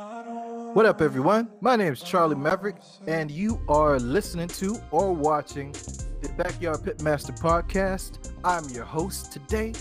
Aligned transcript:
What 0.00 0.86
up, 0.86 1.02
everyone? 1.02 1.50
My 1.60 1.76
name 1.76 1.92
is 1.92 2.00
Charlie 2.00 2.34
Maveric, 2.34 2.78
and 3.06 3.30
you 3.30 3.60
are 3.68 3.98
listening 3.98 4.48
to 4.48 4.80
or 4.90 5.12
watching 5.12 5.72
the 6.22 6.32
Backyard 6.38 6.78
Pitmaster 6.78 7.38
podcast. 7.38 8.32
I'm 8.42 8.66
your 8.70 8.86
host 8.86 9.30
today, 9.30 9.74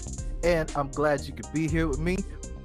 and 0.43 0.69
I'm 0.75 0.89
glad 0.89 1.21
you 1.21 1.31
could 1.31 1.47
be 1.53 1.69
here 1.69 1.87
with 1.87 1.99
me 1.99 2.17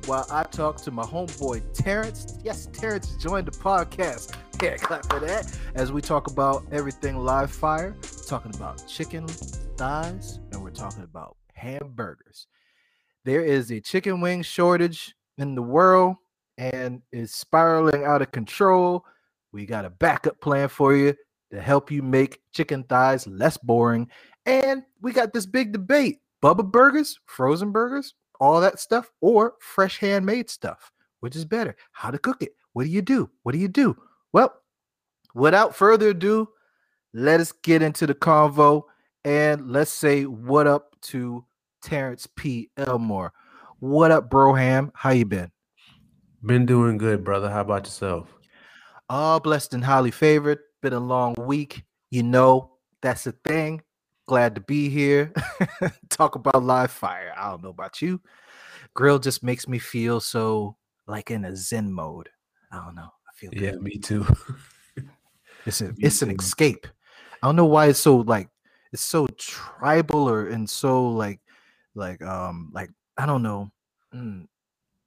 while 0.07 0.27
I 0.33 0.43
talk 0.43 0.79
to 0.79 0.91
my 0.91 1.05
homeboy 1.05 1.63
Terrance. 1.73 2.39
Yes, 2.43 2.69
Terrance 2.73 3.15
joined 3.23 3.47
the 3.47 3.53
podcast. 3.53 4.35
Yeah, 4.63 4.77
clap 4.77 5.05
for 5.07 5.21
that. 5.21 5.59
As 5.75 5.93
we 5.93 6.01
talk 6.01 6.31
about 6.31 6.65
everything 6.73 7.19
live 7.19 7.51
fire, 7.51 7.97
talking 8.27 8.55
about 8.55 8.87
chicken 8.89 9.27
thighs, 9.27 10.39
and 10.53 10.63
we're 10.63 10.71
talking 10.71 11.03
about 11.03 11.37
hamburgers. 11.53 12.47
There 13.25 13.45
is 13.45 13.71
a 13.71 13.81
chicken 13.81 14.21
wing 14.21 14.43
shortage 14.43 15.15
in 15.39 15.57
the 15.57 15.63
world 15.63 16.17
and 16.59 17.03
is 17.13 17.35
spiraling 17.35 18.05
out 18.05 18.23
of 18.23 18.33
control. 18.33 19.05
We 19.53 19.67
got 19.67 19.85
a 19.85 19.91
backup 19.91 20.41
plan 20.41 20.69
for 20.69 20.95
you 20.95 21.15
to 21.51 21.61
help 21.61 21.91
you 21.91 22.03
make 22.03 22.41
chicken 22.53 22.85
thighs 22.85 23.27
less 23.27 23.57
boring. 23.57 24.09
And 24.47 24.83
we 25.01 25.13
got 25.13 25.33
this 25.33 25.47
big 25.47 25.73
debate 25.73 26.21
Bubba 26.43 26.71
burgers, 26.71 27.19
frozen 27.25 27.73
burgers, 27.73 28.15
all 28.39 28.61
that 28.61 28.79
stuff, 28.79 29.11
or 29.23 29.55
fresh 29.61 29.99
handmade 29.99 30.51
stuff. 30.51 30.93
Which 31.21 31.37
is 31.37 31.47
better? 31.47 31.75
How 31.93 32.11
to 32.11 32.19
cook 32.19 32.43
it? 32.43 32.53
What 32.75 32.85
do 32.85 32.91
you 32.91 33.01
do? 33.01 33.31
What 33.45 33.53
do 33.53 33.59
you 33.59 33.69
do? 33.69 33.97
Well, 34.33 34.53
without 35.35 35.75
further 35.75 36.11
ado, 36.11 36.51
let 37.15 37.41
us 37.41 37.53
get 37.53 37.81
into 37.81 38.07
the 38.07 38.15
convo 38.15 38.83
and 39.25 39.71
let's 39.71 39.91
say 39.91 40.25
what 40.27 40.67
up 40.67 40.97
to 41.03 41.47
Terrance 41.83 42.29
P. 42.37 42.71
Elmore. 42.77 43.33
What 43.79 44.11
up, 44.11 44.29
Broham? 44.29 44.91
How 44.95 45.11
you 45.11 45.25
been? 45.25 45.51
Been 46.45 46.67
doing 46.67 46.99
good, 46.99 47.25
brother. 47.25 47.51
How 47.51 47.63
about 47.63 47.87
yourself? 47.87 48.29
All 49.09 49.41
blessed 49.41 49.75
and 49.75 49.85
highly 49.85 50.11
favored. 50.11 50.59
Been 50.83 50.93
a 50.93 51.01
long 51.01 51.35
week. 51.39 51.85
You 52.11 52.23
know, 52.23 52.73
that's 53.01 53.25
the 53.25 53.33
thing. 53.33 53.83
Glad 54.27 54.55
to 54.55 54.61
be 54.61 54.89
here. 54.89 55.33
Talk 56.11 56.35
about 56.35 56.63
live 56.63 56.91
fire. 56.91 57.33
I 57.37 57.51
don't 57.51 57.63
know 57.63 57.71
about 57.71 58.03
you. 58.03 58.21
Grill 58.95 59.19
just 59.19 59.43
makes 59.43 59.67
me 59.69 59.79
feel 59.79 60.21
so 60.21 60.77
like 61.07 61.31
in 61.31 61.45
a 61.45 61.57
zen 61.57 61.93
mode. 61.93 62.29
I 62.73 62.77
don't 62.85 62.95
know. 62.95 63.03
I 63.09 63.33
feel 63.37 63.51
Yeah, 63.53 63.73
good. 63.73 63.83
me 63.83 63.99
too. 63.99 64.27
It's 65.67 65.81
a, 65.81 65.95
it's 65.99 66.21
an 66.21 66.31
escape. 66.31 66.87
I 67.43 67.47
don't 67.47 67.57
know 67.57 67.65
why 67.65 67.87
it's 67.87 67.99
so 67.99 68.17
like 68.17 68.49
it's 68.93 69.03
so 69.03 69.27
tribal 69.39 70.29
or 70.29 70.49
and 70.49 70.69
so 70.69 71.09
like 71.09 71.41
like 71.95 72.21
um 72.23 72.71
like 72.75 72.91
I 73.17 73.25
don't 73.25 73.43
know. 73.43 73.71
Mm, 74.15 74.47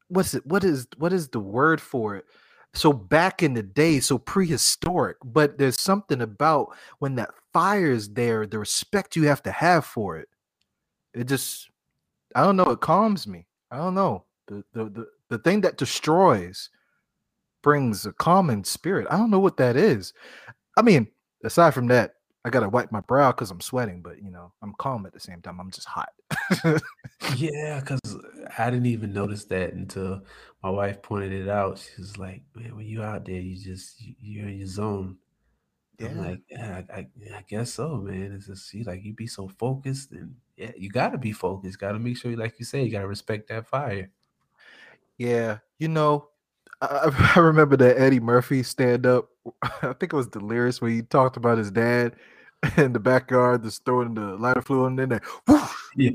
what's 0.10 0.34
it 0.34 0.46
what 0.46 0.64
is 0.64 0.88
what 0.98 1.14
is 1.14 1.30
the 1.30 1.40
word 1.40 1.82
for 1.82 2.16
it? 2.16 2.26
So 2.74 2.94
back 2.94 3.42
in 3.42 3.54
the 3.54 3.64
day, 3.64 4.00
so 4.00 4.18
prehistoric, 4.18 5.18
but 5.24 5.58
there's 5.58 5.80
something 5.80 6.22
about 6.22 6.76
when 7.00 7.16
that 7.16 7.32
fire 7.54 7.92
is 7.92 8.10
there, 8.10 8.46
the 8.46 8.60
respect 8.60 9.16
you 9.16 9.24
have 9.24 9.42
to 9.44 9.52
have 9.52 9.86
for 9.86 10.18
it. 10.18 10.30
It 11.14 11.26
just 11.26 11.70
I 12.36 12.44
don't 12.44 12.56
know, 12.56 12.72
it 12.72 12.82
calms 12.82 13.28
me. 13.28 13.48
I 13.72 13.78
don't 13.78 13.96
know. 13.96 14.26
The 14.48 14.64
the 14.74 14.86
the, 14.86 15.08
the 15.30 15.38
thing 15.40 15.62
that 15.62 15.78
destroys 15.78 16.70
brings 17.64 18.06
a 18.06 18.14
calming 18.14 18.64
spirit. 18.64 19.08
I 19.10 19.18
don't 19.18 19.32
know 19.32 19.40
what 19.40 19.58
that 19.58 19.76
is. 19.76 20.14
I 20.78 20.84
mean, 20.84 21.08
aside 21.44 21.74
from 21.74 21.88
that, 21.88 22.14
I 22.48 22.50
gotta 22.50 22.70
wipe 22.70 22.92
my 22.92 23.02
brow 23.02 23.32
because 23.32 23.52
I'm 23.52 23.62
sweating, 23.62 24.02
but 24.02 24.22
you 24.22 24.32
know, 24.32 24.54
I'm 24.62 24.74
calm 24.80 25.06
at 25.06 25.14
the 25.14 25.20
same 25.20 25.42
time. 25.42 25.60
I'm 25.60 25.72
just 25.72 25.88
hot. 25.88 26.10
yeah, 27.36 27.80
because 27.82 28.00
uh, 28.06 28.50
I 28.58 28.70
didn't 28.70 28.86
even 28.88 29.14
notice 29.14 29.46
that 29.46 29.74
until 29.74 30.24
my 30.64 30.70
wife 30.70 31.02
pointed 31.02 31.34
it 31.34 31.50
out. 31.50 31.78
She 31.80 32.02
was 32.02 32.18
like, 32.18 32.44
"Man, 32.56 32.76
when 32.76 32.86
you 32.86 33.04
out 33.04 33.26
there, 33.26 33.40
you 33.40 33.56
just 33.62 34.02
you- 34.02 34.16
you're 34.20 34.48
in 34.48 34.58
your 34.60 34.68
zone." 34.68 35.18
I'm 36.02 36.18
Yeah. 36.18 36.22
like, 36.22 36.42
"Yeah, 36.50 36.82
I, 36.90 36.94
I, 37.00 37.08
I 37.38 37.46
guess 37.50 37.74
so, 37.74 37.98
man." 37.98 38.32
It's 38.34 38.48
just 38.48 38.72
she 38.72 38.84
like 38.84 39.04
you 39.04 39.14
be 39.14 39.28
so 39.28 39.48
focused, 39.48 40.12
and 40.12 40.36
yeah, 40.58 40.72
you 40.78 40.90
gotta 40.90 41.18
be 41.18 41.32
focused. 41.34 41.80
Got 41.80 41.94
to 41.94 42.00
make 42.00 42.18
sure, 42.18 42.36
like 42.38 42.60
you 42.60 42.66
say, 42.66 42.84
you 42.84 42.92
gotta 42.92 43.08
respect 43.08 43.50
that 43.50 43.68
fire. 43.68 44.12
Yeah, 45.18 45.60
you 45.80 45.88
know, 45.88 46.30
I, 46.82 46.86
I 47.12 47.34
I 47.36 47.40
remember 47.40 47.78
that 47.78 47.98
Eddie 48.00 48.20
Murphy 48.20 48.64
stand 48.64 49.06
up. 49.06 49.30
I 49.62 49.94
think 49.94 50.14
it 50.14 50.14
was 50.14 50.28
Delirious 50.28 50.82
where 50.82 50.92
he 50.92 51.02
talked 51.02 51.38
about 51.38 51.58
his 51.58 51.72
dad 51.72 52.16
in 52.78 52.94
the 52.94 53.00
backyard, 53.00 53.64
just 53.64 53.84
throwing 53.86 54.14
the 54.14 54.36
lighter 54.38 54.62
fluid 54.62 55.00
in 55.00 55.10
there. 55.10 55.22
whoosh, 55.48 55.72
Yeah, 55.96 56.12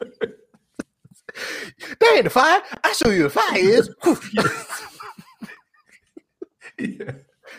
that 0.00 0.32
ain't 2.14 2.24
the 2.24 2.30
fire. 2.30 2.62
I 2.82 2.92
show 2.92 3.10
you 3.10 3.24
the 3.24 3.30
fire 3.30 3.58
is. 3.58 3.90
Yeah. 6.78 7.12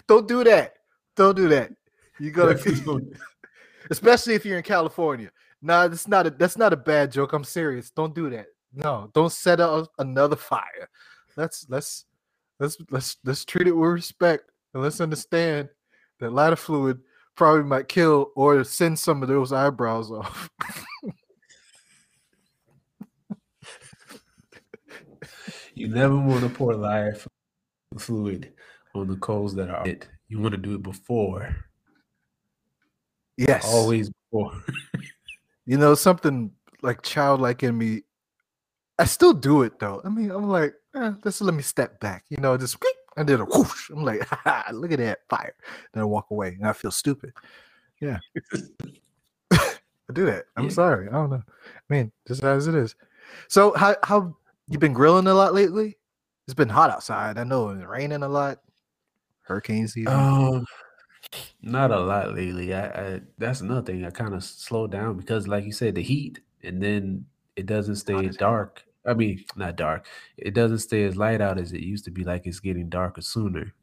Don't 0.07 0.27
do 0.27 0.43
that. 0.43 0.73
Don't 1.15 1.37
do 1.37 1.47
that. 1.47 1.71
You 2.19 2.31
gotta, 2.31 2.59
especially 3.89 4.33
if 4.33 4.45
you're 4.45 4.57
in 4.57 4.63
California. 4.63 5.31
Nah, 5.61 5.87
that's 5.87 6.07
not 6.07 6.27
a 6.27 6.31
that's 6.31 6.57
not 6.57 6.73
a 6.73 6.77
bad 6.77 7.11
joke. 7.13 7.31
I'm 7.33 7.43
serious. 7.45 7.91
Don't 7.91 8.13
do 8.13 8.29
that. 8.31 8.47
No, 8.73 9.09
don't 9.13 9.31
set 9.31 9.61
up 9.61 9.89
another 9.99 10.35
fire. 10.35 10.89
Let's 11.37 11.65
let's 11.69 12.05
let's 12.59 12.75
let's 12.89 13.17
let's 13.23 13.45
treat 13.45 13.67
it 13.67 13.71
with 13.71 13.89
respect 13.89 14.51
and 14.73 14.83
let's 14.83 14.99
understand 14.99 15.69
that 16.19 16.33
lighter 16.33 16.57
fluid 16.57 16.99
probably 17.35 17.63
might 17.63 17.87
kill 17.87 18.31
or 18.35 18.63
send 18.63 18.97
some 18.97 19.21
of 19.21 19.27
those 19.27 19.51
eyebrows 19.51 20.11
off. 20.11 20.49
You 25.75 25.89
never 25.89 26.15
want 26.17 26.41
to 26.41 26.49
pour 26.49 26.73
f- 26.85 27.27
fluid 27.97 28.53
on 28.95 29.07
the 29.07 29.17
coals 29.17 29.53
that 29.55 29.69
are 29.69 29.85
it. 29.85 30.07
You 30.29 30.39
want 30.39 30.53
to 30.53 30.57
do 30.57 30.73
it 30.75 30.81
before, 30.81 31.53
yes. 33.37 33.65
always 33.67 34.09
before. 34.09 34.51
You 35.67 35.79
know, 35.79 35.95
something 35.95 36.51
like 36.83 37.01
childlike 37.01 37.63
in 37.63 37.75
me. 37.75 38.03
I 38.99 39.05
still 39.05 39.33
do 39.33 39.63
it 39.63 39.79
though. 39.79 39.99
I 40.05 40.09
mean, 40.09 40.29
I'm 40.29 40.47
like, 40.47 40.75
eh, 40.95 41.13
let's 41.23 41.41
let 41.41 41.55
me 41.55 41.63
step 41.63 41.99
back. 41.99 42.23
You 42.29 42.37
know, 42.37 42.55
just 42.55 42.79
and 43.17 43.27
then 43.27 43.41
a 43.41 43.45
whoosh. 43.45 43.89
I'm 43.89 44.03
like, 44.03 44.21
look 44.73 44.91
at 44.91 44.99
that 44.99 45.19
fire. 45.29 45.55
Then 45.93 46.01
I 46.01 46.05
walk 46.05 46.27
away, 46.31 46.49
and 46.59 46.67
I 46.67 46.73
feel 46.73 46.91
stupid. 46.91 47.33
Yeah, 48.01 48.19
I 49.51 50.13
do 50.13 50.25
that. 50.25 50.45
I'm 50.55 50.65
Yeah. 50.65 50.69
sorry. 50.71 51.07
I 51.07 51.11
don't 51.11 51.29
know. 51.29 51.43
I 51.45 51.93
mean, 51.93 52.11
just 52.27 52.43
as 52.43 52.67
it 52.67 52.75
is. 52.75 52.95
So, 53.47 53.73
how 53.73 53.95
how 54.03 54.35
you 54.67 54.77
been 54.79 54.93
grilling 54.93 55.27
a 55.27 55.33
lot 55.33 55.53
lately? 55.53 55.97
It's 56.47 56.53
been 56.53 56.69
hot 56.69 56.91
outside. 56.91 57.37
I 57.37 57.43
know 57.43 57.69
it's 57.69 57.85
raining 57.85 58.23
a 58.23 58.29
lot. 58.29 58.59
Hurricane 59.41 59.87
season. 59.87 60.13
Um, 60.13 60.65
not 61.61 61.91
a 61.91 61.99
lot 61.99 62.35
lately. 62.35 62.73
I, 62.73 62.85
I 63.15 63.21
that's 63.37 63.61
another 63.61 63.81
thing. 63.81 64.05
I 64.05 64.09
kind 64.11 64.33
of 64.33 64.43
slowed 64.43 64.91
down 64.91 65.17
because, 65.17 65.47
like 65.47 65.65
you 65.65 65.71
said, 65.71 65.95
the 65.95 66.03
heat, 66.03 66.39
and 66.63 66.81
then 66.81 67.25
it 67.55 67.65
doesn't 67.65 67.95
stay 67.95 68.27
dark. 68.29 68.83
I 69.07 69.13
mean, 69.13 69.43
not 69.55 69.75
dark. 69.75 70.07
It 70.37 70.53
doesn't 70.53 70.79
stay 70.79 71.03
as 71.03 71.15
light 71.15 71.41
out 71.41 71.59
as 71.59 71.71
it 71.73 71.81
used 71.81 72.05
to 72.05 72.11
be. 72.11 72.23
Like 72.23 72.45
it's 72.45 72.59
getting 72.59 72.89
darker 72.89 73.21
sooner, 73.21 73.73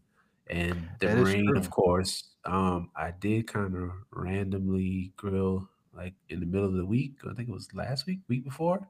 and 0.48 0.88
the 1.00 1.08
That 1.08 1.24
rain, 1.24 1.56
of 1.56 1.70
course. 1.70 2.24
Um, 2.44 2.90
I 2.96 3.12
did 3.12 3.46
kind 3.46 3.76
of 3.76 3.90
randomly 4.10 5.12
grill 5.16 5.68
like 5.94 6.14
in 6.28 6.40
the 6.40 6.46
middle 6.46 6.66
of 6.66 6.74
the 6.74 6.86
week. 6.86 7.18
I 7.28 7.34
think 7.34 7.48
it 7.48 7.52
was 7.52 7.68
last 7.74 8.06
week, 8.06 8.20
week 8.28 8.44
before. 8.44 8.88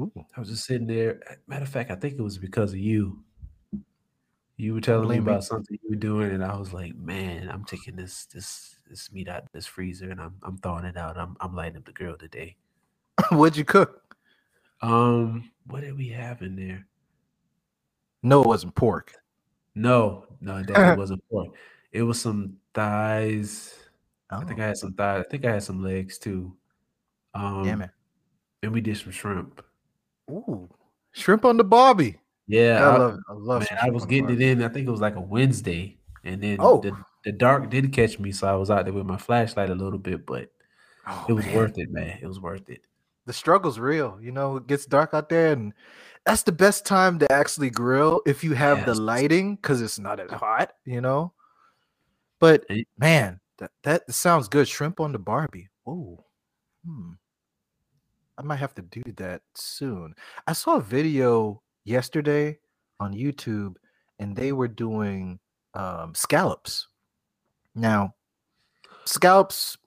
Ooh, 0.00 0.12
I 0.36 0.40
was 0.40 0.48
just 0.48 0.64
sitting 0.64 0.86
there. 0.86 1.20
Matter 1.46 1.64
of 1.64 1.68
fact, 1.68 1.90
I 1.90 1.96
think 1.96 2.14
it 2.14 2.22
was 2.22 2.38
because 2.38 2.72
of 2.72 2.78
you. 2.78 3.22
You 4.56 4.74
were 4.74 4.80
telling 4.80 5.02
me 5.02 5.14
blame 5.14 5.24
me. 5.24 5.32
about 5.32 5.44
something 5.44 5.78
you 5.82 5.90
were 5.90 5.96
doing, 5.96 6.30
and 6.32 6.44
I 6.44 6.56
was 6.56 6.72
like, 6.72 6.94
"Man, 6.94 7.48
I'm 7.50 7.64
taking 7.64 7.96
this 7.96 8.26
this 8.26 8.76
this 8.88 9.10
meat 9.10 9.28
out 9.28 9.44
of 9.44 9.48
this 9.52 9.66
freezer, 9.66 10.10
and 10.10 10.20
I'm 10.20 10.34
I'm 10.42 10.58
thawing 10.58 10.84
it 10.84 10.96
out. 10.96 11.16
I'm 11.16 11.36
I'm 11.40 11.54
lighting 11.54 11.78
up 11.78 11.86
the 11.86 11.92
grill 11.92 12.16
today." 12.16 12.56
What'd 13.30 13.56
you 13.56 13.64
cook? 13.64 14.09
Um, 14.82 15.50
what 15.66 15.80
did 15.82 15.96
we 15.96 16.08
have 16.08 16.42
in 16.42 16.56
there? 16.56 16.86
No, 18.22 18.42
it 18.42 18.48
wasn't 18.48 18.74
pork. 18.74 19.14
No, 19.74 20.26
no, 20.40 20.56
it 20.58 20.66
definitely 20.66 20.98
wasn't 21.00 21.22
pork. 21.30 21.48
It 21.92 22.02
was 22.02 22.20
some 22.20 22.56
thighs. 22.74 23.74
I 24.30 24.44
think 24.44 24.60
Oh, 24.60 24.62
I 24.62 24.66
had 24.68 24.76
some 24.76 24.92
thighs. 24.94 25.24
I 25.26 25.28
think 25.30 25.44
I 25.44 25.52
had 25.52 25.62
some 25.62 25.82
legs 25.82 26.18
too. 26.18 26.52
Um, 27.34 27.64
yeah, 27.64 27.74
man. 27.76 27.90
and 28.62 28.72
we 28.72 28.80
did 28.80 28.96
some 28.96 29.12
shrimp. 29.12 29.62
Ooh, 30.30 30.68
shrimp 31.12 31.44
on 31.44 31.56
the 31.56 31.64
barbie. 31.64 32.18
Yeah, 32.46 32.84
I 32.84 32.94
I- 32.94 32.98
love, 32.98 33.18
I 33.28 33.32
love. 33.32 33.66
man, 33.70 33.78
I 33.82 33.90
was 33.90 34.04
getting 34.06 34.30
it 34.30 34.40
in. 34.40 34.62
I 34.62 34.68
think 34.68 34.86
it 34.86 34.90
was 34.90 35.00
like 35.00 35.16
a 35.16 35.20
Wednesday, 35.20 35.96
and 36.24 36.42
then 36.42 36.56
Oh. 36.60 36.80
the 36.80 36.96
the 37.24 37.32
dark 37.32 37.68
did 37.70 37.92
catch 37.92 38.18
me, 38.18 38.32
so 38.32 38.48
I 38.48 38.54
was 38.54 38.70
out 38.70 38.84
there 38.86 38.94
with 38.94 39.04
my 39.06 39.18
flashlight 39.18 39.68
a 39.70 39.74
little 39.74 39.98
bit, 39.98 40.24
but 40.26 40.50
Oh, 41.06 41.26
it 41.28 41.32
was 41.34 41.44
man. 41.46 41.56
worth 41.56 41.78
it, 41.78 41.90
man. 41.90 42.18
It 42.22 42.26
was 42.26 42.40
worth 42.40 42.68
it. 42.70 42.82
The 43.30 43.34
struggle's 43.34 43.78
real. 43.78 44.18
You 44.20 44.32
know, 44.32 44.56
it 44.56 44.66
gets 44.66 44.86
dark 44.86 45.14
out 45.14 45.28
there, 45.28 45.52
and 45.52 45.72
that's 46.26 46.42
the 46.42 46.50
best 46.50 46.84
time 46.84 47.20
to 47.20 47.30
actually 47.30 47.70
grill 47.70 48.22
if 48.26 48.42
you 48.42 48.54
have 48.54 48.84
the 48.84 48.94
lighting 48.96 49.54
because 49.54 49.80
it's 49.80 50.00
not 50.00 50.18
as 50.18 50.32
hot. 50.32 50.72
You 50.84 51.00
know, 51.00 51.32
but 52.40 52.66
man, 52.98 53.38
that 53.58 53.70
that 53.84 54.12
sounds 54.12 54.48
good. 54.48 54.66
Shrimp 54.66 54.98
on 54.98 55.12
the 55.12 55.20
barbie. 55.20 55.68
Oh, 55.86 56.24
hmm. 56.84 57.12
I 58.36 58.42
might 58.42 58.56
have 58.56 58.74
to 58.74 58.82
do 58.82 59.04
that 59.18 59.42
soon. 59.54 60.16
I 60.48 60.52
saw 60.52 60.78
a 60.78 60.82
video 60.82 61.62
yesterday 61.84 62.58
on 62.98 63.14
YouTube, 63.14 63.76
and 64.18 64.34
they 64.34 64.50
were 64.50 64.66
doing 64.66 65.38
um, 65.74 66.16
scallops. 66.16 66.88
Now, 67.76 68.12
scallops, 69.04 69.78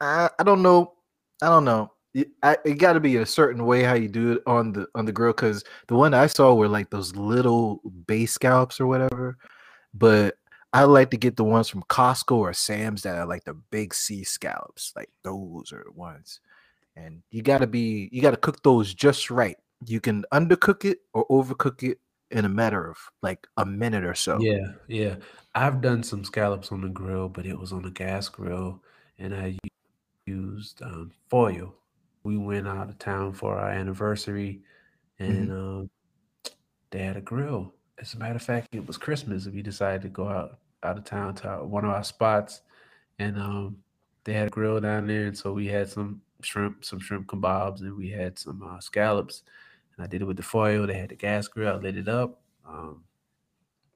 I, 0.00 0.30
I 0.38 0.44
don't 0.44 0.62
know, 0.62 0.94
I 1.42 1.48
don't 1.50 1.66
know. 1.66 1.92
It, 2.16 2.30
it 2.64 2.78
got 2.78 2.94
to 2.94 3.00
be 3.00 3.16
a 3.16 3.26
certain 3.26 3.66
way 3.66 3.82
how 3.82 3.92
you 3.92 4.08
do 4.08 4.32
it 4.32 4.42
on 4.46 4.72
the 4.72 4.86
on 4.94 5.04
the 5.04 5.12
grill 5.12 5.32
because 5.32 5.64
the 5.86 5.96
one 5.96 6.14
I 6.14 6.26
saw 6.28 6.54
were 6.54 6.68
like 6.68 6.88
those 6.88 7.14
little 7.14 7.82
bay 8.06 8.24
scallops 8.24 8.80
or 8.80 8.86
whatever. 8.86 9.36
But 9.92 10.38
I 10.72 10.84
like 10.84 11.10
to 11.10 11.16
get 11.16 11.36
the 11.36 11.44
ones 11.44 11.68
from 11.68 11.82
Costco 11.84 12.36
or 12.36 12.52
Sam's 12.52 13.02
that 13.02 13.16
are 13.16 13.26
like 13.26 13.44
the 13.44 13.54
big 13.54 13.94
sea 13.94 14.24
scallops, 14.24 14.92
like 14.96 15.10
those 15.22 15.72
are 15.72 15.84
the 15.84 15.92
ones. 15.92 16.40
And 16.96 17.22
you 17.30 17.42
got 17.42 17.58
to 17.58 17.66
be, 17.66 18.08
you 18.12 18.22
got 18.22 18.32
to 18.32 18.36
cook 18.36 18.62
those 18.62 18.92
just 18.92 19.30
right. 19.30 19.56
You 19.86 20.00
can 20.00 20.24
undercook 20.32 20.84
it 20.84 20.98
or 21.12 21.26
overcook 21.28 21.82
it 21.82 21.98
in 22.30 22.44
a 22.44 22.48
matter 22.48 22.88
of 22.90 22.98
like 23.22 23.46
a 23.56 23.64
minute 23.64 24.04
or 24.04 24.14
so. 24.14 24.38
Yeah, 24.40 24.72
yeah. 24.88 25.16
I've 25.54 25.80
done 25.80 26.02
some 26.02 26.24
scallops 26.24 26.72
on 26.72 26.80
the 26.80 26.88
grill, 26.88 27.28
but 27.28 27.46
it 27.46 27.58
was 27.58 27.72
on 27.72 27.84
a 27.84 27.90
gas 27.90 28.28
grill, 28.28 28.82
and 29.18 29.34
I 29.34 29.56
used 30.26 30.82
um, 30.82 31.12
foil. 31.28 31.74
We 32.26 32.36
went 32.36 32.66
out 32.66 32.88
of 32.88 32.98
town 32.98 33.34
for 33.34 33.56
our 33.56 33.70
anniversary, 33.70 34.62
and 35.20 35.52
um, 35.52 35.90
they 36.90 37.04
had 37.04 37.16
a 37.16 37.20
grill. 37.20 37.72
As 38.00 38.14
a 38.14 38.18
matter 38.18 38.34
of 38.34 38.42
fact, 38.42 38.74
it 38.74 38.84
was 38.84 38.98
Christmas, 38.98 39.46
and 39.46 39.54
we 39.54 39.62
decided 39.62 40.02
to 40.02 40.08
go 40.08 40.28
out 40.28 40.58
out 40.82 40.98
of 40.98 41.04
town 41.04 41.36
to 41.36 41.48
our, 41.48 41.64
one 41.64 41.84
of 41.84 41.90
our 41.90 42.02
spots, 42.02 42.62
and 43.20 43.38
um, 43.38 43.76
they 44.24 44.32
had 44.32 44.48
a 44.48 44.50
grill 44.50 44.80
down 44.80 45.06
there, 45.06 45.26
and 45.26 45.38
so 45.38 45.52
we 45.52 45.68
had 45.68 45.88
some 45.88 46.20
shrimp, 46.42 46.84
some 46.84 46.98
shrimp 46.98 47.28
kebabs, 47.28 47.80
and 47.80 47.96
we 47.96 48.10
had 48.10 48.36
some 48.40 48.60
uh, 48.60 48.80
scallops. 48.80 49.44
And 49.96 50.04
I 50.04 50.08
did 50.08 50.20
it 50.20 50.24
with 50.24 50.36
the 50.36 50.42
foil. 50.42 50.84
They 50.84 50.98
had 50.98 51.10
the 51.10 51.14
gas 51.14 51.46
grill. 51.46 51.74
I 51.74 51.76
lit 51.76 51.96
it 51.96 52.08
up. 52.08 52.40
Um, 52.68 53.04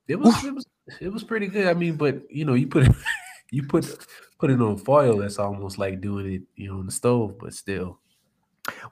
it 0.07 0.21
was 0.21 0.45
it 0.45 0.55
was 0.55 0.67
it 1.01 1.09
was 1.13 1.25
pretty 1.25 1.49
good. 1.49 1.67
I 1.67 1.75
mean, 1.75 1.97
but 1.97 2.31
you 2.31 2.45
know, 2.45 2.55
you 2.55 2.69
put 2.69 2.87
it 2.87 2.95
you 3.51 3.65
put 3.65 4.07
put 4.39 4.51
it 4.51 4.61
on 4.61 4.79
foil. 4.79 5.17
That's 5.17 5.41
almost 5.41 5.79
like 5.79 6.01
doing 6.01 6.33
it, 6.33 6.43
you 6.55 6.71
know, 6.71 6.79
on 6.79 6.87
the 6.87 6.93
stove. 6.93 7.39
But 7.41 7.55
still, 7.55 7.99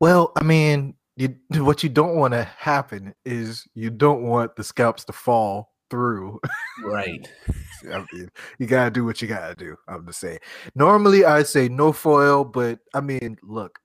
Well, 0.01 0.33
I 0.37 0.43
mean, 0.43 0.95
you, 1.17 1.37
what 1.65 1.83
you 1.83 1.89
don't 1.89 2.17
want 2.17 2.35
to 2.35 2.45
happen 2.45 3.15
is 3.25 3.67
you 3.75 3.91
don't 3.91 4.23
want 4.23 4.57
the 4.57 4.65
scalps 4.65 5.05
to 5.07 5.13
fall 5.13 5.73
through. 5.91 6.41
right? 6.85 7.29
I 7.93 8.05
mean, 8.13 8.29
you 8.59 8.67
gotta 8.67 8.91
do 8.91 9.05
what 9.05 9.23
you 9.23 9.29
gotta 9.29 9.55
do. 9.55 9.77
I'm 9.89 10.07
just 10.07 10.21
saying. 10.21 10.39
Normally, 10.75 11.25
I 11.25 11.43
say 11.45 11.69
no 11.69 11.93
foil, 11.93 12.45
but 12.45 12.81
I 12.95 13.01
mean, 13.01 13.37
look, 13.43 13.79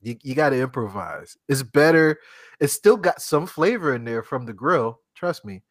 you, 0.00 0.16
you 0.22 0.34
gotta 0.34 0.60
improvise. 0.60 1.36
It's 1.48 1.62
better. 1.62 2.18
It's 2.60 2.72
still 2.72 2.96
got 2.96 3.20
some 3.20 3.46
flavor 3.46 3.94
in 3.94 4.04
there 4.04 4.22
from 4.22 4.46
the 4.46 4.52
grill. 4.52 5.00
Trust 5.14 5.44
me. 5.44 5.62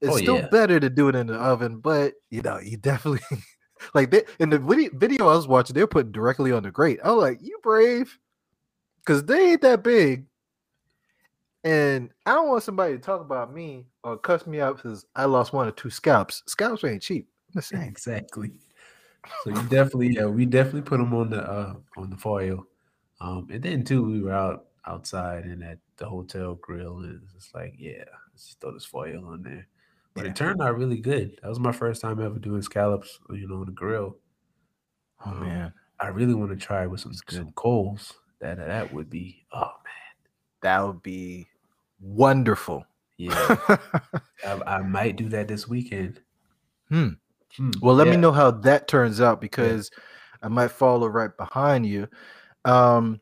It's 0.00 0.14
Oh, 0.14 0.18
still 0.18 0.36
yeah. 0.36 0.48
better 0.48 0.78
to 0.78 0.90
do 0.90 1.08
it 1.08 1.14
in 1.14 1.26
the 1.28 1.34
oven, 1.34 1.78
but 1.78 2.14
you 2.30 2.42
know, 2.42 2.58
you 2.58 2.76
definitely 2.76 3.20
like 3.94 4.10
they, 4.10 4.24
in 4.38 4.50
the 4.50 4.58
video, 4.94 5.28
I 5.28 5.34
was 5.36 5.48
watching, 5.48 5.74
they're 5.74 5.86
putting 5.86 6.12
directly 6.12 6.52
on 6.52 6.62
the 6.62 6.70
grate. 6.70 7.00
I 7.02 7.10
was 7.12 7.22
like, 7.22 7.38
you 7.40 7.58
brave, 7.62 8.18
because 9.04 9.24
they 9.24 9.52
ain't 9.52 9.62
that 9.62 9.82
big. 9.82 10.26
And 11.62 12.10
I 12.26 12.32
don't 12.32 12.48
want 12.48 12.62
somebody 12.62 12.92
to 12.92 12.98
talk 12.98 13.20
about 13.20 13.52
me 13.54 13.86
or 14.02 14.18
cuss 14.18 14.46
me 14.46 14.60
out 14.60 14.76
because 14.76 15.06
I 15.16 15.24
lost 15.24 15.52
one 15.52 15.66
or 15.66 15.72
two 15.72 15.90
scalps. 15.90 16.42
Scalps 16.46 16.84
ain't 16.84 17.02
cheap. 17.02 17.28
I'm 17.48 17.60
just 17.60 17.70
saying. 17.70 17.88
Exactly. 17.88 18.52
So 19.42 19.50
you 19.50 19.62
definitely, 19.68 20.14
yeah, 20.14 20.26
we 20.26 20.46
definitely 20.46 20.82
put 20.82 20.98
them 20.98 21.14
on 21.14 21.30
the 21.30 21.42
uh 21.42 21.74
on 21.96 22.10
the 22.10 22.16
foil. 22.16 22.66
Um, 23.20 23.48
and 23.50 23.62
then 23.62 23.84
too, 23.84 24.02
we 24.02 24.20
were 24.20 24.32
out 24.32 24.66
outside 24.86 25.44
and 25.44 25.62
at 25.62 25.78
the 25.96 26.06
hotel 26.06 26.56
grill, 26.56 26.98
and 26.98 27.22
it's 27.34 27.54
like, 27.54 27.74
yeah, 27.78 28.04
let's 28.32 28.46
just 28.46 28.60
throw 28.60 28.72
this 28.72 28.84
foil 28.84 29.24
on 29.26 29.42
there. 29.42 29.66
But 30.14 30.24
Yeah. 30.24 30.30
it 30.30 30.36
turned 30.36 30.60
out 30.60 30.76
really 30.76 30.98
good. 31.00 31.38
That 31.42 31.48
was 31.48 31.58
my 31.60 31.72
first 31.72 32.02
time 32.02 32.20
ever 32.20 32.38
doing 32.38 32.62
scallops, 32.62 33.18
you 33.30 33.48
know, 33.48 33.60
on 33.60 33.66
the 33.66 33.72
grill. 33.72 34.18
Oh 35.24 35.30
Um, 35.30 35.40
man, 35.40 35.72
I 36.00 36.08
really 36.08 36.34
want 36.34 36.50
to 36.50 36.56
try 36.56 36.86
with 36.86 37.00
some 37.00 37.14
some 37.28 37.52
coals. 37.52 38.12
That 38.40 38.58
that 38.58 38.92
would 38.92 39.08
be, 39.10 39.44
oh 39.52 39.72
man, 39.84 40.30
that 40.62 40.86
would 40.86 41.02
be 41.02 41.46
wonderful. 42.00 42.84
yeah. 43.16 43.56
I, 44.44 44.60
I 44.66 44.78
might 44.82 45.16
do 45.16 45.28
that 45.30 45.48
this 45.48 45.66
weekend. 45.68 46.20
Hmm. 46.88 47.10
Hmm, 47.56 47.70
well, 47.80 47.94
let 47.94 48.08
me 48.08 48.16
know 48.16 48.32
how 48.32 48.50
that 48.50 48.88
turns 48.88 49.20
out 49.20 49.40
because 49.40 49.90
I 50.42 50.48
might 50.48 50.72
follow 50.72 51.06
right 51.06 51.34
behind 51.36 51.86
you. 51.86 52.08
Um, 52.64 53.20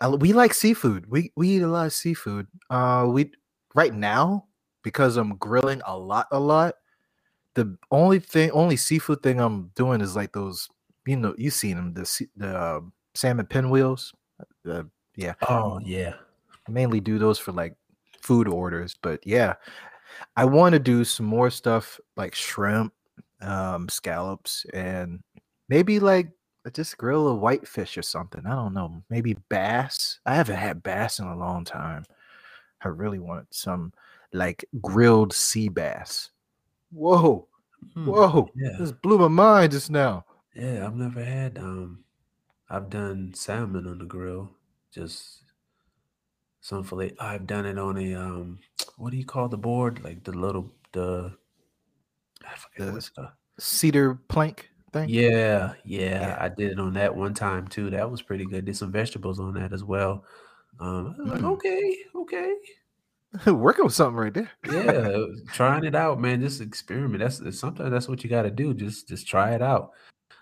I- 0.00 0.08
we 0.08 0.32
like 0.34 0.52
seafood. 0.52 1.06
We 1.08 1.32
we 1.36 1.48
eat 1.48 1.62
a 1.62 1.68
lot 1.68 1.86
of 1.86 1.92
seafood. 1.94 2.46
Uh, 2.68 3.06
we 3.10 3.32
right 3.74 3.94
now 3.94 4.46
because 4.82 5.16
I'm 5.16 5.36
grilling 5.36 5.80
a 5.86 5.98
lot, 5.98 6.26
a 6.30 6.38
lot. 6.38 6.74
The 7.54 7.76
only 7.90 8.18
thing, 8.18 8.50
only 8.50 8.76
seafood 8.76 9.22
thing 9.22 9.40
I'm 9.40 9.68
doing 9.74 10.00
is 10.02 10.14
like 10.14 10.32
those. 10.32 10.68
You 11.06 11.16
know, 11.16 11.34
you 11.38 11.50
seen 11.50 11.76
them 11.76 11.94
the 11.94 12.26
the 12.36 12.56
uh, 12.56 12.80
salmon 13.14 13.46
pinwheels. 13.46 14.12
Uh, 14.68 14.82
yeah, 15.14 15.34
Oh 15.48 15.78
yeah. 15.84 16.14
I 16.68 16.70
mainly 16.70 17.00
do 17.00 17.18
those 17.18 17.38
for 17.38 17.52
like 17.52 17.74
food 18.20 18.48
orders, 18.48 18.96
but 19.00 19.24
yeah, 19.26 19.54
I 20.36 20.44
want 20.44 20.72
to 20.74 20.78
do 20.78 21.04
some 21.04 21.26
more 21.26 21.50
stuff 21.50 22.00
like 22.16 22.34
shrimp, 22.34 22.92
um, 23.40 23.88
scallops, 23.88 24.66
and 24.74 25.22
maybe 25.68 26.00
like 26.00 26.30
just 26.72 26.98
grill 26.98 27.28
a 27.28 27.34
whitefish 27.34 27.96
or 27.96 28.02
something. 28.02 28.44
I 28.46 28.54
don't 28.54 28.74
know. 28.74 29.02
Maybe 29.08 29.36
bass. 29.48 30.18
I 30.26 30.34
haven't 30.34 30.56
had 30.56 30.82
bass 30.82 31.18
in 31.20 31.26
a 31.26 31.36
long 31.36 31.64
time. 31.64 32.04
I 32.82 32.88
really 32.88 33.20
want 33.20 33.46
some 33.54 33.92
like 34.32 34.64
grilled 34.82 35.32
sea 35.32 35.68
bass. 35.68 36.30
Whoa, 36.90 37.48
Hmm, 37.94 38.06
whoa! 38.06 38.48
Yeah. 38.56 38.76
This 38.78 38.92
blew 38.92 39.18
my 39.18 39.28
mind 39.28 39.72
just 39.72 39.90
now. 39.90 40.24
Yeah, 40.54 40.86
I've 40.86 40.96
never 40.96 41.22
had 41.22 41.58
um 41.58 42.04
I've 42.68 42.90
done 42.90 43.32
salmon 43.34 43.86
on 43.86 43.98
the 43.98 44.04
grill. 44.04 44.50
Just 44.92 45.42
some 46.60 46.82
fillet. 46.84 47.12
I've 47.20 47.46
done 47.46 47.66
it 47.66 47.78
on 47.78 47.96
a 47.98 48.14
um 48.14 48.58
what 48.96 49.10
do 49.10 49.16
you 49.16 49.24
call 49.24 49.48
the 49.48 49.58
board? 49.58 50.02
Like 50.02 50.24
the 50.24 50.32
little 50.32 50.72
the 50.92 51.32
I 52.44 52.54
forget 52.56 52.86
The- 52.88 52.92
what's 52.92 53.10
the 53.10 53.30
Cedar 53.58 54.14
plank 54.28 54.68
thing. 54.92 55.08
yeah, 55.08 55.72
yeah, 55.84 56.20
Yeah. 56.20 56.38
I 56.40 56.48
did 56.50 56.72
it 56.72 56.78
on 56.80 56.92
that 56.94 57.14
one 57.16 57.32
time 57.34 57.66
too. 57.68 57.88
That 57.90 58.10
was 58.10 58.20
pretty 58.20 58.44
good. 58.44 58.64
Did 58.66 58.76
some 58.76 58.92
vegetables 58.92 59.40
on 59.40 59.54
that 59.54 59.72
as 59.72 59.82
well. 59.84 60.24
Um 60.80 61.14
I 61.18 61.22
was 61.22 61.30
like, 61.32 61.40
Mm. 61.40 61.52
okay, 61.54 61.96
okay. 62.14 62.54
Working 63.52 63.84
with 63.84 63.94
something 63.94 64.16
right 64.16 64.32
there. 64.34 64.50
Yeah, 64.70 65.18
trying 65.52 65.84
it 65.84 65.94
out, 65.94 66.20
man. 66.20 66.40
Just 66.40 66.60
experiment. 66.60 67.20
That's 67.20 67.38
that's- 67.38 67.58
sometimes 67.58 67.90
that's 67.90 68.08
what 68.08 68.24
you 68.24 68.30
got 68.30 68.42
to 68.42 68.50
do. 68.50 68.74
Just 68.74 69.08
just 69.08 69.26
try 69.26 69.54
it 69.54 69.62
out. 69.62 69.92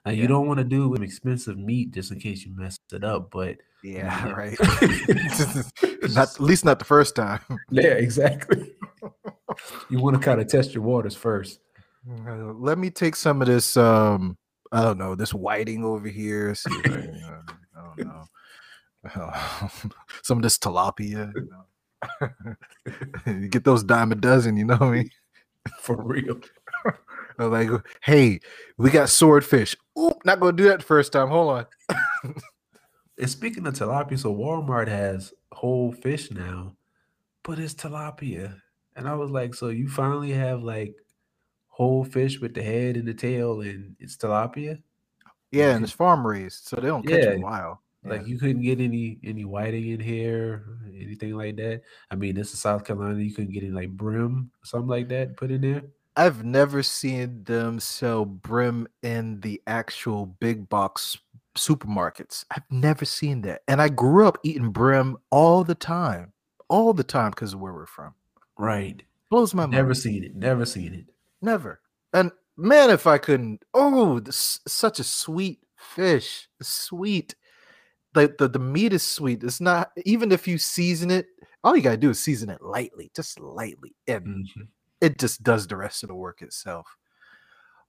Now 0.04 0.12
Yeah. 0.12 0.23
you 0.23 0.28
don't 0.28 0.46
want 0.46 0.58
to 0.58 0.64
do 0.64 0.84
it 0.84 0.88
with 0.88 1.02
expensive 1.02 1.56
meat 1.58 1.92
just 1.92 2.12
in 2.12 2.18
case 2.20 2.44
you 2.44 2.54
mess 2.54 2.78
it 2.92 3.04
up, 3.04 3.30
but 3.30 3.56
Yeah, 3.82 4.26
Yeah. 4.26 4.32
right. 4.37 4.58
Not 6.14 6.28
at 6.34 6.40
least 6.40 6.64
not 6.64 6.78
the 6.78 6.84
first 6.84 7.16
time. 7.16 7.40
yeah, 7.70 7.92
exactly. 7.94 8.75
you 9.90 9.99
want 10.00 10.14
to 10.16 10.20
kind 10.23 10.40
of 10.40 10.49
test 10.49 10.75
your 10.75 10.82
waters 10.82 11.16
first. 11.16 11.61
Uh, 12.26 12.52
Let 12.54 12.78
me 12.78 12.90
take 12.90 13.16
some 13.16 13.40
of 13.40 13.49
this. 13.49 13.76
Um, 13.76 14.37
I 14.73 14.82
don't 14.82 14.99
know 14.99 15.14
this 15.14 15.32
whiting 15.32 15.84
over 15.84 16.08
here. 16.08 16.54
See 16.54 16.70
I, 16.84 16.88
uh, 16.88 17.40
I 17.75 17.94
don't 17.94 18.06
know. 18.06 19.32
some 20.23 20.38
of 20.38 20.42
this 20.42 20.58
tilapia. 20.58 21.32
You, 21.34 21.49
know. 21.50 22.34
you 23.26 23.49
get 23.49 23.64
those 23.64 23.82
dime 23.84 24.12
a 24.12 24.16
dozen. 24.16 24.56
You 24.58 24.64
know 24.66 24.75
what 24.76 24.88
I 24.88 24.90
mean? 24.90 25.11
For 25.80 25.96
real. 26.02 26.40
Like, 27.38 27.70
hey, 28.02 28.40
we 28.76 28.90
got 28.90 29.08
swordfish. 29.08 29.75
Oop, 29.98 30.24
not 30.24 30.40
gonna 30.40 30.56
do 30.56 30.64
that 30.64 30.80
the 30.80 30.84
first 30.84 31.12
time. 31.12 31.28
Hold 31.28 31.66
on. 31.90 32.34
And 33.16 33.30
speaking 33.30 33.64
of 33.66 33.74
tilapia, 33.74 34.18
so 34.18 34.34
Walmart 34.34 34.88
has 34.88 35.32
whole 35.52 35.92
fish 35.92 36.32
now, 36.32 36.74
but 37.44 37.60
it's 37.60 37.74
tilapia. 37.74 38.60
And 38.96 39.06
I 39.06 39.14
was 39.14 39.30
like, 39.30 39.54
so 39.54 39.68
you 39.68 39.88
finally 39.88 40.32
have 40.32 40.64
like 40.64 40.94
whole 41.68 42.04
fish 42.04 42.40
with 42.40 42.54
the 42.54 42.62
head 42.62 42.96
and 42.96 43.06
the 43.06 43.14
tail, 43.14 43.60
and 43.60 43.94
it's 44.00 44.16
tilapia? 44.16 44.82
Yeah, 45.52 45.70
You 45.70 45.76
and 45.76 45.84
it's 45.84 45.92
farm 45.92 46.26
raised, 46.26 46.66
so 46.66 46.76
they 46.76 46.88
don't 46.88 47.06
catch 47.06 47.20
Yeah, 47.20 47.32
them 47.32 47.42
wild. 47.42 47.78
Like 48.04 48.22
Yeah. 48.22 48.26
you 48.26 48.38
couldn't 48.38 48.62
get 48.62 48.80
any 48.80 49.20
any 49.22 49.44
whiting 49.44 49.88
in 49.90 50.00
here, 50.00 50.64
anything 50.88 51.34
like 51.36 51.54
that. 51.56 51.82
I 52.10 52.16
mean, 52.16 52.34
this 52.34 52.52
is 52.52 52.60
South 52.60 52.84
Carolina. 52.84 53.22
You 53.22 53.32
couldn't 53.32 53.52
get 53.52 53.62
any 53.62 53.72
like 53.72 53.90
brim, 53.90 54.50
something 54.64 54.88
like 54.88 55.08
that, 55.10 55.36
put 55.36 55.52
in 55.52 55.60
there. 55.60 55.84
I've 56.16 56.44
never 56.44 56.83
seen 56.83 57.42
them 57.44 57.80
sell 57.80 58.25
brim 58.25 58.87
in 59.02 59.40
the 59.40 59.61
actual 59.66 60.26
big 60.26 60.68
box 60.68 61.18
supermarkets. 61.56 62.44
I've 62.50 62.71
never 62.71 63.04
seen 63.04 63.40
that. 63.42 63.62
And 63.68 63.83
I 63.83 63.88
grew 63.88 64.26
up 64.26 64.38
eating 64.44 64.71
brim 64.71 65.16
all 65.30 65.64
the 65.64 65.75
time, 65.75 66.33
all 66.68 66.92
the 66.92 67.04
time 67.04 67.30
because 67.30 67.54
of 67.54 67.61
where 67.61 67.73
we're 67.73 67.87
from. 67.87 68.14
Right. 68.59 69.02
Blows 69.30 69.54
my 69.54 69.62
mind. 69.64 69.73
Never 69.73 69.94
seen 69.94 70.23
it. 70.25 70.37
Never 70.37 70.64
seen 70.64 70.94
it. 70.94 71.06
Never. 71.42 71.80
And 72.12 72.30
man, 72.56 72.90
if 72.90 73.06
I 73.06 73.18
couldn't, 73.18 73.64
oh, 73.75 74.21
this, 74.21 74.61
such 74.68 75.00
a 75.00 75.04
sweet 75.04 75.61
fish. 75.76 76.49
Sweet. 76.62 77.35
The, 78.14 78.33
the 78.38 78.47
the 78.49 78.61
meat 78.61 78.92
is 78.92 79.02
sweet. 79.02 79.42
It's 79.42 79.61
not 79.61 79.90
even 80.04 80.30
if 80.30 80.47
you 80.47 80.56
season 80.59 81.11
it, 81.11 81.26
all 81.64 81.75
you 81.75 81.83
gotta 81.83 81.97
do 81.97 82.11
is 82.11 82.21
season 82.23 82.49
it 82.49 82.62
lightly, 82.62 83.11
just 83.16 83.40
lightly. 83.40 83.97
And 84.06 84.25
Mhm. 84.47 84.68
It 85.04 85.18
just 85.18 85.42
does 85.42 85.66
the 85.66 85.76
rest 85.76 86.02
of 86.02 86.08
the 86.08 86.14
work 86.14 86.42
itself. 86.42 86.87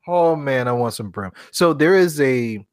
Oh 0.08 0.36
man, 0.36 0.68
I 0.68 0.72
want 0.72 0.94
some 0.94 1.10
brim. 1.10 1.32
So 1.52 1.74
there 1.74 1.96
is 1.96 2.20
a 2.22 2.66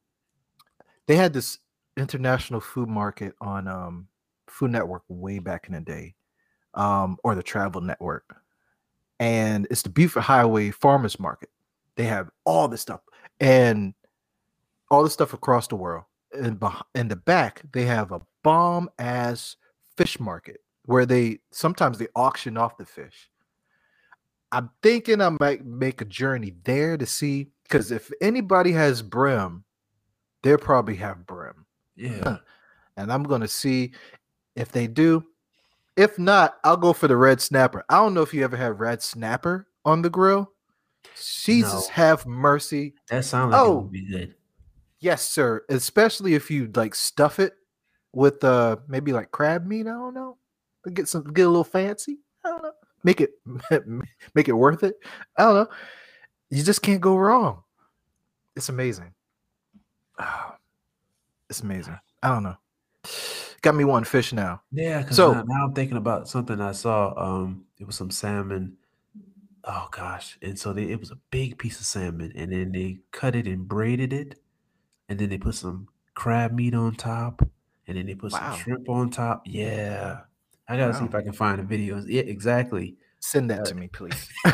they 1.07 1.17
had 1.17 1.33
this 1.33 1.59
international 1.97 2.61
food 2.61 2.89
market 2.89 3.35
on 3.41 3.69
um 3.69 4.09
Food 4.49 4.73
Network 4.73 5.03
way 5.09 5.39
back 5.39 5.67
in 5.69 5.75
the 5.75 5.81
day. 5.81 6.15
Um, 6.75 7.19
or 7.23 7.35
the 7.35 7.43
travel 7.43 7.83
network. 7.83 8.35
And 9.21 9.67
it's 9.71 9.83
the 9.83 9.91
Buford 9.91 10.23
Highway 10.23 10.71
Farmers 10.71 11.21
Market. 11.21 11.51
They 11.97 12.05
have 12.05 12.31
all 12.47 12.67
this 12.67 12.81
stuff 12.81 13.03
and 13.41 13.93
all 14.91 15.03
the 15.05 15.11
stuff 15.11 15.35
across 15.35 15.69
the 15.69 15.77
world. 15.77 16.05
And 16.33 16.59
in 16.95 17.09
the 17.09 17.17
back, 17.17 17.61
they 17.73 17.85
have 17.85 18.11
a 18.11 18.23
bomb 18.43 18.89
ass 18.99 19.57
fish 19.99 20.19
market 20.19 20.63
where 20.87 21.05
they 21.05 21.41
sometimes 21.51 21.99
they 21.99 22.09
auction 22.17 22.57
off 22.57 22.79
the 22.79 22.87
fish. 22.87 23.29
I'm 24.53 24.71
thinking 24.83 25.21
I 25.21 25.31
might 25.41 25.65
make 25.65 26.01
a 26.01 26.05
journey 26.05 26.55
there 26.65 26.97
to 26.97 27.07
see 27.07 27.49
because 27.65 27.91
if 27.91 28.11
anybody 28.21 28.73
has 28.73 29.01
brim, 29.03 29.65
they'll 30.43 30.59
probably 30.59 30.97
have 30.97 31.27
brim. 31.27 31.65
Yeah. 31.97 32.37
And 32.97 33.11
I'm 33.13 33.23
gonna 33.23 33.49
see 33.49 33.93
if 34.55 34.71
they 34.71 34.87
do. 34.87 35.25
If 35.97 36.19
not, 36.19 36.59
I'll 36.65 36.77
go 36.77 36.93
for 36.93 37.09
the 37.09 37.17
red 37.17 37.41
snapper. 37.41 37.85
I 37.89 37.97
don't 37.97 38.15
know 38.15 38.23
if 38.23 38.33
you 38.35 38.45
ever 38.45 38.57
had 38.57 38.79
red 38.79 39.03
snapper 39.03 39.67
on 39.85 40.03
the 40.03 40.11
grill. 40.11 40.53
Jesus 41.17 41.89
No. 41.89 41.95
have 41.95 42.27
mercy. 42.27 42.95
That 43.09 43.25
sounds 43.25 43.53
like 43.53 43.61
it 43.61 43.65
Oh. 43.67 43.79
would 43.81 43.93
be 43.93 44.07
good. 44.07 44.35
Yes, 45.01 45.23
sir. 45.29 45.65
Especially 45.69 46.35
if 46.35 46.51
you 46.51 46.71
like 46.75 46.95
stuff 46.95 47.39
it 47.41 47.55
with 48.13 48.45
uh 48.45 48.77
maybe 48.89 49.13
like 49.13 49.31
crab 49.31 49.67
meat. 49.67 49.87
I 49.87 49.91
don't 49.93 50.15
know. 50.15 50.37
Get 50.93 51.09
some 51.09 51.25
get 51.25 51.47
a 51.47 51.49
little 51.49 51.65
fancy. 51.65 52.19
I 52.45 52.49
don't 52.51 52.63
know. 52.63 52.73
Make 53.05 53.21
it 53.21 53.31
make 54.35 54.49
it 54.49 54.53
worth 54.53 54.83
it. 54.83 54.95
I 55.37 55.43
don't 55.45 55.55
know. 55.55 55.67
You 56.51 56.63
just 56.63 56.83
can't 56.83 57.01
go 57.01 57.17
wrong. 57.17 57.63
It's 58.57 58.69
amazing. 58.69 59.13
It's 61.51 61.61
amazing. 61.61 61.99
I 62.23 62.29
don't 62.29 62.45
know. 62.45 62.57
Got 63.61 63.75
me 63.75 63.85
one 63.85 64.05
fish 64.05 64.33
now. 64.33 64.63
Yeah, 64.73 65.03
because 65.03 65.17
So- 65.17 65.35
now, 65.35 65.43
now 65.47 65.65
I'm 65.67 65.75
thinking 65.75 65.99
about 65.99 66.27
something 66.29 66.61
I 66.63 66.73
saw. 66.73 67.13
Um, 67.17 67.67
it 67.79 67.87
was 67.87 67.95
some 67.97 68.11
salmon. 68.11 68.77
Oh 69.65 69.89
gosh, 69.93 70.39
and 70.43 70.59
so 70.59 70.73
they, 70.73 70.85
it 70.85 70.99
was 70.99 71.11
a 71.13 71.19
big 71.31 71.57
piece 71.59 71.79
of 71.79 71.85
salmon, 71.87 72.33
and 72.35 72.51
then 72.51 72.73
they 72.73 73.01
cut 73.13 73.37
it 73.37 73.47
and 73.47 73.69
braided 73.69 74.13
it, 74.13 74.41
and 75.09 75.19
then 75.19 75.29
they 75.29 75.39
put 75.39 75.55
some 75.55 75.89
crab 76.15 76.53
meat 76.53 76.75
on 76.75 76.95
top, 76.97 77.47
and 77.87 77.97
then 77.99 78.07
they 78.07 78.15
put 78.17 78.33
Wow. 78.33 78.39
some 78.53 78.59
shrimp 78.59 78.89
on 78.89 79.11
top. 79.11 79.43
Yeah, 79.47 80.21
I 80.73 80.77
gotta 80.79 80.95
see 80.95 81.05
if 81.05 81.15
I 81.15 81.23
can 81.23 81.33
find 81.33 81.59
the 81.59 81.77
videos. 81.77 82.07
Yeah, 82.09 82.23
exactly. 82.23 82.97
Send 83.21 83.51
that 83.51 83.61
Uh, 83.61 83.65
to 83.65 83.75
me, 83.75 83.89
please. 83.89 84.29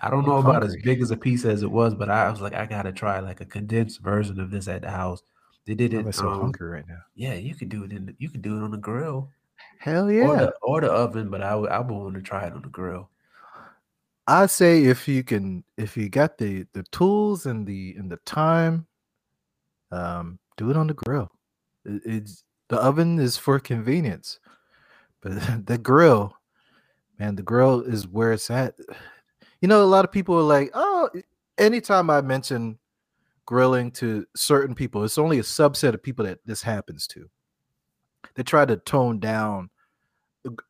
I 0.00 0.10
don't 0.10 0.20
I'm 0.20 0.26
know 0.26 0.38
about 0.38 0.64
as 0.64 0.76
big 0.82 1.02
as 1.02 1.10
a 1.10 1.16
piece 1.16 1.44
as 1.44 1.62
it 1.62 1.70
was, 1.70 1.94
but 1.94 2.08
I 2.08 2.30
was 2.30 2.40
like, 2.40 2.54
I 2.54 2.64
gotta 2.66 2.92
try 2.92 3.20
like 3.20 3.40
a 3.40 3.44
condensed 3.44 4.00
version 4.00 4.40
of 4.40 4.50
this 4.50 4.66
at 4.66 4.82
the 4.82 4.90
house. 4.90 5.22
They 5.66 5.74
did 5.74 5.92
it. 5.92 6.06
I'm 6.06 6.12
so 6.12 6.30
um, 6.30 6.40
hungry 6.40 6.70
right 6.70 6.88
now. 6.88 7.00
Yeah, 7.14 7.34
you 7.34 7.54
could 7.54 7.68
do 7.68 7.84
it 7.84 7.92
in. 7.92 8.06
The, 8.06 8.14
you 8.18 8.30
could 8.30 8.40
do 8.40 8.56
it 8.56 8.62
on 8.62 8.70
the 8.70 8.78
grill. 8.78 9.28
Hell 9.78 10.06
or 10.06 10.12
yeah. 10.12 10.26
the, 10.36 10.54
or 10.62 10.80
the 10.80 10.90
oven, 10.90 11.28
but 11.28 11.42
I 11.42 11.54
would 11.54 11.68
I 11.70 11.78
would 11.80 11.90
want 11.90 12.14
to 12.14 12.22
try 12.22 12.46
it 12.46 12.54
on 12.54 12.62
the 12.62 12.68
grill. 12.68 13.10
I 14.26 14.46
say 14.46 14.84
if 14.84 15.06
you 15.06 15.22
can 15.22 15.64
if 15.76 15.96
you 15.96 16.08
got 16.08 16.38
the 16.38 16.66
the 16.72 16.84
tools 16.84 17.44
and 17.44 17.66
the 17.66 17.94
and 17.98 18.10
the 18.10 18.18
time, 18.24 18.86
um, 19.90 20.38
do 20.56 20.70
it 20.70 20.76
on 20.76 20.86
the 20.86 20.94
grill. 20.94 21.30
It- 21.84 22.02
it's 22.04 22.44
the 22.68 22.76
oven 22.76 23.18
is 23.18 23.36
for 23.36 23.58
convenience, 23.58 24.38
but 25.20 25.32
the 25.66 25.78
grill, 25.78 26.36
man, 27.18 27.36
the 27.36 27.42
grill 27.42 27.80
is 27.80 28.06
where 28.06 28.32
it's 28.32 28.50
at. 28.50 28.78
You 29.60 29.68
know, 29.68 29.82
a 29.82 29.86
lot 29.86 30.04
of 30.04 30.12
people 30.12 30.36
are 30.38 30.42
like, 30.42 30.70
oh, 30.74 31.10
anytime 31.56 32.10
I 32.10 32.20
mention 32.20 32.78
grilling 33.46 33.90
to 33.92 34.26
certain 34.36 34.74
people, 34.74 35.04
it's 35.04 35.18
only 35.18 35.38
a 35.38 35.42
subset 35.42 35.94
of 35.94 36.02
people 36.02 36.24
that 36.26 36.38
this 36.44 36.62
happens 36.62 37.06
to. 37.08 37.28
They 38.34 38.42
try 38.42 38.64
to 38.64 38.76
tone 38.76 39.18
down 39.18 39.70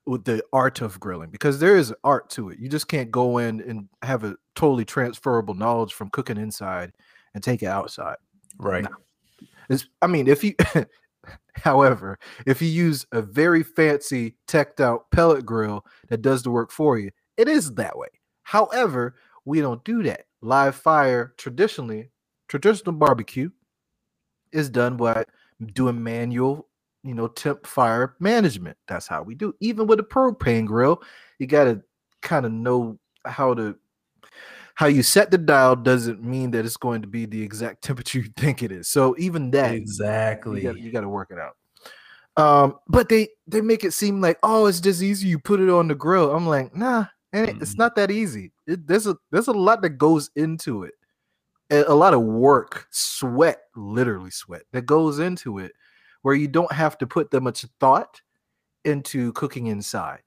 with 0.07 0.25
the 0.25 0.43
art 0.52 0.81
of 0.81 0.99
grilling 0.99 1.31
because 1.31 1.61
there 1.61 1.76
is 1.76 1.95
art 2.02 2.31
to 2.31 2.50
it. 2.50 2.59
You 2.59 2.69
just 2.69 2.88
can't 2.88 3.11
go 3.11 3.38
in 3.38 3.61
and 3.61 3.88
have 4.02 4.25
a 4.25 4.37
totally 4.55 4.85
transferable 4.85 5.55
knowledge 5.55 5.93
from 5.93 6.09
cooking 6.11 6.38
inside 6.38 6.93
and 7.35 7.43
take 7.43 7.62
it 7.62 7.67
outside. 7.67 8.17
Right. 8.59 8.87
It's, 9.69 9.87
I 10.00 10.07
mean, 10.07 10.28
if 10.28 10.43
you, 10.43 10.55
however, 11.55 12.19
if 12.47 12.63
you 12.63 12.69
use 12.69 13.07
a 13.13 13.23
very 13.23 13.63
fancy 13.63 14.37
teched 14.47 14.81
out 14.81 15.11
pellet 15.11 15.45
grill 15.45 15.85
that 16.09 16.23
does 16.23 16.43
the 16.43 16.51
work 16.51 16.71
for 16.71 16.99
you, 16.99 17.11
it 17.37 17.49
is 17.49 17.75
that 17.75 17.97
way. 17.97 18.09
However, 18.43 19.17
we 19.45 19.61
don't 19.61 19.85
do 19.85 20.03
that. 20.05 20.27
Live 20.41 20.77
fire 20.77 21.35
traditionally, 21.37 22.11
traditional 22.49 22.93
barbecue 22.93 23.51
is 24.53 24.71
done 24.71 24.97
by 24.97 25.25
doing 25.75 26.03
manual, 26.03 26.69
you 27.03 27.15
know, 27.15 27.29
temp 27.29 27.67
fire 27.67 28.15
management. 28.21 28.77
That's 28.87 29.07
how 29.07 29.23
we 29.23 29.35
do. 29.35 29.55
Even 29.61 29.87
with 29.87 30.01
a 30.01 30.05
propane 30.05 30.67
grill, 30.67 31.03
you 31.39 31.47
got 31.47 31.65
to 31.65 31.83
kind 32.23 32.47
of 32.47 32.53
know 32.53 32.99
how 33.25 33.55
to 33.55 33.77
how 34.79 34.87
you 34.87 35.03
set 35.03 35.33
the 35.33 35.39
dial 35.39 35.75
doesn't 35.75 36.23
mean 36.23 36.53
that 36.53 36.65
it's 36.65 36.77
going 36.77 37.03
to 37.03 37.09
be 37.09 37.27
the 37.27 37.43
exact 37.43 37.83
temperature 37.83 38.21
you 38.21 38.31
think 38.37 38.63
it 38.63 38.71
is. 38.71 38.87
So 38.87 39.17
even 39.19 39.51
that 39.51 39.75
Exactly. 39.75 40.63
you 40.63 40.93
got 40.93 41.01
to 41.01 41.09
work 41.09 41.33
it 41.33 41.39
out. 41.39 41.57
Um, 42.37 42.77
but 42.87 43.09
they 43.09 43.31
they 43.49 43.61
make 43.61 43.83
it 43.83 43.93
seem 43.93 44.21
like 44.21 44.39
oh, 44.45 44.67
it's 44.67 44.79
just 44.81 45.03
easy. 45.03 45.27
You 45.27 45.41
put 45.41 45.59
it 45.59 45.69
on 45.69 45.89
the 45.89 45.97
grill. 45.97 46.31
I'm 46.33 46.47
like, 46.47 46.77
nah, 46.77 47.07
and 47.33 47.49
it- 47.49 47.57
it's 47.61 47.77
not 47.77 47.97
that 47.97 48.13
easy. 48.13 48.53
It, 48.69 48.87
there's 48.87 49.09
a 49.09 49.17
there's 49.33 49.49
a 49.49 49.53
lot 49.53 49.83
that 49.83 49.99
goes 49.99 50.31
into 50.37 50.85
it. 50.85 50.95
A 51.71 51.93
lot 51.95 52.15
of 52.15 52.23
work, 52.23 52.87
sweat, 52.91 53.59
literally 53.75 54.31
sweat 54.31 54.63
that 54.73 54.87
goes 54.87 55.19
into 55.19 55.59
it, 55.59 55.73
where 56.23 56.37
you 56.37 56.47
don't 56.47 56.71
have 56.73 56.97
to 56.99 57.07
put 57.09 57.31
that 57.33 57.41
much 57.43 57.67
thought 57.81 58.23
into 58.85 59.33
cooking 59.33 59.67
inside. 59.67 60.23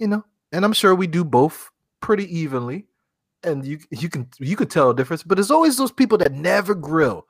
You 0.00 0.08
know, 0.08 0.24
and 0.50 0.64
I'm 0.64 0.72
sure 0.74 0.94
we 0.96 1.06
do 1.06 1.24
both 1.24 1.70
pretty 2.00 2.26
evenly. 2.36 2.86
And 3.46 3.64
you 3.64 3.78
you 3.90 4.08
can 4.08 4.28
you 4.38 4.56
could 4.56 4.70
tell 4.70 4.90
a 4.90 4.94
difference, 4.94 5.22
but 5.22 5.36
there's 5.36 5.50
always 5.52 5.76
those 5.76 5.92
people 5.92 6.18
that 6.18 6.32
never 6.32 6.74
grill 6.74 7.26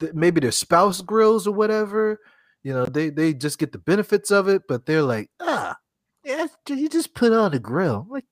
that 0.00 0.14
maybe 0.14 0.40
their 0.40 0.50
spouse 0.52 1.00
grills 1.00 1.46
or 1.46 1.52
whatever. 1.52 2.20
You 2.62 2.74
know, 2.74 2.84
they 2.84 3.10
they 3.10 3.32
just 3.32 3.58
get 3.58 3.72
the 3.72 3.78
benefits 3.78 4.30
of 4.30 4.48
it, 4.48 4.62
but 4.68 4.86
they're 4.86 5.02
like, 5.02 5.30
ah, 5.40 5.76
yeah, 6.24 6.46
you 6.68 6.88
just 6.88 7.14
put 7.14 7.32
on 7.32 7.52
the 7.52 7.58
grill. 7.58 8.06
Like, 8.10 8.24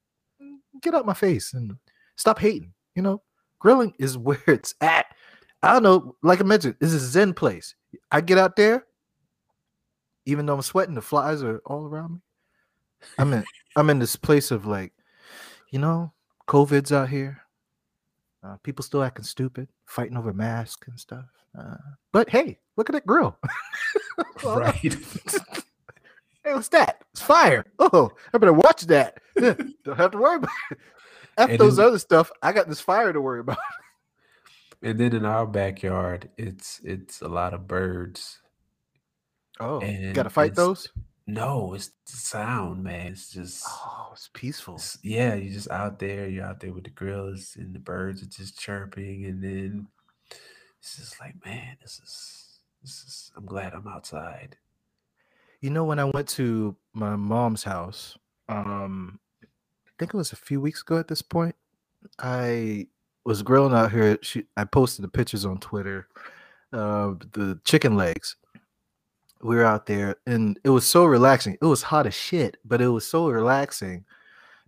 "Mm, 0.43 0.59
get 0.83 0.95
out 0.95 1.07
my 1.07 1.15
face 1.15 1.55
and 1.55 1.77
stop 2.17 2.39
hating. 2.39 2.73
You 2.95 3.03
know, 3.03 3.23
grilling 3.59 3.95
is 3.99 4.19
where 4.19 4.43
it's 4.47 4.75
at. 4.81 5.07
I 5.63 5.75
don't 5.75 5.83
know, 5.83 6.17
like 6.23 6.41
I 6.41 6.45
mentioned, 6.45 6.77
is 6.81 6.95
a 6.95 6.99
zen 6.99 7.35
place. 7.35 7.75
I 8.11 8.23
get 8.23 8.39
out 8.39 8.57
there, 8.57 8.87
even 10.25 10.47
though 10.47 10.55
I'm 10.55 10.63
sweating, 10.63 10.95
the 10.95 11.03
flies 11.03 11.43
are 11.43 11.59
all 11.67 11.85
around 11.87 12.15
me. 12.15 12.21
I'm 13.19 13.33
in 13.33 13.45
I'm 13.77 13.91
in 13.91 13.99
this 13.99 14.17
place 14.17 14.51
of 14.51 14.67
like, 14.67 14.93
you 15.71 15.79
know, 15.79 16.13
COVID's 16.51 16.93
out 16.93 17.09
here. 17.09 17.41
Uh, 18.43 18.57
people 18.65 18.83
still 18.83 19.03
acting 19.05 19.25
stupid, 19.25 19.69
fighting 19.87 20.17
over 20.17 20.33
masks 20.33 20.89
and 20.89 20.99
stuff. 20.99 21.27
Uh, 21.57 21.77
but 22.13 22.29
hey, 22.29 22.59
look 22.77 22.89
at 22.91 22.93
that 22.95 23.07
grill. 23.07 23.37
Right. 24.45 24.97
Hey, 26.43 26.55
what's 26.55 26.69
that? 26.69 27.03
It's 27.13 27.21
fire. 27.21 27.67
Oh, 27.79 28.11
I 28.33 28.39
better 28.39 28.55
watch 28.55 28.87
that. 28.87 29.19
Don't 29.39 29.99
have 29.99 30.11
to 30.13 30.19
worry 30.19 30.37
about 30.37 30.51
it. 30.71 30.79
After 31.37 31.53
And 31.53 31.61
those 31.61 31.77
then- 31.77 31.87
other 31.87 31.99
stuff, 31.99 32.33
I 32.43 32.53
got 32.53 32.67
this 32.67 32.81
fire 32.81 33.13
to 33.13 33.21
worry 33.21 33.41
about. 33.41 33.59
and 34.83 34.99
then 34.99 35.15
in 35.15 35.27
our 35.27 35.47
backyard, 35.47 36.31
it's 36.39 36.81
it's 36.83 37.21
a 37.21 37.29
lot 37.29 37.53
of 37.53 37.69
birds. 37.69 38.41
Oh, 39.61 39.83
you 39.85 40.15
got 40.15 40.23
to 40.23 40.31
fight 40.31 40.55
those? 40.55 40.89
No, 41.31 41.75
it's 41.75 41.91
the 42.07 42.17
sound, 42.17 42.83
man. 42.83 43.09
It's 43.13 43.31
just 43.31 43.65
Oh, 43.69 44.11
it's 44.13 44.29
peaceful. 44.33 44.75
it's- 44.75 44.99
yeah, 45.03 45.35
you're 45.35 45.53
just 45.53 45.71
out 45.71 45.99
there. 45.99 46.29
You're 46.29 46.45
out 46.45 46.61
there 46.61 46.73
with 46.73 46.85
the 46.85 46.91
grills, 46.91 47.57
and 47.57 47.75
the 47.75 47.79
birds 47.79 48.23
are 48.23 48.27
just 48.27 48.59
chirping, 48.59 49.25
and 49.27 49.43
then 49.43 49.89
it's 50.81 50.97
just 50.97 51.21
like, 51.21 51.35
man, 51.45 51.77
this 51.83 52.01
is 52.01 52.61
this 52.83 53.05
is. 53.05 53.33
I'm 53.37 53.45
glad 53.47 53.75
I'm 53.75 53.87
outside. 53.87 54.57
You 55.61 55.71
know, 55.71 55.85
when 55.85 55.99
I 55.99 56.05
went 56.05 56.29
to 56.31 56.77
my 56.95 57.15
mom's 57.17 57.63
house, 57.65 58.17
um, 58.49 59.21
I 59.43 59.91
think 59.99 60.15
it 60.15 60.17
was 60.17 60.33
a 60.33 60.37
few 60.37 60.61
weeks 60.61 60.81
ago 60.81 60.99
at 60.99 61.07
this 61.09 61.21
point, 61.23 61.55
I 62.19 62.89
was 63.25 63.43
grilling 63.43 63.75
out 63.75 63.93
here. 63.93 64.19
She, 64.23 64.45
I 64.57 64.65
posted 64.65 65.05
the 65.05 65.09
pictures 65.09 65.45
on 65.45 65.59
Twitter, 65.59 66.09
uh, 66.73 67.13
the 67.33 67.61
chicken 67.65 67.95
legs. 67.97 68.37
We 69.43 69.57
were 69.57 69.65
out 69.65 69.87
there, 69.87 70.17
and 70.27 70.59
it 70.65 70.71
was 70.71 70.87
so 70.87 71.05
relaxing. 71.05 71.57
It 71.61 71.65
was 71.65 71.83
hot 71.83 72.07
as 72.07 72.15
shit, 72.15 72.59
but 72.65 72.81
it 72.83 72.89
was 72.89 73.07
so 73.07 73.29
relaxing 73.29 74.05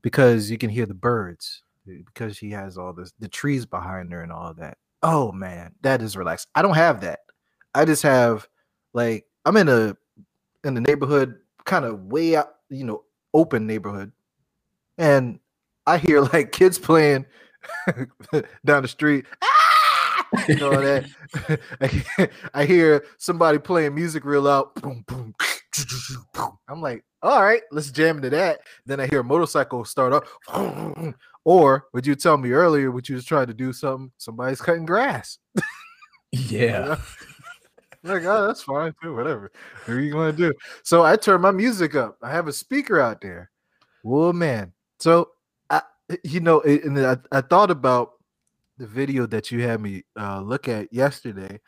because 0.00 0.50
you 0.50 0.59
can 0.59 0.71
hear 0.71 0.87
the 0.87 0.95
birds 0.95 1.62
eh, 1.88 1.99
because 2.07 2.37
she 2.37 2.50
has 2.50 2.79
all 2.79 2.93
this 2.93 3.12
the 3.19 3.29
trees 3.29 3.67
behind 3.67 4.12
her 4.12 4.23
and 4.23 4.33
all 4.33 4.55
that. 4.55 4.79
Oh 5.02 5.33
man, 5.33 5.75
that 5.83 6.00
is 6.02 6.17
relaxed. 6.17 6.49
I 6.55 6.62
don't 6.62 6.75
have 6.75 7.00
that. 7.02 7.21
I 7.75 7.85
just 7.85 8.02
have 8.02 8.49
like 8.95 9.26
I'm 9.45 9.57
in 9.57 9.69
a 9.69 9.97
in 10.64 10.75
the 10.75 10.81
neighborhood, 10.81 11.37
kind 11.64 11.85
of 11.85 12.05
way 12.07 12.37
out, 12.37 12.55
you 12.71 12.85
know, 12.85 13.05
open 13.35 13.67
neighborhood. 13.67 14.12
and 14.99 15.38
I 15.87 15.99
hear 15.99 16.21
like 16.21 16.52
kids 16.52 16.79
playing 16.79 17.26
down 18.64 18.83
the 18.83 18.88
street. 18.88 19.26
Ah! 19.43 19.62
You 20.49 20.57
know 20.57 20.81
that. 20.81 22.31
I 22.55 22.65
hear 22.65 23.05
somebody 23.19 23.59
playing 23.59 23.95
music 23.95 24.25
real 24.25 24.43
loud. 24.43 24.75
Boom, 24.75 25.05
boom. 25.07 25.35
I'm 26.69 26.81
like, 26.81 27.05
all 27.23 27.43
right, 27.43 27.62
let's 27.71 27.91
jam 27.91 28.17
into 28.17 28.31
that. 28.31 28.61
Then 28.87 29.01
I 29.01 29.07
hear 29.07 29.21
a 29.21 29.25
motorcycle 29.25 29.85
start 29.85 30.12
up. 30.12 30.27
Or 31.45 31.87
would 31.93 32.07
you 32.07 32.15
tell 32.15 32.39
me 32.39 32.53
earlier 32.53 32.91
what 32.91 33.09
you 33.09 33.17
was 33.17 33.25
trying 33.25 33.49
to 33.49 33.55
do 33.55 33.73
something? 33.73 34.12
Somebody's 34.17 34.61
cutting 34.61 34.87
grass. 34.87 35.39
Yeah. 36.31 36.97
like, 38.05 38.25
oh, 38.25 38.47
that's 38.47 38.62
fine 38.62 38.95
too. 39.03 39.15
Whatever. 39.15 39.51
What 39.85 39.95
are 39.95 40.01
you 40.01 40.12
going 40.12 40.35
to 40.35 40.51
do? 40.51 40.55
So 40.83 41.05
I 41.05 41.17
turn 41.17 41.41
my 41.41 41.51
music 41.51 41.95
up. 41.95 42.17
I 42.23 42.31
have 42.31 42.49
a 42.49 42.53
speaker 42.53 43.01
out 43.01 43.21
there. 43.21 43.51
Whoa, 44.03 44.33
man. 44.33 44.73
So 44.99 45.31
I, 45.69 45.83
you 46.25 46.41
know, 46.41 46.61
and 46.61 46.99
I, 46.99 47.17
I 47.31 47.41
thought 47.41 47.71
about 47.71 48.12
the 48.83 48.89
video 48.89 49.27
that 49.27 49.51
you 49.53 49.62
had 49.62 49.81
me 49.81 50.03
uh, 50.19 50.41
look 50.41 50.69
at 50.69 50.93
yesterday, 50.93 51.61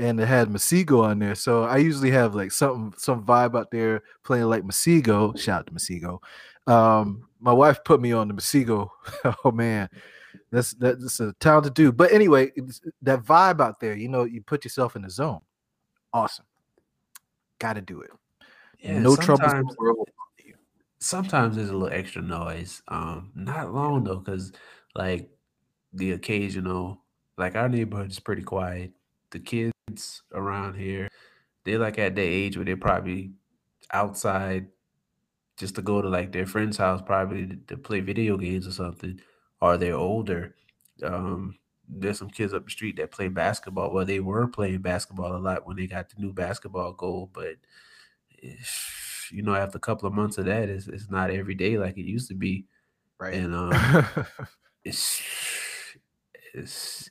and 0.00 0.20
it 0.20 0.26
had 0.26 0.48
Masego 0.48 1.04
on 1.04 1.20
there. 1.20 1.36
So 1.36 1.62
I 1.62 1.76
usually 1.76 2.10
have 2.10 2.34
like 2.34 2.50
something, 2.50 2.92
some 2.98 3.24
vibe 3.24 3.56
out 3.56 3.70
there 3.70 4.02
playing 4.24 4.46
like 4.46 4.64
Masego. 4.64 5.38
Shout 5.38 5.60
out 5.60 5.66
to 5.68 5.72
Masego. 5.72 6.18
Um, 6.66 7.28
my 7.40 7.52
wife 7.52 7.84
put 7.84 8.00
me 8.00 8.10
on 8.12 8.26
the 8.26 8.34
Masego. 8.34 8.90
oh 9.44 9.52
man, 9.52 9.88
that's 10.50 10.72
that's 10.72 11.20
a 11.20 11.32
talented 11.38 11.74
dude. 11.74 11.96
But 11.96 12.12
anyway, 12.12 12.50
that 13.02 13.22
vibe 13.22 13.60
out 13.60 13.78
there, 13.78 13.94
you 13.94 14.08
know, 14.08 14.24
you 14.24 14.42
put 14.42 14.64
yourself 14.64 14.96
in 14.96 15.02
the 15.02 15.10
zone. 15.10 15.40
Awesome. 16.12 16.46
Got 17.60 17.74
to 17.74 17.80
do 17.80 18.00
it. 18.00 18.10
Yeah, 18.80 18.98
no 18.98 19.14
trouble. 19.14 19.48
sometimes- 19.48 19.74
sometimes 20.98 21.54
there's 21.56 21.70
a 21.70 21.76
little 21.76 21.96
extra 21.96 22.22
noise. 22.22 22.82
Um, 22.88 23.30
not 23.36 23.72
long 23.72 24.02
though, 24.02 24.16
because 24.16 24.52
like 24.96 25.30
the 25.96 26.12
occasional, 26.12 27.02
like 27.36 27.56
our 27.56 27.68
neighborhood 27.68 28.10
is 28.10 28.20
pretty 28.20 28.42
quiet. 28.42 28.92
The 29.30 29.40
kids 29.40 30.22
around 30.32 30.74
here, 30.74 31.08
they're 31.64 31.78
like 31.78 31.98
at 31.98 32.14
the 32.14 32.22
age 32.22 32.56
where 32.56 32.64
they're 32.64 32.76
probably 32.76 33.32
outside 33.92 34.68
just 35.56 35.74
to 35.76 35.82
go 35.82 36.02
to 36.02 36.08
like 36.08 36.32
their 36.32 36.46
friend's 36.46 36.76
house, 36.76 37.00
probably 37.04 37.46
to, 37.46 37.56
to 37.68 37.76
play 37.76 38.00
video 38.00 38.36
games 38.36 38.66
or 38.66 38.72
something, 38.72 39.20
or 39.60 39.76
they're 39.76 39.94
older. 39.94 40.54
Um, 41.02 41.56
there's 41.88 42.18
some 42.18 42.30
kids 42.30 42.52
up 42.52 42.64
the 42.64 42.70
street 42.70 42.96
that 42.96 43.10
play 43.10 43.28
basketball. 43.28 43.92
Well, 43.92 44.04
they 44.04 44.20
were 44.20 44.46
playing 44.48 44.82
basketball 44.82 45.34
a 45.34 45.38
lot 45.38 45.66
when 45.66 45.76
they 45.76 45.86
got 45.86 46.10
the 46.10 46.20
new 46.20 46.32
basketball 46.32 46.92
goal, 46.92 47.30
but 47.32 47.56
you 49.32 49.42
know, 49.42 49.54
after 49.54 49.78
a 49.78 49.80
couple 49.80 50.06
of 50.06 50.14
months 50.14 50.38
of 50.38 50.44
that, 50.44 50.68
it's, 50.68 50.88
it's 50.88 51.10
not 51.10 51.30
every 51.30 51.54
day 51.54 51.78
like 51.78 51.96
it 51.96 52.06
used 52.06 52.28
to 52.28 52.34
be. 52.34 52.66
Right. 53.18 53.34
And 53.34 53.54
um, 53.54 54.06
it's 54.84 55.22
it's 56.56 57.10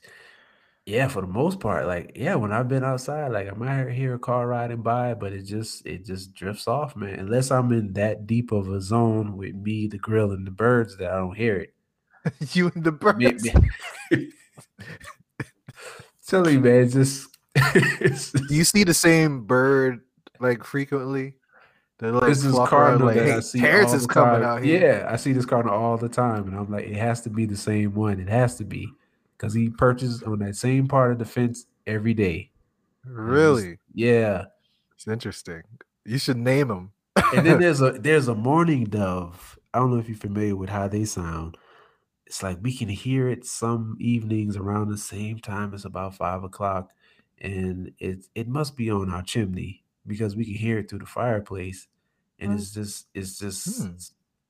yeah 0.84 1.08
for 1.08 1.20
the 1.20 1.26
most 1.26 1.58
part 1.58 1.86
like 1.86 2.12
yeah 2.14 2.34
when 2.34 2.52
i've 2.52 2.68
been 2.68 2.84
outside 2.84 3.32
like 3.32 3.48
i 3.48 3.54
might 3.54 3.90
hear 3.90 4.14
a 4.14 4.18
car 4.18 4.46
riding 4.46 4.82
by 4.82 5.14
but 5.14 5.32
it 5.32 5.42
just 5.42 5.84
it 5.84 6.04
just 6.04 6.32
drifts 6.34 6.68
off 6.68 6.94
man 6.94 7.18
unless 7.18 7.50
i'm 7.50 7.72
in 7.72 7.92
that 7.92 8.26
deep 8.26 8.52
of 8.52 8.68
a 8.68 8.80
zone 8.80 9.36
with 9.36 9.54
me 9.54 9.88
the 9.88 9.98
grill 9.98 10.30
and 10.30 10.46
the 10.46 10.50
birds 10.50 10.96
that 10.96 11.10
i 11.10 11.16
don't 11.16 11.36
hear 11.36 11.56
it 11.56 11.74
you 12.52 12.70
and 12.74 12.84
the 12.84 12.92
birds. 12.92 13.48
Tell 16.26 16.48
you 16.50 16.60
man 16.60 16.88
just 16.88 17.28
Do 17.54 18.54
you 18.54 18.64
see 18.64 18.84
the 18.84 18.94
same 18.94 19.44
bird 19.44 20.00
like 20.40 20.64
frequently? 20.64 21.34
Like 22.00 22.26
this 22.26 22.44
is 22.44 22.54
cardinal 22.54 23.06
like, 23.06 23.16
that 23.16 23.24
hey, 23.24 23.32
I 23.32 23.40
see 23.40 23.60
Terrance 23.60 23.94
is 23.94 24.06
coming 24.06 24.42
time. 24.42 24.58
out 24.58 24.62
here. 24.62 25.00
Yeah, 25.02 25.10
I 25.10 25.16
see 25.16 25.32
this 25.32 25.46
cardinal 25.46 25.74
all 25.74 25.96
the 25.96 26.10
time, 26.10 26.46
and 26.46 26.54
I'm 26.54 26.70
like, 26.70 26.84
it 26.84 26.96
has 26.96 27.22
to 27.22 27.30
be 27.30 27.46
the 27.46 27.56
same 27.56 27.94
one. 27.94 28.20
It 28.20 28.28
has 28.28 28.56
to 28.56 28.64
be 28.64 28.90
because 29.36 29.54
he 29.54 29.68
perches 29.70 30.22
on 30.22 30.38
that 30.40 30.56
same 30.56 30.88
part 30.88 31.12
of 31.12 31.18
the 31.18 31.24
fence 31.24 31.66
every 31.86 32.14
day. 32.14 32.50
And 33.04 33.12
it's- 33.14 33.28
Really? 33.30 33.78
Yeah. 33.94 34.46
It's 34.94 35.06
interesting. 35.06 35.62
You 36.04 36.18
should 36.18 36.38
name 36.38 36.70
him. 36.70 36.92
and 37.34 37.46
then 37.46 37.60
there's 37.60 37.80
a 37.80 37.92
there's 38.00 38.28
a 38.28 38.34
mourning 38.34 38.84
dove. 38.84 39.58
I 39.74 39.78
don't 39.78 39.90
know 39.90 39.98
if 39.98 40.08
you're 40.08 40.16
familiar 40.18 40.56
with 40.56 40.70
how 40.70 40.88
they 40.88 41.04
sound. 41.04 41.56
It's 42.26 42.42
like 42.42 42.58
we 42.62 42.76
can 42.76 42.88
hear 42.88 43.28
it 43.28 43.44
some 43.44 43.96
evenings 44.00 44.56
around 44.56 44.88
the 44.90 44.98
same 44.98 45.38
time. 45.38 45.72
It's 45.74 45.84
about 45.84 46.14
five 46.16 46.42
o'clock, 46.44 46.90
and 47.40 47.92
it 47.98 48.26
it 48.34 48.48
must 48.48 48.76
be 48.76 48.90
on 48.90 49.10
our 49.12 49.22
chimney 49.22 49.84
because 50.06 50.34
we 50.36 50.44
can 50.44 50.54
hear 50.54 50.78
it 50.78 50.88
through 50.90 51.00
the 51.00 51.06
fireplace. 51.06 51.86
And 52.38 52.52
Oh. 52.52 52.56
it's 52.56 52.70
just 52.72 53.06
it's 53.14 53.38
just 53.38 53.82
Hmm. 53.82 53.96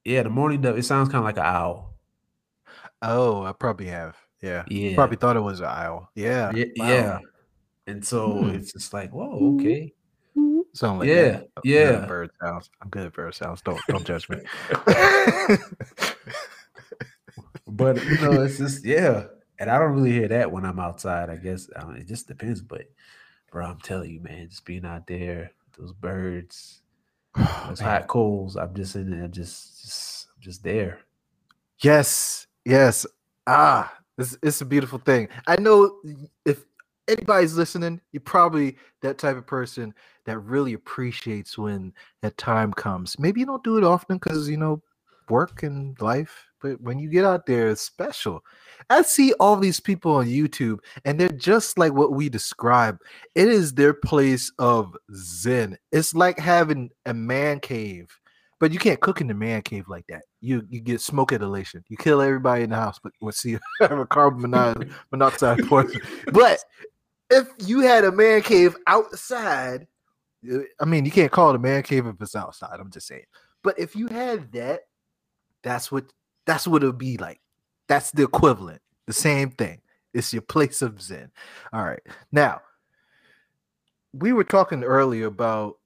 yeah, 0.05 0.23
the 0.23 0.31
mourning 0.31 0.61
dove. 0.61 0.79
It 0.79 0.85
sounds 0.85 1.09
kind 1.09 1.19
of 1.19 1.25
like 1.25 1.37
an 1.39 1.45
owl. 1.45 1.95
oh, 3.03 3.43
I 3.45 3.53
probably 3.53 3.87
have. 3.87 4.17
Yeah. 4.47 4.65
Yeah, 4.69 4.95
Probably 4.95 5.17
thought 5.17 5.37
it 5.37 5.41
was 5.41 5.61
an 5.61 5.67
owl. 5.67 6.11
Yeah. 6.15 6.53
yeah, 6.55 6.65
Wow. 6.77 6.89
yeah. 6.89 7.19
And 7.89 8.05
so 8.05 8.43
Hmm. 8.43 8.51
it's 8.51 8.73
just 8.73 8.93
like, 8.93 9.11
whoa, 9.13 9.55
okay, 9.57 9.93
Sound 10.73 10.99
like 10.99 11.09
yeah, 11.09 11.23
that. 11.23 11.49
I'm 11.57 11.63
good 11.63 11.95
at 11.95 12.01
yeah. 12.01 12.07
bird 12.07 12.31
sounds. 12.43 12.71
I'm 12.83 12.89
good 12.91 13.07
at 13.07 13.13
bird 13.15 13.35
sounds. 13.35 13.63
Don't 13.63 13.81
don't 13.89 14.05
judge 14.05 14.29
me. 14.29 14.39
But 17.67 18.05
you 18.05 18.19
know, 18.19 18.43
it's 18.43 18.59
just 18.59 18.85
yeah, 18.85 19.25
and 19.59 19.71
I 19.71 19.79
don't 19.79 19.93
really 19.93 20.13
hear 20.13 20.29
that 20.29 20.53
when 20.53 20.65
I'm 20.65 20.79
outside. 20.79 21.31
I 21.31 21.37
guess 21.37 21.69
I 21.77 21.85
mean, 21.85 21.97
it 21.97 22.07
just 22.07 22.29
depends. 22.29 22.61
But 22.61 22.83
bro, 23.51 23.67
I'm 23.67 23.81
telling 23.81 24.11
you, 24.11 24.21
man, 24.21 24.49
just 24.49 24.65
being 24.65 24.85
out 24.85 25.07
there, 25.07 25.51
those 25.79 25.93
birds, 25.93 26.83
those 27.37 27.81
Man. 27.81 27.89
hot 27.91 28.07
coals. 28.07 28.57
I'm 28.57 28.75
just 28.75 28.95
in 28.97 29.11
there, 29.11 29.29
just 29.29 29.81
just 29.83 30.29
I'm 30.37 30.41
just 30.43 30.63
there. 30.63 31.01
Yes, 31.81 32.47
yes. 32.65 33.05
Ah, 33.47 33.93
it's, 34.19 34.37
it's 34.43 34.61
a 34.61 34.67
beautiful 34.67 34.99
thing. 34.99 35.29
I 35.47 35.57
know 35.57 36.01
if 36.45 36.65
anybody's 37.09 37.57
listening, 37.57 38.01
you're 38.13 38.21
probably 38.21 38.77
that 39.03 39.19
type 39.19 39.37
of 39.37 39.47
person 39.47 39.95
that 40.25 40.39
really 40.39 40.73
appreciates 40.73 41.57
when 41.57 41.93
that 42.23 42.37
time 42.39 42.73
comes. 42.73 43.19
Maybe 43.19 43.41
you 43.41 43.47
don't 43.47 43.65
do 43.65 43.79
it 43.79 43.85
often 43.85 44.19
because 44.19 44.49
you 44.49 44.57
know 44.57 44.83
work 45.29 45.63
and 45.63 46.01
life, 46.01 46.47
but 46.61 46.81
when 46.81 46.99
you 46.99 47.09
get 47.09 47.25
out 47.25 47.47
there, 47.47 47.69
it's 47.69 47.81
special. 47.81 48.45
I 48.91 49.03
see 49.03 49.33
all 49.35 49.57
these 49.57 49.81
people 49.81 50.13
on 50.15 50.27
YouTube, 50.27 50.79
and 51.05 51.19
they're 51.19 51.29
just 51.29 51.79
like 51.79 51.93
what 51.93 52.13
we 52.13 52.29
describe. 52.29 52.99
It 53.35 53.49
is 53.49 53.75
their 53.75 53.95
place 53.95 54.53
of 54.59 54.97
zen. 55.15 55.79
It's 55.93 56.15
like 56.15 56.39
having 56.39 56.91
a 57.05 57.15
man 57.15 57.61
cave 57.61 58.09
but 58.59 58.73
you 58.73 58.79
can't 58.79 59.01
cook 59.01 59.21
in 59.21 59.27
the 59.27 59.35
man 59.35 59.63
cave 59.63 59.89
like 59.89 60.07
that. 60.09 60.23
You 60.41 60.67
you 60.69 60.81
get 60.81 61.01
smoke 61.01 61.33
inhalation. 61.33 61.85
You 61.89 61.97
kill 61.97 62.23
everybody 62.23 62.65
in 62.65 62.71
the 62.71 62.77
house, 62.77 62.99
but 63.03 63.13
we'll 63.21 63.33
see 63.33 63.59
have 63.81 63.99
a 63.99 64.07
carbon 64.07 64.51
monoxide, 65.11 65.67
poison. 65.67 66.01
But 66.33 66.65
if 67.31 67.49
you 67.59 67.81
had 67.81 68.05
a 68.05 68.13
man 68.13 68.43
cave 68.43 68.77
outside, 68.87 69.87
uh, 70.51 70.59
I 70.81 70.85
mean, 70.85 71.05
you 71.05 71.11
can't 71.11 71.33
call 71.33 71.51
it 71.51 71.57
a 71.57 71.61
man 71.61 71.83
cave 71.83 72.07
if 72.07 72.21
it's 72.21 72.37
outside. 72.37 72.79
I'm 72.81 72.91
just 72.91 73.07
saying. 73.07 73.25
But 73.63 73.79
if 73.79 73.97
you 73.97 74.07
had 74.07 74.53
that, 74.53 74.83
that's 75.63 75.91
what 75.91 76.05
that's 76.47 76.67
what 76.67 76.83
it 76.83 76.87
would 76.87 76.99
be 76.99 77.17
like. 77.19 77.41
That's 77.89 78.11
the 78.11 78.23
equivalent. 78.23 78.81
The 79.07 79.13
same 79.13 79.51
thing. 79.51 79.81
It's 80.15 80.33
your 80.33 80.43
place 80.43 80.83
of 80.83 81.01
zen. 81.03 81.31
All 81.73 81.85
right. 81.85 82.03
Now, 82.33 82.63
we 84.13 84.33
were 84.33 84.45
talking 84.45 84.83
earlier 84.83 85.27
about 85.27 85.77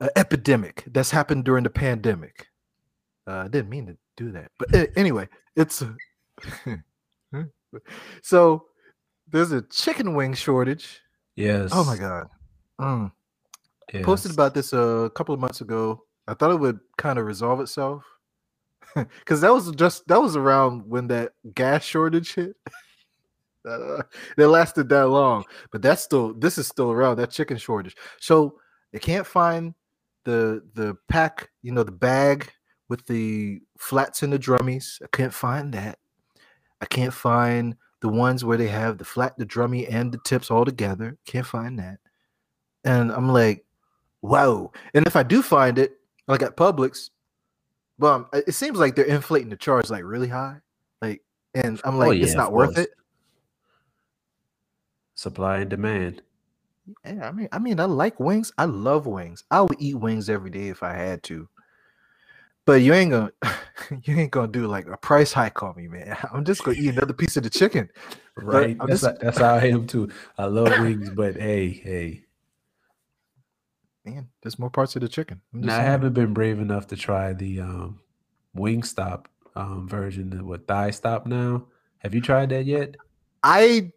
an 0.00 0.10
epidemic 0.16 0.84
that's 0.88 1.10
happened 1.10 1.44
during 1.44 1.64
the 1.64 1.70
pandemic. 1.70 2.48
Uh, 3.26 3.44
I 3.44 3.48
didn't 3.48 3.70
mean 3.70 3.86
to 3.86 3.96
do 4.16 4.30
that, 4.32 4.50
but 4.58 4.74
a- 4.74 4.98
anyway, 4.98 5.28
it's 5.56 5.82
so 8.22 8.66
there's 9.28 9.52
a 9.52 9.62
chicken 9.62 10.14
wing 10.14 10.34
shortage. 10.34 11.00
Yes. 11.34 11.70
Oh 11.72 11.84
my 11.84 11.96
god! 11.96 12.28
Mm. 12.80 13.12
Posted 14.02 14.32
about 14.32 14.54
this 14.54 14.72
a 14.72 15.10
couple 15.14 15.34
of 15.34 15.40
months 15.40 15.60
ago. 15.60 16.02
I 16.28 16.34
thought 16.34 16.50
it 16.50 16.60
would 16.60 16.80
kind 16.98 17.18
of 17.18 17.26
resolve 17.26 17.60
itself 17.60 18.04
because 18.94 19.40
that 19.40 19.52
was 19.52 19.70
just 19.72 20.06
that 20.08 20.20
was 20.20 20.36
around 20.36 20.82
when 20.86 21.08
that 21.08 21.32
gas 21.54 21.84
shortage 21.84 22.34
hit. 22.34 22.56
uh, 23.68 24.02
that 24.36 24.48
lasted 24.48 24.88
that 24.88 25.08
long, 25.08 25.44
but 25.72 25.82
that's 25.82 26.02
still 26.02 26.34
this 26.34 26.58
is 26.58 26.66
still 26.66 26.90
around 26.90 27.16
that 27.16 27.30
chicken 27.30 27.56
shortage. 27.56 27.96
So 28.20 28.58
they 28.92 28.98
can't 28.98 29.26
find 29.26 29.74
the 30.26 30.62
the 30.74 30.96
pack, 31.08 31.48
you 31.62 31.72
know, 31.72 31.84
the 31.84 31.92
bag 31.92 32.50
with 32.88 33.06
the 33.06 33.60
flats 33.78 34.22
and 34.22 34.32
the 34.32 34.38
drummies. 34.38 35.00
I 35.02 35.06
can't 35.10 35.32
find 35.32 35.72
that. 35.72 35.98
I 36.82 36.86
can't 36.86 37.14
find 37.14 37.76
the 38.00 38.08
ones 38.08 38.44
where 38.44 38.58
they 38.58 38.68
have 38.68 38.98
the 38.98 39.04
flat, 39.04 39.38
the 39.38 39.46
drummy, 39.46 39.86
and 39.90 40.12
the 40.12 40.18
tips 40.24 40.50
all 40.50 40.66
together. 40.66 41.16
Can't 41.24 41.46
find 41.46 41.78
that. 41.78 42.00
And 42.84 43.10
I'm 43.10 43.28
like, 43.30 43.64
wow. 44.20 44.72
And 44.92 45.06
if 45.06 45.16
I 45.16 45.22
do 45.22 45.40
find 45.42 45.78
it, 45.78 45.98
like 46.28 46.42
at 46.42 46.56
Publix, 46.56 47.10
well, 47.98 48.12
um, 48.12 48.26
it 48.32 48.52
seems 48.52 48.78
like 48.78 48.94
they're 48.96 49.06
inflating 49.06 49.48
the 49.48 49.56
charge 49.56 49.88
like 49.88 50.04
really 50.04 50.28
high. 50.28 50.58
Like, 51.00 51.22
and 51.54 51.80
I'm 51.84 51.94
oh, 51.94 51.98
like, 51.98 52.08
Oh, 52.08 52.22
it's 52.22 52.34
not 52.34 52.52
worth 52.52 52.74
course. 52.74 52.86
it. 52.86 52.90
Supply 55.14 55.58
and 55.58 55.70
demand. 55.70 56.22
Yeah, 57.04 57.28
I 57.28 57.32
mean, 57.32 57.48
I 57.52 57.58
mean, 57.58 57.80
I 57.80 57.84
like 57.84 58.20
wings. 58.20 58.52
I 58.58 58.64
love 58.64 59.06
wings. 59.06 59.44
I 59.50 59.62
would 59.62 59.76
eat 59.80 59.94
wings 59.94 60.28
every 60.28 60.50
day 60.50 60.68
if 60.68 60.82
I 60.82 60.94
had 60.94 61.22
to. 61.24 61.48
But 62.64 62.82
you 62.82 62.94
ain't 62.94 63.12
gonna 63.12 63.30
you 64.04 64.16
ain't 64.16 64.32
gonna 64.32 64.48
do 64.48 64.66
like 64.66 64.86
a 64.86 64.96
price 64.96 65.32
hike 65.32 65.62
on 65.62 65.76
me, 65.76 65.88
man. 65.88 66.16
I'm 66.32 66.44
just 66.44 66.64
gonna 66.64 66.76
eat 66.78 66.90
another 66.90 67.12
piece 67.12 67.36
of 67.36 67.44
the 67.44 67.50
chicken. 67.50 67.88
Right. 68.36 68.76
That's 68.78 69.02
just- 69.02 69.04
how, 69.04 69.12
that's 69.20 69.38
how 69.38 69.54
I 69.54 69.66
am 69.66 69.86
too. 69.86 70.10
I 70.36 70.46
love 70.46 70.78
wings, 70.80 71.10
but 71.10 71.36
hey, 71.36 71.68
hey. 71.70 72.22
Man, 74.04 74.28
there's 74.42 74.58
more 74.58 74.70
parts 74.70 74.94
of 74.94 75.02
the 75.02 75.08
chicken. 75.08 75.40
Now 75.52 75.78
I 75.78 75.82
haven't 75.82 76.12
been 76.12 76.32
brave 76.32 76.60
enough 76.60 76.86
to 76.88 76.96
try 76.96 77.32
the 77.32 77.60
um 77.60 78.00
Wingstop 78.56 79.26
um 79.54 79.88
version 79.88 80.46
with 80.46 80.66
thigh 80.66 80.90
stop 80.90 81.26
now. 81.26 81.66
Have 81.98 82.14
you 82.14 82.20
tried 82.20 82.50
that 82.50 82.66
yet? 82.66 82.96
I 83.42 83.92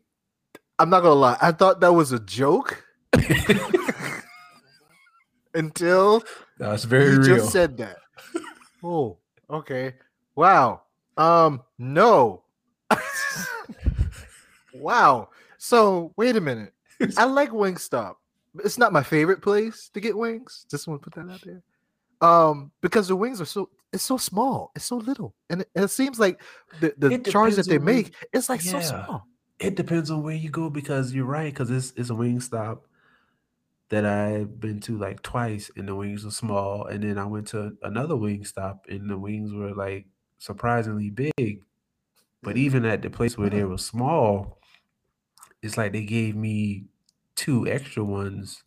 I'm 0.80 0.90
not 0.90 1.02
gonna 1.02 1.16
lie. 1.16 1.38
I 1.42 1.52
thought 1.52 1.82
that 1.82 1.94
was 1.94 2.14
a 2.14 2.20
joke 2.20 2.84
until 5.54 6.24
That's 6.58 6.86
very 6.86 7.12
you 7.12 7.20
real. 7.20 7.36
just 7.38 7.52
said 7.52 7.78
that. 7.78 7.98
Oh, 8.84 9.18
okay. 9.50 9.96
Wow. 10.36 10.84
Um, 11.18 11.62
no. 11.78 12.44
wow. 14.74 15.30
So 15.58 16.14
wait 16.16 16.38
a 16.38 16.42
minute. 16.42 16.74
I 17.18 17.26
like 17.26 17.52
Wingstop. 17.52 18.16
It's 18.64 18.78
not 18.78 18.94
my 18.94 19.04
favorite 19.04 19.42
place 19.42 19.90
to 19.94 20.00
get 20.00 20.18
wings. 20.18 20.66
Just 20.72 20.88
want 20.88 21.02
to 21.02 21.10
put 21.10 21.16
that 21.16 21.32
out 21.32 21.42
there. 21.42 21.62
Um, 22.22 22.72
because 22.82 23.08
the 23.08 23.16
wings 23.16 23.40
are 23.42 23.46
so 23.46 23.70
it's 23.92 24.04
so 24.04 24.18
small, 24.18 24.72
it's 24.76 24.86
so 24.86 24.98
little, 24.98 25.34
and 25.50 25.62
it, 25.62 25.70
and 25.74 25.86
it 25.86 25.90
seems 25.90 26.20
like 26.20 26.42
the, 26.80 26.94
the 26.98 27.12
It 27.12 27.26
charge 27.26 27.56
that 27.56 27.68
they 27.68 27.80
make 27.80 28.14
it's 28.34 28.50
like 28.50 28.62
so 28.62 28.80
small. 28.82 29.26
It 29.60 29.76
depends 29.76 30.10
on 30.10 30.24
where 30.24 30.36
you 30.36 30.50
go 30.50 30.70
because 30.70 31.14
you're 31.14 31.26
right, 31.26 31.54
because 31.54 31.70
it's 31.70 31.92
it's 31.98 32.10
a 32.10 32.16
wing 32.16 32.40
stop 32.40 32.86
that 33.90 34.06
I've 34.06 34.60
been 34.60 34.80
to 34.82 34.98
like 34.98 35.22
twice 35.22 35.70
and 35.76 35.88
the 35.88 35.96
wings 35.96 36.24
were 36.24 36.32
small. 36.32 36.86
And 36.86 37.04
then 37.04 37.18
I 37.18 37.26
went 37.26 37.48
to 37.50 37.76
another 37.82 38.16
wing 38.16 38.46
stop 38.46 38.86
and 38.88 39.10
the 39.10 39.18
wings 39.18 39.52
were 39.52 39.74
like 39.74 40.06
surprisingly 40.38 41.10
big. 41.10 41.64
But 42.42 42.56
even 42.56 42.86
at 42.86 43.02
the 43.02 43.10
place 43.10 43.38
where 43.38 43.50
they 43.50 43.64
were 43.64 43.78
small, 43.78 44.60
it's 45.62 45.78
like 45.78 45.92
they 45.92 46.06
gave 46.06 46.36
me 46.36 46.86
two 47.36 47.68
extra 47.68 48.04
ones 48.04 48.64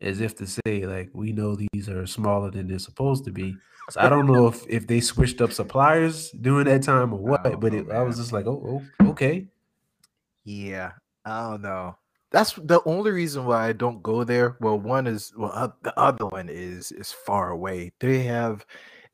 as 0.00 0.20
if 0.20 0.34
to 0.36 0.46
say, 0.46 0.86
like, 0.86 1.10
we 1.12 1.32
know 1.32 1.56
these 1.56 1.88
are 1.88 2.06
smaller 2.06 2.50
than 2.50 2.68
they're 2.68 2.78
supposed 2.78 3.24
to 3.24 3.30
be. 3.30 3.56
So 3.90 4.00
I 4.00 4.08
don't 4.08 4.26
know 4.26 4.46
if 4.46 4.64
if 4.68 4.86
they 4.86 5.00
switched 5.00 5.40
up 5.40 5.52
suppliers 5.52 6.30
during 6.30 6.66
that 6.66 6.82
time 6.82 7.12
or 7.12 7.20
what, 7.20 7.44
don't 7.44 7.60
but 7.60 7.74
it, 7.74 7.90
I 7.90 8.02
was 8.02 8.16
just 8.16 8.32
like, 8.32 8.46
oh, 8.46 8.82
oh 9.02 9.10
okay. 9.10 9.48
Yeah, 10.44 10.92
I 11.24 11.50
don't 11.50 11.62
know. 11.62 11.96
That's 12.30 12.54
the 12.54 12.80
only 12.86 13.10
reason 13.10 13.44
why 13.44 13.68
I 13.68 13.72
don't 13.72 14.02
go 14.02 14.24
there. 14.24 14.56
Well, 14.60 14.78
one 14.78 15.06
is 15.06 15.32
well, 15.36 15.52
uh, 15.54 15.68
the 15.82 15.98
other 15.98 16.26
one 16.26 16.48
is 16.48 16.90
is 16.92 17.12
far 17.12 17.50
away. 17.50 17.92
They 18.00 18.22
have 18.22 18.64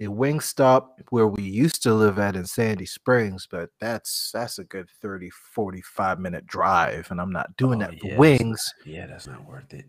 a 0.01 0.07
wing 0.09 0.41
stop 0.41 1.01
where 1.11 1.27
we 1.27 1.43
used 1.43 1.83
to 1.83 1.95
live 1.95 2.19
at 2.19 2.37
in 2.37 2.47
Sandy 2.47 2.87
Springs, 2.87 3.49
but 3.51 3.71
that's 3.81 4.31
that's 4.33 4.59
a 4.59 4.65
good 4.65 4.89
30 5.03 5.31
45 5.31 6.21
minute 6.21 6.47
drive 6.47 7.11
and 7.11 7.21
I'm 7.21 7.33
not 7.33 7.57
doing 7.57 7.83
Oh, 7.83 7.87
that 7.87 7.99
for 7.99 8.07
yeah, 8.07 8.11
that's 8.13 8.19
wings. 8.19 8.75
Yeah, 8.87 9.07
that's 9.07 9.27
not 9.27 9.45
worth 9.47 9.75
it. 9.75 9.87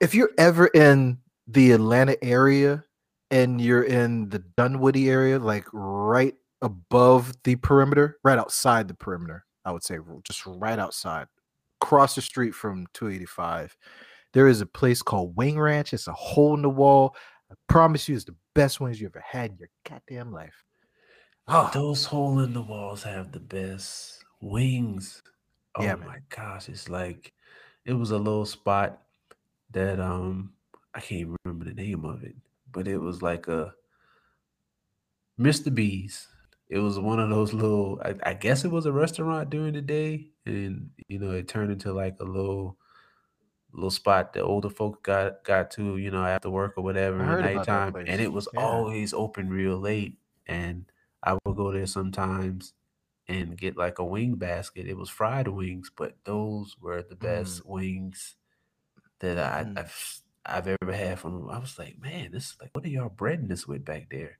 If 0.00 0.14
you're 0.14 0.32
ever 0.38 0.68
in 0.68 1.18
the 1.46 1.72
Atlanta 1.72 2.22
area 2.24 2.84
and 3.30 3.60
you're 3.60 3.82
in 3.84 4.30
the 4.30 4.38
Dunwoody 4.56 5.10
area 5.10 5.38
like 5.38 5.66
right 5.72 6.34
above 6.62 7.34
the 7.44 7.56
perimeter, 7.56 8.18
right 8.24 8.38
outside 8.38 8.88
the 8.88 8.94
perimeter, 8.94 9.44
I 9.64 9.72
would 9.72 9.82
say 9.82 9.98
just 10.24 10.44
right 10.46 10.78
outside 10.78 11.28
across 11.82 12.14
the 12.14 12.22
street 12.22 12.54
from 12.54 12.86
285 12.94 13.76
there 14.32 14.48
is 14.48 14.60
a 14.60 14.66
place 14.66 15.02
called 15.02 15.36
wing 15.36 15.58
ranch 15.58 15.92
it's 15.92 16.06
a 16.06 16.12
hole 16.12 16.54
in 16.54 16.62
the 16.62 16.70
wall 16.70 17.14
i 17.50 17.54
promise 17.68 18.08
you 18.08 18.14
it's 18.16 18.24
the 18.24 18.36
best 18.54 18.80
wings 18.80 19.00
you 19.00 19.06
ever 19.06 19.20
had 19.20 19.50
in 19.52 19.58
your 19.58 19.68
goddamn 19.88 20.32
life 20.32 20.64
oh 21.48 21.70
Those 21.72 22.04
hole 22.06 22.38
in 22.40 22.52
the 22.52 22.62
walls 22.62 23.02
have 23.02 23.32
the 23.32 23.40
best 23.40 24.24
wings. 24.40 25.22
Oh 25.74 25.82
Yeah, 25.82 25.96
man. 25.96 26.06
my 26.06 26.20
gosh, 26.28 26.68
it's 26.68 26.88
like 26.88 27.34
it 27.84 27.92
was 27.94 28.10
a 28.10 28.18
little 28.18 28.46
spot 28.46 29.02
that 29.70 30.00
um 30.00 30.54
I 30.94 31.00
can't 31.00 31.36
remember 31.44 31.66
the 31.66 31.74
name 31.74 32.04
of 32.04 32.24
it, 32.24 32.36
but 32.70 32.88
it 32.88 32.98
was 32.98 33.22
like 33.22 33.48
a 33.48 33.74
Mr. 35.38 35.70
B's. 35.70 36.28
It 36.68 36.78
was 36.78 36.98
one 36.98 37.20
of 37.20 37.30
those 37.30 37.52
little 37.52 38.00
I, 38.04 38.14
I 38.24 38.34
guess 38.34 38.64
it 38.64 38.70
was 38.70 38.86
a 38.86 38.92
restaurant 38.92 39.50
during 39.50 39.74
the 39.74 39.82
day 39.82 40.32
and 40.46 40.90
you 41.08 41.18
know 41.18 41.32
it 41.32 41.48
turned 41.48 41.72
into 41.72 41.92
like 41.92 42.18
a 42.20 42.24
little 42.24 42.78
little 43.72 43.90
spot 43.90 44.32
that 44.34 44.42
older 44.42 44.70
folk 44.70 45.02
got 45.02 45.44
got 45.44 45.70
to, 45.72 45.96
you 45.96 46.10
know, 46.10 46.24
after 46.24 46.50
work 46.50 46.74
or 46.76 46.84
whatever 46.84 47.24
in 47.24 47.30
heard 47.30 47.44
the 47.44 47.46
about 47.46 47.70
that 47.70 47.82
nighttime. 47.82 48.00
And 48.06 48.20
it 48.20 48.32
was 48.32 48.46
Yeah. 48.52 48.56
always 48.56 49.12
open 49.14 49.50
real 49.50 49.78
late. 49.78 50.18
And 50.46 50.90
I 51.22 51.34
would 51.44 51.56
go 51.56 51.72
there 51.72 51.86
sometimes 51.86 52.74
and 53.28 53.58
get 53.58 53.76
like 53.76 53.98
a 54.00 54.04
wing 54.04 54.36
basket. 54.36 54.86
It 54.88 54.96
was 54.98 55.10
fried 55.10 55.48
wings, 55.48 55.90
but 55.96 56.18
those 56.24 56.76
were 56.80 57.02
the 57.02 57.16
best 57.16 57.62
wings 57.66 58.36
that 59.20 59.38
I, 59.38 59.66
Mm. 59.66 59.80
I've 59.80 60.22
I've 60.46 60.68
ever 60.68 60.92
had 60.92 61.20
from. 61.20 61.48
I 61.50 61.58
was 61.58 61.78
like, 61.78 61.98
man, 61.98 62.32
this 62.32 62.50
is 62.52 62.56
like, 62.60 62.70
what 62.74 62.84
are 62.84 62.88
y'all 62.88 63.10
breading 63.10 63.48
this 63.48 63.66
with 63.66 63.84
back 63.84 64.10
there? 64.10 64.38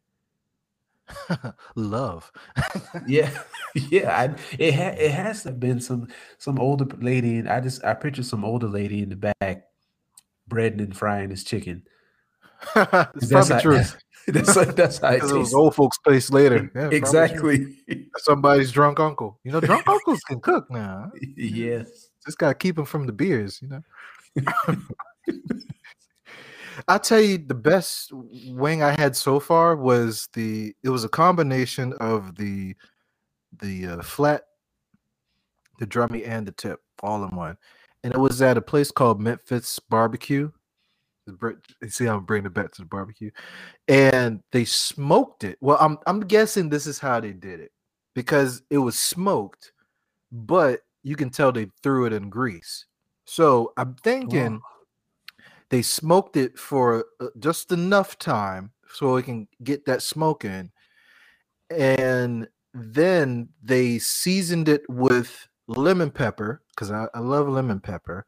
love 1.74 2.32
Yeah, 3.06 3.30
yeah. 3.74 4.18
I, 4.18 4.24
it 4.58 4.74
ha- 4.74 4.96
it 4.98 5.10
has 5.10 5.42
to 5.42 5.50
have 5.50 5.60
been 5.60 5.80
some 5.80 6.08
some 6.38 6.58
older 6.58 6.84
lady. 6.98 7.38
And 7.38 7.48
I 7.48 7.60
just 7.60 7.84
I 7.84 7.94
pictured 7.94 8.26
some 8.26 8.44
older 8.44 8.68
lady 8.68 9.02
in 9.02 9.08
the 9.10 9.16
back 9.40 9.64
breading 10.48 10.80
and 10.80 10.96
frying 10.96 11.28
this 11.28 11.44
chicken. 11.44 11.82
it's 12.76 13.28
That's 13.28 13.48
probably 13.48 13.54
how, 13.54 13.60
true 13.60 13.80
That's 14.28 14.56
like, 14.56 14.74
that's 14.74 14.98
how 14.98 15.10
it 15.10 15.16
it 15.16 15.22
was 15.24 15.32
tastes. 15.32 15.54
old 15.54 15.74
folks 15.74 15.98
place 15.98 16.30
later 16.30 16.70
Yeah, 16.74 16.88
exactly. 16.90 17.76
somebody's 18.16 18.72
drunk 18.72 18.98
uncle 18.98 19.38
you 19.44 19.52
know 19.52 19.60
drunk 19.60 19.86
uncles 19.86 20.20
can 20.20 20.40
cook 20.40 20.70
now 20.70 21.10
yes. 21.36 22.08
just 22.24 22.38
gotta 22.38 22.54
keep 22.54 22.76
them 22.76 22.86
from 22.86 23.06
the 23.06 23.12
beers, 23.12 23.60
you 23.60 23.68
know. 23.68 23.82
I 26.88 26.98
tell 26.98 27.20
you, 27.20 27.38
the 27.38 27.54
best 27.54 28.12
wing 28.12 28.82
I 28.82 28.98
had 28.98 29.16
so 29.16 29.40
far 29.40 29.76
was 29.76 30.28
the. 30.32 30.74
It 30.82 30.88
was 30.88 31.04
a 31.04 31.08
combination 31.08 31.92
of 31.94 32.36
the, 32.36 32.74
the 33.60 33.86
uh, 33.86 34.02
flat, 34.02 34.44
the 35.78 35.86
drummy, 35.86 36.26
and 36.26 36.46
the 36.46 36.52
tip, 36.52 36.80
all 37.02 37.24
in 37.24 37.34
one, 37.34 37.56
and 38.02 38.14
it 38.14 38.18
was 38.18 38.42
at 38.42 38.56
a 38.56 38.62
place 38.62 38.90
called 38.90 39.20
Memphis 39.20 39.78
Barbecue. 39.78 40.50
See, 41.88 42.06
I'm 42.06 42.24
bringing 42.24 42.46
it 42.46 42.54
back 42.54 42.70
to 42.72 42.82
the 42.82 42.86
barbecue, 42.86 43.30
and 43.88 44.42
they 44.52 44.66
smoked 44.66 45.44
it. 45.44 45.56
Well, 45.60 45.78
I'm 45.80 45.98
I'm 46.06 46.20
guessing 46.20 46.68
this 46.68 46.86
is 46.86 46.98
how 46.98 47.20
they 47.20 47.32
did 47.32 47.60
it 47.60 47.72
because 48.14 48.62
it 48.70 48.78
was 48.78 48.98
smoked, 48.98 49.72
but 50.30 50.80
you 51.02 51.16
can 51.16 51.30
tell 51.30 51.50
they 51.50 51.70
threw 51.82 52.06
it 52.06 52.12
in 52.12 52.28
grease. 52.28 52.86
So 53.24 53.72
I'm 53.76 53.94
thinking 54.04 54.60
they 55.74 55.82
smoked 55.82 56.36
it 56.36 56.56
for 56.56 57.04
uh, 57.20 57.26
just 57.40 57.72
enough 57.72 58.16
time 58.16 58.70
so 58.92 59.16
it 59.16 59.24
can 59.24 59.48
get 59.64 59.84
that 59.86 60.02
smoke 60.02 60.44
in, 60.44 60.70
and 61.68 62.46
then 62.72 63.48
they 63.60 63.98
seasoned 63.98 64.68
it 64.68 64.82
with 64.88 65.48
lemon 65.66 66.12
pepper 66.12 66.62
because 66.68 66.92
I, 66.92 67.08
I 67.12 67.18
love 67.18 67.48
lemon 67.48 67.80
pepper. 67.80 68.24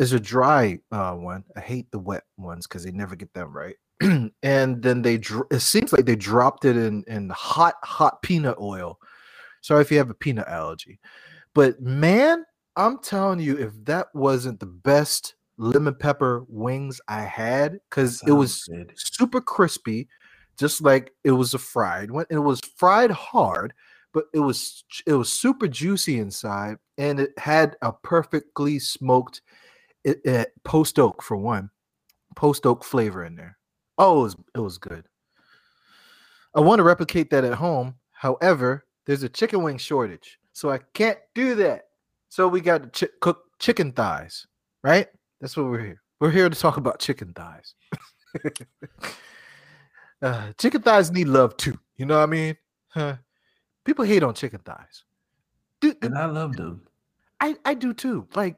It's 0.00 0.10
a 0.10 0.18
dry 0.18 0.80
uh, 0.90 1.14
one. 1.14 1.44
I 1.54 1.60
hate 1.60 1.92
the 1.92 2.00
wet 2.00 2.24
ones 2.36 2.66
because 2.66 2.82
they 2.82 2.90
never 2.90 3.14
get 3.14 3.32
them 3.34 3.56
right. 3.56 3.76
and 4.42 4.82
then 4.82 5.00
they 5.00 5.16
dr- 5.18 5.46
it 5.52 5.60
seems 5.60 5.92
like 5.92 6.06
they 6.06 6.16
dropped 6.16 6.64
it 6.64 6.76
in 6.76 7.04
in 7.06 7.30
hot 7.30 7.76
hot 7.84 8.20
peanut 8.20 8.58
oil. 8.60 8.98
Sorry 9.60 9.80
if 9.80 9.92
you 9.92 9.98
have 9.98 10.10
a 10.10 10.14
peanut 10.14 10.48
allergy, 10.48 10.98
but 11.54 11.80
man, 11.80 12.44
I'm 12.74 12.98
telling 12.98 13.38
you, 13.38 13.56
if 13.58 13.72
that 13.84 14.08
wasn't 14.12 14.58
the 14.58 14.66
best 14.66 15.36
lemon 15.56 15.94
pepper 15.94 16.44
wings 16.48 17.00
I 17.08 17.22
had, 17.22 17.78
because 17.88 18.22
it 18.26 18.32
was 18.32 18.64
good. 18.64 18.92
super 18.96 19.40
crispy, 19.40 20.08
just 20.58 20.82
like 20.82 21.12
it 21.24 21.32
was 21.32 21.54
a 21.54 21.58
fried 21.58 22.10
one. 22.10 22.26
It 22.30 22.38
was 22.38 22.60
fried 22.76 23.10
hard, 23.10 23.72
but 24.12 24.26
it 24.32 24.40
was 24.40 24.84
it 25.06 25.14
was 25.14 25.32
super 25.32 25.68
juicy 25.68 26.18
inside, 26.18 26.76
and 26.98 27.20
it 27.20 27.38
had 27.38 27.76
a 27.82 27.92
perfectly 27.92 28.78
smoked 28.78 29.42
it, 30.04 30.20
it, 30.24 30.52
post 30.64 30.98
oak 30.98 31.22
for 31.22 31.36
one, 31.36 31.70
post 32.36 32.66
oak 32.66 32.84
flavor 32.84 33.24
in 33.24 33.34
there. 33.36 33.58
Oh, 33.98 34.20
it 34.20 34.22
was 34.22 34.36
it 34.56 34.60
was 34.60 34.78
good. 34.78 35.06
I 36.54 36.60
want 36.60 36.78
to 36.78 36.84
replicate 36.84 37.30
that 37.30 37.44
at 37.44 37.54
home. 37.54 37.96
However, 38.12 38.86
there's 39.06 39.22
a 39.24 39.28
chicken 39.28 39.62
wing 39.62 39.78
shortage, 39.78 40.38
so 40.52 40.70
I 40.70 40.78
can't 40.94 41.18
do 41.34 41.54
that. 41.56 41.86
So 42.28 42.48
we 42.48 42.60
got 42.60 42.92
to 42.92 43.06
chi- 43.06 43.12
cook 43.20 43.42
chicken 43.58 43.92
thighs, 43.92 44.46
right? 44.82 45.08
That's 45.44 45.58
what 45.58 45.66
we're 45.66 45.84
here. 45.84 46.00
We're 46.20 46.30
here 46.30 46.48
to 46.48 46.58
talk 46.58 46.78
about 46.78 47.00
chicken 47.00 47.34
thighs. 47.34 47.74
uh, 50.22 50.52
chicken 50.56 50.80
thighs 50.80 51.10
need 51.10 51.28
love 51.28 51.58
too. 51.58 51.78
You 51.96 52.06
know 52.06 52.16
what 52.16 52.22
I 52.22 52.32
mean? 52.32 52.56
Huh? 52.88 53.16
People 53.84 54.06
hate 54.06 54.22
on 54.22 54.32
chicken 54.32 54.60
thighs. 54.60 55.04
Dude, 55.82 55.98
And 56.00 56.16
I 56.16 56.24
love 56.24 56.56
them 56.56 56.86
I, 57.42 57.56
I 57.62 57.74
do 57.74 57.92
too. 57.92 58.26
Like, 58.34 58.56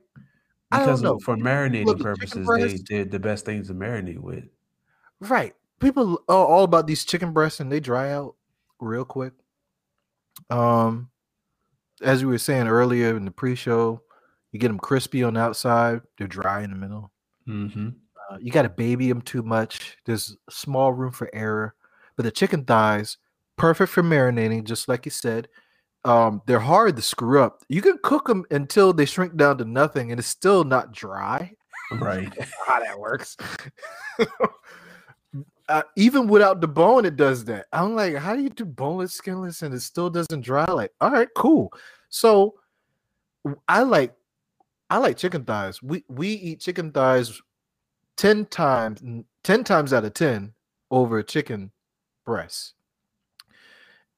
I 0.71 0.77
don't 0.77 0.87
because 0.87 1.03
know. 1.03 1.17
of- 1.17 1.25
for 1.25 1.37
marinating 1.37 1.87
look 1.87 1.99
purposes, 1.99 2.47
they 2.57 2.79
they're 2.89 3.05
the 3.05 3.19
best 3.19 3.45
things 3.45 3.67
to 3.67 3.75
marinate 3.75 4.21
with. 4.21 4.45
Right. 5.19 5.57
people 5.81 6.23
are 6.29 6.47
all 6.47 6.63
about 6.63 6.87
these 6.87 7.05
chicken 7.05 7.33
breasts 7.33 7.59
and 7.59 7.73
they 7.73 7.81
dry 7.81 8.13
out 8.13 8.37
real 8.79 9.05
quick. 9.05 9.33
Um, 10.51 11.11
as 12.01 12.25
we 12.25 12.31
were 12.31 12.39
saying 12.39 12.69
earlier 12.69 13.17
in 13.17 13.25
the 13.25 13.33
pre-show, 13.33 14.03
you 14.57 14.61
get 14.61 14.69
them 14.69 14.79
crispy 14.79 15.23
on 15.23 15.35
the 15.35 15.41
outside, 15.41 16.01
they're 16.17 16.27
dry 16.27 16.63
in 16.63 16.71
the 16.71 16.77
middle. 16.77 17.13
Mm-hmm. 17.47 17.91
Uh, 18.31 18.39
you 18.41 18.51
got 18.51 18.63
to 18.63 18.71
baby 18.71 19.07
them 19.07 19.21
too 19.21 19.43
much. 19.43 19.99
There's 20.07 20.35
small 20.49 20.95
room 20.95 21.13
for 21.13 21.29
error. 21.35 21.75
But 22.17 22.23
the 22.23 22.31
chicken 22.31 22.65
thighs, 22.65 23.19
perfect 23.57 23.93
for 23.93 24.03
marinating, 24.03 24.65
just 24.65 24.89
like 24.89 25.05
you 25.05 25.11
said. 25.11 25.49
Um, 26.07 26.41
they're 26.47 26.59
hard 26.59 26.97
to 26.97 27.03
screw 27.03 27.43
up. 27.43 27.63
You 27.69 27.83
can 27.83 27.99
cook 28.03 28.29
them 28.29 28.47
until 28.51 28.95
they 28.95 29.05
shrink 29.05 29.37
down 29.37 29.59
to 29.59 29.67
nothing, 29.67 30.11
and 30.11 30.19
it's 30.19 30.29
still 30.29 30.65
not 30.65 30.93
dry. 30.93 31.53
Right. 31.93 32.33
How 32.67 32.81
that 32.81 32.99
works. 32.99 33.37
uh, 35.69 35.83
even 35.97 36.29
without 36.29 36.63
the 36.63 36.69
bone, 36.69 37.05
it 37.05 37.17
does 37.17 37.45
that. 37.45 37.67
I'm 37.75 37.95
like, 37.95 38.15
how 38.15 38.35
do 38.35 38.43
you 38.43 38.49
do 38.49 38.65
boneless, 38.65 39.13
skinless, 39.13 39.61
and 39.61 39.75
it 39.75 39.81
still 39.81 40.09
doesn't 40.09 40.41
dry? 40.41 40.65
Like, 40.65 40.93
all 41.03 41.11
right, 41.11 41.29
cool. 41.37 41.73
So 42.09 42.55
I 43.69 43.83
like 43.83 44.15
I 44.91 44.99
like 44.99 45.17
chicken 45.17 45.45
thighs. 45.45 45.83
We 45.83 46.05
we 46.09 46.29
eat 46.29 46.61
chicken 46.61 46.93
thighs 46.93 47.41
10 48.17 48.47
times 48.47 49.01
10 49.45 49.65
times 49.65 49.93
out 49.93 50.05
of 50.05 50.15
10 50.15 50.53
over 50.91 51.23
chicken 51.23 51.73
breasts. 52.25 52.75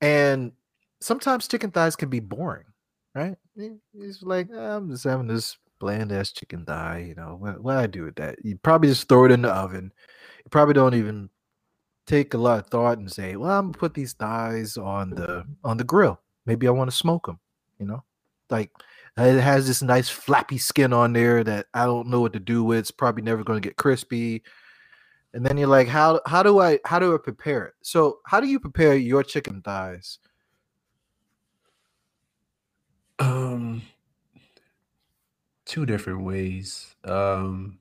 And 0.00 0.52
sometimes 1.00 1.48
chicken 1.48 1.70
thighs 1.70 1.96
can 1.96 2.08
be 2.08 2.20
boring, 2.20 2.66
right? 3.14 3.36
It's 3.94 4.22
like 4.22 4.48
"Ah, 4.54 4.76
I'm 4.76 4.90
just 4.90 5.04
having 5.04 5.26
this 5.26 5.56
bland 5.80 6.12
ass 6.12 6.32
chicken 6.32 6.64
thigh, 6.64 7.04
you 7.08 7.14
know. 7.14 7.36
What, 7.38 7.62
what 7.62 7.76
I 7.76 7.86
do 7.86 8.04
with 8.04 8.16
that? 8.16 8.36
You 8.44 8.56
probably 8.58 8.88
just 8.88 9.08
throw 9.08 9.24
it 9.24 9.32
in 9.32 9.42
the 9.42 9.52
oven. 9.52 9.92
You 10.44 10.50
probably 10.50 10.74
don't 10.74 10.94
even 10.94 11.30
take 12.06 12.34
a 12.34 12.38
lot 12.38 12.60
of 12.60 12.66
thought 12.68 12.98
and 12.98 13.10
say, 13.10 13.36
"Well, 13.36 13.50
I'm 13.58 13.66
gonna 13.66 13.78
put 13.78 13.94
these 13.94 14.12
thighs 14.14 14.76
on 14.76 15.10
the 15.10 15.44
on 15.64 15.76
the 15.76 15.84
grill. 15.84 16.20
Maybe 16.46 16.68
I 16.68 16.70
want 16.72 16.90
to 16.90 16.96
smoke 16.96 17.26
them." 17.26 17.40
You 17.80 17.86
know, 17.86 18.04
like 18.50 18.70
it 19.26 19.40
has 19.40 19.66
this 19.66 19.82
nice 19.82 20.08
flappy 20.08 20.58
skin 20.58 20.92
on 20.92 21.12
there 21.12 21.42
that 21.42 21.66
I 21.74 21.84
don't 21.86 22.08
know 22.08 22.20
what 22.20 22.34
to 22.34 22.40
do 22.40 22.62
with. 22.62 22.78
It's 22.78 22.90
probably 22.90 23.22
never 23.22 23.42
going 23.42 23.60
to 23.60 23.66
get 23.66 23.76
crispy. 23.76 24.42
And 25.34 25.44
then 25.44 25.58
you're 25.58 25.68
like, 25.68 25.88
how 25.88 26.20
how 26.26 26.42
do 26.42 26.60
I 26.60 26.78
how 26.84 26.98
do 26.98 27.14
I 27.14 27.18
prepare 27.18 27.66
it? 27.66 27.74
So 27.82 28.20
how 28.26 28.40
do 28.40 28.46
you 28.46 28.60
prepare 28.60 28.96
your 28.96 29.22
chicken 29.22 29.60
thighs? 29.60 30.18
Um, 33.18 33.82
two 35.64 35.84
different 35.84 36.22
ways. 36.22 36.94
Um, 37.04 37.78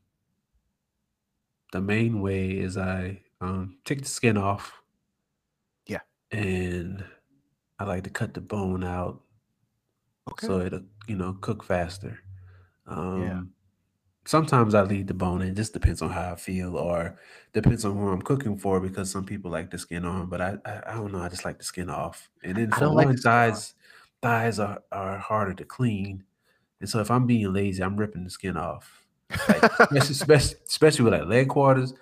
the 1.71 1.82
main 1.82 2.21
way 2.21 2.52
is 2.52 2.78
I 2.78 3.21
um 3.41 3.78
take 3.86 4.02
the 4.02 4.08
skin 4.08 4.38
off. 4.38 4.82
Yeah. 5.86 6.02
And 6.32 7.04
I 7.80 7.84
like 7.84 8.04
to 8.06 8.10
cut 8.10 8.34
the 8.34 8.41
bone 8.41 8.84
out 8.84 9.21
so 10.39 10.59
it'll 10.61 10.83
you 11.07 11.15
know 11.15 11.37
cook 11.41 11.63
faster. 11.63 12.19
Um, 12.85 13.53
sometimes 14.25 14.75
I 14.75 14.83
leave 14.83 15.07
the 15.07 15.13
bone 15.13 15.41
in. 15.41 15.55
Just 15.55 15.73
depends 15.73 16.01
on 16.01 16.09
how 16.09 16.33
I 16.33 16.35
feel, 16.35 16.77
or 16.77 17.17
depends 17.53 17.85
on 17.85 17.97
who 17.97 18.09
I'm 18.09 18.21
cooking 18.21 18.57
for. 18.57 18.79
Because 18.79 19.09
some 19.09 19.25
people 19.25 19.49
like 19.51 19.71
the 19.71 19.77
skin 19.77 20.05
on, 20.05 20.27
but 20.27 20.41
I 20.41 20.57
I, 20.65 20.81
I 20.87 20.93
don't 20.95 21.11
know. 21.11 21.21
I 21.21 21.29
just 21.29 21.45
like 21.45 21.57
the 21.57 21.65
skin 21.65 21.89
off. 21.89 22.29
And 22.43 22.57
then 22.57 22.73
I 22.73 22.79
for 22.79 22.87
like 22.87 23.07
one, 23.07 23.15
the 23.15 23.29
on. 23.29 23.51
thighs 23.51 23.73
thighs 24.21 24.59
are 24.59 24.81
are 24.91 25.17
harder 25.17 25.53
to 25.55 25.65
clean, 25.65 26.23
and 26.79 26.89
so 26.89 26.99
if 26.99 27.09
I'm 27.09 27.25
being 27.25 27.51
lazy, 27.51 27.81
I'm 27.81 27.97
ripping 27.97 28.23
the 28.23 28.29
skin 28.29 28.57
off. 28.57 29.05
Like 29.47 29.63
especially 29.63 29.97
especially, 29.97 30.57
especially 30.67 31.05
with 31.05 31.13
like 31.13 31.27
leg 31.27 31.49
quarters. 31.49 31.93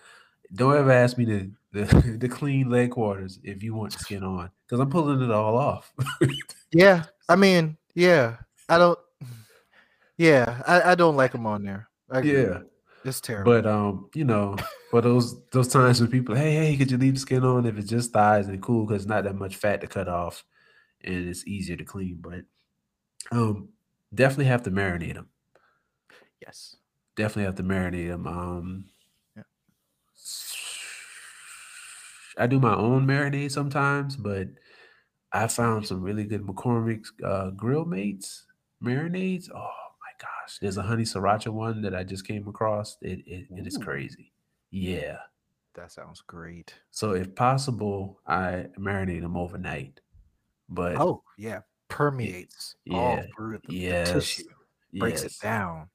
Don't 0.54 0.78
ever 0.78 0.92
ask 0.92 1.18
me 1.18 1.26
to 1.26 1.52
the, 1.72 2.18
to 2.22 2.28
clean 2.28 2.70
leg 2.70 2.92
quarters 2.92 3.40
if 3.44 3.64
you 3.64 3.74
want 3.74 3.94
the 3.94 4.00
skin 4.00 4.24
on, 4.24 4.50
because 4.66 4.80
I'm 4.80 4.90
pulling 4.90 5.22
it 5.22 5.32
all 5.32 5.58
off. 5.58 5.92
yeah, 6.72 7.06
I 7.28 7.36
mean, 7.36 7.78
yeah, 7.96 8.38
I 8.70 8.78
don't. 8.78 9.00
Yeah, 10.18 10.62
I, 10.66 10.92
I 10.92 10.96
don't 10.96 11.18
like 11.18 11.34
them 11.34 11.46
on 11.46 11.64
there. 11.64 11.90
Yeah. 12.24 12.60
it's 13.04 13.20
terrible. 13.20 13.52
But 13.52 13.66
um, 13.66 14.10
you 14.16 14.24
know, 14.24 14.56
for 14.90 15.02
those 15.02 15.44
those 15.50 15.68
times 15.68 16.00
when 16.00 16.10
people, 16.10 16.36
hey, 16.36 16.56
hey, 16.56 16.78
could 16.78 16.90
you 16.90 16.98
leave 16.98 17.16
the 17.16 17.20
skin 17.20 17.44
on 17.44 17.66
if 17.66 17.78
it's 17.78 17.90
just 17.90 18.14
thighs 18.14 18.48
and 18.48 18.62
cool 18.62 18.86
because 18.86 19.02
it's 19.02 19.10
not 19.10 19.26
that 19.26 19.36
much 19.36 19.58
fat 19.58 19.82
to 19.82 19.88
cut 19.88 20.08
off, 20.08 20.46
and 21.04 21.28
it's 21.28 21.46
easier 21.46 21.76
to 21.76 21.84
clean. 21.84 22.20
But 22.22 22.44
um, 23.32 23.70
definitely 24.14 24.46
have 24.46 24.64
to 24.64 24.72
marinate 24.72 25.16
them. 25.16 25.28
yes, 26.42 26.78
Definitely 27.18 27.44
have 27.44 27.56
to 27.56 27.64
marinate 27.64 28.08
them. 28.08 28.26
Um, 28.28 28.86
Yeah. 29.36 29.44
I 32.38 32.48
do 32.48 32.60
my 32.60 32.74
own 32.76 33.06
marinade 33.06 33.52
sometimes, 33.52 34.16
but 34.16 34.48
I 35.36 35.48
found 35.48 35.86
some 35.86 36.02
really 36.02 36.24
good 36.24 36.44
McCormick's 36.44 37.12
uh, 37.24 37.50
grill 37.52 37.84
mates 37.84 38.46
marinades. 38.82 39.50
Oh 39.54 39.58
my 39.58 40.12
gosh, 40.20 40.60
there's 40.62 40.78
a 40.78 40.82
honey 40.82 41.04
sriracha 41.04 41.50
one 41.50 41.82
that 41.82 41.94
I 41.94 42.04
just 42.04 42.26
came 42.26 42.48
across. 42.48 42.98
It 43.02 43.20
it, 43.28 43.48
it 43.52 43.68
is 43.68 43.78
crazy. 43.78 44.32
Yeah. 44.72 45.18
that 45.74 45.92
sounds 45.92 46.22
great. 46.22 46.74
So 46.92 47.12
if 47.12 47.36
possible, 47.36 48.22
I 48.26 48.68
marinate 48.80 49.22
them 49.22 49.36
overnight. 49.36 50.00
But 50.70 50.96
Oh 50.98 51.22
yeah, 51.38 51.62
permeates 51.90 52.76
all 52.90 53.22
through 53.36 53.60
the, 53.68 53.90
the 53.90 54.14
tissue, 54.14 54.44
breaks 54.94 55.24
yes. 55.24 55.36
it 55.36 55.42
down. 55.42 55.90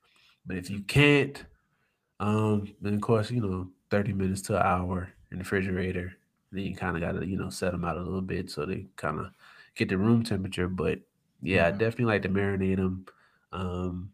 But 0.45 0.59
if 0.59 0.69
you 0.69 0.83
can't, 0.83 1.43
um, 2.19 2.75
then 2.83 2.95
of 2.95 3.01
course, 3.01 3.31
you 3.31 3.41
know, 3.41 3.71
30 3.91 4.13
minutes 4.13 4.43
to 4.43 4.57
an 4.57 4.63
hour 4.67 5.09
in 5.33 5.39
the 5.39 5.45
refrigerator. 5.45 6.13
Then 6.53 6.65
you 6.65 6.75
kind 6.77 6.97
of 6.97 7.03
got 7.03 7.21
to, 7.21 7.27
you 7.27 7.37
know, 7.37 7.51
set 7.51 7.73
them 7.73 7.85
out 7.85 7.97
a 7.97 8.03
little 8.03 8.23
bit 8.23 8.51
so 8.51 8.67
they 8.67 8.87
kind 8.97 9.21
of 9.21 9.33
get 9.75 9.89
the 9.89 9.99
room 9.99 10.23
temperature. 10.25 10.69
But 10.69 11.01
yeah, 11.43 11.67
I 11.69 11.71
Mhm. 11.71 11.79
definitely 11.79 12.07
like 12.07 12.23
to 12.23 12.29
marinate 12.29 12.77
them. 12.77 13.07
Um, 13.53 14.13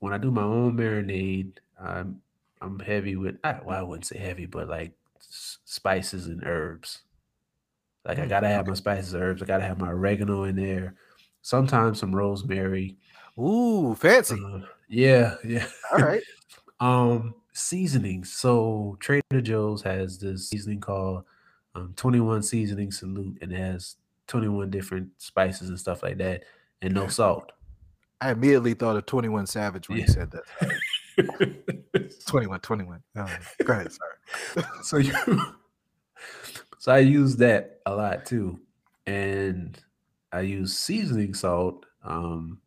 when 0.00 0.12
I 0.12 0.18
do 0.18 0.30
my 0.30 0.42
own 0.42 0.76
marinade, 0.76 1.58
I'm 1.80 2.22
I'm 2.60 2.78
heavy 2.80 3.16
with, 3.16 3.36
I, 3.44 3.60
well, 3.64 3.78
I 3.78 3.82
wouldn't 3.82 4.06
say 4.06 4.18
heavy, 4.18 4.46
but 4.46 4.68
like 4.68 4.92
s- 5.18 5.58
spices 5.64 6.26
and 6.28 6.44
herbs. 6.44 7.02
Like 8.04 8.18
I 8.18 8.26
Mm, 8.26 8.28
gotta 8.28 8.48
have 8.48 8.66
my 8.66 8.74
spices, 8.74 9.14
herbs. 9.14 9.42
I 9.42 9.46
gotta 9.46 9.64
have 9.64 9.78
my 9.78 9.90
oregano 9.90 10.44
in 10.44 10.56
there. 10.56 10.96
Sometimes 11.42 11.98
some 12.00 12.14
rosemary. 12.14 12.98
Ooh, 13.38 13.94
fancy. 13.94 14.46
Uh, 14.46 14.60
yeah, 14.88 15.36
yeah. 15.44 15.66
All 15.92 15.98
right. 16.00 16.22
um, 16.80 17.34
seasonings. 17.52 18.32
So 18.32 18.96
Trader 19.00 19.40
Joe's 19.40 19.82
has 19.82 20.18
this 20.18 20.48
seasoning 20.48 20.80
called 20.80 21.24
um, 21.74 21.92
21 21.96 22.42
Seasoning 22.42 22.90
Salute, 22.92 23.38
and 23.42 23.52
it 23.52 23.58
has 23.58 23.96
21 24.28 24.70
different 24.70 25.08
spices 25.18 25.68
and 25.68 25.78
stuff 25.78 26.02
like 26.02 26.18
that, 26.18 26.44
and 26.82 26.94
no 26.94 27.06
salt. 27.08 27.52
I 28.20 28.30
immediately 28.32 28.74
thought 28.74 28.96
of 28.96 29.06
21 29.06 29.46
Savage 29.46 29.88
when 29.88 29.98
Yeah. 29.98 30.04
you 30.06 30.12
said 30.12 30.30
that. 30.30 30.44
Sorry. 31.18 32.08
21, 32.26 32.60
21. 32.60 33.02
Oh, 33.16 33.26
go 33.64 33.72
ahead. 33.72 33.90
Sorry. 33.92 34.66
so 34.82 34.96
you 34.98 35.12
so 36.78 36.92
I 36.92 36.98
use 36.98 37.36
that 37.36 37.80
a 37.86 37.94
lot 37.94 38.24
too. 38.24 38.60
And 39.06 39.78
I 40.32 40.40
use 40.42 40.76
seasoning 40.78 41.34
salt, 41.34 41.84
um 42.04 42.60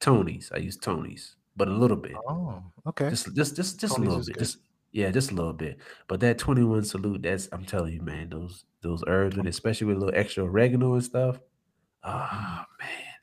Tony's. 0.00 0.50
I 0.54 0.58
use 0.58 0.76
Tony's, 0.76 1.36
but 1.56 1.68
a 1.68 1.72
little 1.72 1.96
bit. 1.96 2.12
Oh, 2.28 2.62
okay. 2.86 3.08
Just 3.10 3.34
just 3.34 3.56
just 3.56 3.80
just 3.80 3.96
a 3.96 4.00
little 4.00 4.18
bit. 4.18 4.26
good. 4.34 4.38
Just 4.40 4.58
yeah, 4.94 5.12
just 5.12 5.32
a 5.32 5.34
little 5.34 5.54
bit. 5.54 5.78
But 6.08 6.20
that 6.22 6.38
21 6.38 6.84
salute, 6.86 7.22
that's 7.24 7.48
I'm 7.52 7.66
telling 7.66 7.94
you, 7.94 8.02
man, 8.02 8.30
those 8.30 8.66
those 8.82 9.04
herbs 9.08 9.38
and 9.38 9.48
especially 9.48 9.88
with 9.88 9.98
a 9.98 10.00
little 10.00 10.18
extra 10.20 10.44
oregano 10.44 10.94
and 10.94 11.04
stuff. 11.04 11.40
Ah 12.04 12.66
man. 12.78 13.14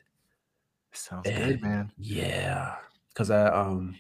Sounds 0.94 1.30
And 1.30 1.32
good, 1.32 1.62
man. 1.62 1.92
yeah. 1.98 2.78
Cause 3.16 3.30
I 3.32 3.48
um 3.48 4.00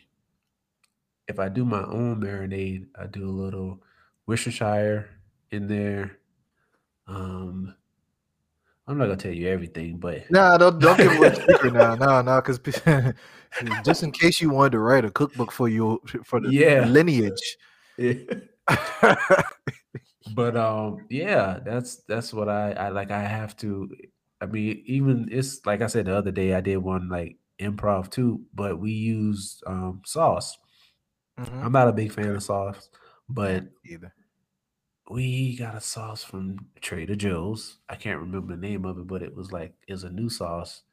if 1.27 1.39
I 1.39 1.49
do 1.49 1.65
my 1.65 1.83
own 1.83 2.21
marinade, 2.21 2.89
I 2.95 3.07
do 3.07 3.27
a 3.27 3.31
little 3.31 3.83
Worcestershire 4.27 5.09
in 5.51 5.67
there. 5.67 6.19
Um, 7.07 7.75
I'm 8.87 8.97
not 8.97 9.05
gonna 9.05 9.17
tell 9.17 9.33
you 9.33 9.47
everything, 9.47 9.97
but 9.97 10.23
Nah, 10.29 10.57
don't 10.57 10.79
don't 10.79 10.97
give 10.97 11.11
away 11.11 11.29
the 11.29 11.35
secret 11.47 11.73
now. 11.73 11.95
No, 11.95 12.21
no, 12.21 12.41
because 12.41 12.59
just 13.83 14.03
in 14.03 14.11
case 14.11 14.41
you 14.41 14.49
wanted 14.49 14.71
to 14.73 14.79
write 14.79 15.05
a 15.05 15.11
cookbook 15.11 15.51
for 15.51 15.67
you 15.67 16.01
for 16.25 16.39
the 16.39 16.49
Yeah. 16.49 16.85
lineage. 16.85 17.57
Yeah. 17.97 18.13
but 20.35 20.55
um, 20.55 21.05
yeah, 21.09 21.59
that's 21.65 21.97
that's 22.07 22.33
what 22.33 22.47
I 22.49 22.71
I 22.73 22.89
like. 22.89 23.11
I 23.11 23.21
have 23.21 23.55
to. 23.57 23.89
I 24.39 24.45
mean, 24.45 24.81
even 24.85 25.27
it's 25.31 25.65
like 25.65 25.81
I 25.81 25.87
said 25.87 26.05
the 26.05 26.15
other 26.15 26.31
day, 26.31 26.53
I 26.53 26.61
did 26.61 26.77
one 26.77 27.09
like 27.09 27.37
improv 27.59 28.09
too, 28.09 28.41
but 28.53 28.79
we 28.79 28.91
used 28.91 29.63
um 29.67 30.01
sauce. 30.05 30.57
Mhm. 31.39 31.65
I'm 31.65 31.71
not 31.71 31.87
a 31.87 31.93
big 31.93 32.11
fan 32.13 32.35
of 32.35 32.43
sauce, 32.43 32.89
but 33.29 33.65
either. 33.85 34.13
We 35.11 35.57
got 35.57 35.75
a 35.75 35.81
sauce 35.81 36.23
from 36.23 36.57
Trader 36.79 37.15
Joe's. 37.15 37.79
I 37.89 37.95
can't 37.95 38.19
remember 38.19 38.55
the 38.55 38.61
name 38.61 38.85
of 38.85 38.97
it, 38.97 39.07
but 39.07 39.21
it 39.21 39.35
was 39.35 39.51
like 39.51 39.73
it 39.87 39.91
was 39.91 40.05
a 40.05 40.09
new 40.09 40.29
sauce. 40.29 40.83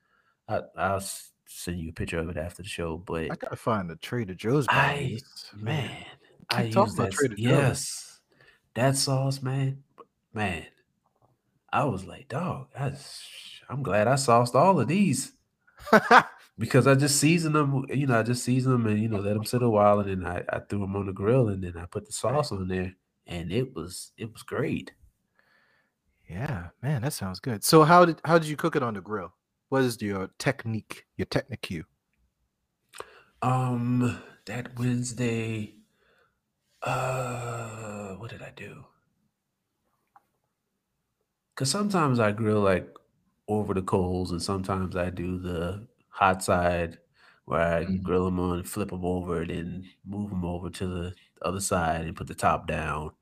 I, 0.48 0.62
I'll 0.76 1.02
send 1.46 1.78
you 1.78 1.90
a 1.90 1.92
picture 1.92 2.18
of 2.18 2.28
it 2.28 2.37
after 2.37 2.62
the 2.62 2.68
show. 2.68 2.98
But 2.98 3.31
I 3.31 3.37
gotta 3.37 3.57
find 3.57 3.88
the 3.88 3.96
Trader 3.96 4.35
Joe's 4.35 4.66
I 4.68 5.18
man, 5.57 6.04
keep 6.50 6.59
I 6.59 6.62
use 6.64 6.94
that. 6.96 7.12
Trader 7.12 7.37
Joe's. 7.37 7.38
Yes, 7.38 8.20
that 8.74 8.96
sauce, 8.96 9.40
man, 9.40 9.85
man, 10.35 10.66
I 11.72 11.85
was 11.85 12.04
like, 12.04 12.28
dog, 12.28 12.68
I, 12.78 12.92
I'm 13.68 13.83
glad 13.83 14.09
I 14.09 14.16
sauced 14.16 14.54
all 14.54 14.81
of 14.81 14.88
these 14.88 15.33
because 16.59 16.87
I 16.87 16.96
just 16.96 17.20
seasoned 17.20 17.54
them. 17.54 17.85
You 17.88 18.09
know, 18.09 18.18
I 18.18 18.22
just 18.24 18.42
seasoned 18.42 18.74
them 18.74 18.87
and 18.87 19.00
you 19.00 19.09
know 19.09 19.20
let 19.20 19.35
them 19.35 19.44
sit 19.44 19.62
a 19.62 19.70
while, 19.70 20.00
and 20.00 20.24
then 20.24 20.26
I, 20.26 20.42
I 20.48 20.59
threw 20.61 20.81
them 20.81 20.96
on 20.96 21.07
the 21.07 21.12
grill, 21.12 21.48
and 21.48 21.62
then 21.62 21.76
I 21.76 21.87
put 21.87 22.07
the 22.07 22.12
sauce 22.12 22.50
on 22.50 22.66
there, 22.66 22.94
and 23.28 23.52
it 23.52 23.74
was 23.74 24.12
it 24.18 24.32
was 24.32 24.42
great. 24.42 24.92
Yeah, 26.28 26.70
man, 26.82 27.02
that 27.02 27.12
sounds 27.12 27.40
good. 27.40 27.64
So 27.64 27.84
how 27.84 28.04
did 28.04 28.20
how 28.24 28.38
did 28.38 28.48
you 28.48 28.56
cook 28.56 28.76
it 28.76 28.82
on 28.82 28.94
the 28.94 29.00
grill? 29.00 29.34
What 29.70 29.82
is 29.82 30.00
your 30.02 30.28
technique? 30.38 31.06
Your 31.16 31.26
technique? 31.26 31.84
Um, 33.42 34.22
that 34.46 34.78
Wednesday, 34.78 35.76
uh, 36.82 38.14
what 38.16 38.30
did 38.30 38.42
I 38.42 38.50
do? 38.50 38.84
Because 41.54 41.70
sometimes 41.70 42.20
I 42.20 42.32
grill 42.32 42.60
like 42.60 42.96
over 43.48 43.74
the 43.74 43.82
coals, 43.82 44.30
and 44.30 44.42
sometimes 44.42 44.96
I 44.96 45.10
do 45.10 45.38
the 45.38 45.88
hot 46.08 46.42
side 46.42 46.98
where 47.44 47.60
I 47.60 47.84
Mhm. 47.84 48.02
grill 48.02 48.24
them 48.26 48.38
on, 48.40 48.62
flip 48.64 48.90
them 48.90 49.04
over, 49.04 49.40
and 49.42 49.50
then 49.50 49.90
move 50.04 50.30
them 50.30 50.44
over 50.44 50.70
to 50.70 50.86
the 50.86 51.14
other 51.42 51.60
side 51.60 52.06
and 52.06 52.16
put 52.16 52.26
the 52.28 52.34
top 52.34 52.66
down. 52.66 53.12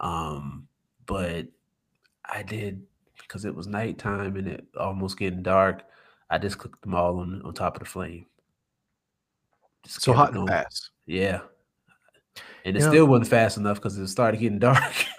Um, 0.00 0.66
but 1.06 1.46
I 2.24 2.42
did 2.42 2.82
because 3.18 3.44
it 3.44 3.54
was 3.54 3.66
nighttime 3.66 4.36
and 4.36 4.48
it 4.48 4.64
almost 4.78 5.18
getting 5.18 5.42
dark. 5.42 5.82
I 6.30 6.38
just 6.38 6.58
cooked 6.58 6.82
them 6.82 6.94
all 6.94 7.18
on 7.20 7.42
on 7.44 7.54
top 7.54 7.76
of 7.76 7.80
the 7.80 7.88
flame. 7.88 8.26
Just 9.84 10.02
So 10.02 10.12
hot 10.12 10.34
and 10.34 10.48
fast. 10.48 10.90
Yeah. 11.06 11.40
And 12.64 12.74
it 12.76 12.80
You 12.80 12.86
know- 12.86 12.92
still 12.92 13.06
wasn't 13.06 13.28
fast 13.28 13.58
enough 13.58 13.76
because 13.76 13.98
it 13.98 14.08
started 14.08 14.40
getting 14.40 14.58
dark. 14.58 14.92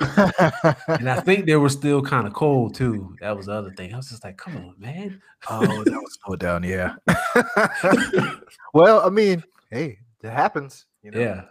and 0.87 1.09
I 1.09 1.21
think 1.23 1.45
they 1.45 1.55
were 1.55 1.69
still 1.69 2.01
kind 2.01 2.25
of 2.27 2.33
cold 2.33 2.73
too. 2.75 3.15
That 3.21 3.37
was 3.37 3.45
the 3.45 3.53
other 3.53 3.71
thing. 3.71 3.93
I 3.93 3.97
was 3.97 4.09
just 4.09 4.23
like, 4.23 4.37
come 4.37 4.57
on, 4.57 4.75
man. 4.79 5.21
oh, 5.49 5.83
that 5.83 5.91
was 5.93 6.17
slow 6.25 6.35
down. 6.35 6.63
Yeah. 6.63 6.95
well, 8.73 9.05
I 9.05 9.09
mean, 9.09 9.43
hey, 9.71 9.99
it 10.23 10.29
happens. 10.31 10.85
You 11.03 11.11
know, 11.11 11.19
yeah. 11.19 11.41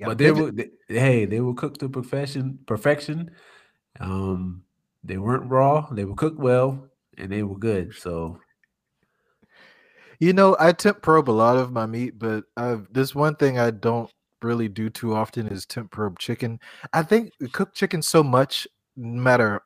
But 0.00 0.18
they 0.18 0.30
were 0.32 0.50
they, 0.50 0.70
hey, 0.88 1.24
they 1.24 1.40
were 1.40 1.54
cooked 1.54 1.80
to 1.80 1.88
perfection 1.88 2.58
perfection. 2.66 3.30
Um, 4.00 4.64
they 5.04 5.16
weren't 5.18 5.50
raw, 5.50 5.88
they 5.90 6.04
were 6.04 6.14
cooked 6.14 6.38
well, 6.38 6.88
and 7.18 7.30
they 7.30 7.42
were 7.42 7.58
good. 7.58 7.94
So 7.94 8.38
You 10.18 10.32
know, 10.32 10.56
I 10.58 10.72
temp 10.72 11.02
probe 11.02 11.28
a 11.28 11.32
lot 11.32 11.56
of 11.56 11.72
my 11.72 11.86
meat, 11.86 12.18
but 12.18 12.44
I've 12.56 12.86
this 12.92 13.14
one 13.14 13.36
thing 13.36 13.58
I 13.58 13.70
don't 13.70 14.10
really 14.42 14.68
do 14.68 14.88
too 14.90 15.14
often 15.14 15.46
is 15.48 15.66
temp 15.66 15.90
probe 15.90 16.18
chicken. 16.18 16.58
I 16.92 17.02
think 17.02 17.32
we 17.40 17.48
cook 17.48 17.74
chicken 17.74 18.00
so 18.02 18.22
much, 18.22 18.66
no 18.96 19.20
matter 19.22 19.62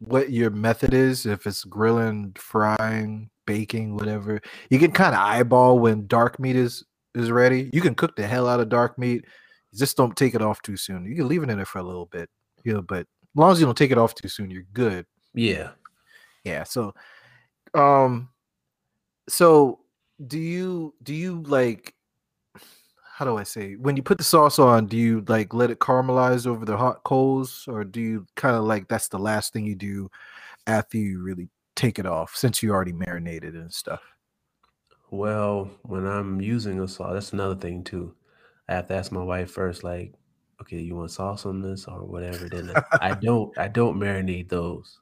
what 0.00 0.30
your 0.30 0.50
method 0.50 0.94
is, 0.94 1.26
if 1.26 1.46
it's 1.46 1.64
grilling, 1.64 2.32
frying, 2.36 3.30
baking, 3.46 3.94
whatever, 3.96 4.40
you 4.70 4.78
can 4.78 4.92
kind 4.92 5.14
of 5.14 5.20
eyeball 5.20 5.78
when 5.78 6.06
dark 6.06 6.38
meat 6.40 6.56
is 6.56 6.84
is 7.14 7.30
ready. 7.30 7.68
You 7.72 7.82
can 7.82 7.94
cook 7.94 8.16
the 8.16 8.26
hell 8.26 8.48
out 8.48 8.60
of 8.60 8.68
dark 8.70 8.98
meat. 8.98 9.26
Just 9.74 9.96
don't 9.96 10.16
take 10.16 10.34
it 10.34 10.42
off 10.42 10.60
too 10.62 10.76
soon. 10.76 11.04
You 11.04 11.16
can 11.16 11.28
leave 11.28 11.42
it 11.42 11.50
in 11.50 11.56
there 11.56 11.66
for 11.66 11.78
a 11.78 11.82
little 11.82 12.06
bit, 12.06 12.28
you 12.64 12.74
know, 12.74 12.82
but 12.82 13.00
as 13.00 13.06
long 13.34 13.52
as 13.52 13.60
you 13.60 13.66
don't 13.66 13.76
take 13.76 13.90
it 13.90 13.98
off 13.98 14.14
too 14.14 14.28
soon, 14.28 14.50
you're 14.50 14.66
good. 14.72 15.06
yeah. 15.34 15.70
Yeah. 16.44 16.64
So, 16.64 16.92
um, 17.74 18.28
so 19.28 19.80
do 20.26 20.38
you 20.38 20.94
do 21.02 21.14
you 21.14 21.42
like? 21.42 21.94
How 23.14 23.24
do 23.24 23.36
I 23.36 23.44
say? 23.44 23.74
When 23.74 23.96
you 23.96 24.02
put 24.02 24.18
the 24.18 24.24
sauce 24.24 24.58
on, 24.58 24.86
do 24.86 24.96
you 24.96 25.24
like 25.28 25.54
let 25.54 25.70
it 25.70 25.78
caramelize 25.78 26.46
over 26.46 26.64
the 26.64 26.76
hot 26.76 27.04
coals, 27.04 27.64
or 27.68 27.84
do 27.84 28.00
you 28.00 28.26
kind 28.36 28.56
of 28.56 28.64
like 28.64 28.88
that's 28.88 29.08
the 29.08 29.18
last 29.18 29.52
thing 29.52 29.64
you 29.64 29.76
do 29.76 30.10
after 30.66 30.98
you 30.98 31.22
really 31.22 31.48
take 31.76 31.98
it 31.98 32.06
off, 32.06 32.34
since 32.36 32.62
you 32.62 32.72
already 32.72 32.92
marinated 32.92 33.54
and 33.54 33.72
stuff? 33.72 34.02
Well, 35.10 35.70
when 35.82 36.06
I'm 36.06 36.40
using 36.40 36.80
a 36.80 36.88
sauce, 36.88 37.12
that's 37.12 37.32
another 37.32 37.54
thing 37.54 37.84
too. 37.84 38.14
I 38.68 38.74
have 38.74 38.88
to 38.88 38.94
ask 38.94 39.12
my 39.12 39.22
wife 39.22 39.50
first, 39.50 39.84
like, 39.84 40.14
okay, 40.60 40.78
you 40.80 40.96
want 40.96 41.10
sauce 41.10 41.46
on 41.46 41.60
this 41.62 41.86
or 41.86 42.04
whatever. 42.06 42.48
Then 42.48 42.78
I, 42.98 43.14
don't 43.14 43.56
I 43.58 43.68
don't 43.68 43.98
marinate 43.98 44.48
those. 44.48 45.00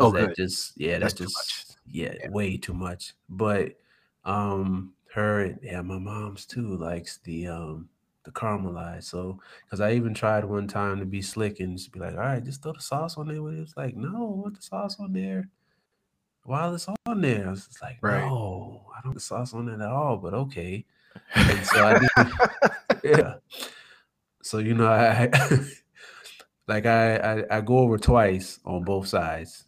Oh, 0.00 0.10
Cause 0.10 0.12
that 0.12 0.28
good. 0.28 0.36
just 0.36 0.76
yeah, 0.76 0.98
That's 1.00 1.14
that's 1.14 1.14
just 1.14 1.78
yeah, 1.86 2.14
Yeah. 2.20 2.28
way 2.30 2.56
too 2.56 2.74
much. 2.74 3.14
But 3.28 3.78
um 4.24 4.94
her 5.12 5.40
and 5.44 5.60
yeah, 5.62 5.82
my 5.82 5.98
mom's 5.98 6.46
too 6.46 6.76
likes 6.76 7.18
the 7.18 7.48
um 7.48 7.90
the 8.24 8.32
caramelized. 8.32 9.04
So 9.04 9.40
because 9.64 9.80
I 9.80 9.92
even 9.92 10.14
tried 10.14 10.44
one 10.46 10.66
time 10.68 10.98
to 11.00 11.06
be 11.06 11.22
slick 11.22 11.60
and 11.60 11.78
just 11.78 11.92
be 11.92 12.00
like, 12.00 12.14
all 12.14 12.20
right, 12.20 12.42
just 12.44 12.62
throw 12.62 12.72
the 12.72 12.80
sauce 12.80 13.16
on 13.18 13.28
there. 13.28 13.40
But 13.42 13.54
it 13.54 13.60
was 13.60 13.76
like, 13.76 13.96
no, 13.96 14.08
I 14.08 14.36
want 14.36 14.56
the 14.56 14.62
sauce 14.62 14.98
on 15.00 15.12
there 15.12 15.50
while 16.44 16.74
it's 16.74 16.88
on 17.06 17.20
there. 17.20 17.46
I 17.48 17.50
was 17.50 17.66
just 17.66 17.82
like, 17.82 18.02
Right. 18.02 18.22
no, 18.22 18.86
I 18.96 19.00
don't 19.00 19.10
want 19.10 19.14
the 19.16 19.20
sauce 19.20 19.54
on 19.54 19.68
it 19.68 19.74
at 19.80 19.82
all, 19.90 20.16
but 20.18 20.34
okay. 20.34 20.86
And 21.34 21.66
so 21.66 21.84
I 21.84 21.94
did 21.98 22.10
yeah. 23.04 23.34
So 24.42 24.58
you 24.58 24.74
know, 24.74 24.88
I 24.88 25.30
like 26.68 26.86
I, 26.86 27.16
I 27.16 27.56
I 27.58 27.60
go 27.60 27.78
over 27.78 27.98
twice 27.98 28.60
on 28.64 28.84
both 28.84 29.08
sides. 29.08 29.64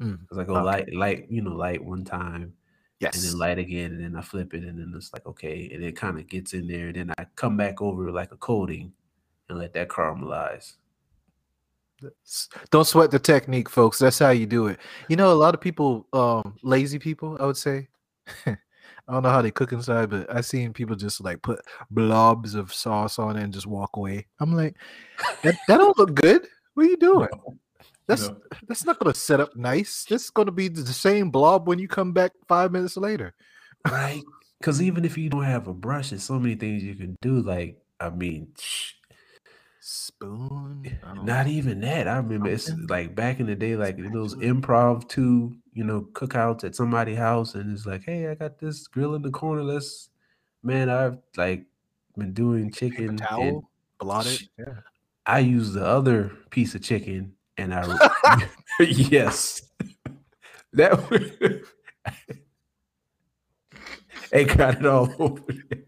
Mm, 0.00 0.18
I 0.36 0.44
go 0.44 0.54
Okay. 0.54 0.64
light, 0.64 0.94
light, 0.94 1.26
you 1.30 1.42
know, 1.42 1.52
light 1.54 1.84
one 1.84 2.04
time, 2.04 2.54
yes, 3.00 3.14
and 3.14 3.24
then 3.24 3.38
light 3.38 3.58
again, 3.58 3.92
and 3.92 4.02
then 4.04 4.16
I 4.16 4.22
flip 4.22 4.54
it, 4.54 4.64
and 4.64 4.78
then 4.78 4.92
it's 4.96 5.12
like 5.12 5.26
okay, 5.26 5.70
and 5.72 5.84
it 5.84 5.96
kind 5.96 6.18
of 6.18 6.26
gets 6.28 6.52
in 6.54 6.66
there, 6.66 6.88
and 6.88 6.96
then 6.96 7.12
I 7.18 7.26
come 7.36 7.56
back 7.56 7.80
over 7.82 8.10
like 8.10 8.32
a 8.32 8.36
coating, 8.36 8.92
and 9.48 9.58
let 9.58 9.72
that 9.74 9.88
caramelize. 9.88 10.74
Don't 12.70 12.86
sweat 12.86 13.10
the 13.12 13.18
technique, 13.18 13.68
folks. 13.68 13.98
That's 13.98 14.18
how 14.18 14.30
you 14.30 14.46
do 14.46 14.66
it. 14.66 14.80
You 15.08 15.16
know, 15.16 15.32
a 15.32 15.34
lot 15.34 15.54
of 15.54 15.60
people, 15.60 16.06
um, 16.12 16.56
lazy 16.62 16.98
people, 16.98 17.36
I 17.40 17.46
would 17.46 17.56
say. 17.56 17.88
I 19.08 19.14
don't 19.14 19.24
know 19.24 19.30
how 19.30 19.42
they 19.42 19.50
cook 19.50 19.72
inside, 19.72 20.10
but 20.10 20.32
I've 20.34 20.46
seen 20.46 20.72
people 20.72 20.96
just 20.96 21.20
like 21.20 21.42
put 21.42 21.60
blobs 21.90 22.54
of 22.54 22.72
sauce 22.72 23.18
on 23.18 23.36
it 23.36 23.42
and 23.42 23.52
just 23.52 23.66
walk 23.66 23.96
away. 23.96 24.26
I'm 24.40 24.54
like, 24.54 24.76
that, 25.42 25.56
that 25.68 25.78
don't 25.78 25.98
look 25.98 26.14
good. 26.14 26.46
What 26.74 26.86
are 26.86 26.90
you 26.90 26.96
doing? 26.96 27.28
That's 28.06 28.28
no. 28.28 28.36
that's 28.68 28.84
not 28.84 28.98
gonna 28.98 29.14
set 29.14 29.40
up 29.40 29.56
nice. 29.56 30.04
This 30.04 30.24
is 30.24 30.30
gonna 30.30 30.52
be 30.52 30.68
the 30.68 30.86
same 30.86 31.30
blob 31.30 31.68
when 31.68 31.78
you 31.78 31.88
come 31.88 32.12
back 32.12 32.32
five 32.48 32.72
minutes 32.72 32.96
later. 32.96 33.34
Right? 33.90 34.22
Because 34.58 34.80
even 34.80 35.04
if 35.04 35.18
you 35.18 35.28
don't 35.28 35.44
have 35.44 35.66
a 35.66 35.74
brush, 35.74 36.10
there's 36.10 36.22
so 36.22 36.38
many 36.38 36.54
things 36.54 36.84
you 36.84 36.94
can 36.94 37.16
do. 37.20 37.40
Like, 37.40 37.82
I 38.00 38.10
mean, 38.10 38.48
Spoon. 39.84 40.96
Know. 41.24 41.44
even 41.48 41.80
that. 41.80 42.06
I 42.06 42.18
remember 42.18 42.50
it's 42.50 42.70
like 42.88 43.16
back 43.16 43.40
in 43.40 43.46
the 43.46 43.56
day, 43.56 43.74
like 43.74 43.96
those 44.12 44.36
improv 44.36 45.08
two, 45.08 45.56
you 45.72 45.82
know, 45.82 46.02
cookouts 46.12 46.62
at 46.62 46.76
somebody's 46.76 47.18
house, 47.18 47.56
and 47.56 47.76
it's 47.76 47.84
like, 47.84 48.04
hey, 48.04 48.28
I 48.28 48.36
got 48.36 48.60
this 48.60 48.86
grill 48.86 49.16
in 49.16 49.22
the 49.22 49.30
corner. 49.32 49.64
Let's, 49.64 50.10
man, 50.62 50.88
I've 50.88 51.18
like 51.36 51.64
been 52.16 52.32
doing 52.32 52.70
chicken, 52.70 53.08
and 53.08 53.18
towel, 53.18 53.68
blot 53.98 54.26
it. 54.26 54.38
sh- 54.38 54.44
Yeah. 54.56 54.74
I 55.26 55.40
use 55.40 55.72
the 55.72 55.84
other 55.84 56.30
piece 56.50 56.76
of 56.76 56.82
chicken, 56.82 57.32
and 57.58 57.74
I 57.74 57.82
yes, 58.78 59.62
that 60.74 60.92
they 64.30 64.44
got 64.44 64.76
it 64.78 64.86
all 64.86 65.12
over. 65.18 65.42
there. 65.70 65.80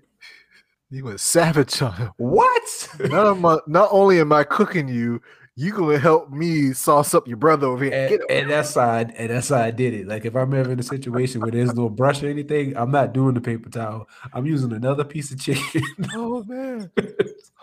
You 0.91 1.05
went 1.05 1.21
savage 1.21 1.81
on. 1.81 2.11
What? 2.17 2.84
Not, 3.01 3.45
I- 3.45 3.61
not 3.67 3.89
only 3.93 4.21
am 4.21 4.33
I 4.33 4.45
cooking 4.45 4.89
you, 4.89 5.21
you 5.57 5.73
gonna 5.73 5.99
help 5.99 6.31
me 6.31 6.73
sauce 6.73 7.15
up 7.15 7.29
your 7.29 7.37
brother 7.37 7.69
over 7.69 7.85
here. 7.85 7.93
And, 7.95 8.11
Get 8.11 8.21
and 8.29 8.51
that's 8.51 8.75
how 8.75 8.89
I, 8.89 9.01
and 9.03 9.31
that's 9.31 9.51
how 9.51 9.59
I 9.61 9.71
did 9.71 9.95
it. 9.95 10.09
Like 10.09 10.25
if 10.25 10.35
I'm 10.35 10.53
ever 10.53 10.73
in 10.73 10.81
a 10.81 10.83
situation 10.83 11.41
where 11.41 11.53
there's 11.53 11.75
no 11.75 11.89
brush 11.89 12.23
or 12.25 12.29
anything, 12.29 12.77
I'm 12.77 12.91
not 12.91 13.13
doing 13.13 13.35
the 13.35 13.41
paper 13.41 13.71
towel. 13.71 14.09
I'm 14.33 14.47
using 14.47 14.73
another 14.73 15.05
piece 15.05 15.31
of 15.31 15.41
chicken. 15.41 15.83
Oh 16.15 16.43
man. 16.45 16.91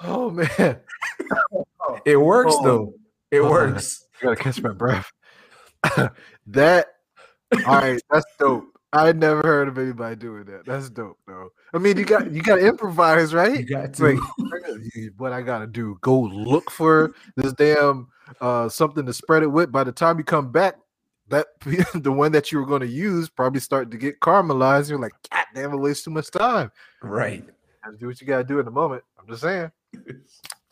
Oh 0.04 0.30
man. 0.30 0.80
it 2.06 2.16
works 2.18 2.54
Oh. 2.58 2.64
though. 2.64 2.94
It 3.30 3.40
Oh, 3.42 3.50
works. 3.52 4.06
I 4.22 4.26
gotta 4.26 4.36
catch 4.38 4.62
my 4.62 4.72
breath. 4.72 5.12
that 6.48 6.88
all 7.68 7.76
right, 7.76 8.02
that's 8.10 8.26
dope. 8.40 8.71
I 8.94 9.12
never 9.14 9.42
heard 9.42 9.68
of 9.70 9.78
anybody 9.78 10.16
doing 10.18 10.44
that. 10.46 10.66
That's 10.66 10.90
dope 10.90 11.18
though. 11.28 11.50
I 11.74 11.78
mean 11.78 11.98
you 11.98 12.06
got 12.06 12.30
you 12.32 12.42
gotta 12.42 12.66
improvise, 12.68 13.34
right? 13.34 13.68
got 13.68 13.94
to. 13.96 14.04
Wait, 14.04 14.20
I 14.40 14.60
gotta- 14.60 14.80
you- 14.96 15.14
what 15.18 15.32
I 15.34 15.42
gotta 15.42 15.68
do? 15.68 15.98
Go 16.02 16.20
look 16.22 16.70
for 16.70 17.14
this 17.38 17.54
damn 17.54 18.08
uh 18.42 18.68
something 18.70 19.06
to 19.06 19.14
spread 19.14 19.44
it 19.44 19.48
with. 19.48 19.72
By 19.72 19.84
the 19.86 19.92
time 19.92 20.18
you 20.18 20.24
come 20.24 20.52
back, 20.52 20.76
that 21.30 21.48
the 21.96 22.12
one 22.12 22.32
that 22.34 22.52
you 22.52 22.60
were 22.60 22.66
going 22.66 22.82
to 22.82 22.88
use 22.88 23.30
probably 23.30 23.62
starting 23.62 23.92
to 23.92 23.98
get 23.98 24.20
caramelized. 24.20 24.90
You're 24.90 25.00
like, 25.00 25.14
God 25.32 25.46
damn, 25.56 25.72
I 25.72 25.76
waste 25.76 26.04
too 26.04 26.12
much 26.12 26.30
time. 26.30 26.72
right. 27.02 27.46
Do 28.00 28.08
what 28.08 28.20
you 28.22 28.28
gotta 28.28 28.44
do 28.44 28.60
in 28.60 28.66
the 28.66 28.72
moment. 28.72 29.04
I'm 29.18 29.28
just 29.28 29.42
saying. 29.42 29.72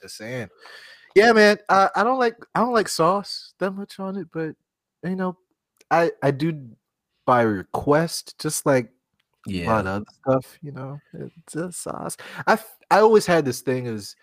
Just 0.01 0.17
saying. 0.17 0.49
Yeah, 1.15 1.31
man. 1.31 1.57
I, 1.69 1.89
I 1.95 2.03
don't 2.03 2.19
like 2.19 2.35
I 2.53 2.59
don't 2.59 2.73
like 2.73 2.87
sauce 2.87 3.53
that 3.59 3.71
much 3.71 3.99
on 3.99 4.15
it, 4.17 4.27
but 4.31 4.55
you 5.03 5.15
know, 5.15 5.37
I 5.89 6.11
I 6.21 6.31
do 6.31 6.69
by 7.29 7.41
request, 7.43 8.33
just 8.39 8.65
like 8.65 8.89
a 9.47 9.51
lot 9.67 9.85
of 9.85 10.01
other 10.01 10.05
stuff. 10.25 10.57
You 10.63 10.71
know, 10.71 10.99
it's 11.13 11.53
a 11.55 11.71
sauce. 11.71 12.17
I 12.47 12.57
I 12.89 13.01
always 13.01 13.27
had 13.27 13.45
this 13.45 13.61
thing 13.61 13.85
is 13.85 14.15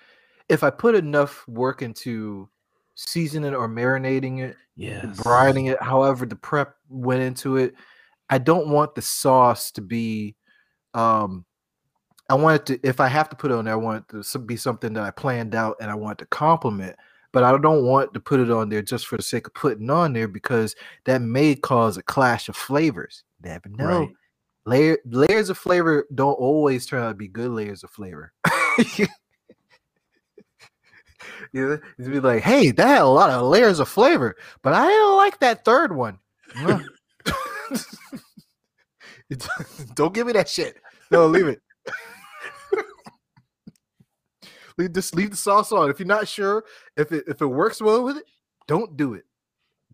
if 0.48 0.64
I 0.64 0.70
put 0.70 0.96
enough 0.96 1.46
work 1.46 1.82
into 1.82 2.48
seasoning 2.96 3.54
or 3.54 3.68
marinating 3.68 4.40
it, 4.40 4.56
Yes. 4.74 5.04
brining 5.18 5.70
it, 5.70 5.80
however 5.80 6.26
the 6.26 6.34
prep 6.34 6.74
went 6.88 7.22
into 7.22 7.58
it. 7.58 7.74
I 8.28 8.38
don't 8.38 8.70
want 8.70 8.96
the 8.96 9.02
sauce 9.02 9.70
to 9.72 9.80
be 9.80 10.34
um 10.92 11.44
I 12.28 12.34
want 12.34 12.60
it 12.60 12.66
to 12.80 12.88
if 12.88 12.98
I 12.98 13.06
have 13.06 13.28
to 13.28 13.36
put 13.36 13.52
it 13.52 13.54
on 13.56 13.66
there, 13.66 13.74
I 13.74 13.76
want 13.76 14.04
it 14.12 14.24
to 14.32 14.38
be 14.40 14.56
something 14.56 14.94
that 14.94 15.04
I 15.04 15.12
planned 15.12 15.54
out 15.54 15.76
and 15.80 15.92
I 15.92 15.94
want 15.94 16.18
to 16.18 16.26
complement. 16.26 16.96
But 17.36 17.44
I 17.44 17.52
don't 17.58 17.84
want 17.84 18.14
to 18.14 18.20
put 18.20 18.40
it 18.40 18.50
on 18.50 18.70
there 18.70 18.80
just 18.80 19.06
for 19.06 19.18
the 19.18 19.22
sake 19.22 19.46
of 19.46 19.52
putting 19.52 19.90
on 19.90 20.14
there 20.14 20.26
because 20.26 20.74
that 21.04 21.20
may 21.20 21.54
cause 21.54 21.98
a 21.98 22.02
clash 22.02 22.48
of 22.48 22.56
flavors. 22.56 23.24
Never 23.42 23.68
know. 23.68 23.98
Right. 23.98 24.08
Layer 24.64 24.98
layers 25.04 25.50
of 25.50 25.58
flavor 25.58 26.06
don't 26.14 26.32
always 26.32 26.86
turn 26.86 27.02
out 27.02 27.10
to 27.10 27.14
be 27.14 27.28
good 27.28 27.50
layers 27.50 27.84
of 27.84 27.90
flavor. 27.90 28.32
you 28.88 29.06
know, 31.52 31.78
it'd 31.98 32.10
be 32.10 32.20
like, 32.20 32.42
hey, 32.42 32.70
that 32.70 32.88
had 32.88 33.02
a 33.02 33.06
lot 33.06 33.28
of 33.28 33.42
layers 33.42 33.80
of 33.80 33.88
flavor, 33.90 34.34
but 34.62 34.72
I 34.72 34.86
don't 34.86 35.18
like 35.18 35.38
that 35.40 35.62
third 35.62 35.94
one. 35.94 36.18
Don't 39.94 40.14
give 40.14 40.26
me 40.26 40.32
that 40.32 40.48
shit. 40.48 40.78
No, 41.10 41.26
leave 41.26 41.48
it. 41.48 41.60
Leave 44.78 44.92
just 44.92 45.14
leave 45.14 45.30
the 45.30 45.36
sauce 45.36 45.72
on. 45.72 45.90
If 45.90 45.98
you're 45.98 46.06
not 46.06 46.28
sure 46.28 46.64
if 46.96 47.12
it 47.12 47.24
if 47.26 47.40
it 47.40 47.46
works 47.46 47.80
well 47.80 48.04
with 48.04 48.18
it, 48.18 48.24
don't 48.66 48.96
do 48.96 49.14
it. 49.14 49.24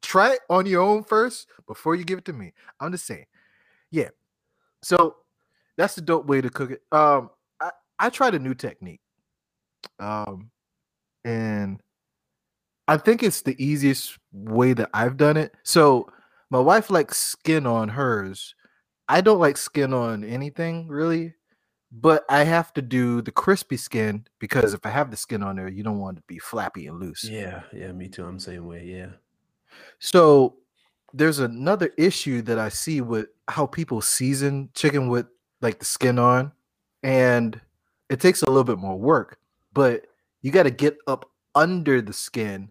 Try 0.01 0.33
it 0.33 0.41
on 0.51 0.67
your 0.67 0.83
own 0.83 1.05
first 1.05 1.49
before 1.67 1.95
you 1.95 2.05
give 2.05 2.19
it 2.19 2.25
to 2.27 2.33
me. 2.33 2.53
I'm 2.81 2.93
just 2.93 3.07
saying. 3.07 3.27
Yeah. 3.91 4.09
So 4.83 5.17
that's 5.77 5.95
the 5.95 6.01
dope 6.01 6.27
way 6.27 6.41
to 6.41 6.51
cook 6.51 6.73
it. 6.73 6.83
Um, 6.91 7.31
I, 7.61 7.71
I 7.99 8.11
tried 8.11 8.35
a 8.35 8.39
new 8.39 8.55
technique. 8.55 9.01
Um, 9.99 10.51
and 11.25 11.81
I 12.89 12.97
think 12.97 13.23
it's 13.23 13.43
the 13.43 13.63
easiest 13.65 14.19
way 14.33 14.73
that 14.73 14.91
I've 14.93 15.17
done 15.17 15.37
it. 15.37 15.55
So 15.63 16.09
my 16.51 16.59
wife 16.59 16.91
likes 16.91 17.19
skin 17.19 17.67
on 17.67 17.91
hers. 17.91 18.55
I 19.09 19.21
don't 19.21 19.39
like 19.41 19.57
skin 19.57 19.95
on 19.95 20.25
anything 20.25 20.89
really, 20.89 21.35
but 21.93 22.25
I 22.31 22.45
have 22.45 22.73
to 22.75 22.83
do 22.83 23.21
the 23.21 23.31
crispy 23.31 23.77
skin 23.77 24.27
because 24.39 24.73
if 24.73 24.87
I 24.87 24.89
have 24.89 25.11
the 25.11 25.17
skin 25.17 25.43
on 25.43 25.57
there, 25.57 25.69
you 25.69 25.83
don't 25.83 25.99
want 25.99 26.17
it 26.17 26.21
to 26.23 26.27
be 26.27 26.39
flappy 26.39 26.87
and 26.87 26.99
loose. 26.99 27.25
Yeah, 27.25 27.63
yeah, 27.73 27.93
me 27.93 28.09
too. 28.09 28.25
I'm 28.25 28.37
the 28.37 28.43
same 28.43 28.67
way. 28.67 28.85
Yeah. 28.85 29.11
So 29.99 30.57
there's 31.13 31.39
another 31.39 31.91
issue 31.99 32.41
that 32.43 32.59
I 32.59 32.71
see 32.71 33.03
with 33.03 33.27
how 33.49 33.67
people 33.67 34.01
season 34.01 34.71
chicken 34.75 35.09
with 35.09 35.27
like 35.61 35.79
the 35.79 35.85
skin 35.85 36.19
on, 36.19 36.53
and 37.03 37.61
it 38.09 38.21
takes 38.21 38.43
a 38.43 38.47
little 38.47 38.65
bit 38.65 38.79
more 38.79 38.97
work, 38.99 39.39
but 39.75 40.07
you 40.41 40.51
got 40.51 40.63
to 40.63 40.71
get 40.71 40.97
up 41.07 41.31
under 41.55 42.01
the 42.01 42.13
skin 42.15 42.71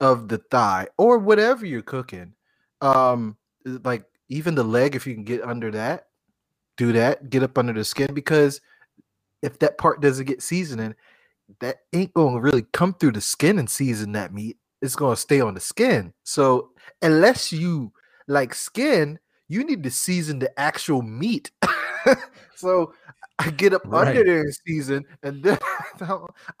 of 0.00 0.28
the 0.28 0.38
thigh 0.38 0.88
or 0.96 1.18
whatever 1.18 1.66
you're 1.66 1.82
cooking. 1.82 2.32
Um, 2.80 3.36
like 3.64 4.04
even 4.28 4.54
the 4.54 4.64
leg, 4.64 4.96
if 4.96 5.06
you 5.06 5.14
can 5.14 5.24
get 5.24 5.42
under 5.42 5.70
that, 5.72 6.08
do 6.76 6.92
that, 6.92 7.30
get 7.30 7.42
up 7.42 7.58
under 7.58 7.72
the 7.72 7.84
skin 7.84 8.14
because 8.14 8.60
if 9.42 9.58
that 9.58 9.78
part 9.78 10.00
doesn't 10.00 10.26
get 10.26 10.42
seasoning, 10.42 10.94
that 11.60 11.78
ain't 11.92 12.14
going 12.14 12.34
to 12.34 12.40
really 12.40 12.64
come 12.72 12.94
through 12.94 13.12
the 13.12 13.20
skin 13.20 13.58
and 13.58 13.68
season 13.68 14.12
that 14.12 14.32
meat. 14.32 14.56
It's 14.80 14.96
going 14.96 15.14
to 15.14 15.20
stay 15.20 15.40
on 15.40 15.54
the 15.54 15.60
skin. 15.60 16.12
So 16.24 16.70
unless 17.02 17.52
you 17.52 17.92
like 18.26 18.54
skin, 18.54 19.18
you 19.48 19.64
need 19.64 19.82
to 19.82 19.90
season 19.90 20.38
the 20.38 20.58
actual 20.58 21.02
meat. 21.02 21.50
so 22.56 22.94
I 23.38 23.50
get 23.50 23.74
up 23.74 23.92
under 23.92 24.24
there 24.24 24.40
and 24.42 24.54
season, 24.66 25.04
and 25.22 25.42
then 25.42 25.58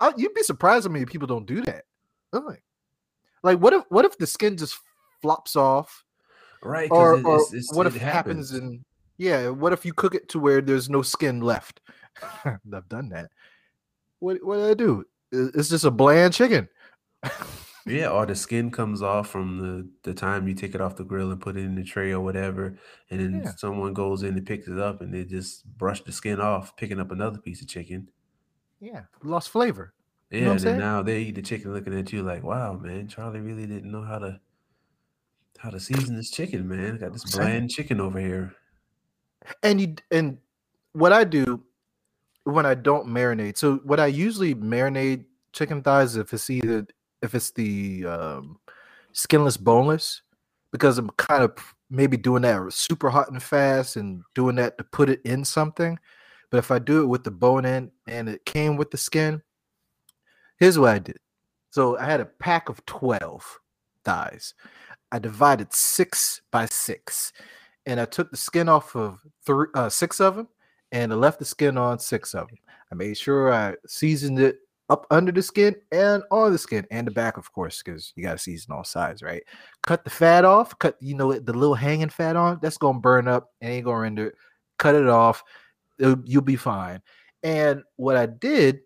I- 0.00 0.12
you'd 0.16 0.34
be 0.34 0.42
surprised 0.42 0.86
how 0.86 0.92
many 0.92 1.04
people 1.06 1.26
don't 1.26 1.46
do 1.46 1.62
that. 1.62 1.84
I'm 2.32 2.44
Like, 2.44 2.62
like 3.42 3.58
what 3.58 3.72
if 3.72 3.84
what 3.88 4.04
if 4.04 4.18
the 4.18 4.26
skin 4.26 4.56
just 4.56 4.78
flops 5.20 5.56
off, 5.56 6.04
Right. 6.62 6.90
or, 6.90 7.20
it's, 7.24 7.52
it's, 7.52 7.74
what 7.74 7.86
if 7.86 7.96
it 7.96 8.02
happens 8.02 8.50
happens. 8.50 8.62
in 8.62 8.84
yeah? 9.22 9.48
What 9.48 9.72
if 9.72 9.84
you 9.84 9.92
cook 9.92 10.14
it 10.14 10.28
to 10.30 10.38
where 10.38 10.60
there's 10.60 10.90
no 10.90 11.02
skin 11.02 11.40
left? 11.40 11.80
I've 12.44 12.88
done 12.88 13.08
that. 13.10 13.30
What 14.18 14.44
what 14.44 14.56
do 14.56 14.68
I 14.70 14.74
do? 14.74 15.04
It's 15.30 15.68
just 15.68 15.84
a 15.84 15.90
bland 15.90 16.34
chicken. 16.34 16.68
Yeah, 17.84 18.10
or 18.10 18.26
the 18.26 18.36
skin 18.36 18.70
comes 18.70 19.02
off 19.02 19.28
from 19.28 19.58
the 19.58 19.88
the 20.04 20.14
time 20.14 20.46
you 20.46 20.54
take 20.54 20.76
it 20.76 20.80
off 20.80 20.94
the 20.94 21.02
grill 21.02 21.32
and 21.32 21.40
put 21.40 21.56
it 21.56 21.64
in 21.64 21.74
the 21.74 21.82
tray 21.82 22.12
or 22.12 22.20
whatever, 22.20 22.78
and 23.10 23.18
then 23.18 23.42
Yeah. 23.42 23.50
someone 23.56 23.92
goes 23.92 24.22
in 24.22 24.36
and 24.36 24.46
picks 24.46 24.68
it 24.68 24.78
up 24.78 25.00
and 25.00 25.12
they 25.12 25.24
just 25.24 25.66
brush 25.78 26.00
the 26.04 26.12
skin 26.12 26.40
off, 26.40 26.76
picking 26.76 27.00
up 27.00 27.10
another 27.10 27.40
piece 27.40 27.60
of 27.60 27.66
chicken. 27.66 28.08
yeah, 28.78 29.02
lost 29.24 29.48
flavor. 29.50 29.94
Yeah, 30.30 30.54
know 30.54 30.70
and 30.70 30.78
now 30.78 31.02
they 31.02 31.22
eat 31.22 31.34
the 31.34 31.42
chicken 31.42 31.72
looking 31.72 31.98
at 31.98 32.12
you 32.12 32.22
like, 32.22 32.44
wow, 32.44 32.74
man, 32.74 33.08
Charlie 33.08 33.40
really 33.40 33.66
didn't 33.66 33.90
know 33.90 34.02
how 34.04 34.20
to 34.20 34.40
how 35.58 35.70
to 35.70 35.80
season 35.80 36.14
this 36.14 36.30
chicken, 36.30 36.68
man. 36.68 36.98
Got 36.98 37.14
this 37.14 37.24
bland 37.36 37.68
chicken 37.68 38.00
over 38.00 38.20
here. 38.20 38.54
And 39.62 39.80
you 39.80 39.94
and 40.10 40.38
what 40.92 41.12
I 41.12 41.24
do 41.24 41.62
when 42.44 42.66
I 42.66 42.74
don't 42.74 43.06
marinate. 43.06 43.56
So 43.56 43.76
what 43.84 44.00
I 44.00 44.06
usually 44.06 44.54
marinate 44.54 45.24
chicken 45.52 45.82
thighs 45.82 46.16
if 46.16 46.32
it's 46.32 46.48
either 46.50 46.86
if 47.20 47.34
it's 47.34 47.50
the 47.52 48.06
um, 48.06 48.58
skinless 49.12 49.56
boneless 49.56 50.22
because 50.72 50.98
I'm 50.98 51.10
kind 51.10 51.44
of 51.44 51.52
maybe 51.90 52.16
doing 52.16 52.42
that 52.42 52.72
super 52.72 53.10
hot 53.10 53.30
and 53.30 53.42
fast 53.42 53.96
and 53.96 54.22
doing 54.34 54.56
that 54.56 54.78
to 54.78 54.84
put 54.84 55.10
it 55.10 55.20
in 55.24 55.44
something. 55.44 55.98
But 56.50 56.58
if 56.58 56.70
I 56.70 56.78
do 56.78 57.02
it 57.02 57.06
with 57.06 57.24
the 57.24 57.30
bone 57.30 57.64
in 57.64 57.90
and 58.06 58.28
it 58.28 58.44
came 58.44 58.76
with 58.76 58.90
the 58.90 58.96
skin, 58.96 59.42
here's 60.58 60.78
what 60.78 60.90
I 60.90 60.98
did. 60.98 61.18
So 61.70 61.98
I 61.98 62.04
had 62.04 62.20
a 62.20 62.26
pack 62.26 62.68
of 62.68 62.84
12 62.86 63.60
thighs. 64.04 64.54
I 65.10 65.18
divided 65.18 65.72
six 65.72 66.40
by 66.50 66.66
six 66.66 67.32
and 67.86 68.00
I 68.00 68.04
took 68.04 68.30
the 68.30 68.36
skin 68.36 68.68
off 68.68 68.94
of 68.96 69.20
three, 69.44 69.66
uh, 69.74 69.88
six 69.88 70.20
of 70.20 70.36
them, 70.36 70.48
and 70.92 71.12
I 71.12 71.16
left 71.16 71.38
the 71.38 71.44
skin 71.44 71.76
on 71.76 71.98
six 71.98 72.34
of 72.34 72.48
them. 72.48 72.58
I 72.90 72.94
made 72.94 73.16
sure 73.16 73.52
I 73.52 73.74
seasoned 73.86 74.38
it 74.38 74.58
up 74.90 75.06
under 75.10 75.32
the 75.32 75.42
skin 75.42 75.74
and 75.90 76.22
on 76.30 76.52
the 76.52 76.58
skin 76.58 76.86
and 76.90 77.06
the 77.06 77.10
back, 77.10 77.38
of 77.38 77.50
course, 77.52 77.82
because 77.82 78.12
you 78.14 78.22
got 78.22 78.32
to 78.32 78.38
season 78.38 78.72
all 78.72 78.84
sides, 78.84 79.22
right? 79.22 79.42
Cut 79.82 80.04
the 80.04 80.10
fat 80.10 80.44
off, 80.44 80.78
cut 80.78 80.96
you 81.00 81.14
know 81.14 81.32
the 81.32 81.52
little 81.52 81.74
hanging 81.74 82.10
fat 82.10 82.36
on. 82.36 82.58
That's 82.62 82.76
gonna 82.76 83.00
burn 83.00 83.26
up 83.26 83.50
and 83.60 83.72
ain't 83.72 83.86
gonna 83.86 84.00
render. 84.00 84.34
Cut 84.78 84.94
it 84.94 85.08
off, 85.08 85.42
it'll- 85.98 86.22
you'll 86.24 86.42
be 86.42 86.56
fine. 86.56 87.00
And 87.42 87.82
what 87.96 88.16
I 88.16 88.26
did 88.26 88.80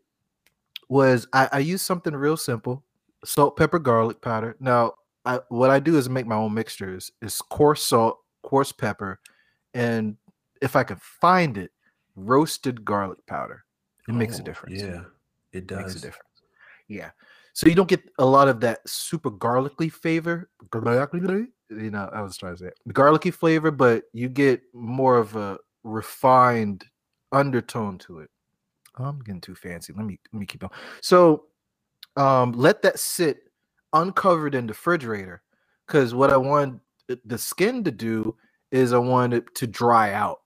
was 0.88 1.26
I, 1.32 1.48
I 1.52 1.58
used 1.58 1.84
something 1.84 2.14
real 2.14 2.36
simple: 2.36 2.84
salt, 3.24 3.56
pepper, 3.56 3.78
garlic 3.78 4.20
powder. 4.20 4.56
Now, 4.60 4.94
I, 5.24 5.40
what 5.48 5.70
I 5.70 5.80
do 5.80 5.98
is 5.98 6.08
make 6.08 6.26
my 6.26 6.36
own 6.36 6.54
mixtures. 6.54 7.10
It's 7.20 7.40
coarse 7.42 7.82
salt, 7.82 8.18
coarse 8.46 8.72
pepper, 8.72 9.20
and 9.74 10.16
if 10.62 10.76
I 10.76 10.84
could 10.84 11.02
find 11.02 11.58
it, 11.58 11.70
roasted 12.14 12.84
garlic 12.84 13.18
powder. 13.26 13.64
It 14.08 14.14
makes 14.14 14.38
a 14.38 14.42
Oh, 14.42 14.44
difference. 14.44 14.80
Yeah, 14.80 15.02
it 15.52 15.58
It 15.58 15.66
does. 15.66 15.82
makes 15.82 15.96
a 15.96 16.00
difference. 16.00 16.42
Yeah. 16.88 17.10
So 17.52 17.68
you 17.68 17.74
don't 17.74 17.88
get 17.88 18.02
a 18.18 18.24
lot 18.24 18.48
of 18.48 18.60
that 18.60 18.86
super 18.88 19.30
garlicky 19.30 19.88
flavor. 19.88 20.48
You 20.72 21.90
know, 21.90 22.08
I 22.12 22.22
was 22.22 22.36
trying 22.36 22.54
to 22.54 22.58
say 22.58 22.66
it. 22.66 22.78
garlicky 22.92 23.30
flavor, 23.30 23.70
but 23.70 24.04
you 24.12 24.28
get 24.28 24.62
more 24.72 25.16
of 25.16 25.34
a 25.36 25.58
refined 25.82 26.84
undertone 27.32 27.98
to 27.98 28.20
it. 28.20 28.30
Oh, 28.98 29.04
I'm 29.04 29.18
getting 29.20 29.40
too 29.40 29.54
fancy. 29.54 29.92
Let 29.92 30.06
me 30.06 30.18
let 30.32 30.40
me 30.40 30.46
keep 30.46 30.62
on. 30.64 30.70
So 31.00 31.46
um 32.16 32.52
let 32.52 32.82
that 32.82 32.98
sit 32.98 33.50
uncovered 33.92 34.54
in 34.54 34.66
the 34.66 34.72
refrigerator 34.72 35.42
because 35.86 36.14
what 36.14 36.30
I 36.30 36.36
want 36.36 36.80
the 37.24 37.38
skin 37.38 37.84
to 37.84 37.90
do 37.90 38.36
is 38.70 38.92
I 38.92 38.98
want 38.98 39.34
it 39.34 39.54
to 39.56 39.66
dry 39.66 40.12
out. 40.12 40.40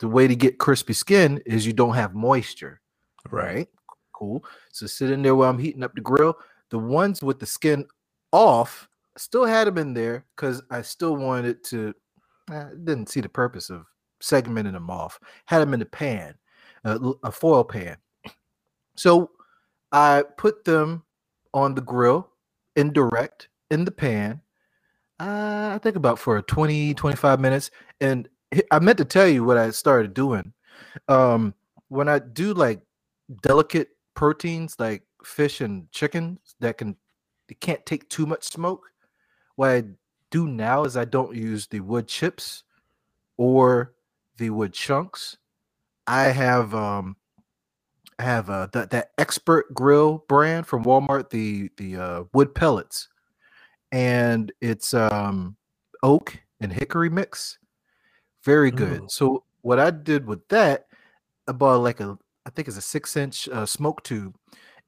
The 0.00 0.08
way 0.08 0.26
to 0.26 0.34
get 0.36 0.58
crispy 0.58 0.94
skin 0.94 1.40
is 1.46 1.66
you 1.66 1.72
don't 1.72 1.94
have 1.94 2.14
moisture 2.14 2.82
right? 3.30 3.68
Cool. 4.12 4.44
So 4.72 4.86
sit 4.86 5.10
in 5.10 5.22
there 5.22 5.34
while 5.34 5.50
I'm 5.50 5.58
heating 5.58 5.82
up 5.82 5.94
the 5.94 6.00
grill. 6.00 6.36
The 6.70 6.78
ones 6.78 7.22
with 7.22 7.38
the 7.38 7.46
skin 7.46 7.86
off, 8.32 8.88
I 9.16 9.20
still 9.20 9.44
had 9.44 9.66
them 9.66 9.78
in 9.78 9.94
there 9.94 10.24
because 10.36 10.62
I 10.70 10.82
still 10.82 11.16
wanted 11.16 11.62
to. 11.64 11.94
I 12.50 12.66
didn't 12.84 13.08
see 13.08 13.20
the 13.20 13.28
purpose 13.28 13.70
of 13.70 13.86
segmenting 14.22 14.72
them 14.72 14.90
off. 14.90 15.18
Had 15.46 15.60
them 15.60 15.74
in 15.74 15.80
the 15.80 15.86
pan, 15.86 16.34
a 16.84 17.30
foil 17.30 17.64
pan. 17.64 17.96
So 18.96 19.30
I 19.92 20.24
put 20.36 20.64
them 20.64 21.04
on 21.54 21.74
the 21.74 21.80
grill, 21.80 22.30
indirect 22.76 23.48
in 23.70 23.84
the 23.84 23.90
pan. 23.90 24.40
Uh, 25.22 25.70
I 25.74 25.78
think 25.78 25.94
about 25.94 26.18
for 26.18 26.42
20, 26.42 26.94
25 26.94 27.38
minutes. 27.38 27.70
And 28.00 28.28
I 28.72 28.80
meant 28.80 28.98
to 28.98 29.04
tell 29.04 29.28
you 29.28 29.44
what 29.44 29.56
I 29.56 29.70
started 29.70 30.14
doing. 30.14 30.52
Um, 31.06 31.54
when 31.88 32.08
I 32.08 32.18
do 32.18 32.54
like 32.54 32.80
delicate 33.42 33.90
proteins 34.14 34.74
like 34.80 35.04
fish 35.24 35.60
and 35.60 35.90
chicken 35.92 36.38
that 36.60 36.76
can 36.76 36.96
they 37.48 37.54
can't 37.54 37.86
take 37.86 38.08
too 38.08 38.26
much 38.26 38.42
smoke. 38.42 38.82
What 39.54 39.70
I 39.70 39.84
do 40.30 40.48
now 40.48 40.84
is 40.84 40.96
I 40.96 41.04
don't 41.04 41.36
use 41.36 41.68
the 41.68 41.80
wood 41.80 42.08
chips 42.08 42.64
or 43.36 43.94
the 44.38 44.50
wood 44.50 44.72
chunks. 44.72 45.36
I 46.06 46.24
have 46.24 46.74
um 46.74 47.16
I 48.18 48.24
have 48.24 48.50
uh 48.50 48.66
that 48.72 48.90
that 48.90 49.12
expert 49.18 49.72
grill 49.72 50.24
brand 50.28 50.66
from 50.66 50.84
Walmart, 50.84 51.30
the 51.30 51.70
the 51.76 51.96
uh 51.96 52.24
wood 52.34 52.56
pellets. 52.56 53.08
And 53.92 54.50
it's 54.60 54.94
um 54.94 55.56
oak 56.02 56.36
and 56.60 56.72
hickory 56.72 57.10
mix. 57.10 57.58
Very 58.44 58.70
good. 58.70 59.02
Oh. 59.04 59.06
So 59.08 59.44
what 59.60 59.78
I 59.78 59.90
did 59.90 60.26
with 60.26 60.46
that, 60.48 60.86
I 61.46 61.52
bought 61.52 61.82
like 61.82 62.00
a 62.00 62.18
I 62.44 62.50
think 62.50 62.66
it's 62.66 62.76
a 62.76 62.82
six 62.82 63.16
inch 63.16 63.48
uh, 63.48 63.66
smoke 63.66 64.02
tube, 64.02 64.34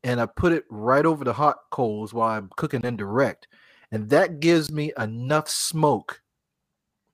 and 0.03 0.21
I 0.21 0.27
put 0.27 0.53
it 0.53 0.65
right 0.71 1.07
over 1.07 1.25
the 1.25 1.35
hot 1.35 1.59
coals 1.71 2.13
while 2.13 2.31
I'm 2.31 2.51
cooking 2.57 2.83
indirect, 2.83 3.47
and 3.93 4.09
that 4.11 4.41
gives 4.41 4.73
me 4.73 4.93
enough 4.99 5.49
smoke 5.49 6.21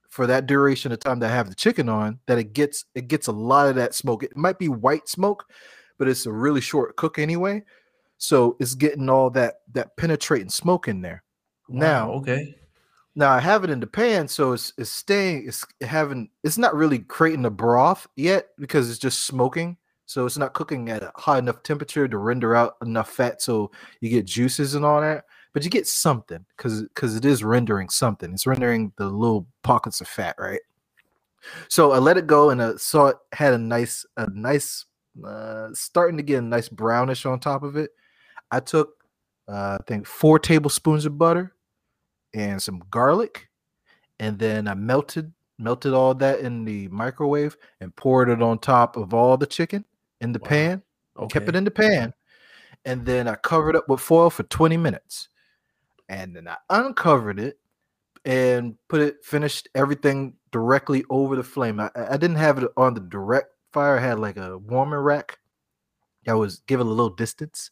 for 0.08 0.26
that 0.26 0.46
duration 0.46 0.90
of 0.92 0.98
time 0.98 1.20
that 1.20 1.30
I 1.30 1.34
have 1.34 1.48
the 1.48 1.54
chicken 1.54 1.88
on 1.88 2.18
that 2.26 2.38
it 2.38 2.52
gets 2.52 2.84
it 2.94 3.08
gets 3.08 3.26
a 3.26 3.32
lot 3.32 3.68
of 3.68 3.74
that 3.76 3.94
smoke. 3.94 4.22
It 4.22 4.36
might 4.36 4.58
be 4.58 4.68
white 4.68 5.08
smoke, 5.08 5.44
but 5.98 6.08
it's 6.08 6.26
a 6.26 6.32
really 6.32 6.60
short 6.60 6.96
cook 6.96 7.18
anyway. 7.18 7.62
So 8.18 8.56
it's 8.60 8.74
getting 8.74 9.08
all 9.08 9.30
that 9.30 9.56
that 9.72 9.96
penetrating 9.96 10.50
smoke 10.50 10.88
in 10.88 11.02
there. 11.02 11.22
Now, 11.70 12.10
okay. 12.12 12.56
now 13.14 13.30
I 13.30 13.38
have 13.38 13.62
it 13.64 13.70
in 13.70 13.80
the 13.80 13.86
pan, 13.86 14.26
so 14.26 14.52
it's 14.52 14.72
it's 14.76 14.90
staying, 14.90 15.46
it's 15.46 15.64
having 15.80 16.30
it's 16.42 16.58
not 16.58 16.74
really 16.74 16.98
creating 16.98 17.44
a 17.44 17.50
broth 17.50 18.06
yet 18.16 18.48
because 18.58 18.90
it's 18.90 18.98
just 18.98 19.22
smoking. 19.22 19.76
So 20.06 20.26
it's 20.26 20.36
not 20.38 20.54
cooking 20.54 20.88
at 20.88 21.04
a 21.04 21.12
high 21.14 21.38
enough 21.38 21.62
temperature 21.62 22.08
to 22.08 22.18
render 22.18 22.56
out 22.56 22.74
enough 22.82 23.10
fat 23.10 23.40
so 23.40 23.70
you 24.00 24.10
get 24.10 24.26
juices 24.26 24.74
and 24.74 24.84
all 24.84 25.00
that. 25.00 25.24
But 25.52 25.62
you 25.62 25.70
get 25.70 25.86
something 25.86 26.44
because 26.56 26.82
because 26.82 27.14
it 27.14 27.24
is 27.24 27.44
rendering 27.44 27.88
something. 27.88 28.32
It's 28.32 28.46
rendering 28.46 28.92
the 28.96 29.06
little 29.06 29.46
pockets 29.62 30.00
of 30.00 30.08
fat, 30.08 30.34
right? 30.36 30.60
So 31.68 31.92
I 31.92 31.98
let 31.98 32.16
it 32.16 32.26
go 32.26 32.50
and 32.50 32.60
I 32.60 32.74
saw 32.76 33.06
it 33.06 33.16
had 33.32 33.54
a 33.54 33.58
nice, 33.58 34.04
a 34.16 34.28
nice 34.30 34.86
uh 35.24 35.68
starting 35.72 36.16
to 36.16 36.22
get 36.22 36.38
a 36.38 36.42
nice 36.42 36.68
brownish 36.68 37.24
on 37.24 37.38
top 37.38 37.62
of 37.62 37.76
it. 37.76 37.90
I 38.50 38.58
took 38.58 39.04
uh, 39.46 39.78
I 39.80 39.84
think 39.86 40.06
four 40.06 40.38
tablespoons 40.40 41.06
of 41.06 41.18
butter 41.18 41.54
and 42.34 42.62
some 42.62 42.82
garlic, 42.90 43.48
and 44.20 44.38
then 44.38 44.68
I 44.68 44.74
melted 44.74 45.32
melted 45.58 45.92
all 45.92 46.14
that 46.14 46.40
in 46.40 46.64
the 46.64 46.88
microwave 46.88 47.56
and 47.80 47.94
poured 47.96 48.30
it 48.30 48.40
on 48.42 48.58
top 48.58 48.96
of 48.96 49.12
all 49.12 49.36
the 49.36 49.46
chicken 49.46 49.84
in 50.22 50.32
the 50.32 50.38
Wow. 50.40 50.48
pan. 50.48 50.82
Okay. 51.18 51.28
Kept 51.38 51.48
it 51.50 51.56
in 51.56 51.64
the 51.64 51.70
pan, 51.70 52.14
and 52.84 53.04
then 53.04 53.28
I 53.28 53.36
covered 53.36 53.70
it 53.70 53.76
up 53.76 53.88
with 53.88 54.00
foil 54.00 54.30
for 54.30 54.44
20 54.44 54.76
minutes, 54.76 55.28
and 56.08 56.34
then 56.36 56.48
I 56.48 56.56
uncovered 56.70 57.38
it 57.40 57.58
and 58.24 58.76
put 58.88 59.00
it 59.00 59.24
finished 59.24 59.68
everything 59.74 60.34
directly 60.52 61.04
over 61.10 61.36
the 61.36 61.42
flame. 61.44 61.80
I, 61.80 61.90
I 61.96 62.16
didn't 62.16 62.36
have 62.36 62.58
it 62.62 62.70
on 62.76 62.94
the 62.94 63.00
direct 63.00 63.48
fire. 63.72 63.98
I 63.98 64.02
had 64.02 64.18
like 64.18 64.36
a 64.36 64.58
warmer 64.58 65.02
rack. 65.02 65.38
I 66.28 66.34
was 66.34 66.60
giving 66.66 66.86
a 66.86 66.90
little 66.90 67.10
distance, 67.10 67.70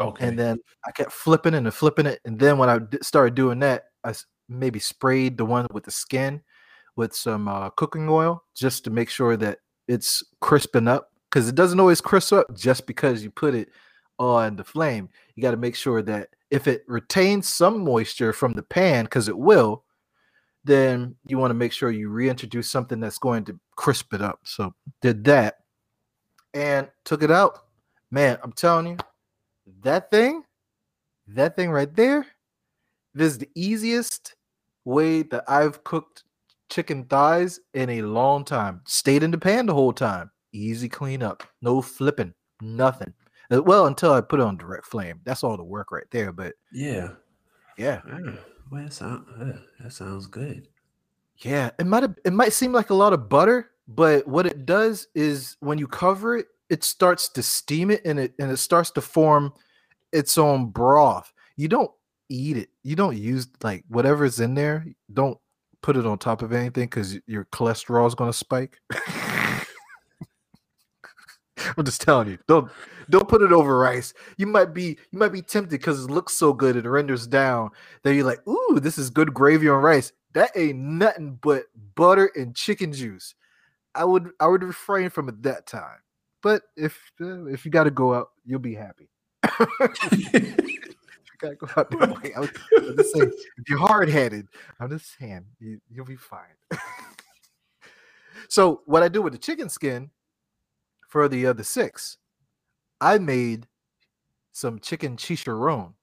Okay. 0.00 0.26
and 0.28 0.38
then 0.38 0.58
I 0.86 0.92
kept 0.92 1.12
flipping 1.12 1.54
it 1.54 1.58
and 1.58 1.74
flipping 1.74 2.06
it. 2.06 2.20
And 2.24 2.38
then 2.38 2.56
when 2.58 2.70
I 2.70 2.80
started 3.02 3.34
doing 3.34 3.58
that, 3.60 3.89
I 4.04 4.14
maybe 4.48 4.78
sprayed 4.78 5.38
the 5.38 5.44
one 5.44 5.66
with 5.72 5.84
the 5.84 5.90
skin 5.90 6.42
with 6.96 7.14
some 7.14 7.48
uh, 7.48 7.70
cooking 7.70 8.08
oil 8.08 8.42
just 8.54 8.84
to 8.84 8.90
make 8.90 9.08
sure 9.08 9.36
that 9.36 9.58
it's 9.88 10.22
crisping 10.40 10.88
up 10.88 11.12
because 11.30 11.48
it 11.48 11.54
doesn't 11.54 11.80
always 11.80 12.00
crisp 12.00 12.32
up 12.32 12.54
just 12.56 12.86
because 12.86 13.22
you 13.22 13.30
put 13.30 13.54
it 13.54 13.68
on 14.18 14.56
the 14.56 14.64
flame. 14.64 15.08
You 15.34 15.42
got 15.42 15.52
to 15.52 15.56
make 15.56 15.74
sure 15.74 16.02
that 16.02 16.28
if 16.50 16.66
it 16.66 16.84
retains 16.86 17.48
some 17.48 17.84
moisture 17.84 18.32
from 18.32 18.52
the 18.52 18.62
pan, 18.62 19.04
because 19.04 19.28
it 19.28 19.38
will, 19.38 19.84
then 20.64 21.14
you 21.26 21.38
want 21.38 21.50
to 21.50 21.54
make 21.54 21.72
sure 21.72 21.90
you 21.90 22.10
reintroduce 22.10 22.68
something 22.68 23.00
that's 23.00 23.18
going 23.18 23.44
to 23.44 23.58
crisp 23.76 24.12
it 24.12 24.20
up. 24.20 24.40
So 24.44 24.74
did 25.00 25.24
that 25.24 25.56
and 26.52 26.88
took 27.04 27.22
it 27.22 27.30
out. 27.30 27.60
Man, 28.10 28.38
I'm 28.42 28.52
telling 28.52 28.86
you, 28.88 28.96
that 29.82 30.10
thing, 30.10 30.42
that 31.28 31.56
thing 31.56 31.70
right 31.70 31.94
there, 31.94 32.26
this 33.14 33.32
is 33.32 33.38
the 33.38 33.50
easiest 33.54 34.34
way 34.84 35.22
that 35.22 35.44
I've 35.48 35.82
cooked 35.84 36.24
chicken 36.68 37.04
thighs 37.04 37.60
in 37.74 37.90
a 37.90 38.02
long 38.02 38.44
time. 38.44 38.80
Stayed 38.86 39.22
in 39.22 39.30
the 39.30 39.38
pan 39.38 39.66
the 39.66 39.74
whole 39.74 39.92
time. 39.92 40.30
Easy 40.52 40.88
cleanup. 40.88 41.42
No 41.62 41.82
flipping. 41.82 42.34
Nothing. 42.62 43.12
Uh, 43.52 43.62
Well, 43.62 43.86
until 43.86 44.12
I 44.12 44.20
put 44.20 44.40
it 44.40 44.44
on 44.44 44.56
direct 44.56 44.86
flame. 44.86 45.20
That's 45.24 45.42
all 45.44 45.56
the 45.56 45.64
work 45.64 45.90
right 45.92 46.06
there. 46.10 46.32
But 46.32 46.54
yeah. 46.72 47.10
yeah, 47.76 48.00
Ah, 48.10 48.18
well, 48.70 48.84
that, 48.84 48.92
sound, 48.92 49.26
uh, 49.40 49.58
that 49.80 49.92
sounds 49.92 50.26
good. 50.26 50.68
yeah. 51.38 51.70
It 51.78 51.86
might 51.86 52.04
it 52.24 52.32
might 52.32 52.52
seem 52.52 52.72
like 52.72 52.90
a 52.90 52.94
lot 52.94 53.12
of 53.12 53.28
butter, 53.28 53.70
but 53.88 54.26
what 54.28 54.46
it 54.46 54.66
does 54.66 55.08
is 55.14 55.56
when 55.60 55.78
you 55.78 55.88
cover 55.88 56.36
it, 56.36 56.46
it 56.68 56.84
starts 56.84 57.28
to 57.30 57.42
steam 57.42 57.90
it 57.90 58.02
and 58.04 58.18
it 58.20 58.32
and 58.38 58.50
it 58.52 58.58
starts 58.58 58.90
to 58.92 59.00
form 59.00 59.52
its 60.12 60.38
own 60.38 60.66
broth. 60.70 61.32
You 61.56 61.66
don't 61.68 61.90
eat 62.30 62.56
it. 62.56 62.70
You 62.84 62.96
don't 62.96 63.16
use 63.18 63.48
like 63.62 63.84
whatever's 63.88 64.40
in 64.40 64.54
there. 64.54 64.86
Don't 65.12 65.38
put 65.82 65.96
it 65.96 66.06
on 66.06 66.18
top 66.18 66.42
of 66.42 66.52
anything 66.52 66.86
because 66.86 67.18
your 67.26 67.46
cholesterol 67.46 68.06
is 68.08 68.14
going 68.14 68.30
to 68.32 68.36
spike. 68.38 68.78
I'm 71.76 71.84
just 71.84 72.00
telling 72.02 72.28
you. 72.28 72.38
Don't 72.48 72.70
don't 73.10 73.28
put 73.28 73.42
it 73.42 73.52
over 73.52 73.78
rice. 73.78 74.14
You 74.38 74.46
might 74.46 74.72
be 74.74 74.98
you 75.10 75.18
might 75.18 75.32
be 75.32 75.42
tempted 75.42 75.70
because 75.70 76.04
it 76.04 76.10
looks 76.10 76.34
so 76.34 76.52
good. 76.52 76.76
It 76.76 76.88
renders 76.88 77.26
down. 77.26 77.70
That 78.02 78.14
you're 78.14 78.24
like, 78.24 78.46
ooh, 78.48 78.80
this 78.80 78.98
is 78.98 79.10
good 79.10 79.34
gravy 79.34 79.68
on 79.68 79.82
rice. 79.82 80.12
That 80.34 80.52
ain't 80.56 80.78
nothing 80.78 81.38
but 81.42 81.64
butter 81.96 82.30
and 82.36 82.54
chicken 82.56 82.92
juice. 82.92 83.34
I 83.94 84.04
would 84.04 84.30
I 84.40 84.46
would 84.48 84.62
refrain 84.64 85.10
from 85.10 85.28
it 85.28 85.42
that 85.42 85.66
time. 85.66 85.98
But 86.42 86.62
if 86.76 86.98
uh, 87.20 87.46
if 87.46 87.64
you 87.64 87.70
got 87.70 87.84
to 87.84 87.90
go 87.90 88.14
out, 88.14 88.30
you'll 88.46 88.60
be 88.60 88.74
happy. 88.76 89.10
you 91.42 91.48
gotta 91.48 91.56
go 91.56 91.68
out 91.76 91.90
that 91.90 92.22
way. 92.22 92.32
I 92.34 92.40
was, 92.40 92.50
I'm 92.76 92.96
just 92.96 93.14
saying, 93.14 93.32
if 93.58 93.68
you're 93.68 93.78
hard 93.78 94.08
headed, 94.08 94.48
I'm 94.78 94.90
just 94.90 95.18
saying 95.18 95.44
you, 95.58 95.80
you'll 95.90 96.06
be 96.06 96.16
fine. 96.16 96.40
so 98.48 98.82
what 98.86 99.02
I 99.02 99.08
do 99.08 99.22
with 99.22 99.32
the 99.32 99.38
chicken 99.38 99.68
skin 99.68 100.10
for 101.08 101.28
the 101.28 101.46
other 101.46 101.62
six, 101.62 102.18
I 103.00 103.18
made 103.18 103.66
some 104.52 104.78
chicken 104.78 105.16
chicharron, 105.16 105.94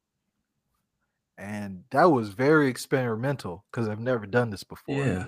and 1.38 1.84
that 1.92 2.06
was 2.06 2.30
very 2.30 2.68
experimental 2.68 3.66
because 3.72 3.88
I've 3.88 4.00
never 4.00 4.26
done 4.26 4.50
this 4.50 4.64
before. 4.64 4.96
yeah. 5.06 5.26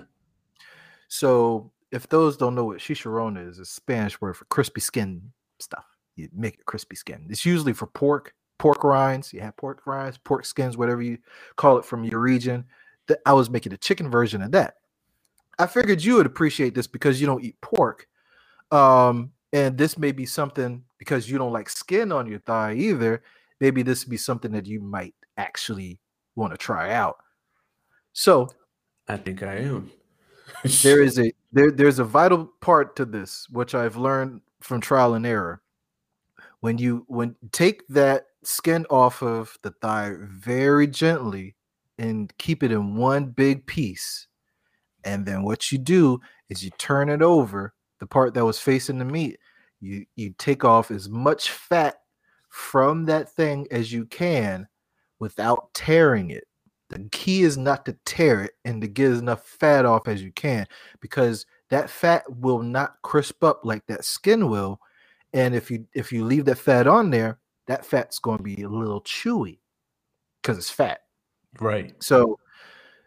So 1.08 1.72
if 1.90 2.08
those 2.08 2.36
don't 2.36 2.54
know 2.54 2.64
what 2.64 2.78
chicharron 2.78 3.36
is, 3.48 3.58
it's 3.58 3.70
a 3.70 3.74
Spanish 3.74 4.20
word 4.20 4.36
for 4.36 4.44
crispy 4.46 4.80
skin 4.80 5.32
stuff. 5.58 5.84
You 6.16 6.28
make 6.32 6.54
it 6.54 6.66
crispy 6.66 6.96
skin. 6.96 7.26
It's 7.28 7.44
usually 7.44 7.72
for 7.72 7.86
pork, 7.86 8.34
pork 8.60 8.84
rinds. 8.84 9.34
You 9.34 9.42
have 9.42 9.58
pork 9.58 9.82
rinds, 9.86 10.18
pork 10.18 10.46
skins, 10.46 10.78
whatever 10.78 11.02
you 11.02 11.18
call 11.56 11.78
it 11.78 11.86
from 11.86 12.04
your 12.04 12.20
region. 12.20 12.66
That 13.08 13.20
I 13.26 13.34
was 13.34 13.50
making 13.50 13.74
a 13.74 13.78
chicken 13.78 14.10
version 14.12 14.42
of 14.42 14.52
that. 14.52 14.76
I 15.58 15.66
figured 15.68 16.04
you 16.04 16.16
would 16.16 16.26
appreciate 16.26 16.74
this 16.74 16.88
because 16.88 17.20
you 17.20 17.26
don't 17.28 17.44
eat 17.44 17.60
pork. 17.62 18.08
Um, 18.72 19.32
and 19.52 19.78
this 19.78 19.98
may 19.98 20.12
be 20.12 20.26
something 20.26 20.84
because 20.98 21.30
you 21.30 21.38
don't 21.38 21.52
like 21.52 21.70
skin 21.70 22.12
on 22.12 22.26
your 22.28 22.40
thigh 22.40 22.74
either. 22.74 23.22
Maybe 23.60 23.82
this 23.82 24.04
would 24.06 24.10
be 24.10 24.18
something 24.18 24.52
that 24.52 24.66
you 24.66 24.80
might 24.80 25.14
actually 25.38 26.00
want 26.36 26.52
to 26.52 26.58
try 26.58 26.92
out. 26.92 27.18
So 28.12 28.50
I 29.08 29.16
think 29.18 29.42
I 29.42 29.56
am. 29.56 29.90
there 30.82 31.02
is 31.02 31.18
a 31.18 31.32
there 31.52 31.70
there's 31.70 31.98
a 32.00 32.04
vital 32.04 32.46
part 32.60 32.96
to 32.96 33.04
this 33.04 33.48
which 33.50 33.74
i've 33.74 33.96
learned 33.96 34.40
from 34.60 34.80
trial 34.80 35.14
and 35.14 35.26
error 35.26 35.62
when 36.60 36.78
you 36.78 37.04
when 37.08 37.36
take 37.52 37.86
that 37.88 38.26
skin 38.42 38.86
off 38.90 39.22
of 39.22 39.56
the 39.62 39.70
thigh 39.82 40.14
very 40.20 40.86
gently 40.86 41.56
and 41.98 42.32
keep 42.38 42.62
it 42.62 42.72
in 42.72 42.96
one 42.96 43.26
big 43.26 43.66
piece. 43.66 44.26
And 45.04 45.26
then 45.26 45.42
what 45.42 45.72
you 45.72 45.78
do 45.78 46.20
is 46.48 46.64
you 46.64 46.70
turn 46.78 47.08
it 47.08 47.22
over 47.22 47.74
the 47.98 48.06
part 48.06 48.34
that 48.34 48.44
was 48.44 48.58
facing 48.58 48.98
the 48.98 49.04
meat 49.04 49.38
you 49.80 50.04
you 50.14 50.34
take 50.38 50.64
off 50.64 50.90
as 50.90 51.08
much 51.08 51.50
fat 51.50 51.96
from 52.48 53.06
that 53.06 53.30
thing 53.30 53.66
as 53.70 53.92
you 53.92 54.04
can 54.06 54.68
without 55.18 55.72
tearing 55.74 56.30
it. 56.30 56.44
The 56.90 57.08
key 57.12 57.42
is 57.42 57.56
not 57.56 57.86
to 57.86 57.96
tear 58.04 58.42
it 58.42 58.52
and 58.64 58.80
to 58.82 58.88
get 58.88 59.12
as 59.12 59.20
enough 59.20 59.46
fat 59.46 59.84
off 59.84 60.08
as 60.08 60.22
you 60.22 60.32
can 60.32 60.66
because 61.00 61.46
that 61.70 61.88
fat 61.88 62.24
will 62.28 62.62
not 62.62 62.96
crisp 63.02 63.44
up 63.44 63.60
like 63.64 63.86
that 63.86 64.04
skin 64.04 64.48
will. 64.48 64.80
And 65.32 65.54
if 65.54 65.70
you 65.70 65.86
if 65.94 66.12
you 66.12 66.24
leave 66.24 66.44
that 66.46 66.58
fat 66.58 66.86
on 66.86 67.10
there 67.10 67.38
that 67.70 67.86
fat's 67.86 68.18
going 68.18 68.38
to 68.38 68.42
be 68.42 68.62
a 68.62 68.68
little 68.68 69.00
chewy 69.02 69.58
because 70.42 70.58
it's 70.58 70.70
fat 70.70 71.00
right. 71.60 71.94
so 72.02 72.38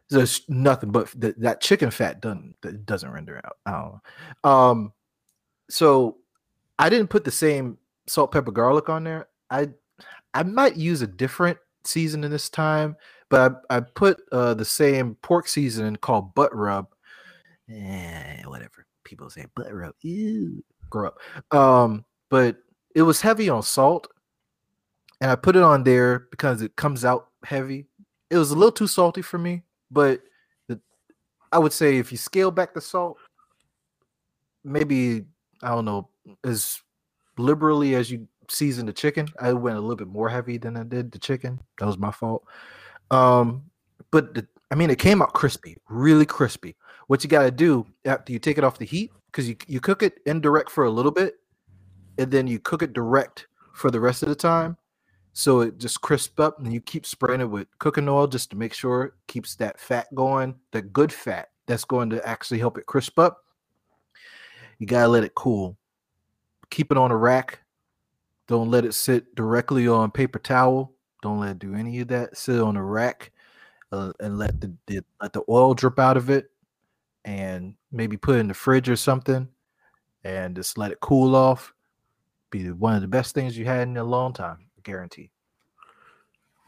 there's 0.09 0.41
nothing 0.47 0.91
but 0.91 1.09
th- 1.20 1.36
that 1.38 1.59
chicken 1.61 1.91
fat 1.91 2.22
doesn't 2.22 2.55
that 2.61 2.86
doesn't 2.86 3.11
render 3.11 3.41
out 3.43 3.57
I 3.66 3.72
don't 3.72 3.99
know. 4.43 4.49
um 4.49 4.93
so 5.70 6.18
i 6.80 6.89
didn't 6.89 7.09
put 7.09 7.24
the 7.24 7.32
same 7.32 7.78
salt 8.07 8.32
pepper 8.32 8.51
garlic 8.51 8.89
on 8.89 9.03
there 9.03 9.28
i 9.49 9.70
i 10.34 10.43
might 10.43 10.76
use 10.76 11.01
a 11.01 11.07
different 11.07 11.57
seasoning 11.86 12.32
this 12.32 12.49
time 12.49 12.95
but 13.30 13.61
i, 13.70 13.78
I 13.78 13.80
put 13.82 14.22
uh 14.32 14.53
the 14.53 14.66
same 14.66 15.16
pork 15.22 15.47
seasoning 15.47 15.95
called 15.95 16.34
butt 16.36 16.55
rub 16.55 16.88
eh, 17.70 18.43
whatever 18.45 18.86
people 19.03 19.30
say 19.30 19.45
butt 19.55 19.74
rub 19.74 19.95
Ew, 20.01 20.64
grow 20.89 21.09
up 21.09 21.55
um 21.55 22.05
but 22.30 22.57
it 22.95 23.01
was 23.01 23.22
heavy 23.22 23.49
on 23.49 23.64
salt 23.64 24.07
and 25.24 25.32
i 25.32 25.36
put 25.36 25.55
it 25.55 25.63
on 25.63 25.84
there 25.84 26.28
because 26.30 26.61
it 26.61 26.76
comes 26.76 27.03
out 27.03 27.30
heavy 27.43 27.88
it 28.34 28.38
was 28.38 28.49
a 28.49 28.55
little 28.55 28.71
too 28.71 28.88
salty 28.88 29.21
for 29.21 29.38
me, 29.38 29.61
but 29.91 30.21
the, 30.67 30.80
I 31.51 31.59
would 31.59 31.71
say 31.71 31.97
if 31.97 32.11
you 32.11 32.17
scale 32.17 32.49
back 32.49 32.74
the 32.74 32.82
salt, 32.82 33.17
maybe 34.63 35.26
I 35.61 35.69
don't 35.69 35.86
know 35.86 36.09
as 36.43 36.82
liberally 37.38 37.93
as 37.93 38.09
you 38.09 38.28
season 38.49 38.88
the 38.88 38.93
chicken. 38.93 39.28
I 39.39 39.53
went 39.53 39.78
a 39.78 39.82
little 39.82 39.95
bit 39.95 40.07
more 40.07 40.30
heavy 40.30 40.57
than 40.57 40.76
I 40.76 40.84
did 40.84 41.11
the 41.11 41.19
chicken. 41.19 41.59
That 41.78 41.86
was 41.86 41.99
my 41.99 42.09
fault. 42.09 42.43
Um, 43.11 43.65
but 44.09 44.34
the, 44.34 44.47
I 44.71 44.76
mean, 44.76 44.89
it 44.89 44.97
came 44.97 45.21
out 45.21 45.34
crispy, 45.34 45.78
really 45.88 46.26
crispy. 46.26 46.76
What 47.05 47.24
you 47.24 47.30
got 47.30 47.43
to 47.43 47.51
do 47.51 47.86
after 48.05 48.34
you 48.34 48.39
take 48.39 48.57
it 48.57 48.63
off 48.63 48.80
the 48.80 48.86
heat, 48.86 49.11
because 49.28 49.47
you 49.47 49.55
you 49.67 49.80
cook 49.80 50.01
it 50.01 50.21
indirect 50.26 50.71
for 50.71 50.86
a 50.86 50.89
little 50.89 51.11
bit, 51.11 51.36
and 52.17 52.32
then 52.32 52.47
you 52.47 52.59
cook 52.59 52.82
it 52.82 52.93
direct 52.93 53.45
for 53.76 53.91
the 53.91 53.99
rest 53.99 54.24
of 54.24 54.30
the 54.30 54.36
time 54.36 54.76
so 55.34 55.62
it 55.62 55.80
just 55.80 56.02
crisp 56.02 56.40
up 56.40 56.60
and 56.60 56.72
you 56.72 56.80
keep 56.80 57.06
spraying 57.06 57.42
it 57.42 57.50
with 57.50 57.68
cooking 57.80 58.08
oil 58.08 58.28
just 58.28 58.52
to 58.52 58.56
make 58.56 58.74
sure 58.74 59.04
it 59.04 59.14
keeps 59.28 59.56
that 59.56 59.80
fat 59.80 60.14
going 60.14 60.56
the 60.72 60.82
good 60.82 61.12
fat 61.12 61.50
that's 61.66 61.86
going 61.86 62.10
to 62.12 62.26
actually 62.28 62.60
help 62.60 62.78
it 62.78 62.86
crisp 62.86 63.18
up. 63.18 63.44
You 64.80 64.88
got 64.88 65.04
to 65.04 65.08
let 65.08 65.24
it 65.24 65.36
cool. 65.36 65.78
Keep 66.70 66.92
it 66.92 66.98
on 66.98 67.12
a 67.12 67.18
rack. 67.18 67.62
Don't 68.48 68.70
let 68.70 68.86
it 68.86 68.94
sit 68.94 69.34
directly 69.36 69.88
on 69.88 70.12
paper 70.12 70.40
towel. 70.40 70.94
Don't 71.22 71.40
let 71.40 71.52
it 71.52 71.60
do 71.60 71.74
any 71.74 72.00
of 72.02 72.10
that. 72.10 72.38
Sit 72.38 72.60
on 72.60 72.76
a 72.76 72.84
rack 72.84 73.32
uh, 73.92 74.12
and 74.20 74.38
let 74.38 74.60
the, 74.60 74.74
the 74.88 75.02
let 75.22 75.32
the 75.32 75.44
oil 75.48 75.74
drip 75.74 76.00
out 76.00 76.18
of 76.18 76.30
it 76.30 76.52
and 77.24 77.76
maybe 77.92 78.18
put 78.18 78.36
it 78.36 78.40
in 78.40 78.50
the 78.50 78.54
fridge 78.54 78.90
or 78.90 78.98
something 78.98 79.48
and 80.26 80.56
just 80.56 80.78
let 80.78 80.92
it 80.92 81.00
cool 81.00 81.36
off. 81.36 81.74
Be 82.50 82.70
one 82.72 82.96
of 82.96 83.02
the 83.02 83.08
best 83.08 83.34
things 83.34 83.58
you 83.58 83.66
had 83.66 83.88
in 83.88 83.98
a 83.98 84.04
long 84.04 84.34
time 84.34 84.66
guarantee. 84.84 85.32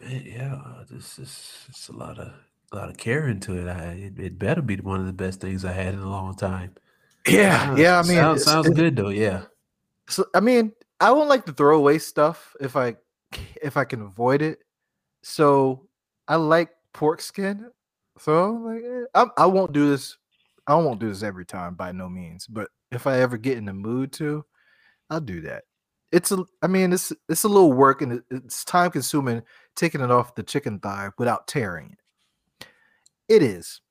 Yeah, 0.01 0.83
this 0.89 1.17
is 1.17 1.65
it's 1.69 1.87
a 1.89 1.93
lot 1.95 2.19
of 2.19 2.33
a 2.71 2.75
lot 2.75 2.89
of 2.89 2.97
care 2.97 3.27
into 3.27 3.57
it. 3.57 3.69
I 3.69 3.83
it, 3.91 4.19
it, 4.19 4.39
better 4.39 4.61
be 4.61 4.75
one 4.77 4.99
of 4.99 5.05
the 5.05 5.13
best 5.13 5.41
things 5.41 5.63
I 5.63 5.71
had 5.71 5.93
in 5.93 5.99
a 5.99 6.09
long 6.09 6.35
time. 6.35 6.75
Yeah, 7.27 7.75
yeah. 7.75 7.99
I 7.99 8.03
mean, 8.03 8.17
sounds, 8.17 8.43
sounds 8.43 8.69
good 8.69 8.95
though. 8.95 9.09
Yeah. 9.09 9.43
So 10.07 10.25
I 10.35 10.41
mean, 10.41 10.73
I 10.99 11.11
won't 11.11 11.29
like 11.29 11.45
to 11.45 11.53
throw 11.53 11.77
away 11.77 11.99
stuff 11.99 12.55
if 12.59 12.75
I 12.75 12.95
if 13.61 13.77
I 13.77 13.85
can 13.85 14.01
avoid 14.01 14.41
it. 14.41 14.59
So 15.23 15.87
I 16.27 16.35
like 16.35 16.69
pork 16.93 17.21
skin. 17.21 17.71
So 18.19 18.53
like, 18.53 18.83
eh, 18.83 19.05
I, 19.15 19.43
I 19.43 19.45
won't 19.45 19.71
do 19.71 19.89
this. 19.89 20.17
I 20.67 20.75
won't 20.75 20.99
do 20.99 21.09
this 21.09 21.23
every 21.23 21.45
time 21.45 21.75
by 21.75 21.91
no 21.91 22.09
means. 22.09 22.47
But 22.47 22.69
if 22.91 23.07
I 23.07 23.21
ever 23.21 23.37
get 23.37 23.57
in 23.57 23.65
the 23.65 23.73
mood 23.73 24.11
to, 24.13 24.45
I'll 25.09 25.21
do 25.21 25.41
that 25.41 25.63
it's 26.15 26.31
a 26.31 26.45
I 26.61 26.67
mean 26.67 26.93
it's 26.93 27.11
it's 27.27 27.43
a 27.43 27.49
little 27.49 27.73
work 27.73 28.01
and 28.01 28.23
it's 28.31 28.63
time 28.63 28.89
consuming 28.89 29.41
taking 29.75 29.99
it 29.99 30.09
off 30.09 30.33
the 30.35 30.43
chicken 30.43 30.79
thigh 30.79 31.09
without 31.17 31.45
tearing 31.45 31.91
it. 31.91 32.67
It 33.27 33.43
is. 33.43 33.81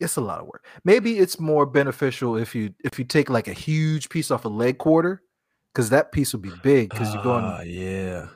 It's 0.00 0.16
a 0.16 0.20
lot 0.20 0.40
of 0.40 0.46
work. 0.46 0.66
Maybe 0.84 1.18
it's 1.18 1.38
more 1.38 1.66
beneficial 1.66 2.36
if 2.36 2.52
you 2.52 2.74
if 2.82 2.98
you 2.98 3.04
take 3.04 3.30
like 3.30 3.46
a 3.46 3.52
huge 3.52 4.08
piece 4.08 4.32
off 4.32 4.44
a 4.44 4.48
leg 4.48 4.78
quarter 4.78 5.22
because 5.72 5.90
that 5.90 6.10
piece 6.10 6.32
will 6.32 6.40
be 6.40 6.52
big 6.64 6.90
because 6.90 7.14
you're 7.14 7.22
going. 7.22 7.44
Uh, 7.44 7.62
yeah, 7.64 8.26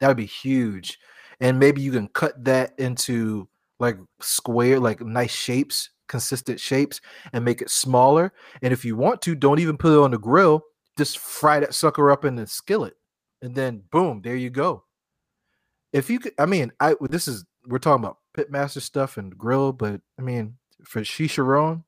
that 0.00 0.08
would 0.08 0.16
be 0.16 0.26
huge, 0.26 0.98
and 1.38 1.58
maybe 1.58 1.82
you 1.82 1.92
can 1.92 2.08
cut 2.08 2.42
that 2.44 2.72
into 2.78 3.46
like 3.78 3.98
square, 4.20 4.80
like 4.80 5.02
nice 5.02 5.32
shapes, 5.32 5.90
consistent 6.08 6.58
shapes, 6.58 7.02
and 7.34 7.44
make 7.44 7.60
it 7.60 7.68
smaller. 7.68 8.32
And 8.62 8.72
if 8.72 8.86
you 8.86 8.96
want 8.96 9.20
to, 9.22 9.34
don't 9.34 9.58
even 9.58 9.76
put 9.76 9.92
it 9.92 10.02
on 10.02 10.12
the 10.12 10.18
grill 10.18 10.64
just 11.00 11.18
fry 11.18 11.60
that 11.60 11.74
sucker 11.74 12.10
up 12.10 12.26
in 12.26 12.36
the 12.36 12.46
skillet, 12.46 12.94
and 13.40 13.54
then 13.54 13.82
boom, 13.90 14.20
there 14.22 14.36
you 14.36 14.50
go. 14.50 14.84
If 15.94 16.10
you 16.10 16.18
could, 16.20 16.34
I 16.38 16.44
mean, 16.44 16.72
I 16.78 16.94
this 17.00 17.26
is 17.26 17.46
we're 17.66 17.78
talking 17.78 18.04
about 18.04 18.18
pitmaster 18.36 18.82
stuff 18.82 19.16
and 19.16 19.36
grill, 19.36 19.72
but 19.72 20.02
I 20.18 20.22
mean, 20.22 20.58
for 20.84 21.00
chicharron, 21.00 21.84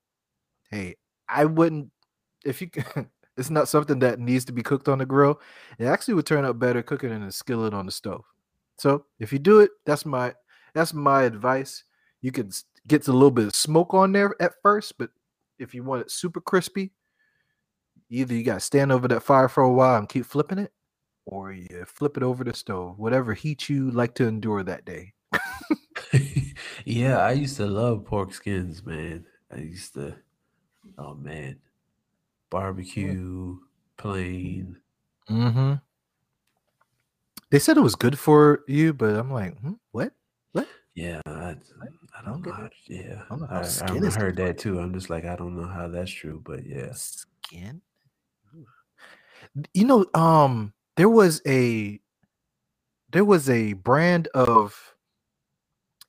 hey, 0.71 0.97
I 1.29 1.45
wouldn't 1.45 1.91
if 2.45 2.63
you. 2.63 2.71
It's 3.39 3.49
not 3.49 3.67
something 3.67 3.99
that 4.01 4.21
needs 4.21 4.45
to 4.45 4.53
be 4.53 4.63
cooked 4.63 4.91
on 4.91 4.99
the 4.99 5.07
grill. 5.07 5.41
It 5.79 5.87
actually 5.87 6.13
would 6.13 6.27
turn 6.27 6.45
out 6.45 6.59
better 6.59 6.83
cooking 6.83 7.11
in 7.11 7.23
a 7.23 7.33
skillet 7.33 7.73
on 7.73 7.87
the 7.87 7.91
stove. 7.91 8.27
So 8.77 9.07
if 9.19 9.33
you 9.33 9.39
do 9.39 9.61
it, 9.61 9.71
that's 9.87 10.05
my 10.05 10.35
that's 10.75 10.93
my 10.93 11.23
advice. 11.23 11.83
You 12.21 12.31
can 12.31 12.51
get 12.87 13.09
a 13.09 13.13
little 13.13 13.31
bit 13.31 13.47
of 13.47 13.57
smoke 13.57 13.95
on 13.95 14.13
there 14.13 14.37
at 14.39 14.53
first, 14.63 14.99
but 14.99 15.09
if 15.59 15.75
you 15.75 15.83
want 15.83 16.03
it 16.03 16.11
super 16.11 16.43
crispy, 16.43 16.93
Either 18.13 18.35
you 18.35 18.45
got 18.45 18.55
to 18.55 18.61
stand 18.61 18.93
over 18.93 19.09
that 19.09 19.23
fire 19.23 19.49
for 19.49 19.63
a 19.63 19.73
while 19.73 19.97
and 19.97 20.07
keep 20.07 20.27
flipping 20.27 20.59
it, 20.59 20.71
or 21.25 21.51
you 21.51 21.67
flip 21.87 22.19
it 22.19 22.23
over 22.23 22.45
the 22.45 22.53
stove, 22.53 22.99
whatever 22.99 23.33
heat 23.33 23.71
you 23.71 23.91
like 23.91 24.15
to 24.15 24.27
endure 24.27 24.63
that 24.63 24.85
day. 24.85 25.15
yeah, 26.85 27.19
I 27.21 27.33
used 27.33 27.57
to 27.57 27.65
love 27.65 28.05
pork 28.05 28.35
skins, 28.35 28.85
man. 28.85 29.25
I 29.51 29.61
used 29.61 29.95
to, 29.95 30.15
oh 30.99 31.15
man, 31.15 31.57
barbecue, 32.51 33.57
plain. 33.97 34.77
Mm-hmm. 35.31 35.75
They 37.49 37.59
said 37.59 37.79
it 37.79 37.83
was 37.83 37.95
good 37.95 38.19
for 38.19 38.63
you, 38.69 38.93
but 38.93 39.17
I'm 39.17 39.31
like, 39.31 39.59
hmm, 39.59 39.73
what? 39.91 40.13
What? 40.53 40.69
Yeah, 40.95 41.23
I, 41.25 41.57
I 42.19 42.25
don't 42.27 42.45
know. 42.45 42.53
How, 42.53 42.69
yeah, 42.89 43.23
I, 43.31 43.57
I, 43.57 44.07
I 44.07 44.11
heard 44.11 44.37
that 44.37 44.59
too. 44.59 44.81
I'm 44.81 44.93
just 44.93 45.09
like, 45.09 45.25
I 45.25 45.35
don't 45.35 45.57
know 45.57 45.67
how 45.67 45.89
that's 45.89 46.11
true, 46.11 46.43
but 46.45 46.67
yeah. 46.67 46.93
Skin? 46.93 47.81
You 49.75 49.85
know, 49.85 50.07
um, 50.15 50.73
there 50.97 51.09
was 51.09 51.43
a 51.47 52.01
there 53.13 53.25
was 53.25 53.51
a 53.51 53.75
brand 53.75 54.29
of 54.29 54.95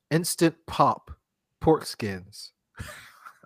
instant 0.09 0.55
pop 0.67 1.11
pork 1.59 1.85
skins. 1.85 2.51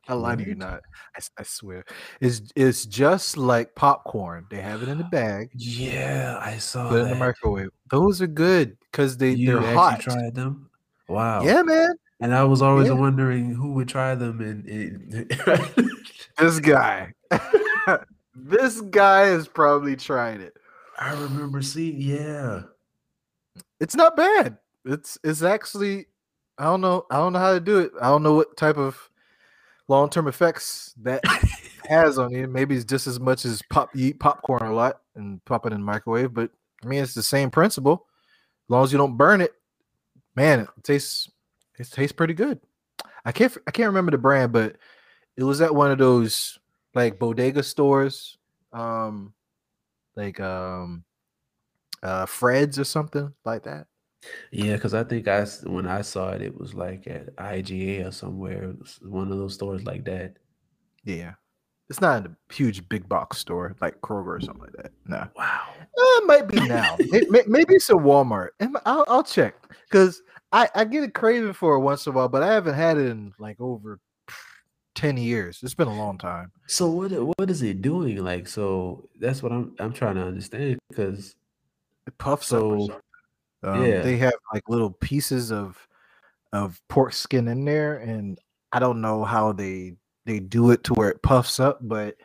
I 0.10 0.14
lie 0.14 0.36
to 0.36 0.46
you 0.46 0.56
not. 0.56 0.82
I, 1.18 1.22
I, 1.40 1.44
swear. 1.44 1.84
It's 2.22 2.42
it's 2.56 2.86
just 2.86 3.36
like 3.36 3.76
popcorn. 3.76 4.46
They 4.50 4.62
have 4.62 4.82
it 4.82 4.90
in 4.90 4.98
the 4.98 5.04
bag. 5.12 5.50
Yeah, 5.54 6.40
I 6.42 6.58
saw 6.58 6.90
Put 6.90 7.00
it 7.00 7.04
in 7.04 7.10
the 7.10 7.16
microwave. 7.16 7.70
Those 7.92 8.22
are 8.22 8.28
good 8.28 8.78
because 8.92 9.18
they, 9.18 9.32
you 9.32 9.60
they're 9.60 9.74
hot. 9.74 10.00
tried 10.00 10.34
them? 10.34 10.70
Wow. 11.10 11.44
Yeah, 11.44 11.62
man. 11.62 11.94
And 12.20 12.34
I 12.34 12.44
was 12.46 12.62
always 12.62 12.88
yeah. 12.88 12.94
wondering 12.94 13.54
who 13.54 13.74
would 13.74 13.90
try 13.90 14.16
them 14.16 14.40
and, 14.42 14.66
and 15.46 15.92
this 16.38 16.60
guy. 16.60 17.14
this 18.38 18.82
guy 18.82 19.28
has 19.28 19.48
probably 19.48 19.96
tried 19.96 20.42
it. 20.42 20.56
I 21.00 21.14
remember 21.14 21.62
seeing, 21.62 22.00
yeah. 22.00 22.62
It's 23.80 23.96
not 23.96 24.16
bad. 24.16 24.58
It's 24.86 25.18
it's 25.24 25.42
actually 25.42 26.06
I 26.58 26.66
don't 26.66 26.82
know 26.82 27.06
I 27.12 27.18
don't 27.18 27.34
know 27.34 27.40
how 27.40 27.54
to 27.54 27.60
do 27.60 27.80
it. 27.80 27.92
I 28.02 28.08
don't 28.08 28.24
know 28.24 28.34
what 28.34 28.56
type 28.58 28.78
of 28.78 29.10
long 29.88 30.10
term 30.10 30.28
effects 30.28 30.94
that 31.02 31.24
has 31.90 32.18
on 32.18 32.32
you. 32.32 32.48
Maybe 32.48 32.76
it's 32.76 32.86
just 32.86 33.08
as 33.08 33.20
much 33.20 33.46
as 33.46 33.62
pop 33.70 33.96
you 33.96 34.08
eat 34.08 34.20
popcorn 34.20 34.64
a 34.64 34.74
lot 34.74 35.02
and 35.16 35.44
pop 35.46 35.66
it 35.66 35.74
in 35.74 35.80
the 35.80 35.86
microwave, 35.86 36.34
but 36.34 36.52
I 36.84 36.88
mean 36.88 37.04
it's 37.04 37.14
the 37.14 37.24
same 37.24 37.52
principle. 37.52 38.06
As 38.68 38.70
long 38.70 38.84
as 38.84 38.92
you 38.92 38.98
don't 38.98 39.18
burn 39.18 39.42
it, 39.42 39.54
man, 40.36 40.62
it 40.62 40.70
tastes 40.84 41.30
it 41.78 41.90
tastes 41.92 42.14
pretty 42.14 42.34
good. 42.34 42.60
I 43.26 43.32
can't 43.32 43.56
I 43.68 43.72
can't 43.72 43.88
remember 43.88 44.12
the 44.12 44.18
brand, 44.18 44.52
but 44.52 44.78
it 45.36 45.44
was 45.44 45.62
at 45.62 45.76
one 45.76 45.92
of 45.92 45.98
those 45.98 46.58
like 46.98 47.20
bodega 47.20 47.62
stores, 47.62 48.38
um, 48.74 49.34
like 50.16 50.40
um, 50.40 51.04
uh, 52.02 52.26
Fred's 52.26 52.80
or 52.80 52.84
something 52.84 53.32
like 53.46 53.64
that. 53.64 53.86
Yeah, 54.52 54.74
because 54.74 54.96
I 54.96 55.04
think 55.04 55.28
I 55.28 55.46
when 55.64 55.86
I 55.88 56.02
saw 56.02 56.32
it, 56.32 56.42
it 56.42 56.60
was 56.60 56.74
like 56.74 57.06
at 57.08 57.34
IGA 57.36 58.08
or 58.08 58.12
somewhere. 58.12 58.64
It 58.64 58.80
was 58.80 59.00
one 59.04 59.32
of 59.32 59.38
those 59.38 59.54
stores 59.54 59.86
like 59.86 60.06
that. 60.06 60.38
Yeah, 61.06 61.34
it's 61.88 62.02
not 62.02 62.26
a 62.26 62.54
huge 62.54 62.90
big 62.90 63.08
box 63.08 63.38
store 63.38 63.76
like 63.80 64.02
Kroger 64.02 64.38
or 64.38 64.42
something 64.42 64.64
like 64.64 64.74
that. 64.74 64.92
No. 65.06 65.28
Wow. 65.36 65.68
Uh, 65.78 66.02
it 66.02 66.26
might 66.26 66.48
be 66.48 66.68
now. 66.68 66.96
it, 67.00 67.48
maybe 67.48 67.76
it's 67.76 67.92
a 67.92 67.94
Walmart. 67.94 68.50
I'll, 68.86 69.06
I'll 69.08 69.24
check 69.24 69.56
because 69.90 70.22
I, 70.52 70.68
I 70.74 70.84
get 70.84 71.04
a 71.04 71.12
craving 71.12 71.54
for 71.54 71.76
it 71.76 71.82
once 71.82 72.08
in 72.08 72.14
a 72.14 72.16
while, 72.16 72.28
but 72.28 72.42
I 72.42 72.52
haven't 72.52 72.74
had 72.74 72.98
it 72.98 73.06
in 73.06 73.34
like 73.38 73.62
over 73.62 74.00
10 74.98 75.16
years. 75.16 75.60
It's 75.62 75.76
been 75.76 75.88
a 75.88 75.96
long 75.96 76.18
time. 76.18 76.52
So 76.66 76.90
what 76.90 77.12
what 77.12 77.52
is 77.52 77.62
it 77.62 77.84
doing? 77.84 78.24
Like 78.24 78.48
so 78.48 79.08
that's 79.20 79.44
what 79.44 79.52
I'm 79.52 79.76
I'm 79.80 79.94
trying 79.94 80.16
to 80.16 80.24
understand 80.24 80.80
because 80.90 81.36
it 82.08 82.18
puffs 82.18 82.48
so, 82.48 82.90
um, 83.62 83.86
yeah. 83.86 84.02
they 84.02 84.18
have 84.18 84.34
like 84.52 84.64
little 84.68 84.90
pieces 84.90 85.52
of 85.52 85.88
of 86.52 86.82
pork 86.90 87.14
skin 87.14 87.48
in 87.48 87.64
there 87.64 87.98
and 87.98 88.40
I 88.72 88.80
don't 88.80 89.00
know 89.00 89.24
how 89.24 89.54
they 89.54 89.94
they 90.26 90.40
do 90.40 90.72
it 90.72 90.84
to 90.86 90.96
where 90.96 91.10
it 91.10 91.22
puffs 91.22 91.60
up, 91.60 91.78
but 91.82 92.16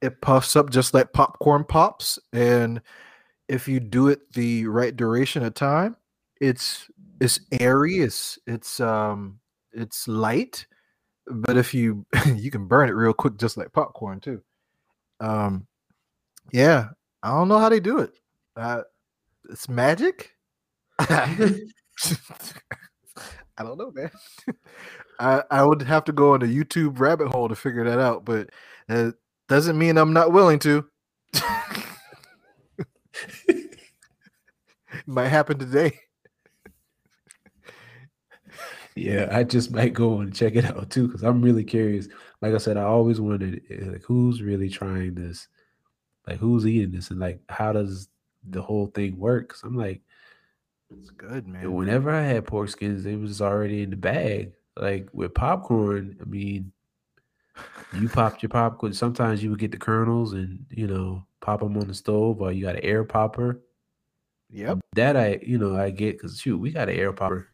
it 0.00 0.22
puffs 0.22 0.56
up 0.56 0.70
just 0.70 0.94
like 0.94 1.12
popcorn 1.12 1.64
pops 1.64 2.18
and 2.32 2.80
if 3.48 3.68
you 3.68 3.80
do 3.80 4.08
it 4.08 4.32
the 4.32 4.66
right 4.66 4.96
duration 4.96 5.44
of 5.44 5.52
time, 5.52 5.94
it's 6.40 6.88
it's 7.20 7.38
airy, 7.60 7.98
it's 7.98 8.38
it's 8.46 8.80
um 8.80 9.40
it's 9.74 10.08
light 10.08 10.66
but 11.26 11.56
if 11.56 11.74
you 11.74 12.04
you 12.34 12.50
can 12.50 12.66
burn 12.66 12.88
it 12.88 12.92
real 12.92 13.12
quick 13.12 13.36
just 13.36 13.56
like 13.56 13.72
popcorn 13.72 14.20
too 14.20 14.42
um 15.20 15.66
yeah 16.52 16.88
i 17.22 17.30
don't 17.30 17.48
know 17.48 17.58
how 17.58 17.68
they 17.68 17.80
do 17.80 17.98
it 17.98 18.12
uh 18.56 18.82
it's 19.50 19.68
magic 19.68 20.34
i 20.98 21.58
don't 23.58 23.78
know, 23.78 23.90
man. 23.92 24.10
I 25.18 25.42
I 25.50 25.64
would 25.64 25.82
have 25.82 26.04
to 26.04 26.12
go 26.12 26.34
on 26.34 26.42
a 26.42 26.46
YouTube 26.46 26.98
rabbit 26.98 27.28
hole 27.28 27.48
to 27.48 27.54
figure 27.54 27.84
that 27.84 27.98
out, 27.98 28.24
but 28.24 28.50
it 28.88 29.14
doesn't 29.48 29.78
mean 29.78 29.96
I'm 29.96 30.12
not 30.12 30.32
willing 30.32 30.58
to. 30.60 30.84
Might 35.06 35.28
happen 35.28 35.58
today. 35.58 35.98
Yeah, 38.96 39.28
I 39.32 39.42
just 39.44 39.72
might 39.72 39.92
go 39.92 40.20
and 40.20 40.34
check 40.34 40.54
it 40.54 40.64
out 40.66 40.90
too 40.90 41.06
because 41.08 41.22
I'm 41.22 41.42
really 41.42 41.64
curious. 41.64 42.08
Like 42.40 42.54
I 42.54 42.58
said, 42.58 42.76
I 42.76 42.82
always 42.84 43.20
wondered 43.20 43.60
eh, 43.70 43.90
like 43.90 44.02
who's 44.04 44.42
really 44.42 44.68
trying 44.68 45.14
this, 45.14 45.48
like 46.28 46.38
who's 46.38 46.66
eating 46.66 46.92
this, 46.92 47.10
and 47.10 47.20
like 47.20 47.40
how 47.48 47.72
does 47.72 48.08
the 48.48 48.62
whole 48.62 48.88
thing 48.88 49.18
work? 49.18 49.48
Because 49.48 49.62
I'm 49.64 49.76
like, 49.76 50.02
It's 50.90 51.10
good, 51.10 51.46
man. 51.46 51.72
whenever 51.74 52.10
I 52.10 52.22
had 52.22 52.46
pork 52.46 52.68
skins, 52.70 53.04
it 53.06 53.16
was 53.16 53.40
already 53.42 53.82
in 53.82 53.90
the 53.90 53.96
bag. 53.96 54.52
Like 54.76 55.08
with 55.12 55.34
popcorn, 55.34 56.16
I 56.20 56.24
mean, 56.24 56.72
you 57.92 58.08
popped 58.08 58.42
your 58.42 58.50
popcorn. 58.50 58.92
Sometimes 58.92 59.42
you 59.42 59.50
would 59.50 59.58
get 59.58 59.70
the 59.70 59.76
kernels 59.78 60.32
and 60.32 60.66
you 60.70 60.86
know 60.86 61.24
pop 61.40 61.60
them 61.60 61.76
on 61.76 61.88
the 61.88 61.94
stove, 61.94 62.40
or 62.40 62.52
you 62.52 62.64
got 62.64 62.76
an 62.76 62.84
air 62.84 63.04
popper. 63.04 63.60
Yep. 64.50 64.80
That 64.94 65.16
I, 65.16 65.40
you 65.42 65.58
know, 65.58 65.76
I 65.76 65.90
get 65.90 66.16
because 66.16 66.40
shoot, 66.40 66.58
we 66.58 66.70
got 66.70 66.88
an 66.88 66.96
air 66.96 67.12
popper. 67.12 67.48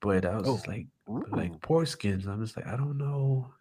But 0.00 0.24
I 0.24 0.36
was 0.36 0.48
Oh, 0.48 0.54
just 0.54 0.68
like, 0.68 0.86
Ooh, 1.08 1.24
like 1.32 1.60
poor 1.60 1.84
skins. 1.86 2.26
I'm 2.26 2.40
just 2.44 2.56
like, 2.56 2.66
I 2.66 2.76
don't 2.76 2.96
know. 2.98 3.52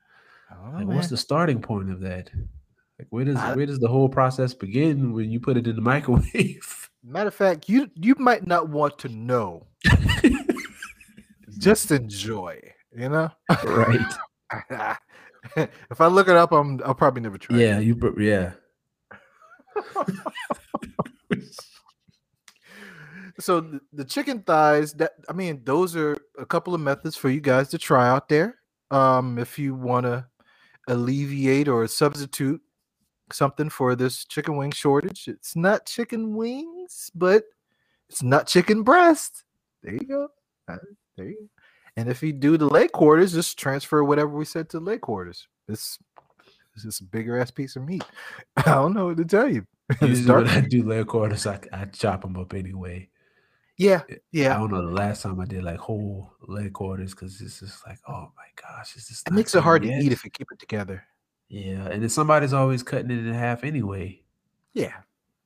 Don't 0.51 0.73
Like, 0.73 0.83
oh, 0.87 0.95
what's 0.95 1.09
the 1.09 1.17
starting 1.17 1.61
point 1.61 1.89
of 1.89 1.99
that? 2.01 2.29
Like, 2.99 3.07
where 3.09 3.25
does 3.25 3.37
I- 3.37 3.55
where 3.55 3.65
does 3.65 3.79
the 3.79 3.87
whole 3.87 4.09
process 4.09 4.53
begin 4.53 5.13
when 5.13 5.29
you 5.31 5.39
put 5.39 5.57
it 5.57 5.67
in 5.67 5.75
the 5.75 5.81
microwave? 5.81 6.89
Matter 7.03 7.27
of 7.27 7.33
fact, 7.35 7.69
you 7.69 7.89
you 7.95 8.15
might 8.19 8.45
not 8.45 8.69
want 8.69 8.97
to 8.99 9.09
know. 9.09 9.67
Just 11.57 11.91
enjoy. 11.91 12.59
You 12.95 13.09
know. 13.09 13.31
right? 13.63 14.13
if 15.55 16.01
I 16.01 16.07
look 16.07 16.27
it 16.27 16.35
up, 16.35 16.51
I'm 16.51 16.81
I'll 16.85 16.95
probably 16.95 17.21
never 17.21 17.37
try. 17.37 17.55
it. 17.57 17.61
Yeah, 17.61 17.79
you. 17.79 17.95
put- 17.95 18.19
Yeah. 18.19 18.51
So 23.39 23.61
the, 23.61 23.79
the 23.93 24.05
chicken 24.05 24.41
thighs, 24.41 24.93
that 24.93 25.11
I 25.29 25.33
mean, 25.33 25.61
those 25.63 25.95
are 25.95 26.17
a 26.37 26.45
couple 26.45 26.73
of 26.73 26.81
methods 26.81 27.15
for 27.15 27.29
you 27.29 27.41
guys 27.41 27.69
to 27.69 27.77
try 27.77 28.07
out 28.07 28.29
there. 28.29 28.55
Um, 28.89 29.37
if 29.37 29.59
you 29.59 29.75
want 29.75 30.05
to 30.05 30.25
alleviate 30.87 31.67
or 31.67 31.85
substitute 31.87 32.61
something 33.31 33.69
for 33.69 33.95
this 33.95 34.25
chicken 34.25 34.55
wing 34.57 34.71
shortage, 34.71 35.27
it's 35.27 35.55
not 35.55 35.85
chicken 35.85 36.35
wings, 36.35 37.11
but 37.13 37.43
it's 38.09 38.23
not 38.23 38.47
chicken 38.47 38.83
breast. 38.83 39.43
There 39.83 39.93
you 39.93 40.07
go. 40.07 40.29
Uh, 40.67 40.77
There 41.15 41.27
you 41.27 41.35
go. 41.35 41.47
And 41.97 42.09
if 42.09 42.21
you 42.21 42.31
do 42.31 42.57
the 42.57 42.67
leg 42.67 42.91
quarters, 42.91 43.33
just 43.33 43.57
transfer 43.57 44.03
whatever 44.03 44.29
we 44.29 44.45
said 44.45 44.69
to 44.69 44.79
leg 44.79 45.01
quarters. 45.01 45.47
It's 45.67 45.97
it's 46.75 46.83
just 46.83 47.01
a 47.01 47.05
bigger 47.05 47.39
ass 47.39 47.49
piece 47.49 47.75
of 47.75 47.83
meat. 47.83 48.03
I 48.57 48.61
don't 48.61 48.93
know 48.93 49.07
what 49.07 49.17
to 49.17 49.25
tell 49.25 49.51
you. 49.51 49.65
Usually 50.01 50.31
when 50.31 50.47
I 50.47 50.61
do 50.61 50.83
leg 50.83 51.07
quarters, 51.07 51.47
I, 51.47 51.59
I 51.73 51.85
chop 51.85 52.21
them 52.21 52.37
up 52.37 52.53
anyway. 52.53 53.09
Yeah, 53.77 54.01
yeah. 54.31 54.55
I 54.55 54.57
don't 54.59 54.71
know 54.71 54.85
the 54.85 54.91
last 54.91 55.21
time 55.21 55.39
I 55.39 55.45
did 55.45 55.63
like 55.63 55.77
whole 55.77 56.33
leg 56.47 56.73
quarters 56.73 57.11
because 57.13 57.39
it's 57.41 57.59
just 57.59 57.85
like, 57.85 57.99
oh 58.07 58.31
my 58.35 58.47
gosh, 58.55 58.95
it's 58.95 59.07
just 59.07 59.27
It 59.27 59.33
makes 59.33 59.53
it 59.53 59.61
hard 59.61 59.83
to 59.83 59.89
eat 59.89 60.11
if 60.11 60.23
you 60.25 60.31
keep 60.31 60.51
it 60.51 60.57
together. 60.59 61.03
Yeah, 61.49 61.87
and 61.87 62.01
then 62.01 62.09
somebody's 62.09 62.53
always 62.53 62.81
cutting 62.81 63.11
it 63.11 63.19
in 63.19 63.33
half 63.33 63.63
anyway. 63.63 64.21
Yeah, 64.73 64.95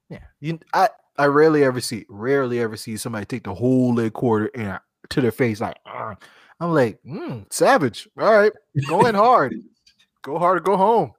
yeah. 0.09 0.23
You, 0.39 0.59
I, 0.73 0.89
I 1.17 1.25
rarely 1.25 1.63
ever 1.63 1.81
see, 1.81 2.05
rarely 2.09 2.59
ever 2.61 2.77
see 2.77 2.95
somebody 2.95 3.25
take 3.25 3.43
the 3.43 3.53
whole 3.53 3.93
leg 3.93 4.13
quarter 4.13 4.49
and 4.55 4.79
to 5.09 5.21
their 5.21 5.31
face 5.31 5.59
like, 5.61 5.77
"Ah." 5.85 6.15
I'm 6.61 6.73
like, 6.73 6.99
mm, 7.03 7.51
savage. 7.51 8.07
All 8.19 8.31
right, 8.31 8.51
going 8.87 9.15
hard, 9.15 9.55
go 10.21 10.37
hard 10.37 10.59
or 10.59 10.61
go 10.61 10.77
home. 10.77 11.11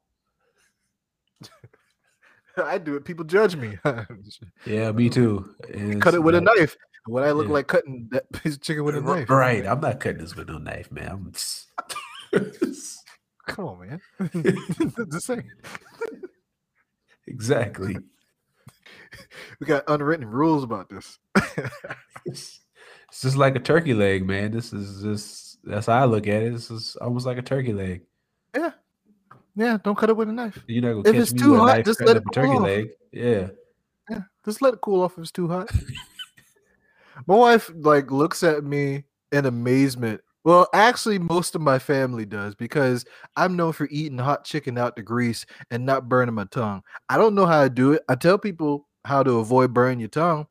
I 2.57 2.79
do 2.79 2.97
it. 2.97 3.05
People 3.05 3.25
judge 3.25 3.57
me. 3.57 3.77
Yeah, 4.67 4.93
me 4.93 5.11
too. 5.11 5.55
Cut 6.01 6.15
it 6.15 6.23
with 6.23 6.37
a 6.37 6.41
knife. 6.41 6.77
What 7.07 7.25
I 7.25 7.33
look 7.33 7.49
Yeah. 7.49 7.53
like 7.55 7.67
cutting 7.67 8.09
that 8.13 8.31
piece 8.43 8.55
of 8.55 8.61
chicken 8.63 8.85
with 8.85 8.97
a 8.97 9.01
knife. 9.01 9.29
Right. 9.31 9.67
I'm 9.67 9.81
not 9.81 9.99
cutting 10.01 10.19
this 10.21 10.37
with 10.37 10.49
no 10.49 10.59
knife, 10.59 10.91
man. 10.93 11.33
Just- 12.33 12.99
Come 13.49 13.65
on, 13.67 13.81
man. 13.81 14.01
the 14.19 15.21
same. 15.21 15.43
exactly. 17.27 17.97
We 19.61 19.67
got 19.67 19.85
unwritten 19.89 20.27
rules 20.29 20.63
about 20.65 20.89
this. 20.89 21.19
It's 22.25 22.61
it's 23.09 23.21
just 23.21 23.37
like 23.37 23.57
a 23.57 23.61
turkey 23.61 23.95
leg, 23.95 24.25
man. 24.27 24.53
This 24.53 24.73
is 24.73 25.03
just 25.03 25.59
that's 25.65 25.87
how 25.87 25.95
I 26.01 26.05
look 26.05 26.27
at 26.29 26.43
it. 26.43 26.53
This 26.53 26.71
is 26.71 26.97
almost 27.01 27.27
like 27.27 27.37
a 27.37 27.43
turkey 27.43 27.73
leg. 27.73 28.03
yeah, 28.57 28.71
Yeah, 29.57 29.79
don't 29.83 29.99
cut 29.99 30.09
it 30.09 30.17
with 30.17 30.29
a 30.29 30.33
knife. 30.33 30.63
You're 30.69 30.83
not 30.83 30.89
gonna 31.03 31.09
If 31.09 31.15
catch 31.15 31.23
it's 31.23 31.33
me 31.35 31.41
too 31.41 31.51
with 31.51 31.61
a 31.61 31.63
hot, 31.65 31.77
knife 31.77 31.85
just 31.85 32.01
let 32.01 32.17
it 32.17 32.23
a 32.27 32.31
turkey 32.33 32.49
off. 32.53 32.63
leg. 32.63 32.89
Yeah. 33.13 33.49
Yeah, 34.09 34.21
just 34.45 34.63
let 34.63 34.75
it 34.75 34.81
cool 34.81 35.03
off 35.03 35.13
if 35.15 35.19
it's 35.19 35.33
too 35.33 35.49
hot. 35.49 35.69
My 37.27 37.35
wife 37.35 37.71
like 37.75 38.11
looks 38.11 38.43
at 38.43 38.65
me 38.65 39.05
in 39.31 39.47
amazement. 39.47 40.21
Well, 40.45 40.69
actually, 40.75 41.19
most 41.19 41.55
of 41.55 41.61
my 41.61 41.79
family 41.79 42.27
does 42.27 42.55
because 42.55 43.05
I'm 43.37 43.57
known 43.57 43.73
for 43.73 43.87
eating 43.91 44.19
hot 44.19 44.45
chicken 44.45 44.77
out 44.77 44.97
the 44.97 45.03
grease 45.03 45.47
and 45.71 45.87
not 45.87 46.09
burning 46.09 46.35
my 46.35 46.45
tongue. 46.45 46.83
I 47.09 47.17
don't 47.17 47.35
know 47.35 47.47
how 47.47 47.63
to 47.63 47.71
do 47.71 47.93
it. 47.93 48.03
I 48.09 48.17
tell 48.17 48.39
people 48.39 48.89
how 49.05 49.23
to 49.23 49.39
avoid 49.39 49.73
burning 49.73 50.01
your 50.01 50.09
tongue. 50.09 50.47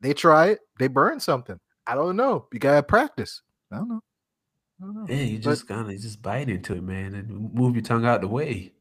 They 0.00 0.12
try 0.12 0.48
it, 0.48 0.60
they 0.78 0.88
burn 0.88 1.20
something. 1.20 1.58
I 1.86 1.94
don't 1.94 2.16
know. 2.16 2.46
You 2.52 2.58
gotta 2.58 2.82
practice. 2.82 3.42
I 3.70 3.76
don't 3.76 3.88
know. 3.88 4.00
I 4.80 4.84
don't 4.84 4.94
know. 4.94 5.06
Yeah, 5.08 5.22
you 5.22 5.38
just 5.38 5.66
kind 5.66 5.90
of 5.90 6.00
just 6.00 6.20
bite 6.20 6.48
into 6.48 6.74
it, 6.74 6.82
man, 6.82 7.14
and 7.14 7.54
move 7.54 7.74
your 7.74 7.82
tongue 7.82 8.04
out 8.04 8.20
the 8.20 8.28
way. 8.28 8.72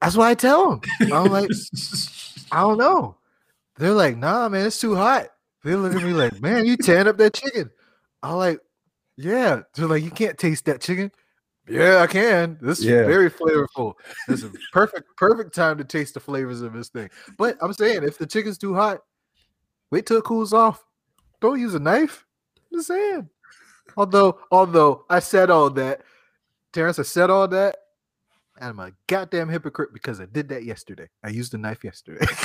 That's 0.00 0.16
why 0.16 0.30
I 0.30 0.34
tell 0.34 0.70
them. 0.70 0.80
I'm 1.12 1.30
like, 1.30 1.50
I 2.52 2.60
don't 2.60 2.78
know. 2.78 3.16
They're 3.76 3.92
like, 3.92 4.16
nah, 4.16 4.48
man, 4.48 4.66
it's 4.66 4.80
too 4.80 4.94
hot. 4.94 5.28
They 5.64 5.74
look 5.74 5.94
at 5.94 6.02
me 6.02 6.12
like, 6.12 6.40
man, 6.40 6.66
you 6.66 6.76
tearing 6.76 7.08
up 7.08 7.16
that 7.18 7.32
chicken. 7.34 7.70
I'm 8.22 8.36
like, 8.36 8.60
yeah. 9.16 9.62
They're 9.74 9.86
like, 9.86 10.04
you 10.04 10.10
can't 10.10 10.36
taste 10.38 10.66
that 10.66 10.80
chicken. 10.80 11.10
Yeah, 11.66 11.98
I 12.00 12.06
can. 12.06 12.58
This 12.60 12.80
is 12.80 12.84
Yeah. 12.84 13.04
very 13.06 13.30
flavorful. 13.30 13.94
This 14.28 14.42
is 14.42 14.54
perfect, 14.72 15.16
perfect 15.16 15.54
time 15.54 15.78
to 15.78 15.84
taste 15.84 16.12
the 16.14 16.20
flavors 16.20 16.60
of 16.60 16.74
this 16.74 16.90
thing. 16.90 17.08
But 17.38 17.56
I'm 17.62 17.72
saying, 17.72 18.02
if 18.02 18.18
the 18.18 18.26
chicken's 18.26 18.58
too 18.58 18.74
hot, 18.74 19.00
wait 19.90 20.04
till 20.04 20.18
it 20.18 20.24
cools 20.24 20.52
off. 20.52 20.84
Don't 21.40 21.58
use 21.58 21.72
a 21.74 21.78
knife. 21.80 22.26
I'm 22.70 22.78
just 22.78 22.88
saying. 22.88 23.30
Although, 23.96 24.38
although 24.50 25.06
I 25.08 25.20
said 25.20 25.48
all 25.48 25.70
that, 25.70 26.02
Terrance, 26.74 26.98
I 26.98 27.02
said 27.02 27.30
all 27.30 27.48
that, 27.48 27.76
and 28.60 28.70
I'm 28.70 28.80
a 28.80 28.92
goddamn 29.06 29.48
hypocrite 29.48 29.94
because 29.94 30.20
I 30.20 30.26
did 30.26 30.48
that 30.50 30.64
yesterday. 30.64 31.08
I 31.22 31.28
used 31.30 31.54
a 31.54 31.58
knife 31.58 31.84
yesterday. 31.84 32.26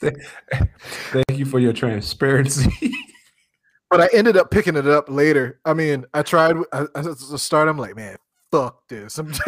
Thank 0.50 1.38
you 1.38 1.44
for 1.44 1.58
your 1.58 1.72
transparency. 1.72 2.92
but 3.90 4.00
I 4.00 4.08
ended 4.12 4.36
up 4.36 4.50
picking 4.50 4.76
it 4.76 4.86
up 4.86 5.08
later. 5.10 5.60
I 5.64 5.74
mean, 5.74 6.06
I 6.14 6.22
tried 6.22 6.56
I, 6.72 6.86
I, 6.94 7.02
start. 7.12 7.68
I'm 7.68 7.78
like, 7.78 7.96
man, 7.96 8.16
fuck 8.50 8.88
this. 8.88 9.18
I'm 9.18 9.32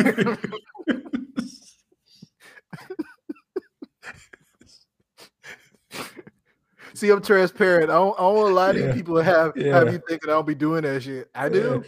See, 6.95 7.09
I'm 7.09 7.23
transparent. 7.23 7.91
I 7.91 7.95
don't, 7.95 8.15
I 8.19 8.23
don't 8.23 8.37
want 8.37 8.49
to 8.49 8.55
lie 8.55 8.73
to 8.73 8.79
you 8.79 8.87
Yeah. 8.87 8.93
people 8.93 9.17
have, 9.17 9.57
have 9.57 9.93
you 9.93 10.01
thinking 10.07 10.31
I'll 10.31 10.43
be 10.43 10.55
doing 10.55 10.83
that 10.83 11.03
shit. 11.03 11.31
I 11.35 11.49
do. 11.49 11.83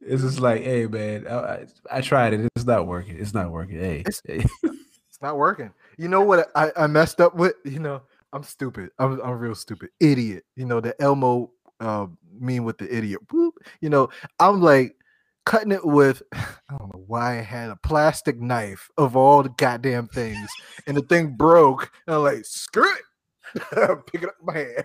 It's 0.00 0.22
just 0.22 0.38
like, 0.40 0.62
hey, 0.62 0.86
man, 0.86 1.26
I, 1.26 1.34
I, 1.34 1.66
I 1.90 2.00
tried 2.00 2.32
it. 2.32 2.48
It's 2.54 2.64
not 2.64 2.86
working. 2.86 3.18
It's 3.18 3.34
not 3.34 3.50
working. 3.50 3.80
Hey, 3.80 4.00
It's- 4.00 4.22
hey. 4.24 4.44
It's 4.62 5.20
not 5.22 5.36
working. 5.36 5.72
You 5.96 6.08
know 6.08 6.22
what 6.22 6.50
I, 6.54 6.72
I 6.76 6.86
messed 6.86 7.20
up 7.20 7.34
with? 7.34 7.54
You 7.64 7.78
know, 7.80 8.02
I'm 8.32 8.42
stupid. 8.42 8.90
I'm 8.98 9.20
I'm 9.20 9.38
real 9.38 9.54
stupid. 9.54 9.90
Idiot. 10.00 10.44
You 10.56 10.66
know, 10.66 10.80
the 10.80 11.00
Elmo 11.00 11.52
uh 11.80 12.06
meme 12.38 12.64
with 12.64 12.78
the 12.78 12.94
idiot. 12.94 13.20
Whoop. 13.30 13.54
You 13.80 13.90
know, 13.90 14.08
I'm 14.38 14.60
like 14.60 14.96
cutting 15.44 15.72
it 15.72 15.84
with 15.84 16.22
I 16.32 16.76
don't 16.78 16.94
know 16.94 17.04
why 17.06 17.38
I 17.38 17.42
had 17.42 17.70
a 17.70 17.76
plastic 17.76 18.40
knife 18.40 18.90
of 18.98 19.16
all 19.16 19.42
the 19.42 19.48
goddamn 19.50 20.08
things, 20.08 20.48
and 20.86 20.96
the 20.96 21.02
thing 21.02 21.34
broke. 21.36 21.90
And 22.06 22.16
I'm 22.16 22.22
like, 22.22 22.44
screw 22.44 22.84
it. 22.92 24.06
Pick 24.12 24.22
it 24.22 24.28
up 24.28 24.34
my 24.42 24.54
hand. 24.58 24.84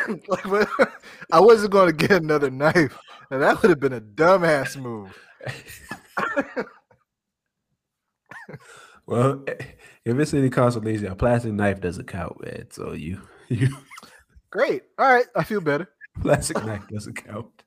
like, 0.28 0.68
I 1.32 1.40
wasn't 1.40 1.72
going 1.72 1.94
to 1.94 2.08
get 2.08 2.22
another 2.22 2.50
knife, 2.50 2.98
and 3.30 3.42
that 3.42 3.60
would 3.62 3.70
have 3.70 3.80
been 3.80 3.92
a 3.92 4.00
dumbass 4.00 4.76
move. 4.80 5.16
well, 9.06 9.44
if 9.46 10.18
it's 10.18 10.34
any 10.34 10.50
consolation, 10.50 11.06
a 11.06 11.14
plastic 11.14 11.52
knife 11.52 11.80
doesn't 11.80 12.06
count, 12.06 12.42
man. 12.44 12.66
So 12.70 12.92
you, 12.92 13.20
you 13.48 13.68
Great. 14.52 14.82
All 14.98 15.10
right, 15.10 15.26
I 15.34 15.44
feel 15.44 15.62
better. 15.62 15.88
plastic 16.20 16.62
knife 16.62 16.86
doesn't 16.88 17.14
count. 17.14 17.64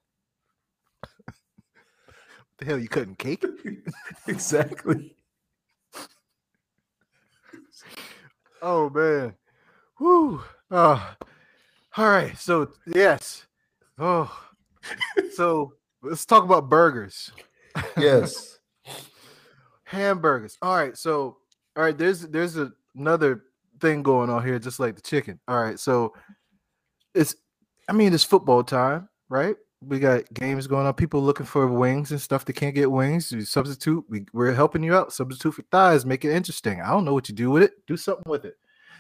the 2.60 2.66
hell 2.66 2.78
you 2.78 2.88
cutting 2.88 3.16
cake? 3.16 3.44
exactly. 4.28 5.16
oh 8.62 8.90
man. 8.92 9.34
Whoo. 10.00 10.44
Oh. 10.70 11.18
Ah. 11.18 11.18
All 11.98 12.10
right. 12.10 12.38
So 12.38 12.72
yes. 12.86 13.48
Oh. 13.98 14.32
So 15.34 15.74
let's 16.04 16.26
talk 16.26 16.44
about 16.44 16.70
burgers. 16.70 17.32
Yes. 17.98 18.60
Hamburgers. 19.84 20.58
All 20.62 20.76
right. 20.76 20.98
So 20.98 21.38
all 21.76 21.84
right, 21.84 21.98
there's 21.98 22.22
there's 22.22 22.58
a, 22.58 22.72
another 22.96 23.44
thing 23.82 24.02
going 24.02 24.30
on 24.30 24.46
here, 24.46 24.60
just 24.60 24.80
like 24.80 24.96
the 24.96 25.02
chicken. 25.02 25.40
All 25.48 25.62
right. 25.62 25.80
So 25.80 26.14
it's 27.14 27.36
I 27.90 27.94
mean 27.94 28.14
it's 28.14 28.24
football 28.24 28.64
time, 28.64 29.10
right? 29.30 29.56
We 29.82 30.00
got 30.00 30.34
games 30.34 30.68
going 30.68 30.88
on. 30.88 30.94
People 30.94 31.22
looking 31.22 31.46
for 31.46 31.68
wings 31.68 32.12
and 32.12 32.20
stuff. 32.20 32.46
They 32.46 32.54
can't 32.54 32.74
get 32.74 32.92
wings. 32.92 33.32
You 33.32 33.42
substitute. 33.42 34.04
We, 34.10 34.26
we're 34.34 34.54
helping 34.54 34.82
you 34.82 34.96
out. 34.96 35.14
Substitute 35.14 35.54
for 35.54 35.62
thighs. 35.64 36.06
Make 36.06 36.26
it 36.26 36.32
interesting. 36.34 36.82
I 36.82 36.90
don't 36.90 37.06
know 37.06 37.14
what 37.14 37.30
you 37.30 37.36
do 37.36 37.52
with 37.52 37.62
it. 37.62 37.74
Do 37.86 37.96
something 37.98 38.28
with 38.28 38.46
it. 38.46 38.56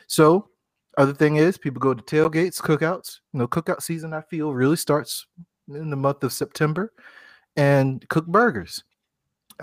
So, 0.05 0.49
other 0.97 1.13
thing 1.13 1.38
is, 1.38 1.57
people 1.57 1.80
go 1.80 1.95
to 1.95 2.03
tailgates, 2.03 2.61
cookouts. 2.61 3.19
You 3.34 3.39
know, 3.39 3.47
cookout 3.47 3.82
season. 3.82 4.13
I 4.13 4.21
feel 4.21 4.53
really 4.53 4.76
starts 4.76 5.26
in 5.69 5.89
the 5.89 5.95
month 5.95 6.23
of 6.23 6.32
September, 6.32 6.93
and 7.58 8.08
cook 8.10 8.28
burgers. 8.28 8.84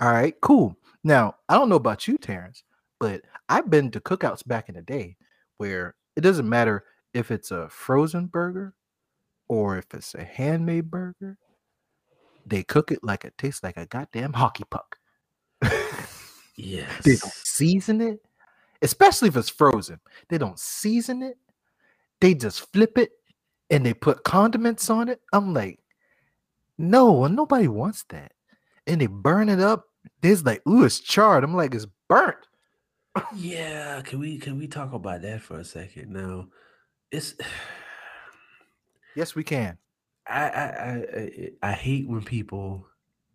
All 0.01 0.11
right, 0.11 0.35
cool. 0.41 0.77
Now, 1.03 1.35
I 1.49 1.55
don't 1.55 1.69
know 1.69 1.75
about 1.75 2.07
you, 2.07 2.17
Terrance, 2.17 2.63
but 2.99 3.21
I've 3.49 3.69
been 3.69 3.91
to 3.91 3.99
cookouts 4.01 4.47
back 4.47 4.69
in 4.69 4.75
the 4.75 4.81
day 4.81 5.17
where 5.57 5.95
it 6.15 6.21
doesn't 6.21 6.49
matter 6.49 6.85
if 7.13 7.31
it's 7.31 7.51
a 7.51 7.69
frozen 7.69 8.27
burger 8.27 8.73
or 9.47 9.77
if 9.77 9.85
it's 9.93 10.15
a 10.15 10.23
handmade 10.23 10.89
burger, 10.91 11.37
they 12.45 12.63
cook 12.63 12.91
it 12.91 13.03
like 13.03 13.25
it 13.25 13.37
tastes 13.37 13.63
like 13.63 13.77
a 13.77 13.85
goddamn 13.85 14.33
hockey 14.33 14.65
puck. 14.69 14.97
Yes. 16.57 16.89
They 17.05 17.15
don't 17.15 17.33
season 17.33 18.01
it, 18.01 18.19
especially 18.81 19.29
if 19.29 19.37
it's 19.37 19.49
frozen. 19.49 19.99
They 20.29 20.37
don't 20.37 20.59
season 20.59 21.23
it. 21.23 21.37
They 22.21 22.33
just 22.35 22.71
flip 22.73 22.97
it 22.97 23.11
and 23.69 23.85
they 23.85 23.93
put 23.93 24.23
condiments 24.23 24.89
on 24.89 25.09
it. 25.09 25.21
I'm 25.33 25.53
like, 25.53 25.79
no, 26.77 27.27
nobody 27.27 27.67
wants 27.67 28.03
that. 28.09 28.31
And 28.87 28.99
they 29.01 29.07
burn 29.07 29.49
it 29.49 29.59
up. 29.59 29.85
There's 30.21 30.43
like, 30.45 30.61
ooh, 30.67 30.83
it's 30.83 30.99
charred. 30.99 31.43
I'm 31.43 31.55
like, 31.55 31.73
it's 31.73 31.87
burnt. 32.09 32.35
Yeah, 33.35 34.01
can 34.01 34.19
we 34.19 34.39
can 34.39 34.57
we 34.57 34.67
talk 34.67 34.91
about 34.93 35.21
that 35.21 35.41
for 35.41 35.59
a 35.59 35.63
second? 35.65 36.11
Now, 36.11 36.47
it's 37.11 37.35
Yes, 39.15 39.35
we 39.35 39.43
can. 39.43 39.77
I 40.27 40.49
I 40.49 40.63
I 40.63 41.49
I, 41.61 41.71
hate 41.73 42.07
when 42.09 42.23
people 42.23 42.87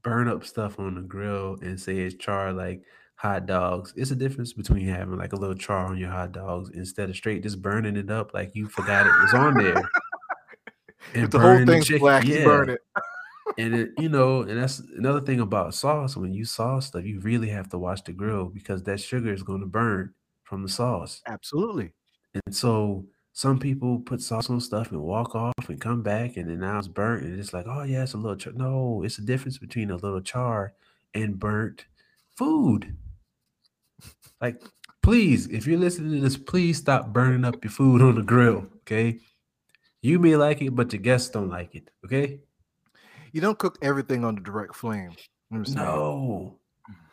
burn 0.03 0.27
up 0.29 0.45
stuff 0.45 0.79
on 0.81 0.95
the 0.97 1.03
grill 1.03 1.59
and 1.63 1.79
say 1.79 1.99
it's 1.99 2.17
charred 2.17 2.57
like 2.57 2.83
hot 3.17 3.47
dogs. 3.47 3.93
It's 3.97 4.11
a 4.11 4.17
difference 4.17 4.53
between 4.53 4.87
having 4.89 5.17
like 5.19 5.33
a 5.33 5.37
little 5.37 5.55
char 5.55 5.87
on 5.87 5.99
your 5.99 6.11
hot 6.11 6.33
dogs 6.33 6.71
instead 6.75 7.11
of 7.11 7.17
straight 7.17 7.43
just 7.43 7.63
burning 7.63 7.97
it 7.97 8.11
up 8.11 8.33
like 8.35 8.51
you 8.55 8.69
forgot 8.69 9.07
it 9.07 9.13
was 9.23 9.35
on 9.35 9.55
there. 9.55 9.89
And 11.15 11.25
If 11.25 11.31
the 11.31 11.39
whole 11.39 11.59
the 11.59 11.65
thing's 11.65 11.87
chicken- 11.87 12.01
black, 12.01 12.25
you 12.27 12.45
burn 12.45 12.69
it. 12.71 12.81
And 13.59 13.75
it, 13.75 13.91
you 13.99 14.09
know, 14.09 14.43
and 14.43 14.61
that's 14.61 14.81
another 14.97 15.21
thing 15.21 15.41
about 15.41 15.75
sauce. 15.75 16.17
When 16.17 16.33
you 16.33 16.45
sauce 16.45 16.87
stuff, 16.87 17.05
you 17.05 17.21
really 17.21 17.49
have 17.49 17.69
to 17.71 17.79
watch 17.79 18.05
the 18.05 18.13
grill 18.13 18.47
because 18.47 18.83
that 18.85 19.01
sugar 19.01 19.33
is 19.33 19.43
going 19.43 19.61
to 19.61 19.67
burn 19.67 20.15
from 20.45 20.63
the 20.63 20.69
sauce. 20.69 21.21
Absolutely. 21.27 21.93
And 22.35 22.55
so 22.55 23.07
some 23.33 23.59
people 23.59 24.01
put 24.01 24.21
sauce 24.23 24.51
on 24.51 24.61
stuff 24.61 24.91
and 24.91 25.01
walk 25.01 25.35
off 25.35 25.69
and 25.69 25.81
come 25.81 26.03
back, 26.03 26.37
and 26.37 26.49
then 26.51 26.61
now 26.61 26.79
it's 26.79 26.89
burnt, 26.89 27.25
and 27.25 27.39
it's 27.39 27.53
like, 27.53 27.67
oh 27.69 27.83
yeah, 27.83 28.03
it's 28.03 28.15
a 28.15 28.17
little 28.17 28.37
char. 28.37 28.53
No, 28.55 29.03
it's 29.05 29.19
a 29.19 29.23
difference 29.23 29.59
between 29.59 29.91
a 29.91 29.97
little 29.97 30.21
char 30.21 30.73
and 31.15 31.39
burnt 31.39 31.87
food. 32.37 32.97
Like, 34.41 34.63
please, 35.03 35.47
if 35.49 35.67
you're 35.67 35.79
listening 35.79 36.13
to 36.13 36.21
this, 36.21 36.37
please 36.37 36.79
stop 36.79 37.13
burning 37.13 37.45
up 37.45 37.63
your 37.65 37.71
food 37.71 38.03
on 38.03 38.15
the 38.15 38.23
grill. 38.23 38.67
Okay, 38.81 39.21
you 40.03 40.19
may 40.19 40.37
like 40.37 40.63
it, 40.63 40.75
but 40.75 40.93
your 40.93 41.03
guests 41.03 41.31
don't 41.31 41.49
like 41.49 41.75
it. 41.75 41.91
Okay. 42.05 42.41
You 43.33 43.41
don't 43.41 43.59
cook 43.59 43.79
everything 43.83 44.25
on 44.25 44.35
the 44.35 44.41
direct 44.41 44.75
flame. 44.75 45.13
No. 45.51 46.59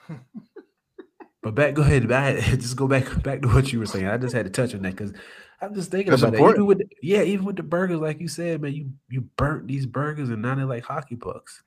but 1.41 1.55
back, 1.55 1.73
go 1.73 1.81
ahead. 1.81 2.11
I, 2.11 2.39
just 2.41 2.75
go 2.75 2.87
back 2.87 3.23
back 3.23 3.41
to 3.41 3.47
what 3.47 3.71
you 3.71 3.79
were 3.79 3.85
saying. 3.85 4.07
I 4.07 4.17
just 4.17 4.33
had 4.33 4.45
to 4.45 4.51
touch 4.51 4.73
on 4.73 4.81
that 4.83 4.95
because 4.95 5.13
I'm 5.61 5.73
just 5.73 5.91
thinking 5.91 6.11
That's 6.11 6.21
about 6.21 6.33
that. 6.33 6.49
Even 6.49 6.65
with 6.65 6.81
yeah, 7.01 7.21
even 7.21 7.45
with 7.45 7.55
the 7.55 7.63
burgers, 7.63 7.99
like 7.99 8.19
you 8.19 8.27
said, 8.27 8.61
man, 8.61 8.73
you 8.73 8.91
you 9.09 9.21
burnt 9.37 9.67
these 9.67 9.85
burgers 9.85 10.29
and 10.29 10.41
now 10.41 10.55
they're 10.55 10.65
like 10.65 10.83
hockey 10.83 11.15
pucks. 11.15 11.63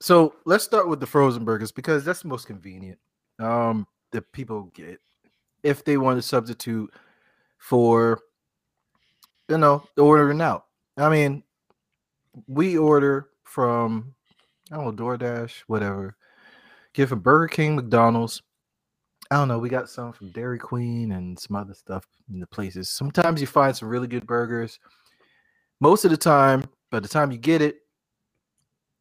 So 0.00 0.34
let's 0.44 0.64
start 0.64 0.88
with 0.88 1.00
the 1.00 1.06
frozen 1.06 1.44
burgers 1.44 1.72
because 1.72 2.04
that's 2.04 2.22
the 2.22 2.28
most 2.28 2.46
convenient. 2.46 2.98
Um, 3.38 3.86
that 4.12 4.32
people 4.32 4.64
get 4.74 5.00
if 5.62 5.84
they 5.84 5.96
want 5.96 6.18
to 6.18 6.22
substitute 6.22 6.92
for, 7.58 8.20
you 9.48 9.58
know, 9.58 9.84
ordering 9.96 10.40
out. 10.40 10.66
I 10.96 11.08
mean, 11.08 11.42
we 12.46 12.78
order 12.78 13.27
from 13.48 14.14
I 14.70 14.76
don't 14.76 14.96
know 14.96 15.04
DoorDash, 15.04 15.62
whatever. 15.66 16.16
Get 16.92 17.08
from 17.08 17.20
Burger 17.20 17.48
King, 17.48 17.76
McDonald's. 17.76 18.42
I 19.30 19.36
don't 19.36 19.48
know. 19.48 19.58
We 19.58 19.68
got 19.68 19.88
some 19.90 20.12
from 20.12 20.30
Dairy 20.30 20.58
Queen 20.58 21.12
and 21.12 21.38
some 21.38 21.56
other 21.56 21.74
stuff 21.74 22.06
in 22.30 22.40
the 22.40 22.46
places. 22.46 22.88
Sometimes 22.88 23.40
you 23.40 23.46
find 23.46 23.76
some 23.76 23.88
really 23.88 24.08
good 24.08 24.26
burgers. 24.26 24.78
Most 25.80 26.04
of 26.04 26.10
the 26.10 26.16
time, 26.16 26.64
by 26.90 27.00
the 27.00 27.08
time 27.08 27.30
you 27.30 27.38
get 27.38 27.62
it, 27.62 27.76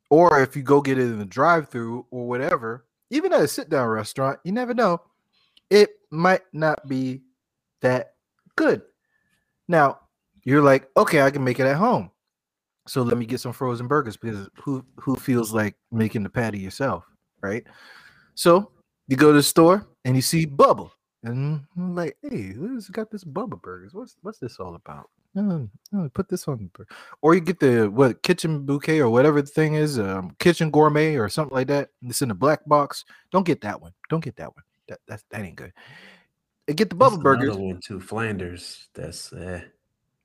or 0.10 0.42
if 0.42 0.56
you 0.56 0.64
go 0.64 0.82
get 0.82 0.98
it 0.98 1.04
in 1.04 1.20
the 1.20 1.26
drive-through 1.26 2.06
or 2.12 2.28
whatever, 2.28 2.86
even 3.10 3.34
at 3.34 3.42
a 3.42 3.48
sit-down 3.48 3.88
restaurant, 3.88 4.40
you 4.44 4.52
never 4.52 4.74
know. 4.74 5.02
It 5.70 5.92
might 6.12 6.44
not 6.54 6.88
be 6.88 7.24
that 7.82 8.14
good. 8.56 8.82
Now, 9.68 10.00
you're 10.44 10.62
like, 10.62 10.90
okay, 10.96 11.22
I 11.22 11.32
can 11.32 11.44
make 11.44 11.60
it 11.60 11.66
at 11.66 11.76
home. 11.76 12.12
So 12.88 13.02
let 13.04 13.18
me 13.18 13.26
get 13.26 13.40
some 13.40 13.54
frozen 13.54 13.88
burgers 13.88 14.18
because 14.18 14.48
who 14.62 14.84
who 14.96 15.16
feels 15.16 15.54
like 15.54 15.76
making 15.92 16.24
the 16.24 16.30
patty 16.30 16.60
yourself, 16.60 17.04
right? 17.42 17.64
So 18.36 18.72
you 19.08 19.18
go 19.18 19.32
to 19.32 19.38
the 19.38 19.44
store 19.44 19.86
and 20.06 20.16
you 20.16 20.22
see 20.22 20.46
Bubba, 20.46 20.90
and 21.24 21.62
I'm 21.76 21.96
like, 21.96 22.18
hey, 22.22 22.54
who's 22.54 22.88
got 22.90 23.12
this 23.12 23.24
Bubba 23.24 23.62
burgers? 23.62 23.94
What's 23.94 24.16
what's 24.22 24.40
this 24.40 24.58
all 24.60 24.76
about? 24.76 25.10
Oh, 25.36 25.70
oh, 25.94 26.10
put 26.14 26.30
this 26.30 26.48
on, 26.48 26.70
the 26.78 26.86
or 27.22 27.36
you 27.36 27.42
get 27.42 27.60
the 27.60 27.90
what 27.92 28.24
kitchen 28.24 28.66
bouquet 28.66 29.00
or 29.00 29.10
whatever 29.10 29.42
the 29.42 29.48
thing 29.48 29.76
is, 29.76 30.00
um, 30.00 30.36
kitchen 30.40 30.72
gourmet 30.72 31.16
or 31.16 31.30
something 31.30 31.56
like 31.56 31.68
that. 31.68 31.90
It's 32.02 32.22
in 32.22 32.32
a 32.32 32.36
black 32.36 32.66
box. 32.66 33.06
Don't 33.32 33.46
get 33.46 33.62
that 33.62 33.80
one. 33.80 33.94
Don't 34.10 34.24
get 34.24 34.36
that 34.38 34.56
one. 34.56 34.64
That 34.88 35.00
that, 35.08 35.22
that 35.30 35.42
ain't 35.42 35.56
good. 35.56 35.74
And 36.68 36.76
get 36.76 36.90
the 36.90 36.96
There's 36.96 37.12
Bubba 37.14 37.22
burgers. 37.22 37.50
another 37.50 37.62
one 37.62 37.80
too, 37.82 38.00
Flanders. 38.00 38.88
That's 38.96 39.32
uh, 39.32 39.62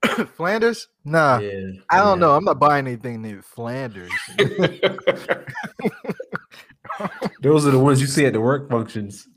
Flanders? 0.37 0.89
Nah, 1.05 1.39
yeah. 1.39 1.71
I 1.91 1.99
don't 1.99 2.19
yeah. 2.19 2.27
know. 2.27 2.37
I'm 2.37 2.45
not 2.45 2.59
buying 2.59 2.87
anything 2.87 3.23
named 3.23 3.45
Flanders. 3.45 4.11
Those 7.43 7.67
are 7.67 7.71
the 7.71 7.79
ones 7.79 8.01
you 8.01 8.07
see 8.07 8.27
at 8.27 8.33
the 8.33 8.41
work 8.41 8.69
functions. 8.69 9.29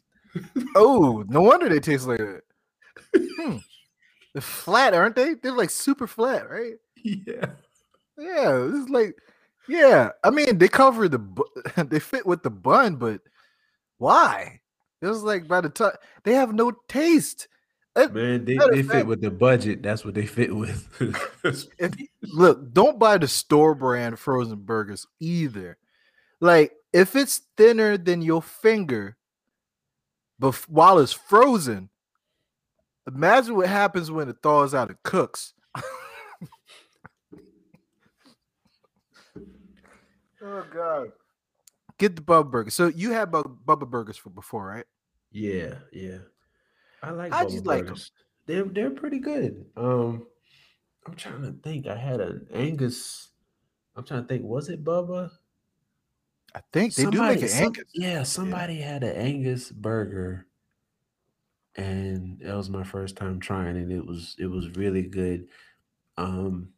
Oh, 0.75 1.23
no 1.27 1.41
wonder 1.41 1.69
they 1.69 1.79
taste 1.79 2.07
like 2.07 2.19
that. 2.19 2.41
Hmm. 3.15 3.57
They're 4.33 4.41
flat, 4.41 4.93
aren't 4.93 5.15
they? 5.15 5.35
They're 5.35 5.53
like 5.53 5.69
super 5.69 6.07
flat, 6.07 6.49
right? 6.49 6.73
Yeah. 7.03 7.45
Yeah, 8.17 8.69
It's 8.73 8.89
like, 8.89 9.15
yeah. 9.67 10.09
I 10.23 10.29
mean, 10.29 10.57
they 10.57 10.67
cover 10.67 11.07
the, 11.07 11.19
bu- 11.19 11.43
they 11.77 11.99
fit 11.99 12.25
with 12.25 12.43
the 12.43 12.49
bun, 12.49 12.95
but 12.95 13.21
why? 13.97 14.61
It 15.01 15.07
was 15.07 15.23
like 15.23 15.47
by 15.47 15.61
the 15.61 15.69
time 15.69 15.93
they 16.23 16.33
have 16.33 16.53
no 16.53 16.71
taste. 16.87 17.47
Man, 17.95 18.43
they, 18.43 18.57
they 18.57 18.83
fit 18.83 18.85
fact- 18.91 19.07
with 19.07 19.21
the 19.21 19.31
budget. 19.31 19.81
That's 19.81 20.03
what 20.03 20.13
they 20.15 20.25
fit 20.25 20.53
with. 20.55 20.87
If 21.79 21.99
you- 21.99 22.07
look, 22.23 22.73
don't 22.73 22.99
buy 22.99 23.17
the 23.17 23.27
store 23.27 23.73
brand 23.75 24.19
frozen 24.19 24.59
burgers 24.59 25.07
either. 25.19 25.77
Like, 26.41 26.73
if 26.91 27.15
it's 27.15 27.41
thinner 27.55 27.97
than 27.97 28.21
your 28.21 28.41
finger, 28.41 29.15
but 30.37 30.55
while 30.67 30.99
it's 30.99 31.13
frozen, 31.13 31.89
imagine 33.07 33.55
what 33.55 33.67
happens 33.67 34.11
when 34.11 34.27
it 34.27 34.35
thaws 34.43 34.73
out 34.73 34.89
and 34.89 35.01
cooks. 35.03 35.53
oh 40.43 40.65
god! 40.73 41.11
Get 41.97 42.15
the 42.15 42.21
Bubba 42.21 42.51
burger. 42.51 42.69
So 42.69 42.87
you 42.87 43.11
had 43.11 43.31
Bu- 43.31 43.57
Bubba 43.65 43.89
burgers 43.89 44.17
for 44.17 44.29
before, 44.29 44.65
right? 44.67 44.85
yeah, 45.31 45.75
yeah. 45.91 46.17
I 47.05 47.11
like 47.11 47.31
How'd 47.33 47.47
Bubba 47.47 47.53
you 47.53 47.61
burgers. 47.61 48.11
They're 48.45 48.63
they're 48.65 48.89
pretty 48.91 49.19
good. 49.19 49.65
Um, 49.77 50.27
I'm 51.05 51.15
trying 51.15 51.41
to 51.43 51.53
think. 51.63 51.87
I 51.87 51.95
had 51.95 52.19
an 52.21 52.47
Angus. 52.53 53.29
I'm 53.95 54.03
trying 54.05 54.23
to 54.23 54.27
think. 54.27 54.43
Was 54.43 54.69
it 54.69 54.83
Bubba? 54.83 55.29
I 56.53 56.61
think 56.71 56.95
they 56.95 57.05
do 57.05 57.21
make 57.21 57.41
an 57.41 57.47
some- 57.49 57.63
Angus. 57.65 57.83
Yeah, 57.93 58.23
somebody 58.23 58.75
had 58.81 59.03
an 59.03 59.15
Angus 59.15 59.71
burger, 59.71 60.47
and 61.75 62.39
that 62.39 62.55
was 62.55 62.69
my 62.69 62.83
first 62.83 63.17
time 63.17 63.39
trying 63.39 63.75
it. 63.75 63.91
It 63.91 64.05
was 64.05 64.35
it 64.39 64.47
was 64.47 64.69
really 64.75 65.03
good. 65.03 65.47
Um, 66.17 66.69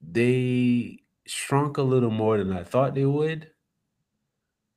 they 0.00 1.00
shrunk 1.26 1.76
a 1.78 1.82
little 1.82 2.10
more 2.10 2.38
than 2.38 2.52
I 2.52 2.62
thought 2.62 2.94
they 2.94 3.04
would. 3.06 3.50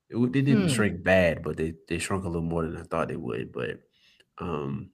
It, 0.10 0.14
w- 0.14 0.32
they 0.32 0.42
didn't 0.42 0.64
Hmm. 0.70 0.74
shrink 0.74 1.04
bad, 1.04 1.44
but 1.44 1.58
they 1.58 1.76
they 1.88 2.00
shrunk 2.00 2.24
a 2.26 2.28
little 2.28 2.42
more 2.42 2.64
than 2.66 2.78
I 2.78 2.84
thought 2.84 3.10
they 3.10 3.16
would. 3.18 3.52
But 3.52 3.82
um, 4.40 4.92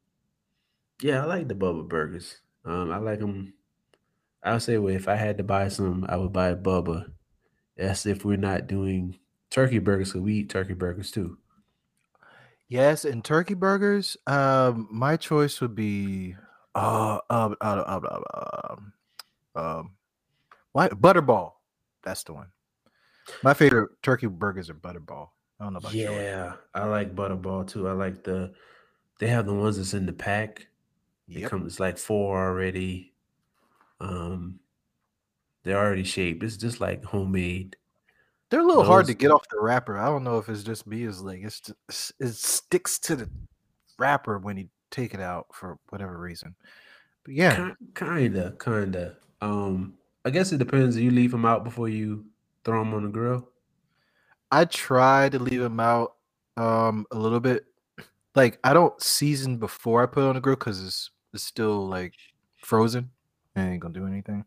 Yeah, 1.01 1.23
I 1.23 1.25
like 1.25 1.47
the 1.47 1.55
Bubba 1.55 1.87
burgers. 1.87 2.41
Um, 2.63 2.91
I 2.91 2.97
like 2.97 3.19
them. 3.19 3.53
I'll 4.43 4.59
say, 4.59 4.77
well, 4.77 4.93
if 4.95 5.07
I 5.07 5.15
had 5.15 5.37
to 5.37 5.43
buy 5.43 5.67
some, 5.69 6.05
I 6.07 6.17
would 6.17 6.33
buy 6.33 6.53
Bubba. 6.53 7.11
That's 7.77 8.05
if 8.05 8.23
we're 8.25 8.37
not 8.37 8.67
doing 8.67 9.19
turkey 9.49 9.79
burgers, 9.79 10.09
because 10.09 10.21
we 10.21 10.35
eat 10.35 10.49
turkey 10.49 10.73
burgers 10.73 11.11
too. 11.11 11.37
Yes, 12.67 13.05
and 13.05 13.23
turkey 13.23 13.53
burgers. 13.53 14.17
Um, 14.25 14.87
my 14.91 15.17
choice 15.17 15.61
would 15.61 15.75
be 15.75 16.35
uh, 16.73 17.19
uh, 17.29 17.55
uh, 17.61 17.63
uh, 17.63 18.01
uh, 18.33 18.61
um, 18.69 18.93
um, 19.55 19.91
what 20.71 20.99
Butterball. 20.99 21.53
That's 22.03 22.23
the 22.23 22.33
one. 22.33 22.47
My 23.43 23.53
favorite 23.53 23.91
turkey 24.01 24.27
burgers 24.27 24.69
are 24.69 24.75
Butterball. 24.75 25.29
I 25.59 25.63
don't 25.63 25.73
know 25.73 25.79
about 25.79 25.93
yours. 25.93 26.07
Yeah, 26.07 26.53
I 26.73 26.85
like 26.85 27.15
Butterball 27.15 27.67
too. 27.67 27.87
I 27.87 27.93
like 27.93 28.23
the. 28.23 28.53
They 29.19 29.27
have 29.27 29.45
the 29.45 29.53
ones 29.53 29.77
that's 29.77 29.93
in 29.93 30.05
the 30.05 30.13
pack. 30.13 30.67
It 31.29 31.41
Yep. 31.41 31.51
comes 31.51 31.79
like 31.79 31.97
four 31.97 32.37
already. 32.37 33.13
Um, 33.99 34.59
they're 35.63 35.77
already 35.77 36.03
shaped. 36.03 36.43
It's 36.43 36.57
just 36.57 36.79
like 36.79 37.03
homemade. 37.03 37.77
They're 38.49 38.59
a 38.59 38.63
little 38.63 38.83
hard 38.83 39.07
to 39.07 39.13
get 39.13 39.31
off 39.31 39.47
the 39.49 39.59
wrapper. 39.59 39.97
I 39.97 40.05
don't 40.05 40.23
know 40.23 40.37
if 40.37 40.49
it's 40.49 40.63
just 40.63 40.85
me. 40.85 41.03
Is 41.03 41.21
like 41.21 41.41
it's 41.41 41.59
just, 41.61 42.13
it 42.19 42.33
sticks 42.35 42.99
to 42.99 43.15
the 43.15 43.29
wrapper 43.97 44.37
when 44.37 44.57
you 44.57 44.69
take 44.91 45.13
it 45.13 45.19
out 45.19 45.47
for 45.53 45.79
whatever 45.89 46.17
reason. 46.19 46.55
But 47.23 47.33
yeah, 47.33 47.71
Kinda, 47.95 48.55
kinda. 48.59 49.17
Um, 49.41 49.97
I 50.25 50.29
guess 50.29 50.51
it 50.51 50.57
depends. 50.57 50.97
You 50.97 51.11
leave 51.11 51.31
them 51.31 51.45
out 51.45 51.63
before 51.63 51.89
you 51.89 52.25
throw 52.63 52.79
them 52.83 52.93
on 52.93 53.03
the 53.03 53.09
grill. 53.09 53.49
I 54.51 54.65
try 54.65 55.29
to 55.29 55.39
leave 55.39 55.59
them 55.61 55.79
out 55.79 56.15
um 56.57 57.05
a 57.11 57.17
little 57.17 57.39
bit. 57.39 57.65
Like 58.35 58.59
I 58.63 58.73
don't 58.73 58.99
season 59.01 59.57
before 59.57 60.03
I 60.03 60.05
put 60.05 60.23
it 60.23 60.27
on 60.27 60.35
the 60.35 60.41
grill 60.41 60.55
because 60.55 60.83
it's 60.85 61.11
it's 61.33 61.43
still 61.43 61.87
like 61.87 62.13
frozen. 62.63 63.11
It 63.55 63.61
ain't 63.61 63.79
gonna 63.81 63.93
do 63.93 64.05
anything. 64.07 64.45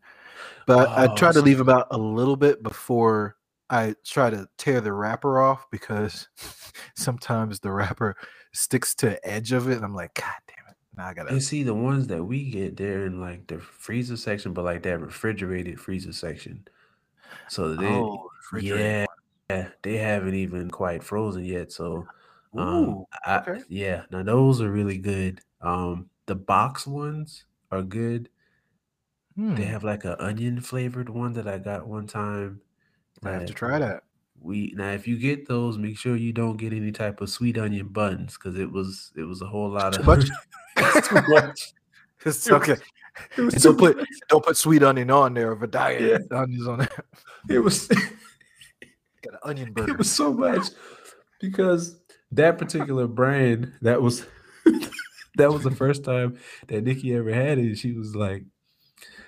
But 0.65 0.89
I 0.95 1.07
Oh, 1.07 1.15
try 1.15 1.31
to 1.31 1.41
leave 1.41 1.59
about 1.61 1.87
a 1.91 1.97
little 1.97 2.35
bit 2.35 2.61
before 2.61 3.35
I 3.69 3.95
try 4.05 4.29
to 4.29 4.47
tear 4.57 4.81
the 4.81 4.93
wrapper 4.93 5.41
off 5.41 5.65
because 5.71 6.27
sometimes 6.95 7.59
the 7.59 7.71
wrapper 7.71 8.15
sticks 8.51 8.95
to 8.95 9.07
the 9.09 9.27
edge 9.27 9.51
of 9.51 9.69
it, 9.69 9.75
and 9.75 9.85
I'm 9.85 9.95
like, 9.95 10.13
God 10.13 10.33
damn 10.47 10.67
it! 10.69 10.75
Now 10.95 11.07
I 11.07 11.13
gotta. 11.13 11.31
And 11.31 11.43
see 11.43 11.63
the 11.63 11.73
ones 11.73 12.07
that 12.07 12.23
we 12.23 12.49
get, 12.51 12.77
they're 12.77 13.05
in 13.05 13.19
like 13.19 13.47
the 13.47 13.59
freezer 13.59 14.17
section, 14.17 14.53
but 14.53 14.65
like 14.65 14.83
that 14.83 14.99
refrigerated 14.99 15.79
freezer 15.79 16.13
section. 16.13 16.67
So 17.47 17.75
they, 17.75 17.83
Oh, 17.83 18.29
yeah, 18.61 19.05
they 19.81 19.97
haven't 19.97 20.35
even 20.35 20.69
quite 20.69 21.03
frozen 21.03 21.45
yet. 21.45 21.71
So, 21.71 22.07
one. 22.51 22.67
um, 22.67 23.05
I, 23.25 23.37
okay. 23.39 23.61
yeah, 23.69 24.03
now 24.11 24.23
those 24.23 24.61
are 24.61 24.71
really 24.71 24.97
good. 24.97 25.41
Um, 25.61 26.09
the 26.25 26.35
box 26.35 26.85
ones 26.87 27.45
are 27.71 27.81
good. 27.81 28.29
Hmm, 29.35 29.55
They 29.55 29.65
have 29.65 29.83
like 29.83 30.03
an 30.05 30.15
onion 30.19 30.59
flavored 30.61 31.09
one 31.09 31.33
that 31.33 31.47
I 31.47 31.57
got 31.59 31.87
one 31.87 32.07
time. 32.07 32.61
I 33.23 33.31
have 33.31 33.45
to 33.45 33.53
try 33.53 33.79
that. 33.79 34.03
We 34.41 34.73
now, 34.75 34.91
if 34.91 35.07
you 35.07 35.17
get 35.17 35.47
those, 35.47 35.77
make 35.77 35.97
sure 35.97 36.15
you 36.15 36.31
don't 36.31 36.55
get 36.57 36.71
any 36.73 36.91
type 36.93 37.19
of 37.21 37.29
sweet 37.29 37.57
onion 37.57 37.87
buns 37.89 38.35
because 38.37 38.57
it 38.57 38.71
was 38.71 39.11
it 39.17 39.23
was 39.23 39.41
a 39.41 39.45
whole 39.47 39.69
lot 39.69 39.93
Too 39.93 39.99
of 40.01 40.05
much? 40.07 40.25
Too 41.09 41.21
much. 41.27 41.73
It's 42.25 42.47
It 42.47 42.53
was- 42.53 42.69
okay. 42.69 42.81
It 43.35 43.41
was 43.41 43.53
too 43.55 43.59
don't 43.59 43.77
put 43.79 43.97
much. 43.97 44.07
don't 44.29 44.45
put 44.45 44.55
sweet 44.55 44.81
onion 44.81 45.11
on 45.11 45.33
there 45.33 45.51
of 45.51 45.61
a 45.61 45.67
diet 45.67 46.23
onions 46.31 46.67
on 46.67 46.79
there. 46.79 47.03
It 47.49 47.59
was 47.59 47.87
Got 49.21 49.33
an 49.33 49.39
onion 49.43 49.73
burger. 49.73 49.91
it 49.91 49.97
was 49.97 50.09
so 50.09 50.31
much 50.31 50.67
because 51.41 51.99
that 52.31 52.57
particular 52.57 53.07
brand 53.07 53.73
that 53.81 54.01
was 54.01 54.25
that 55.35 55.51
was 55.51 55.63
the 55.63 55.71
first 55.71 56.03
time 56.03 56.37
that 56.67 56.83
Nikki 56.83 57.13
ever 57.15 57.33
had 57.33 57.57
it. 57.57 57.77
She 57.77 57.93
was 57.93 58.15
like, 58.15 58.43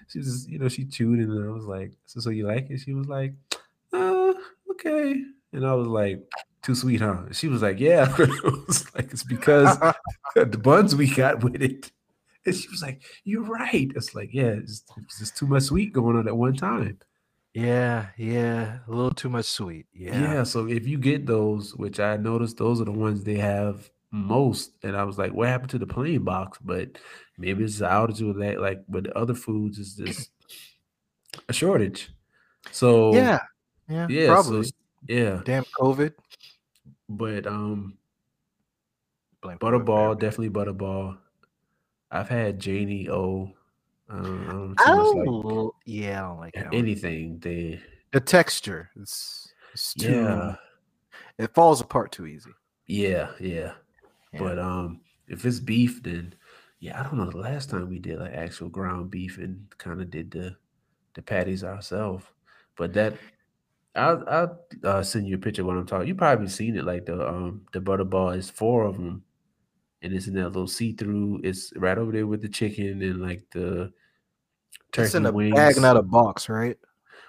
she 0.08 0.20
just, 0.20 0.50
you 0.50 0.60
know 0.60 0.68
she 0.68 0.86
chewed 0.86 1.20
it 1.20 1.30
and 1.30 1.44
I 1.44 1.52
was 1.52 1.66
like, 1.66 1.92
so 2.06 2.20
so 2.20 2.30
you 2.30 2.48
like 2.48 2.70
it? 2.70 2.80
She 2.80 2.94
was 2.94 3.08
like, 3.08 3.34
uh, 3.94 4.34
okay, 4.72 5.16
and 5.54 5.66
I 5.66 5.74
was 5.74 5.88
like. 5.88 6.22
Too 6.64 6.76
sweet, 6.76 7.02
huh? 7.02 7.24
She 7.32 7.48
was 7.48 7.64
like, 7.64 7.80
"Yeah." 7.80 8.14
it 8.20 8.68
was 8.68 8.94
like 8.94 9.12
it's 9.12 9.24
because 9.24 9.80
the 10.36 10.60
buns 10.62 10.96
we 10.96 11.10
got 11.12 11.44
with 11.44 11.60
it. 11.60 11.92
And 12.46 12.56
she 12.56 12.70
was 12.70 12.84
like, 12.84 13.02
"You're 13.24 13.42
right." 13.42 13.92
It's 13.96 14.14
like, 14.14 14.30
yeah, 14.32 14.52
it's, 14.62 14.84
it's 14.98 15.18
just 15.18 15.36
too 15.36 15.48
much 15.48 15.64
sweet 15.64 15.92
going 15.92 16.18
on 16.18 16.28
at 16.28 16.38
one 16.38 16.54
time. 16.54 17.00
Yeah, 17.54 18.08
yeah, 18.18 18.80
a 18.88 18.90
little 18.90 19.12
too 19.14 19.30
much 19.30 19.46
sweet. 19.46 19.86
Yeah. 19.94 20.22
Yeah. 20.22 20.44
So 20.44 20.68
if 20.68 20.88
you 20.88 20.98
get 20.98 21.26
those, 21.26 21.76
which 21.76 22.00
I 22.00 22.16
noticed, 22.18 22.58
those 22.58 22.80
are 22.80 22.86
the 22.86 22.92
ones 22.92 23.24
they 23.24 23.36
have 23.38 23.90
most. 24.12 24.72
And 24.84 24.96
I 24.96 25.04
was 25.04 25.18
like, 25.18 25.34
what 25.34 25.48
happened 25.50 25.70
to 25.72 25.78
the 25.80 25.88
plain 25.88 26.24
box? 26.24 26.58
But 26.64 26.98
maybe 27.38 27.64
it's 27.66 27.80
outage 27.82 28.26
with 28.26 28.40
that. 28.40 28.62
Like 28.62 28.84
with 28.88 29.04
the 29.06 29.18
other 29.18 29.34
foods, 29.36 29.80
is 29.80 29.96
just 29.96 30.30
a 31.50 31.54
shortage. 31.54 32.10
So 32.72 33.14
Yeah. 33.14 33.40
Yeah. 33.90 34.08
yeah, 34.10 34.28
probably. 34.28 34.60
s- 34.62 34.72
yeah. 35.08 35.42
Damn 35.44 35.64
COVID. 35.78 36.14
But 37.10 37.48
um, 37.48 37.98
Blame 39.42 39.58
Butterball, 39.58 40.18
definitely 40.18 40.50
Butterball. 40.52 41.18
I've 42.10 42.30
had 42.30 42.60
Jennie-O. 42.60 43.54
I 44.12 44.16
don't 44.16 44.78
I 44.80 44.94
like 44.94 45.74
yeah, 45.86 46.20
I 46.20 46.28
don't 46.28 46.40
like 46.40 46.54
that 46.54 46.66
one. 46.66 46.76
anything. 46.76 47.40
They 47.40 47.82
The 48.12 48.20
texture. 48.20 48.90
It's, 49.00 49.54
it's 49.74 49.94
too. 49.94 50.12
yeah. 50.12 50.56
It 51.38 51.54
falls 51.54 51.82
apart 51.82 52.12
too 52.12 52.28
easy. 52.28 52.52
Yeah, 52.88 53.30
yeah. 53.40 53.74
Yeah. 54.34 54.40
But 54.40 54.60
um, 54.60 55.02
if 55.28 55.46
it's 55.46 55.60
beef, 55.60 56.04
then 56.04 56.36
yeah, 56.80 57.00
I 57.00 57.04
don't 57.04 57.18
know. 57.18 57.30
The 57.30 57.38
last 57.38 57.70
time 57.70 57.90
we 57.90 58.00
did 58.00 58.20
like 58.20 58.34
actual 58.34 58.70
ground 58.70 59.12
beef 59.12 59.38
and 59.38 59.66
kind 59.78 60.02
of 60.02 60.10
did 60.12 60.32
the 60.32 60.56
the 61.14 61.22
patties 61.22 61.64
ourselves, 61.64 62.26
but 62.76 62.94
that 62.94 63.14
I'll 63.96 64.24
I'll 64.28 64.60
uh, 64.84 65.04
send 65.04 65.28
you 65.28 65.36
a 65.36 65.40
picture 65.40 65.62
of 65.62 65.68
what 65.68 65.78
I'm 65.78 65.86
talking. 65.86 66.08
You 66.08 66.16
probably 66.16 66.48
seen 66.48 66.76
it 66.76 66.86
like 66.86 67.06
the 67.06 67.28
um 67.28 67.66
the 67.74 67.80
butterball 67.80 68.36
is 68.36 68.50
four 68.50 68.86
of 68.86 68.96
them, 68.96 69.24
and 70.02 70.14
it's 70.14 70.28
in 70.28 70.34
that 70.36 70.50
little 70.50 70.68
see 70.68 70.94
through. 70.94 71.42
It's 71.44 71.74
right 71.76 71.98
over 71.98 72.12
there 72.12 72.28
with 72.28 72.42
the 72.42 72.50
chicken 72.50 73.02
and 73.02 73.22
like 73.22 73.44
the 73.52 73.92
turkey 74.92 75.06
it's 75.06 75.16
in 75.16 75.26
a 75.26 75.32
wings. 75.32 75.56
bag, 75.56 75.80
not 75.82 75.98
a 75.98 76.02
box, 76.02 76.50
right? 76.50 76.78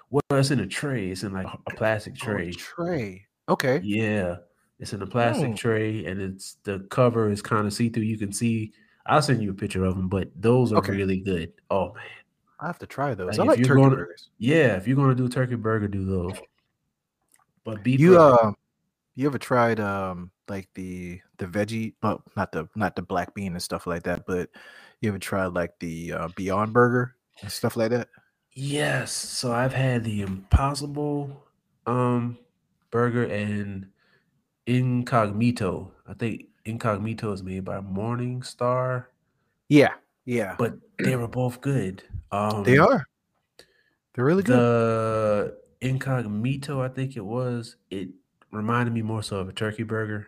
well, 0.09 0.21
it's 0.31 0.51
in 0.51 0.59
a 0.59 0.67
tray. 0.67 1.09
It's 1.09 1.23
in 1.23 1.33
like 1.33 1.47
a 1.47 1.75
plastic 1.75 2.13
Oh, 2.21 2.25
tray. 2.25 2.51
tray. 2.51 3.25
Okay. 3.49 3.81
Yeah, 3.83 4.37
it's 4.79 4.93
in 4.93 5.01
a 5.01 5.07
plastic 5.07 5.49
Hmm. 5.49 5.55
tray, 5.55 6.05
and 6.05 6.21
it's 6.21 6.57
the 6.63 6.79
cover 6.89 7.29
is 7.31 7.41
kind 7.41 7.65
of 7.65 7.73
see 7.73 7.89
through. 7.89 8.03
You 8.03 8.17
can 8.17 8.31
see. 8.31 8.73
I'll 9.05 9.21
send 9.21 9.41
you 9.43 9.51
a 9.51 9.53
picture 9.55 9.83
of 9.83 9.95
them, 9.97 10.07
but 10.07 10.29
those 10.35 10.71
are 10.71 10.77
Okay. 10.77 10.93
really 10.93 11.19
good. 11.19 11.51
Oh 11.69 11.93
man, 11.93 12.03
I 12.59 12.67
have 12.67 12.79
to 12.79 12.85
try 12.87 13.13
those. 13.15 13.37
Like, 13.37 13.39
I 13.39 13.43
like 13.43 13.57
turkey 13.63 13.81
gonna- 13.81 13.95
burgers. 13.95 14.29
yeah. 14.37 14.75
If 14.77 14.87
you're 14.87 14.95
gonna 14.95 15.15
do 15.15 15.27
turkey 15.27 15.55
burger, 15.55 15.87
do 15.89 16.05
those. 16.05 16.37
But 17.65 17.83
beef, 17.83 17.99
You 17.99 18.19
uh, 18.19 18.53
you 19.15 19.25
ever 19.27 19.37
tried 19.37 19.79
um 19.79 20.31
like 20.47 20.69
the 20.75 21.19
the 21.37 21.47
veggie? 21.47 21.95
Well, 22.03 22.21
not 22.37 22.51
the 22.51 22.67
not 22.75 22.95
the 22.95 23.01
black 23.01 23.33
bean 23.33 23.53
and 23.53 23.61
stuff 23.63 23.87
like 23.87 24.03
that, 24.03 24.25
but 24.27 24.49
you 25.01 25.09
ever 25.09 25.19
tried 25.19 25.47
like 25.47 25.73
the 25.79 26.13
uh, 26.13 26.27
Beyond 26.35 26.71
Burger 26.73 27.15
and 27.41 27.51
stuff 27.51 27.75
like 27.77 27.91
that? 27.91 28.09
yes. 28.53 29.11
So 29.11 29.51
I've 29.51 29.73
had 29.73 30.03
the 30.03 30.21
Impossible 30.21 31.43
um 31.85 32.37
burger 32.91 33.23
and 33.25 33.87
Incogmeato. 34.67 35.91
I 36.07 36.13
think 36.13 36.47
Incogmeato 36.65 37.33
is 37.33 37.43
made 37.43 37.65
by 37.65 37.79
Morningstar, 37.81 39.07
Yeah, 39.69 39.95
yeah, 40.25 40.57
but 40.57 40.75
they 40.99 41.15
were 41.15 41.27
both 41.27 41.61
good. 41.61 42.03
Um, 42.31 42.63
they 42.63 42.77
are. 42.77 43.05
They're 44.13 44.25
really 44.25 44.43
good. 44.43 44.59
The 44.59 45.57
Incogmeato, 45.81 46.81
I 46.81 46.89
think 46.93 47.15
it 47.15 47.25
was, 47.25 47.75
it 47.89 48.09
reminded 48.51 48.93
me 48.93 49.01
more 49.01 49.23
so 49.23 49.37
of 49.39 49.49
a 49.49 49.53
turkey 49.53 49.83
burger. 49.83 50.27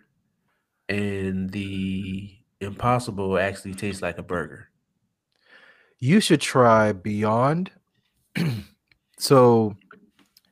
And 0.89 1.49
the 1.51 2.37
impossible 2.61 3.37
actually 3.39 3.75
tastes 3.75 4.01
like 4.01 4.17
a 4.17 4.23
burger. 4.23 4.69
You 5.99 6.19
should 6.19 6.41
try 6.41 6.91
Beyond. 6.93 7.71
so 9.17 9.75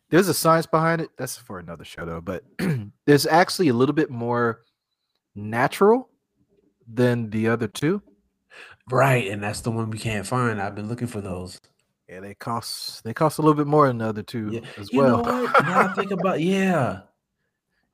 there's 0.09 0.27
a 0.27 0.33
science 0.33 0.65
behind 0.65 1.01
it. 1.01 1.09
That's 1.17 1.37
for 1.37 1.59
another 1.59 1.83
show 1.85 2.05
though, 2.05 2.21
but 2.21 2.43
there's 3.05 3.25
actually 3.27 3.67
a 3.69 3.73
little 3.73 3.95
bit 3.95 4.09
more 4.09 4.61
natural 5.35 6.09
than 6.91 7.29
the 7.29 7.47
other 7.47 7.67
two. 7.67 8.01
Right. 8.91 9.27
And 9.29 9.41
that's 9.41 9.61
the 9.61 9.71
one 9.71 9.89
we 9.89 9.97
can't 9.97 10.27
find. 10.27 10.61
I've 10.61 10.75
been 10.75 10.87
looking 10.89 11.07
for 11.07 11.21
those. 11.21 11.59
Yeah, 12.09 12.19
they 12.19 12.33
cost 12.35 13.03
they 13.03 13.13
cost 13.13 13.39
a 13.39 13.41
little 13.41 13.55
bit 13.55 13.65
more 13.67 13.87
than 13.87 13.97
the 13.97 14.05
other 14.05 14.23
two 14.23 14.49
Yeah. 14.51 14.59
as 14.77 14.91
You 14.91 14.99
well. 14.99 15.23
know 15.23 15.43
what? 15.43 15.63
Now 15.63 15.87
I 15.89 15.93
think 15.93 16.11
about 16.11 16.41
yeah. 16.41 17.01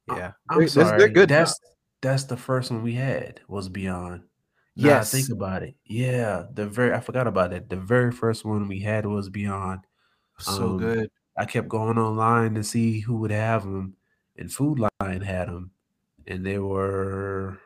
yeah, 0.09 0.31
I'm 0.49 0.57
They're- 0.59 0.67
they're- 0.67 0.85
sorry. 0.85 0.97
they're 0.99 1.09
good. 1.09 1.29
now. 1.29 1.39
That's 1.39 1.59
that's 2.01 2.23
the 2.23 2.37
first 2.37 2.71
one 2.71 2.81
we 2.81 2.93
had 2.93 3.41
was 3.47 3.69
Beyond. 3.69 4.23
Yes. 4.85 5.11
think 5.11 5.29
about 5.29 5.63
it. 5.63 5.75
Yeah. 5.85 6.45
The 6.53 6.67
very 6.67 6.93
I 6.93 6.99
forgot 6.99 7.27
about 7.27 7.51
that. 7.51 7.69
The 7.69 7.75
very 7.77 8.11
first 8.11 8.45
one 8.45 8.67
we 8.67 8.79
had 8.79 9.05
was 9.05 9.29
Beyond. 9.29 9.81
so 10.39 10.71
um, 10.71 10.77
good. 10.77 11.11
I 11.37 11.45
kept 11.45 11.67
going 11.69 11.97
online 11.97 12.55
to 12.55 12.63
see 12.63 12.99
who 12.99 13.17
would 13.17 13.31
have 13.31 13.63
them, 13.63 13.95
and 14.37 14.51
Food 14.51 14.79
Lion 15.01 15.21
had 15.21 15.47
them, 15.47 15.71
and 16.27 16.45
they 16.45 16.59
were 16.59 17.59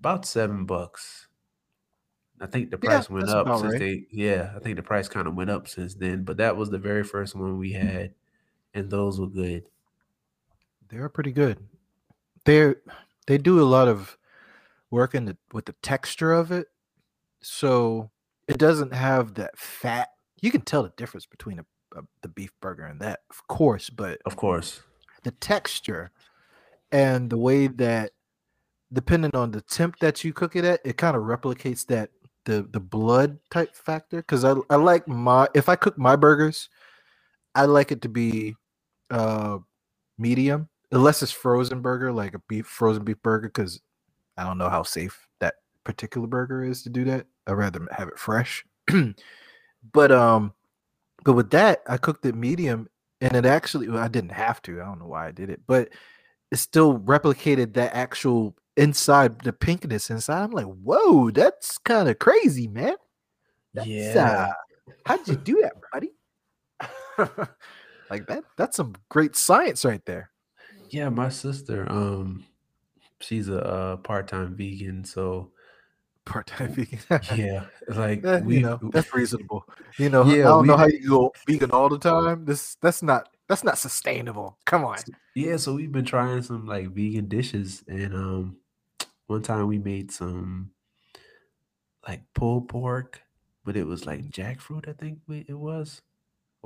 about 0.00 0.26
seven 0.26 0.66
bucks. 0.66 1.28
I 2.40 2.46
think 2.46 2.70
the 2.70 2.78
Yeah, 2.82 2.90
price 2.90 3.08
went 3.10 3.28
up 3.30 3.46
since 3.58 3.72
right. 3.72 3.78
they 3.78 4.06
yeah, 4.10 4.52
I 4.54 4.58
think 4.60 4.76
the 4.76 4.82
price 4.82 5.08
kind 5.08 5.26
of 5.26 5.34
went 5.34 5.50
up 5.50 5.68
since 5.68 5.94
then, 5.94 6.24
but 6.24 6.36
that 6.38 6.56
was 6.56 6.70
the 6.70 6.78
very 6.78 7.02
first 7.04 7.34
one 7.34 7.58
we 7.58 7.72
had 7.72 8.14
and 8.74 8.90
those 8.90 9.18
were 9.18 9.26
good. 9.28 9.68
They're 10.88 11.08
pretty 11.08 11.32
good. 11.32 11.58
They're 12.44 12.76
they 13.26 13.38
do 13.38 13.60
a 13.60 13.64
lot 13.64 13.88
of 13.88 14.16
work 14.90 15.14
in 15.14 15.24
the 15.26 15.36
with 15.52 15.66
the 15.66 15.74
texture 15.82 16.32
of 16.32 16.50
it, 16.52 16.68
so 17.42 18.10
it 18.48 18.58
doesn't 18.58 18.94
have 18.94 19.34
that 19.34 19.58
fat. 19.58 20.08
You 20.40 20.50
can 20.50 20.60
tell 20.60 20.82
the 20.82 20.92
difference 20.96 21.26
between 21.26 21.58
a, 21.58 21.64
a, 21.98 22.02
the 22.22 22.28
beef 22.28 22.52
burger 22.60 22.84
and 22.84 23.00
that, 23.00 23.20
of 23.30 23.46
course, 23.48 23.90
but 23.90 24.20
Of 24.24 24.36
course. 24.36 24.82
the 25.24 25.30
texture 25.32 26.10
and 26.92 27.30
the 27.30 27.38
way 27.38 27.66
that 27.66 28.12
depending 28.92 29.34
on 29.34 29.50
the 29.50 29.60
temp 29.62 29.98
that 29.98 30.22
you 30.22 30.32
cook 30.32 30.54
it 30.54 30.64
at, 30.64 30.80
it 30.84 30.96
kind 30.96 31.16
of 31.16 31.22
replicates 31.22 31.86
that 31.86 32.10
the 32.44 32.68
the 32.70 32.80
blood 32.80 33.38
type 33.50 33.74
factor. 33.74 34.18
Because 34.18 34.44
I 34.44 34.54
I 34.70 34.76
like 34.76 35.08
my 35.08 35.48
if 35.54 35.68
I 35.68 35.76
cook 35.76 35.98
my 35.98 36.16
burgers, 36.16 36.68
I 37.54 37.64
like 37.64 37.90
it 37.90 38.02
to 38.02 38.08
be 38.08 38.54
uh 39.10 39.58
medium, 40.18 40.68
unless 40.92 41.22
it's 41.22 41.32
frozen 41.32 41.80
burger, 41.80 42.12
like 42.12 42.34
a 42.34 42.40
beef 42.48 42.66
frozen 42.66 43.04
beef 43.04 43.20
burger, 43.22 43.48
because 43.48 43.80
I 44.36 44.44
don't 44.44 44.58
know 44.58 44.68
how 44.70 44.82
safe 44.82 45.28
that 45.40 45.54
particular 45.84 46.26
burger 46.26 46.64
is 46.64 46.82
to 46.82 46.90
do 46.90 47.04
that. 47.04 47.26
I'd 47.46 47.52
rather 47.52 47.86
have 47.92 48.08
it 48.08 48.18
fresh. 48.18 48.64
but 49.92 50.12
um, 50.12 50.52
but 51.24 51.34
with 51.34 51.50
that, 51.50 51.82
I 51.86 51.96
cooked 51.96 52.26
it 52.26 52.34
medium, 52.34 52.88
and 53.20 53.34
it 53.34 53.46
actually 53.46 53.88
well, 53.88 54.02
I 54.02 54.08
didn't 54.08 54.32
have 54.32 54.62
to. 54.62 54.80
I 54.80 54.84
don't 54.84 54.98
know 54.98 55.06
why 55.06 55.28
I 55.28 55.32
did 55.32 55.50
it, 55.50 55.60
but 55.66 55.90
it 56.50 56.56
still 56.56 56.98
replicated 56.98 57.74
that 57.74 57.94
actual 57.94 58.54
inside 58.76 59.40
the 59.40 59.52
pinkness 59.52 60.10
inside. 60.10 60.42
I'm 60.42 60.50
like, 60.50 60.66
whoa, 60.66 61.30
that's 61.30 61.78
kind 61.78 62.08
of 62.08 62.18
crazy, 62.18 62.68
man. 62.68 62.94
That's, 63.74 64.14
Yeah. 64.14 64.48
uh, 64.48 64.52
how'd 65.06 65.26
you 65.28 65.36
do 65.36 65.62
that, 65.62 65.72
buddy? 65.92 66.12
like 68.10 68.26
that, 68.28 68.44
that's 68.56 68.76
some 68.76 68.94
great 69.08 69.34
science 69.36 69.84
right 69.84 70.04
there. 70.06 70.30
Yeah, 70.90 71.08
my 71.08 71.30
sister, 71.30 71.90
um, 71.90 72.44
she's 73.26 73.48
a, 73.48 73.58
uh 73.64 73.96
part-time 73.98 74.54
vegan, 74.56 75.04
so 75.04 75.50
Part-time 76.24 76.72
vegan. 76.74 76.98
yeah, 77.36 77.66
like 77.88 78.24
Eh, 78.24 78.38
you 78.38 78.44
we 78.44 78.58
know, 78.60 78.80
that's 78.92 79.14
reasonable. 79.14 79.64
You 79.98 80.10
know, 80.10 80.24
Yeah, 80.24 80.46
I 80.46 80.48
don't 80.48 80.66
know 80.66 80.76
how 80.76 80.86
you 80.86 81.08
go 81.08 81.32
vegan 81.46 81.70
all 81.70 81.88
the 81.88 81.98
time. 81.98 82.44
This 82.44 82.76
that's 82.82 83.02
not 83.02 83.28
that's 83.48 83.62
not 83.62 83.78
sustainable. 83.78 84.58
Come 84.64 84.84
on. 84.84 84.98
yeah, 85.34 85.56
so 85.56 85.74
we've 85.74 85.92
been 85.92 86.04
trying 86.04 86.42
some 86.42 86.66
like 86.66 86.88
vegan 86.90 87.28
dishes 87.28 87.84
and 87.86 88.12
um 88.14 88.56
one 89.28 89.42
time 89.42 89.66
we 89.68 89.78
made 89.78 90.10
some 90.10 90.70
like 92.08 92.22
pulled 92.34 92.68
pork, 92.68 93.20
but 93.64 93.76
it 93.76 93.86
was 93.86 94.06
like 94.06 94.30
jackfruit, 94.30 94.88
I 94.88 94.92
think 94.92 95.18
we, 95.26 95.44
it 95.48 95.58
was. 95.58 96.02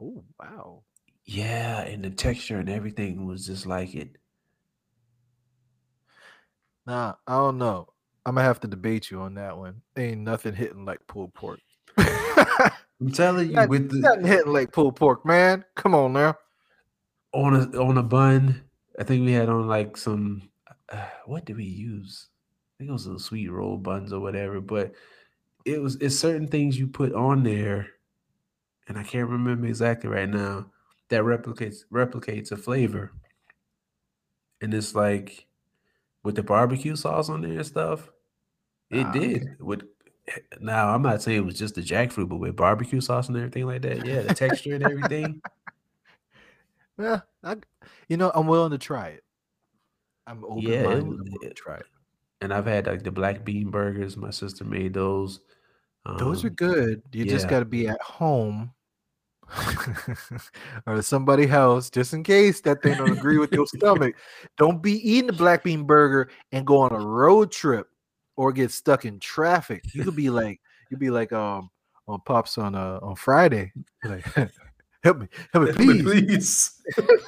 Oh 0.00 0.24
wow. 0.38 0.82
Yeah, 1.26 1.80
and 1.82 2.02
the 2.04 2.11
texture 2.11 2.58
and 2.58 2.68
everything 2.68 3.26
was 3.26 3.46
just 3.46 3.66
like 3.66 3.94
it. 3.94 4.16
Nah, 6.91 7.14
I 7.24 7.36
don't 7.36 7.59
know. 7.59 7.86
I'm 8.26 8.34
gonna 8.34 8.45
have 8.45 8.59
to 8.62 8.66
debate 8.66 9.12
you 9.12 9.20
on 9.20 9.34
that 9.34 9.57
one. 9.57 9.80
Ain't 9.97 10.22
nothing 10.22 10.55
hitting 10.55 10.84
like 10.84 10.99
pulled 11.07 11.32
pork. 11.34 11.61
I'm 11.97 13.12
telling 13.12 13.49
you, 13.49 13.55
Not- 13.55 13.68
with 13.68 13.93
the 13.93 14.01
nothing 14.01 14.26
hitting 14.26 14.53
like 14.53 14.72
pulled 14.72 14.97
pork, 14.97 15.24
man. 15.24 15.64
Come 15.76 15.95
on 15.95 16.12
now. 16.14 16.36
on 17.32 17.55
a 17.55 17.80
on 17.80 17.97
a 17.97 18.03
bun, 18.03 18.62
I 18.99 19.05
think 19.05 19.24
we 19.24 19.30
had 19.30 19.49
on 19.49 19.68
like 19.68 19.97
some. 19.97 20.51
Uh, 20.88 21.07
what 21.26 21.45
did 21.45 21.59
we 21.59 21.64
use? 21.64 22.26
I 22.51 22.72
think 22.78 22.91
it 22.91 22.93
was 22.93 23.05
the 23.05 23.20
sweet 23.20 23.53
roll 23.53 23.76
buns 23.76 24.12
or 24.12 24.18
whatever. 24.18 24.61
But 24.61 24.91
it 25.64 25.80
was 25.80 25.95
it's 26.01 26.18
certain 26.18 26.49
things 26.49 26.76
you 26.76 26.88
put 26.88 27.14
on 27.14 27.45
there, 27.45 27.86
and 28.88 28.99
I 28.99 29.05
can't 29.05 29.30
remember 29.30 29.68
exactly 29.68 30.11
right 30.11 30.28
now. 30.28 30.66
That 31.11 31.22
replicates 31.22 31.84
replicates 31.93 32.51
a 32.51 32.57
flavor, 32.57 33.12
and 34.61 34.74
it's 34.74 34.97
like 34.97 35.47
with 36.22 36.34
the 36.36 36.42
barbecue 36.42 36.96
sauce 36.96 37.28
on 37.28 37.42
there 37.42 37.52
and 37.58 37.66
stuff. 37.66 38.10
It 38.90 39.06
Ah, 39.06 39.12
did 39.12 39.56
with. 39.60 39.82
Now 40.60 40.94
I'm 40.94 41.02
not 41.02 41.22
saying 41.22 41.38
it 41.38 41.44
was 41.44 41.58
just 41.58 41.74
the 41.74 41.80
jackfruit, 41.80 42.28
but 42.28 42.36
with 42.36 42.54
barbecue 42.56 43.00
sauce 43.00 43.28
and 43.28 43.36
everything 43.36 43.66
like 43.66 43.82
that, 43.82 44.04
yeah, 44.04 44.20
the 44.22 44.34
texture 44.34 44.74
and 44.74 44.84
everything. 44.84 45.40
Yeah, 46.98 47.20
I, 47.42 47.56
you 48.10 48.18
know, 48.18 48.30
I'm 48.34 48.46
willing 48.46 48.72
to 48.72 48.78
try 48.78 49.08
it. 49.08 49.24
I'm 50.26 50.44
open 50.44 50.58
Yeah, 50.62 50.82
minded. 50.82 51.06
was- 51.08 51.16
willing 51.18 51.40
to 51.40 51.46
it- 51.48 51.56
try 51.56 51.76
it. 51.76 51.86
and 52.42 52.52
I've 52.52 52.66
had 52.66 52.86
like 52.86 53.02
the 53.04 53.10
black 53.10 53.42
bean 53.42 53.70
burgers. 53.70 54.18
My 54.18 54.28
sister 54.30 54.64
made 54.64 54.92
those. 54.92 55.40
Those 56.18 56.44
are 56.44 56.48
Um, 56.48 56.54
good. 56.54 57.02
You 57.12 57.24
just 57.24 57.48
got 57.48 57.60
to 57.60 57.64
be 57.64 57.88
at 57.88 58.00
home 58.02 58.72
or 60.86 61.03
somebody 61.03 61.48
else, 61.48 61.90
just 61.90 62.12
in 62.12 62.22
case 62.22 62.61
that 62.62 62.82
thing 62.82 62.96
don't 62.96 63.16
agree 63.16 63.38
with 63.38 63.53
your 63.53 63.66
stomach. 63.66 64.14
Don't 64.57 64.82
be 64.82 64.92
eating 65.09 65.26
the 65.26 65.32
black 65.32 65.64
bean 65.64 65.84
burger 65.84 66.30
and 66.53 66.66
go 66.66 66.78
on 66.78 66.92
a 66.92 67.01
road 67.01 67.51
trip 67.51 67.88
or 68.36 68.53
get 68.53 68.70
stuck 68.70 69.05
in 69.05 69.18
traffic. 69.20 69.82
You 69.92 70.05
could 70.05 70.16
be 70.16 70.30
like, 70.30 70.61
you'd 70.90 71.01
be 71.01 71.11
like 71.11 71.32
um 71.32 71.70
on 72.07 72.20
pops 72.24 72.59
on 72.59 72.74
uh 72.74 72.98
on 73.03 73.16
Friday. 73.16 73.72
Like, 74.05 74.24
help 75.03 75.18
me, 75.18 75.28
help 75.53 75.64
me, 75.66 75.72
please. 75.72 76.03
please. 76.03 76.82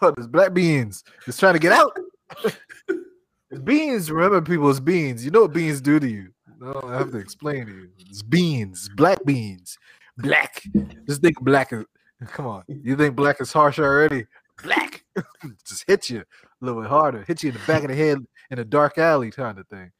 Oh, 0.00 0.10
there's 0.10 0.26
black 0.26 0.52
beans. 0.52 1.04
Just 1.24 1.38
trying 1.38 1.52
to 1.52 1.60
get 1.60 1.70
out. 1.70 1.96
it's 2.42 3.60
beans. 3.62 4.10
Remember, 4.10 4.40
people, 4.40 4.68
it's 4.68 4.80
beans. 4.80 5.24
You 5.24 5.30
know 5.30 5.42
what 5.42 5.52
beans 5.52 5.80
do 5.80 6.00
to 6.00 6.08
you. 6.08 6.32
No, 6.58 6.80
I 6.84 6.94
have 6.94 7.12
to 7.12 7.18
explain 7.18 7.66
to 7.66 7.72
you. 7.72 7.88
It's 7.98 8.22
beans, 8.22 8.88
black 8.96 9.24
beans, 9.24 9.78
black. 10.18 10.62
Just 11.06 11.22
think 11.22 11.40
black 11.40 11.72
is. 11.72 11.84
Come 12.28 12.46
on, 12.46 12.62
you 12.68 12.96
think 12.96 13.16
black 13.16 13.40
is 13.40 13.52
harsh 13.52 13.80
already? 13.80 14.26
Black, 14.62 15.04
just 15.66 15.84
hit 15.88 16.08
you 16.08 16.20
a 16.20 16.24
little 16.60 16.80
bit 16.82 16.90
harder. 16.90 17.24
Hit 17.24 17.42
you 17.42 17.48
in 17.50 17.54
the 17.56 17.66
back 17.66 17.82
of 17.82 17.88
the 17.88 17.96
head 17.96 18.18
in 18.50 18.58
a 18.60 18.64
dark 18.64 18.96
alley 18.98 19.32
kind 19.32 19.58
of 19.58 19.66
thing. 19.68 19.90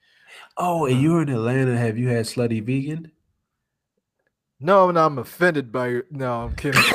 Oh, 0.57 0.87
and 0.87 1.03
you're 1.03 1.23
in 1.23 1.29
Atlanta. 1.29 1.77
Have 1.77 1.99
you 1.99 2.09
had 2.09 2.27
slutty 2.27 2.63
vegan? 2.63 3.11
No, 4.61 4.93
no, 4.93 5.05
I'm 5.05 5.19
offended 5.19 5.73
by 5.73 5.89
your. 5.89 6.05
No, 6.11 6.43
I'm 6.43 6.55
kidding. 6.55 6.81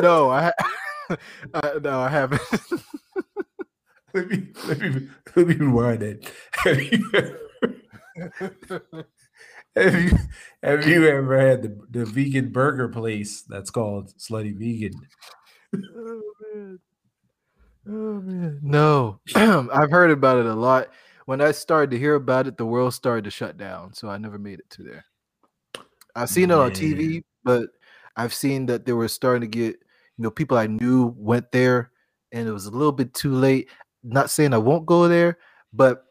no, 0.00 0.30
I, 0.30 0.52
I 1.10 1.16
uh, 1.54 1.78
no, 1.82 2.00
I 2.00 2.08
haven't. 2.08 2.40
let 4.14 4.28
me 4.28 4.46
let 4.66 4.80
me 4.80 5.08
let 5.34 5.48
me 5.48 5.54
rewind 5.56 6.00
that. 6.02 7.48
Have 9.74 9.94
you 9.94 10.10
ever, 10.62 10.82
have 10.82 10.86
you 10.86 11.08
ever 11.08 11.38
had 11.40 11.62
the, 11.62 11.78
the 11.90 12.04
vegan 12.04 12.50
burger 12.50 12.88
place 12.88 13.40
that's 13.40 13.70
called 13.70 14.12
Slutty 14.18 14.54
Vegan? 14.54 14.92
oh 15.74 16.22
man. 16.54 16.78
Oh 17.88 18.20
man. 18.20 18.60
No. 18.62 19.20
I've 19.34 19.90
heard 19.90 20.10
about 20.10 20.36
it 20.38 20.46
a 20.46 20.54
lot. 20.54 20.88
When 21.24 21.40
I 21.40 21.52
started 21.52 21.90
to 21.92 21.98
hear 21.98 22.16
about 22.16 22.46
it, 22.46 22.58
the 22.58 22.66
world 22.66 22.92
started 22.92 23.24
to 23.24 23.30
shut 23.30 23.56
down. 23.56 23.94
So 23.94 24.10
I 24.10 24.18
never 24.18 24.38
made 24.38 24.58
it 24.58 24.68
to 24.70 24.82
there. 24.82 25.04
I've 26.14 26.28
seen 26.28 26.50
it 26.50 26.54
on 26.54 26.72
TV, 26.72 27.22
but 27.42 27.70
I've 28.14 28.34
seen 28.34 28.66
that 28.66 28.84
they 28.84 28.92
were 28.92 29.08
starting 29.08 29.40
to 29.40 29.46
get, 29.46 29.76
you 30.18 30.24
know, 30.24 30.30
people 30.30 30.58
I 30.58 30.66
knew 30.66 31.14
went 31.16 31.50
there 31.50 31.92
and 32.32 32.46
it 32.46 32.52
was 32.52 32.66
a 32.66 32.70
little 32.70 32.92
bit 32.92 33.14
too 33.14 33.32
late. 33.32 33.70
Not 34.02 34.28
saying 34.28 34.52
I 34.52 34.58
won't 34.58 34.84
go 34.84 35.08
there, 35.08 35.38
but 35.72 36.04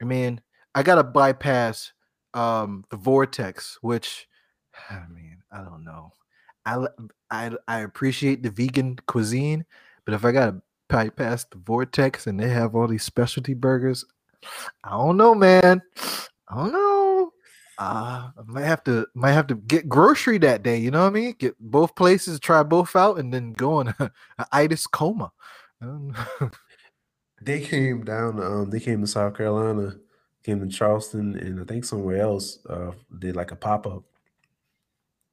I 0.00 0.06
mean, 0.06 0.40
I 0.74 0.82
gotta 0.82 1.04
bypass 1.04 1.92
um 2.34 2.84
the 2.90 2.96
vortex, 2.96 3.78
which 3.80 4.28
I 4.90 5.02
mean, 5.12 5.38
I 5.52 5.62
don't 5.62 5.84
know. 5.84 6.12
I 6.66 6.86
I 7.30 7.50
I 7.68 7.80
appreciate 7.80 8.42
the 8.42 8.50
vegan 8.50 8.98
cuisine, 9.06 9.64
but 10.04 10.14
if 10.14 10.24
I 10.24 10.32
gotta 10.32 10.60
bypass 10.88 11.44
the 11.44 11.58
vortex 11.58 12.26
and 12.26 12.38
they 12.38 12.48
have 12.48 12.74
all 12.74 12.88
these 12.88 13.04
specialty 13.04 13.54
burgers, 13.54 14.04
I 14.82 14.90
don't 14.90 15.16
know, 15.16 15.34
man. 15.34 15.82
I 16.48 16.56
don't 16.56 16.72
know. 16.72 17.32
Uh, 17.76 18.30
I 18.38 18.42
might 18.46 18.64
have 18.64 18.84
to 18.84 19.06
might 19.14 19.32
have 19.32 19.48
to 19.48 19.56
get 19.56 19.88
grocery 19.88 20.38
that 20.38 20.62
day. 20.62 20.78
You 20.78 20.90
know 20.90 21.02
what 21.02 21.08
I 21.08 21.10
mean? 21.10 21.34
Get 21.38 21.56
both 21.58 21.96
places, 21.96 22.38
try 22.38 22.62
both 22.62 22.94
out, 22.94 23.18
and 23.18 23.32
then 23.34 23.52
go 23.52 23.74
on 23.74 23.88
a, 23.98 24.10
itis 24.52 24.86
coma. 24.86 25.32
They 27.42 27.60
came 27.60 28.04
down. 28.04 28.42
Um, 28.42 28.70
they 28.70 28.80
came 28.80 29.00
to 29.00 29.06
South 29.06 29.36
Carolina, 29.36 29.96
came 30.44 30.60
to 30.60 30.68
Charleston, 30.68 31.36
and 31.38 31.60
I 31.60 31.64
think 31.64 31.84
somewhere 31.84 32.20
else. 32.20 32.58
Uh, 32.68 32.92
did 33.18 33.34
like 33.36 33.50
a 33.50 33.56
pop 33.56 33.86
up. 33.86 34.04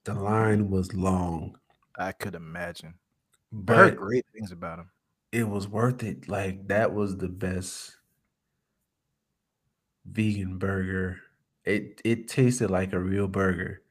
The 0.05 0.13
line 0.15 0.69
was 0.71 0.93
long, 0.95 1.57
I 1.97 2.11
could 2.11 2.33
imagine. 2.33 2.95
I 3.67 3.73
heard 3.75 3.97
great 3.97 4.25
things 4.33 4.51
about 4.51 4.79
him. 4.79 4.89
it 5.31 5.47
was 5.47 5.67
worth 5.67 6.01
it. 6.03 6.27
Like 6.27 6.67
that 6.69 6.93
was 6.93 7.17
the 7.17 7.27
best 7.29 7.95
vegan 10.05 10.57
burger. 10.57 11.19
It 11.65 12.01
it 12.03 12.27
tasted 12.27 12.71
like 12.71 12.93
a 12.93 12.99
real 12.99 13.27
burger. 13.27 13.81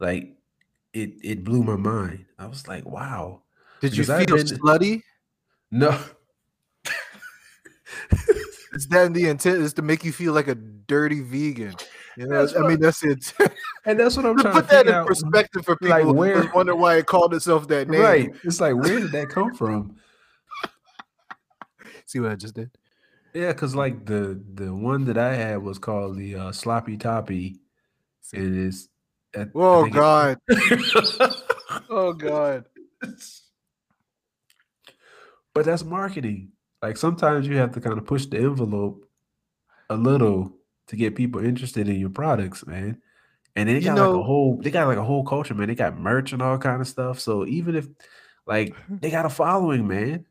Like 0.00 0.36
it 0.92 1.14
it 1.22 1.44
blew 1.44 1.62
my 1.62 1.76
mind. 1.76 2.24
I 2.38 2.46
was 2.46 2.66
like, 2.66 2.84
wow. 2.84 3.42
Did 3.80 3.96
you 3.96 4.02
Because 4.04 4.10
I've 4.10 4.26
feel 4.26 4.36
been- 4.36 4.46
slutty? 4.46 5.02
No. 5.70 5.96
Is 8.72 8.86
that 8.88 9.12
the 9.12 9.28
intent? 9.28 9.58
Is 9.58 9.74
to 9.74 9.82
make 9.82 10.04
you 10.04 10.12
feel 10.12 10.32
like 10.32 10.48
a 10.48 10.54
dirty 10.54 11.20
vegan? 11.20 11.74
You 12.16 12.26
know, 12.26 12.40
That's 12.46 12.56
I 12.56 12.66
mean, 12.66 12.80
that's 12.80 13.02
it. 13.04 13.32
And 13.84 13.98
that's 13.98 14.16
what 14.16 14.24
I'm 14.26 14.36
to 14.36 14.42
trying 14.42 14.54
put 14.54 14.68
to 14.68 14.74
that 14.76 14.86
in 14.86 14.94
out. 14.94 15.06
perspective 15.08 15.64
for 15.64 15.74
people 15.74 16.14
like, 16.14 16.34
who 16.34 16.48
wonder 16.54 16.76
why 16.76 16.96
it 16.96 17.06
called 17.06 17.34
itself 17.34 17.66
that 17.68 17.88
name. 17.88 18.00
Right. 18.00 18.30
It's 18.44 18.60
like, 18.60 18.76
where 18.76 19.00
did 19.00 19.10
that 19.10 19.28
come 19.28 19.54
from? 19.54 19.96
See 22.06 22.20
what 22.20 22.30
I 22.30 22.36
just 22.36 22.54
did? 22.54 22.70
Yeah, 23.34 23.48
because 23.48 23.74
like 23.74 24.04
the 24.06 24.40
the 24.54 24.72
one 24.72 25.06
that 25.06 25.18
I 25.18 25.34
had 25.34 25.62
was 25.62 25.78
called 25.78 26.16
the 26.16 26.36
uh, 26.36 26.52
sloppy 26.52 26.96
toppy, 26.96 27.58
and 28.32 28.66
it's. 28.68 28.88
I 29.36 29.46
Oh 29.54 29.86
God! 29.86 30.38
Oh 31.88 32.12
God! 32.12 32.66
but 35.54 35.64
that's 35.64 35.82
marketing. 35.84 36.51
Like 36.82 36.96
sometimes 36.96 37.46
you 37.46 37.56
have 37.56 37.72
to 37.72 37.80
kind 37.80 37.96
of 37.96 38.04
push 38.04 38.26
the 38.26 38.38
envelope 38.38 39.08
a 39.88 39.96
little 39.96 40.52
to 40.88 40.96
get 40.96 41.14
people 41.14 41.44
interested 41.44 41.88
in 41.88 42.00
your 42.00 42.10
products, 42.10 42.66
man. 42.66 43.00
And 43.54 43.68
they 43.68 43.74
You 43.74 43.80
got 43.82 43.98
like 43.98 44.16
a 44.16 44.22
whole 44.22 44.58
they 44.60 44.70
got 44.70 44.88
like 44.88 44.98
a 44.98 45.04
whole 45.04 45.24
culture, 45.24 45.54
man. 45.54 45.68
They 45.68 45.74
got 45.74 45.98
merch 45.98 46.32
and 46.32 46.42
all 46.42 46.58
kind 46.58 46.80
of 46.80 46.88
stuff. 46.88 47.20
So 47.20 47.46
even 47.46 47.76
if 47.76 47.86
like 48.46 48.74
mm-hmm. 48.74 48.96
they 49.00 49.10
got 49.10 49.26
a 49.26 49.30
following, 49.30 49.86
man. 49.86 50.26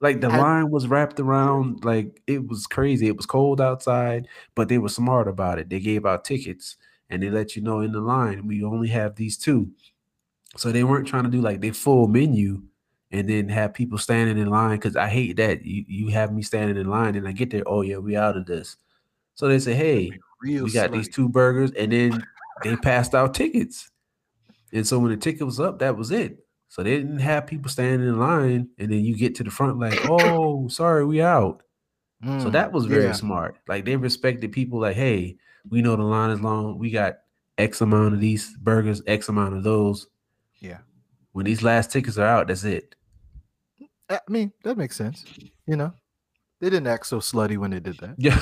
Like 0.00 0.20
the 0.20 0.28
I- 0.28 0.38
line 0.38 0.70
was 0.70 0.86
wrapped 0.86 1.20
around, 1.20 1.84
like 1.84 2.20
it 2.26 2.46
was 2.48 2.66
crazy. 2.66 3.06
It 3.06 3.16
was 3.16 3.26
cold 3.26 3.60
outside, 3.60 4.28
but 4.54 4.68
they 4.68 4.78
were 4.78 4.88
smart 4.88 5.28
about 5.28 5.58
it. 5.58 5.68
They 5.68 5.80
gave 5.80 6.06
out 6.06 6.24
tickets 6.24 6.76
and 7.10 7.22
they 7.22 7.30
let 7.30 7.56
you 7.56 7.62
know 7.62 7.80
in 7.80 7.92
the 7.92 8.00
line 8.00 8.46
we 8.46 8.64
only 8.64 8.88
have 8.88 9.16
these 9.16 9.36
two. 9.36 9.70
So 10.56 10.72
they 10.72 10.84
weren't 10.84 11.06
trying 11.06 11.24
to 11.24 11.30
do 11.30 11.40
like 11.40 11.60
their 11.60 11.72
full 11.72 12.06
menu 12.06 12.62
and 13.14 13.28
then 13.28 13.48
have 13.48 13.72
people 13.72 13.96
standing 13.96 14.38
in 14.38 14.48
line 14.48 14.76
because 14.76 14.96
I 14.96 15.08
hate 15.08 15.36
that. 15.36 15.64
You 15.64 15.84
you 15.86 16.08
have 16.08 16.32
me 16.32 16.42
standing 16.42 16.76
in 16.76 16.88
line 16.88 17.14
and 17.14 17.28
I 17.28 17.32
get 17.32 17.50
there, 17.50 17.62
oh 17.66 17.82
yeah, 17.82 17.98
we 17.98 18.16
out 18.16 18.36
of 18.36 18.46
this. 18.46 18.76
So 19.34 19.48
they 19.48 19.58
say, 19.58 19.74
hey, 19.74 20.18
Real 20.42 20.64
we 20.64 20.72
got 20.72 20.92
these 20.92 21.08
two 21.08 21.28
burgers, 21.28 21.70
and 21.72 21.92
then 21.92 22.26
they 22.62 22.76
passed 22.76 23.14
out 23.14 23.34
tickets. 23.34 23.90
And 24.72 24.86
so 24.86 24.98
when 24.98 25.12
the 25.12 25.16
ticket 25.16 25.46
was 25.46 25.60
up, 25.60 25.78
that 25.78 25.96
was 25.96 26.10
it. 26.10 26.38
So 26.68 26.82
they 26.82 26.96
didn't 26.96 27.20
have 27.20 27.46
people 27.46 27.70
standing 27.70 28.06
in 28.06 28.18
line, 28.18 28.68
and 28.78 28.90
then 28.90 29.04
you 29.04 29.16
get 29.16 29.36
to 29.36 29.44
the 29.44 29.50
front 29.50 29.78
like, 29.78 30.00
oh, 30.02 30.66
sorry, 30.68 31.04
we 31.04 31.22
out. 31.22 31.62
So 32.22 32.28
Mm, 32.28 32.52
that 32.52 32.72
was 32.72 32.86
very 32.86 33.06
yeah. 33.06 33.12
smart. 33.12 33.58
Like 33.68 33.84
they 33.84 33.96
respected 33.96 34.50
people. 34.50 34.80
Like, 34.80 34.96
hey, 34.96 35.36
we 35.68 35.82
know 35.82 35.94
the 35.94 36.02
line 36.02 36.30
is 36.30 36.40
long. 36.40 36.78
We 36.78 36.90
got 36.90 37.18
X 37.58 37.80
amount 37.80 38.14
of 38.14 38.20
these 38.20 38.56
burgers, 38.56 39.02
X 39.06 39.28
amount 39.28 39.56
of 39.56 39.62
those. 39.62 40.08
Yeah. 40.58 40.78
When 41.32 41.44
these 41.44 41.62
last 41.62 41.90
tickets 41.90 42.16
are 42.16 42.26
out, 42.26 42.48
that's 42.48 42.64
it. 42.64 42.94
I 44.10 44.20
mean, 44.28 44.52
that 44.62 44.76
makes 44.76 44.96
sense. 44.96 45.24
You 45.66 45.76
know, 45.76 45.92
they 46.60 46.70
didn't 46.70 46.86
act 46.86 47.06
so 47.06 47.18
slutty 47.18 47.56
when 47.56 47.70
they 47.70 47.80
did 47.80 47.98
that. 47.98 48.14
Yeah. 48.18 48.38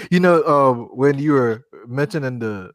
you 0.10 0.20
know, 0.20 0.44
um, 0.44 0.88
when 0.96 1.18
you 1.18 1.32
were 1.32 1.64
mentioning 1.86 2.38
the, 2.38 2.72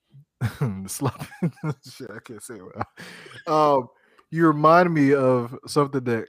the 0.40 1.76
shit, 1.90 2.10
I 2.10 2.18
can't 2.20 2.42
say 2.42 2.54
it. 2.54 2.62
Well. 3.46 3.78
Um, 3.78 3.88
you 4.30 4.46
remind 4.46 4.92
me 4.94 5.12
of 5.14 5.58
something 5.66 6.04
that 6.04 6.28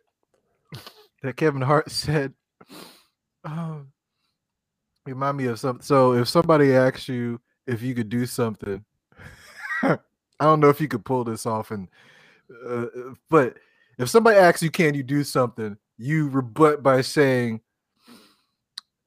that 1.22 1.38
Kevin 1.38 1.62
Hart 1.62 1.92
said. 1.92 2.34
Um, 3.44 3.92
remind 5.06 5.38
me 5.38 5.46
of 5.46 5.60
something. 5.60 5.84
So, 5.84 6.14
if 6.14 6.28
somebody 6.28 6.74
asks 6.74 7.08
you 7.08 7.40
if 7.68 7.82
you 7.82 7.94
could 7.94 8.10
do 8.10 8.26
something, 8.26 8.84
I 9.84 9.98
don't 10.40 10.60
know 10.60 10.70
if 10.70 10.82
you 10.82 10.88
could 10.88 11.06
pull 11.06 11.24
this 11.24 11.46
off, 11.46 11.72
and 11.72 11.88
uh, 12.68 12.86
but 13.30 13.58
if 13.98 14.10
somebody 14.10 14.38
asks 14.38 14.62
you, 14.64 14.72
"Can 14.72 14.94
you 14.94 15.04
do 15.04 15.24
something?" 15.24 15.78
you 15.98 16.30
rebut 16.30 16.82
by 16.82 17.02
saying, 17.02 17.62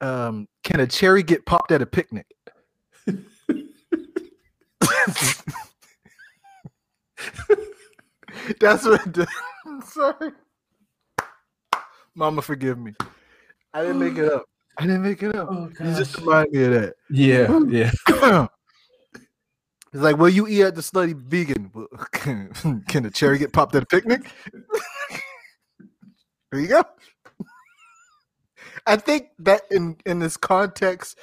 um, 0.01 0.47
"Can 0.63 0.79
a 0.79 0.87
cherry 0.87 1.23
get 1.23 1.45
popped 1.45 1.71
at 1.71 1.81
a 1.81 1.85
picnic?" 1.85 2.27
That's 8.59 8.85
what. 8.85 9.11
did. 9.11 9.27
Sorry, 9.87 10.31
Mama, 12.13 12.41
forgive 12.41 12.77
me. 12.77 12.93
I 13.73 13.81
didn't 13.81 13.99
make 13.99 14.17
it 14.17 14.31
up. 14.31 14.45
I 14.77 14.83
didn't 14.83 15.03
make 15.03 15.23
it 15.23 15.35
up. 15.35 15.47
Oh, 15.51 15.69
You 15.79 15.95
just 15.95 16.17
remind 16.17 16.51
me 16.51 16.63
of 16.65 16.71
that. 16.73 16.93
yeah, 17.09 17.59
yeah. 17.67 18.47
it's 19.95 20.03
like, 20.03 20.17
will 20.17 20.27
you 20.27 20.45
eat 20.45 20.61
at 20.61 20.75
the 20.75 20.81
slutty 20.81 21.15
vegan? 21.15 21.71
Can, 22.11 22.83
can 22.89 23.05
a 23.05 23.09
cherry 23.09 23.37
get 23.37 23.53
popped 23.53 23.75
at 23.75 23.83
a 23.83 23.85
picnic? 23.85 24.29
there 26.51 26.59
you 26.59 26.67
go. 26.67 26.83
I 28.85 28.97
think 28.97 29.29
that 29.39 29.61
in 29.71 29.95
in 30.05 30.19
this 30.19 30.35
context 30.35 31.17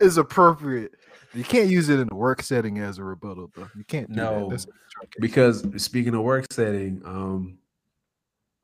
is 0.00 0.16
appropriate. 0.16 0.96
You 1.32 1.44
can't 1.44 1.68
use 1.70 1.88
it 1.90 2.00
in 2.00 2.08
a 2.10 2.14
work 2.16 2.42
setting 2.42 2.78
as 2.78 2.98
a 2.98 3.04
rebuttal, 3.04 3.52
though. 3.54 3.68
You 3.76 3.84
can't. 3.84 4.10
No, 4.10 4.40
that. 4.40 4.50
That's 4.50 4.64
a 4.64 4.68
trunk 4.90 5.12
case. 5.12 5.20
Because 5.20 5.64
speaking 5.76 6.16
of 6.16 6.22
work 6.22 6.52
setting, 6.52 7.02
um, 7.04 7.58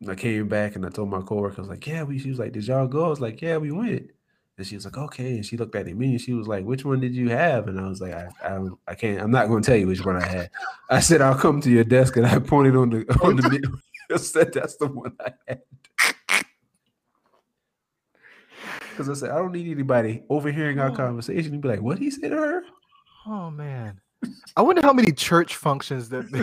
I 0.09 0.17
came 0.17 0.49
back 0.49 0.75
and 0.75 0.85
I 0.85 0.89
told 0.89 1.11
my 1.11 1.21
coworker, 1.21 1.59
I 1.59 1.61
was 1.61 1.69
like, 1.69 1.87
"Yeah, 1.87 2.03
we." 2.03 2.19
She 2.19 2.29
was 2.29 2.41
like, 2.41 2.51
"Did 2.51 2.67
y'all 2.67 2.89
go?" 2.89 3.05
I 3.05 3.09
was 3.09 3.21
like, 3.21 3.41
"Yeah, 3.41 3.59
we 3.59 3.71
went." 3.71 4.11
And 4.59 4.67
she 4.67 4.75
was 4.75 4.85
like, 4.85 4.99
"Okay." 4.99 5.37
And 5.37 5.47
she 5.47 5.57
looked 5.57 5.77
at 5.77 5.87
the 5.87 5.95
menu. 5.95 6.19
She 6.19 6.35
was 6.35 6.49
like, 6.49 6.65
"Which 6.65 6.85
one 6.85 6.99
did 6.99 7.15
you 7.15 7.31
have?" 7.31 7.69
And 7.69 7.79
I 7.81 7.89
was 7.89 8.01
like, 8.01 8.13
"I, 8.13 8.29
I, 8.43 8.59
I 8.89 8.95
can't. 8.97 9.23
I'm 9.23 9.31
not 9.31 9.47
going 9.47 9.63
to 9.63 9.67
tell 9.67 9.77
you 9.79 9.87
which 9.87 10.05
one 10.05 10.17
I 10.17 10.27
had." 10.27 10.51
I 10.91 10.99
said, 10.99 11.21
"I'll 11.23 11.39
come 11.39 11.61
to 11.61 11.71
your 11.71 11.85
desk," 11.85 12.17
and 12.17 12.27
I 12.27 12.41
pointed 12.41 12.75
on 12.75 12.91
the 12.91 13.19
on 13.23 13.37
the 13.37 13.49
menu. 13.49 13.79
I 14.13 14.17
said, 14.17 14.53
"That's 14.53 14.77
the 14.77 14.89
one 14.89 15.17
I 15.21 15.33
had." 15.47 15.63
Because 18.91 19.09
I 19.09 19.15
said, 19.15 19.31
I 19.31 19.37
don't 19.37 19.53
need 19.53 19.71
anybody 19.71 20.25
overhearing 20.29 20.81
our 20.81 20.91
Oh. 20.91 20.97
conversation 20.97 21.53
and 21.53 21.63
be 21.63 21.69
like, 21.69 21.81
"What 21.81 21.99
he 21.99 22.11
said 22.11 22.31
to 22.31 22.37
her?" 22.37 22.63
Oh 23.29 23.53
man, 23.53 24.01
I 24.57 24.63
wonder 24.63 24.83
how 24.83 24.93
many 24.93 25.13
church 25.13 25.55
functions 25.55 26.09
that. 26.09 26.29
They... 26.33 26.43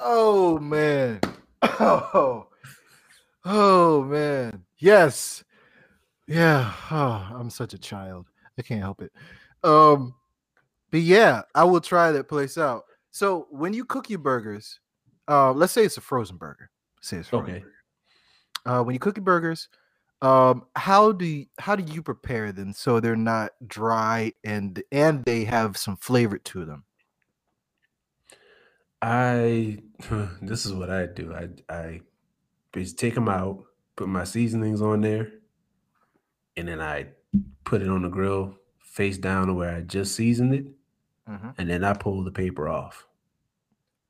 oh 0.00 0.58
man. 0.58 1.20
Oh. 1.62 2.46
Oh 3.44 4.02
man. 4.02 4.64
Yes. 4.78 5.42
Yeah. 6.26 6.74
Oh, 6.90 7.26
I'm 7.34 7.48
such 7.48 7.72
a 7.72 7.78
child. 7.78 8.26
I 8.58 8.62
can't 8.62 8.82
help 8.82 9.00
it. 9.00 9.12
Um 9.64 10.14
but 10.90 11.00
yeah, 11.00 11.42
I 11.54 11.64
will 11.64 11.80
try 11.80 12.12
that 12.12 12.28
place 12.28 12.58
out. 12.58 12.84
So 13.10 13.46
when 13.50 13.72
you 13.72 13.86
cook 13.86 14.10
your 14.10 14.18
burgers, 14.18 14.80
uh 15.28 15.52
let's 15.52 15.72
say 15.72 15.84
it's 15.84 15.96
a 15.96 16.02
frozen 16.02 16.36
burger. 16.36 16.68
Say 17.00 17.18
it's 17.18 17.28
frozen 17.28 17.54
Okay. 17.54 17.60
burger. 17.60 17.74
Uh 18.80 18.82
when 18.82 18.92
you 18.92 18.98
cook 18.98 19.16
your 19.16 19.24
burgers, 19.24 19.68
um 20.20 20.66
how 20.76 21.12
do 21.12 21.24
you, 21.24 21.46
how 21.58 21.74
do 21.74 21.90
you 21.90 22.02
prepare 22.02 22.52
them 22.52 22.74
so 22.74 23.00
they're 23.00 23.16
not 23.16 23.52
dry 23.66 24.32
and 24.44 24.82
and 24.92 25.24
they 25.24 25.44
have 25.44 25.78
some 25.78 25.96
flavor 25.96 26.36
to 26.38 26.66
them? 26.66 26.84
I 29.02 29.78
this 30.42 30.66
is 30.66 30.72
what 30.72 30.90
I 30.90 31.06
do. 31.06 31.32
I 31.34 31.48
I 31.72 32.00
just 32.74 32.98
take 32.98 33.14
them 33.14 33.28
out, 33.28 33.64
put 33.96 34.08
my 34.08 34.24
seasonings 34.24 34.82
on 34.82 35.00
there, 35.00 35.32
and 36.56 36.68
then 36.68 36.80
I 36.80 37.08
put 37.64 37.82
it 37.82 37.88
on 37.88 38.02
the 38.02 38.08
grill 38.08 38.56
face 38.80 39.18
down 39.18 39.46
to 39.46 39.54
where 39.54 39.74
I 39.76 39.80
just 39.82 40.14
seasoned 40.16 40.54
it, 40.54 40.66
Mhm. 41.28 41.54
and 41.58 41.70
then 41.70 41.84
I 41.84 41.92
pull 41.92 42.24
the 42.24 42.32
paper 42.32 42.68
off, 42.68 43.06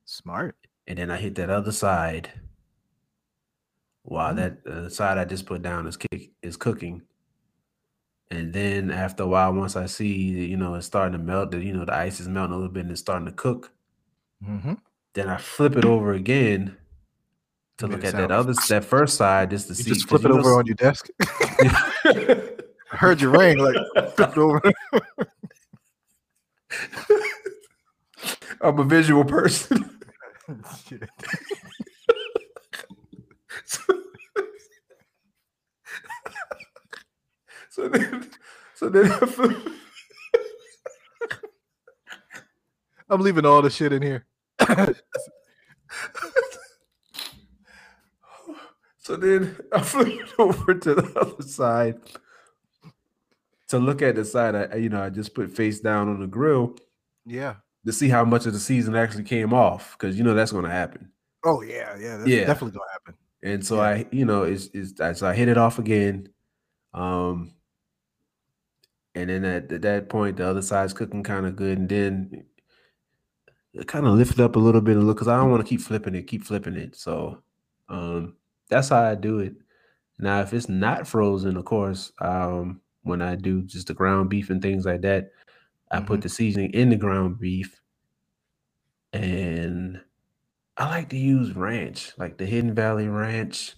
Smart. 0.04 0.56
and 0.86 0.98
then 0.98 1.10
I 1.10 1.18
hit 1.18 1.34
that 1.34 1.50
other 1.50 1.72
side 1.72 2.30
while 4.02 4.32
Mm. 4.32 4.36
that 4.36 4.66
uh, 4.66 4.88
side 4.88 5.18
I 5.18 5.24
just 5.26 5.44
put 5.46 5.60
down 5.62 5.86
is 5.86 5.96
kick, 5.98 6.32
is 6.42 6.56
cooking. 6.56 7.02
And 8.30 8.52
then 8.52 8.90
after 8.90 9.22
a 9.24 9.26
while, 9.26 9.52
once 9.54 9.76
I 9.76 9.86
see 9.86 10.46
you 10.48 10.56
know 10.56 10.74
it's 10.74 10.86
starting 10.86 11.18
to 11.18 11.24
melt, 11.24 11.50
that 11.50 11.62
you 11.62 11.72
know 11.74 11.84
the 11.84 11.94
ice 11.94 12.20
is 12.20 12.28
melting 12.28 12.54
a 12.54 12.56
little 12.56 12.72
bit 12.72 12.82
and 12.84 12.92
it's 12.92 13.00
starting 13.00 13.26
to 13.26 13.32
cook, 13.32 13.72
Mm-hmm. 14.46 14.74
then 15.14 15.28
I 15.28 15.36
flip 15.36 15.76
it 15.76 15.84
over 15.84 16.12
again 16.12 16.76
to 17.78 17.86
look 17.88 18.00
it 18.04 18.06
at 18.06 18.14
that 18.14 18.30
other 18.30 18.52
that 18.68 18.84
first 18.84 19.16
side 19.16 19.50
just 19.50 19.66
to 19.68 19.72
You 19.74 19.82
see. 19.82 19.90
just 19.90 20.06
'cause 20.08 20.20
flip 20.20 20.30
it 20.30 20.34
you 20.34 20.34
know 20.34 20.40
over 20.48 20.58
on 20.58 20.66
your 20.66 20.76
desk. 20.76 21.08
I 22.90 22.96
heard 22.96 23.20
you 23.20 23.30
ring 23.30 23.58
like 23.58 23.76
flip 24.14 24.30
it 24.30 24.38
over. 24.38 24.62
I'm 28.60 28.78
a 28.78 28.84
visual 28.84 29.24
person. 29.24 29.98
Shit. 30.88 31.08
so 37.68 37.88
then, 37.88 38.30
so 38.74 38.88
then 38.88 39.10
I 39.10 39.18
flip. 39.26 39.56
I'm 43.10 43.20
leaving 43.20 43.46
all 43.46 43.62
the 43.62 43.70
shit 43.70 43.92
in 43.92 44.02
here. 44.02 44.26
So 48.98 49.16
then 49.16 49.56
I 49.72 49.80
flip 49.80 50.08
it 50.08 50.28
over 50.38 50.74
to 50.74 50.94
the 50.94 51.18
other 51.18 51.42
side 51.42 51.98
to 53.68 53.78
look 53.78 54.02
at 54.02 54.16
the 54.16 54.24
side. 54.24 54.54
I, 54.54 54.76
you 54.76 54.90
know, 54.90 55.02
I 55.02 55.08
just 55.08 55.34
put 55.34 55.50
face 55.50 55.80
down 55.80 56.08
on 56.08 56.20
the 56.20 56.26
grill, 56.26 56.76
Yeah. 57.24 57.54
to 57.86 57.92
see 57.92 58.10
how 58.10 58.24
much 58.26 58.44
of 58.44 58.52
the 58.52 58.58
season 58.60 58.94
actually 58.94 59.24
came 59.24 59.54
off 59.54 59.96
because 59.98 60.18
you 60.18 60.24
know 60.24 60.34
that's 60.34 60.52
going 60.52 60.64
to 60.64 60.70
happen. 60.70 61.10
Oh 61.44 61.62
yeah, 61.62 61.96
yeah. 61.98 62.18
That's 62.18 62.28
Yeah. 62.28 62.44
definitely 62.44 62.78
gonna 62.78 62.92
happen. 62.92 63.14
And 63.42 63.64
so 63.64 63.76
Yeah. 63.76 63.82
I, 63.82 64.06
you 64.10 64.26
know, 64.26 64.42
it's, 64.42 64.66
it's 64.74 65.00
as 65.00 65.22
I 65.22 65.34
hit 65.34 65.48
it 65.48 65.56
off 65.56 65.78
again. 65.78 66.28
Um, 66.92 67.54
and 69.14 69.30
then 69.30 69.44
at, 69.46 69.72
at 69.72 69.82
that 69.82 70.08
point, 70.10 70.36
the 70.36 70.46
other 70.46 70.60
side's 70.62 70.92
cooking 70.92 71.22
kind 71.22 71.46
of 71.46 71.56
good, 71.56 71.78
and 71.78 71.88
then 71.88 72.44
kind 73.86 74.06
of 74.06 74.14
lifted 74.14 74.40
up 74.40 74.56
a 74.56 74.58
little 74.58 74.80
bit, 74.80 74.96
and 74.96 75.06
look, 75.06 75.16
because 75.16 75.28
I 75.28 75.36
don't 75.36 75.50
want 75.50 75.62
to 75.64 75.68
keep 75.68 75.80
flipping 75.80 76.14
it, 76.14 76.26
keep 76.26 76.44
flipping 76.44 76.76
it. 76.76 76.96
So, 76.96 77.42
um, 77.88 78.36
that's 78.68 78.88
how 78.90 79.02
I 79.02 79.14
do 79.14 79.38
it. 79.40 79.54
Now, 80.18 80.40
if 80.42 80.52
it's 80.54 80.68
not 80.68 81.06
frozen, 81.08 81.56
of 81.56 81.64
course, 81.64 82.12
um, 82.20 82.82
when 83.02 83.22
I 83.22 83.36
do 83.36 83.62
just 83.62 83.88
the 83.88 83.94
ground 83.94 84.30
beef 84.30 84.50
and 84.50 84.62
things 84.62 84.84
like 84.86 85.02
that, 85.02 85.32
I 85.90 86.00
put 86.00 86.22
the 86.22 86.28
seasoning 86.30 86.72
in 86.74 86.90
the 86.90 86.96
ground 86.96 87.38
beef, 87.40 87.80
and 89.12 90.02
I 90.76 90.88
like 90.90 91.10
to 91.10 91.18
use 91.18 91.54
ranch, 91.56 92.16
like 92.18 92.38
the 92.38 92.46
Hidden 92.46 92.74
Valley 92.74 93.08
Ranch. 93.08 93.76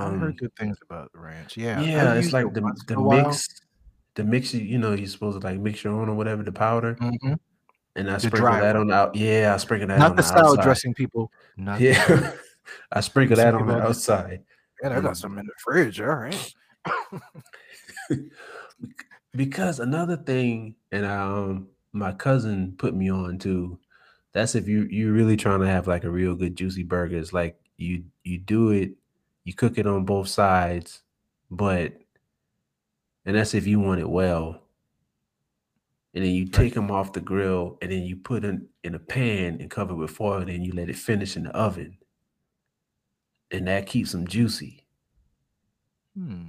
I 0.00 0.10
Um, 0.10 0.18
heard 0.18 0.38
good 0.38 0.54
things 0.56 0.78
about 0.82 1.12
the 1.12 1.18
ranch. 1.20 1.56
Yeah. 1.56 1.82
yeah, 1.82 2.14
I've 2.14 2.18
it's 2.18 2.32
like 2.32 2.46
it 2.46 2.54
the 2.54 2.60
the 2.86 2.96
in 2.96 3.00
a 3.00 3.02
while. 3.02 3.30
mix, 3.32 3.48
the 4.14 4.24
mix. 4.24 4.54
You 4.54 4.78
know, 4.78 4.94
you're 4.94 5.06
supposed 5.08 5.40
to 5.40 5.46
like 5.46 5.60
mix 5.60 5.84
your 5.84 5.94
own 5.94 6.08
or 6.08 6.14
whatever 6.16 6.42
the 6.42 6.52
powder, 6.52 7.00
Mhm. 7.00 7.36
And 7.96 8.10
I 8.10 8.18
sprinkle 8.18 8.50
that 8.50 8.76
on 8.76 8.92
out. 8.92 9.14
Yeah, 9.16 9.52
I 9.54 9.56
sprinkle 9.56 9.88
that 9.88 9.98
Not 9.98 10.10
on 10.10 10.16
the 10.16 10.22
the 10.22 10.28
salad 10.28 10.46
outside. 10.46 10.62
dressing, 10.62 10.94
people. 10.94 11.32
Not 11.56 11.80
Yeah, 11.80 12.32
I 12.92 13.00
sprinkle 13.00 13.36
that 13.36 13.54
on 13.54 13.66
the 13.66 13.80
outside 13.80 14.42
Man, 14.82 14.92
I 14.92 15.00
got 15.00 15.12
Mm. 15.12 15.16
some 15.16 15.38
in 15.38 15.46
the 15.46 15.52
fridge. 15.58 16.00
All 16.00 16.08
right. 16.14 16.54
because 19.34 19.80
another 19.80 20.16
thing, 20.16 20.74
and 20.92 21.04
um, 21.06 21.68
my 21.92 22.12
cousin 22.12 22.74
put 22.78 22.94
me 22.94 23.10
on 23.10 23.38
to. 23.40 23.78
That's 24.32 24.54
if 24.54 24.68
you 24.68 24.82
you're 24.90 25.12
really 25.14 25.36
trying 25.38 25.60
to 25.60 25.66
have 25.66 25.86
like 25.86 26.04
a 26.04 26.10
real 26.10 26.34
good 26.34 26.56
juicy 26.56 26.82
burger. 26.82 27.16
It's 27.16 27.32
like 27.32 27.58
you 27.78 28.04
you 28.22 28.36
do 28.38 28.70
it, 28.70 28.92
you 29.44 29.54
cook 29.54 29.78
it 29.78 29.86
on 29.86 30.04
both 30.04 30.28
sides, 30.28 31.00
but 31.50 31.94
and 33.24 33.34
that's 33.34 33.54
if 33.54 33.66
you 33.66 33.80
want 33.80 34.00
it 34.00 34.08
well. 34.10 34.60
And 36.16 36.24
then 36.24 36.32
you 36.32 36.46
take 36.46 36.72
them 36.72 36.90
off 36.90 37.12
the 37.12 37.20
grill, 37.20 37.76
and 37.82 37.92
then 37.92 38.02
you 38.02 38.16
put 38.16 38.42
them 38.42 38.66
in 38.82 38.94
a 38.94 38.98
pan 38.98 39.58
and 39.60 39.70
cover 39.70 39.92
it 39.92 39.96
with 39.96 40.10
foil, 40.10 40.38
and 40.38 40.48
then 40.48 40.62
you 40.62 40.72
let 40.72 40.88
it 40.88 40.96
finish 40.96 41.36
in 41.36 41.44
the 41.44 41.50
oven, 41.50 41.98
and 43.50 43.68
that 43.68 43.86
keeps 43.86 44.12
them 44.12 44.26
juicy. 44.26 44.84
Hmm. 46.16 46.46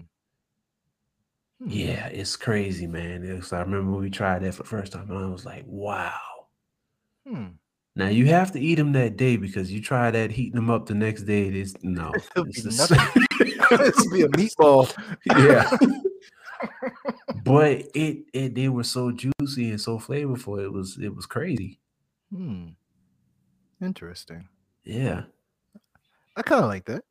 Hmm. 1.62 1.68
Yeah, 1.70 2.08
it's 2.08 2.38
crazy, 2.38 2.88
man. 2.88 3.24
It's, 3.26 3.52
I 3.52 3.60
remember 3.60 3.92
when 3.92 4.02
we 4.04 4.10
tried 4.10 4.44
that 4.44 4.54
for 4.56 4.64
the 4.64 4.70
first 4.70 4.94
time, 4.94 5.12
and 5.12 5.20
I 5.20 5.28
was 5.28 5.46
like, 5.46 5.66
wow. 5.68 6.14
Hmm. 7.28 7.48
Now 7.98 8.08
you 8.08 8.28
have 8.28 8.52
to 8.54 8.60
eat 8.62 8.76
them 8.76 8.94
that 8.94 9.18
day 9.18 9.36
because 9.38 9.70
you 9.72 9.82
try 9.82 10.12
that 10.12 10.32
heating 10.32 10.56
them 10.56 10.70
up 10.70 10.86
the 10.86 10.94
next 10.94 11.24
day. 11.24 11.48
It 11.48 11.56
is 11.56 11.76
no, 11.84 12.14
it's 12.38 12.62
be 12.62 12.70
just- 12.70 12.90
nothing. 12.92 13.26
this 13.72 13.96
will 13.98 14.12
be 14.14 14.22
a 14.22 14.28
meatball. 14.30 14.96
yeah. 15.26 15.76
But 17.44 17.84
it 17.96 18.26
it 18.34 18.56
they 18.56 18.70
were 18.70 18.84
so 18.84 19.12
juicy 19.12 19.70
and 19.70 19.82
so 19.82 20.00
flavorful. 20.00 20.62
It 20.64 20.72
was 20.72 20.98
it 20.98 21.16
was 21.16 21.26
crazy. 21.26 21.80
Hmm. 22.34 22.70
Interesting. 23.82 24.48
Yeah. 24.84 25.24
I 26.36 26.42
kind 26.42 26.64
of 26.64 26.70
like 26.70 26.86
that. 26.86 27.04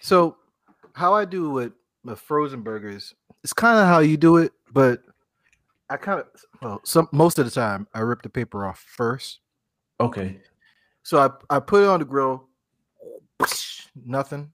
So, 0.00 0.36
how 0.92 1.14
I 1.14 1.24
do 1.24 1.50
with 1.50 1.72
my 2.02 2.14
frozen 2.14 2.62
burgers, 2.62 3.14
it's 3.42 3.52
kind 3.52 3.78
of 3.78 3.86
how 3.86 4.00
you 4.00 4.16
do 4.16 4.36
it, 4.36 4.52
but 4.72 5.02
I 5.90 5.96
kind 5.96 6.20
of 6.20 6.26
well, 6.62 6.80
some 6.84 7.08
most 7.12 7.38
of 7.38 7.44
the 7.44 7.50
time 7.50 7.86
I 7.94 8.00
rip 8.00 8.22
the 8.22 8.28
paper 8.28 8.66
off 8.66 8.80
first. 8.80 9.40
Okay. 10.00 10.40
So 11.02 11.18
I 11.18 11.56
I 11.56 11.60
put 11.60 11.82
it 11.82 11.88
on 11.88 12.00
the 12.00 12.06
grill, 12.06 12.48
nothing. 14.04 14.52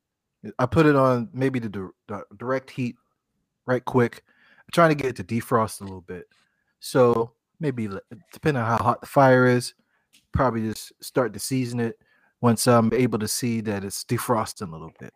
I 0.58 0.66
put 0.66 0.86
it 0.86 0.96
on 0.96 1.28
maybe 1.32 1.58
the, 1.58 1.90
the 2.08 2.24
direct 2.36 2.70
heat, 2.70 2.96
right 3.66 3.84
quick. 3.84 4.24
Trying 4.72 4.90
to 4.90 4.94
get 4.94 5.06
it 5.06 5.16
to 5.16 5.24
defrost 5.24 5.80
a 5.80 5.84
little 5.84 6.00
bit. 6.00 6.28
So 6.78 7.32
maybe 7.58 7.88
depending 8.32 8.62
on 8.62 8.68
how 8.68 8.82
hot 8.82 9.00
the 9.00 9.06
fire 9.06 9.46
is, 9.46 9.74
probably 10.32 10.62
just 10.62 10.92
start 11.02 11.32
to 11.32 11.38
season 11.38 11.80
it 11.80 11.98
once 12.40 12.66
I'm 12.66 12.92
able 12.94 13.18
to 13.18 13.28
see 13.28 13.60
that 13.62 13.84
it's 13.84 14.04
defrosting 14.04 14.68
a 14.68 14.72
little 14.72 14.92
bit. 14.98 15.12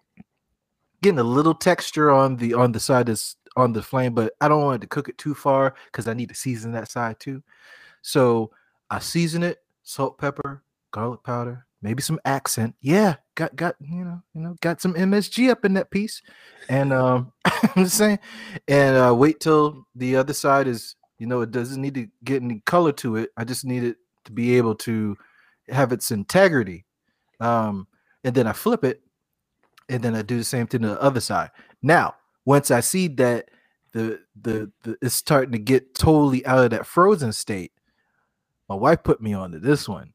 Getting 1.02 1.18
a 1.18 1.24
little 1.24 1.54
texture 1.54 2.10
on 2.10 2.36
the 2.36 2.54
on 2.54 2.72
the 2.72 2.80
side 2.80 3.06
that's 3.06 3.36
on 3.56 3.72
the 3.72 3.82
flame, 3.82 4.14
but 4.14 4.34
I 4.40 4.48
don't 4.48 4.62
want 4.62 4.80
to 4.80 4.86
cook 4.86 5.08
it 5.08 5.18
too 5.18 5.34
far 5.34 5.74
because 5.86 6.08
I 6.08 6.14
need 6.14 6.30
to 6.30 6.34
season 6.34 6.72
that 6.72 6.90
side 6.90 7.20
too. 7.20 7.42
So 8.02 8.50
I 8.90 8.98
season 8.98 9.42
it, 9.42 9.58
salt, 9.82 10.18
pepper, 10.18 10.62
garlic 10.90 11.22
powder, 11.22 11.66
maybe 11.84 12.02
some 12.02 12.18
accent. 12.24 12.74
Yeah, 12.80 13.16
got 13.36 13.54
got 13.54 13.76
you 13.78 14.04
know 14.04 14.22
you 14.34 14.40
know 14.40 14.56
got 14.60 14.80
some 14.80 14.94
MSG 14.94 15.50
up 15.50 15.64
in 15.64 15.74
that 15.74 15.90
piece, 15.90 16.22
and 16.68 16.92
um, 16.92 17.32
I'm 17.44 17.84
just 17.84 17.98
saying, 17.98 18.18
and 18.66 18.96
uh, 18.96 19.14
wait 19.14 19.38
till 19.38 19.86
the 19.94 20.16
other 20.16 20.32
side 20.32 20.66
is 20.66 20.96
you 21.18 21.26
know 21.26 21.42
it 21.42 21.52
doesn't 21.52 21.80
need 21.80 21.94
to 21.94 22.08
get 22.24 22.42
any 22.42 22.60
color 22.64 22.92
to 22.92 23.16
it. 23.16 23.30
I 23.36 23.44
just 23.44 23.64
need 23.64 23.84
it 23.84 23.98
to 24.24 24.32
be 24.32 24.56
able 24.56 24.74
to 24.76 25.16
have 25.68 25.92
its 25.92 26.10
integrity, 26.10 26.86
um, 27.38 27.86
and 28.24 28.34
then 28.34 28.46
I 28.48 28.52
flip 28.52 28.82
it, 28.82 29.02
and 29.88 30.02
then 30.02 30.16
I 30.16 30.22
do 30.22 30.38
the 30.38 30.44
same 30.44 30.66
thing 30.66 30.82
to 30.82 30.88
the 30.88 31.02
other 31.02 31.20
side. 31.20 31.50
Now, 31.82 32.14
once 32.46 32.70
I 32.70 32.80
see 32.80 33.08
that 33.08 33.50
the 33.92 34.20
the, 34.40 34.72
the 34.82 34.96
it's 35.02 35.14
starting 35.14 35.52
to 35.52 35.58
get 35.58 35.94
totally 35.94 36.44
out 36.46 36.64
of 36.64 36.70
that 36.70 36.86
frozen 36.86 37.34
state, 37.34 37.72
my 38.70 38.74
wife 38.74 39.04
put 39.04 39.20
me 39.20 39.34
onto 39.34 39.58
this 39.58 39.86
one 39.86 40.13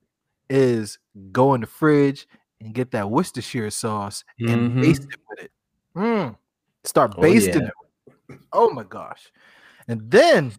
is 0.50 1.00
go 1.32 1.54
in 1.54 1.62
the 1.62 1.68
fridge 1.68 2.28
and 2.62 2.74
get 2.74 2.92
that 2.92 3.10
Worcestershire 3.10 3.70
sauce 3.70 4.24
and 4.48 4.72
Mhm. 4.72 4.82
baste 4.82 5.08
it 5.12 5.20
with 5.30 5.40
it. 5.46 5.52
Mm. 5.96 6.38
Start 6.84 7.16
Oh, 7.18 7.22
basting 7.22 7.64
yeah. 7.64 7.70
it. 8.30 8.40
Oh 8.52 8.70
my 8.72 8.84
gosh. 8.84 9.32
And 9.88 10.10
then 10.10 10.54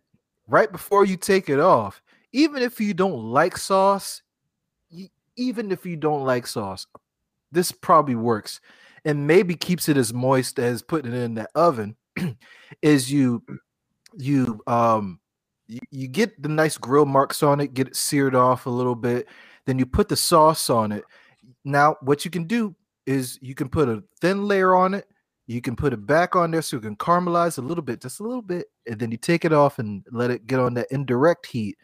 right 0.49 0.71
before 0.71 1.05
you 1.05 1.17
take 1.17 1.49
it 1.49 1.61
off, 1.61 2.03
even 2.33 2.63
if 2.63 2.81
you 2.81 2.95
don't 2.95 3.25
like 3.25 3.57
sauce, 3.57 4.23
even 5.37 5.73
if 5.73 5.85
you 5.87 5.97
don't 5.97 6.25
like 6.25 6.47
sauce, 6.47 6.87
this 7.53 7.73
probably 7.73 8.15
works 8.15 8.61
and 9.05 9.27
maybe 9.27 9.55
keeps 9.55 9.89
it 9.89 9.97
as 9.97 10.13
moist 10.13 10.59
as 10.59 10.83
putting 10.83 11.13
it 11.13 11.17
in 11.19 11.35
the 11.35 11.49
oven 11.55 11.97
is 12.83 13.11
you 13.11 13.43
you 14.19 14.61
um 14.67 15.19
you, 15.69 15.79
you 15.91 16.09
get 16.09 16.41
the 16.43 16.49
nice 16.49 16.77
grill 16.77 17.07
marks 17.07 17.43
on 17.43 17.61
it, 17.61 17.75
get 17.75 17.89
it 17.89 17.97
seared 17.97 18.35
off 18.35 18.67
a 18.67 18.71
little 18.71 18.95
bit, 18.97 19.29
then 19.67 19.79
you 19.79 19.87
put 19.87 20.09
the 20.09 20.17
sauce 20.17 20.71
on 20.71 20.93
it. 20.93 21.05
Now, 21.65 21.97
what 22.01 22.25
you 22.25 22.31
can 22.31 22.45
do 22.45 22.75
is 23.07 23.39
you 23.43 23.55
can 23.55 23.69
put 23.69 23.89
a 23.89 24.03
thin 24.21 24.47
layer 24.47 24.75
on 24.75 24.95
it, 24.95 25.07
you 25.47 25.61
can 25.61 25.75
put 25.75 25.93
it 25.93 26.07
back 26.07 26.37
on 26.37 26.51
there 26.51 26.63
so 26.63 26.77
you 26.77 26.81
can 26.81 26.97
caramelize 26.97 27.59
a 27.59 27.63
little 27.63 27.83
bit, 27.83 28.01
just 28.01 28.21
a 28.21 28.23
little 28.23 28.43
bit, 28.43 28.67
and 28.87 28.99
then 28.99 29.11
you 29.11 29.17
take 29.17 29.45
it 29.45 29.53
off 29.53 29.79
and 29.79 30.05
let 30.13 30.31
it 30.31 30.47
get 30.47 30.61
on 30.61 30.75
that 30.75 30.87
indirect 30.91 31.47
heat, 31.47 31.77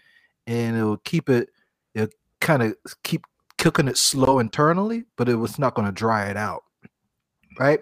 and 0.46 0.76
it'll 0.76 0.98
keep 0.98 1.28
it, 1.28 1.48
it'll 1.94 2.08
kind 2.40 2.62
of 2.62 2.76
keep 3.02 3.24
cooking 3.58 3.88
it 3.88 3.96
slow 3.96 4.38
internally, 4.38 5.04
but 5.16 5.28
it 5.28 5.34
was 5.34 5.58
not 5.58 5.74
going 5.74 5.86
to 5.86 5.92
dry 5.92 6.26
it 6.26 6.36
out, 6.36 6.62
right? 7.58 7.80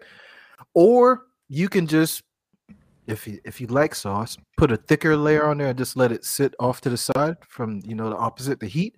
Or 0.72 1.26
you 1.48 1.68
can 1.68 1.86
just 1.86 2.22
if 3.06 3.26
you 3.26 3.38
if 3.44 3.60
you 3.60 3.66
like 3.66 3.94
sauce, 3.94 4.36
put 4.56 4.72
a 4.72 4.76
thicker 4.76 5.16
layer 5.16 5.46
on 5.46 5.58
there 5.58 5.68
and 5.68 5.78
just 5.78 5.96
let 5.96 6.12
it 6.12 6.24
sit 6.24 6.54
off 6.58 6.80
to 6.82 6.90
the 6.90 6.96
side 6.96 7.36
from 7.46 7.80
you 7.84 7.94
know 7.94 8.08
the 8.10 8.16
opposite 8.16 8.60
the 8.60 8.66
heat 8.66 8.96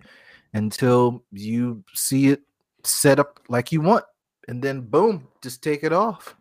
until 0.53 1.23
you 1.31 1.83
see 1.93 2.27
it 2.27 2.41
set 2.83 3.19
up 3.19 3.39
like 3.49 3.71
you 3.71 3.81
want, 3.81 4.05
and 4.47 4.61
then 4.61 4.81
boom, 4.81 5.27
just 5.41 5.61
take 5.61 5.83
it 5.83 5.93
off. 5.93 6.35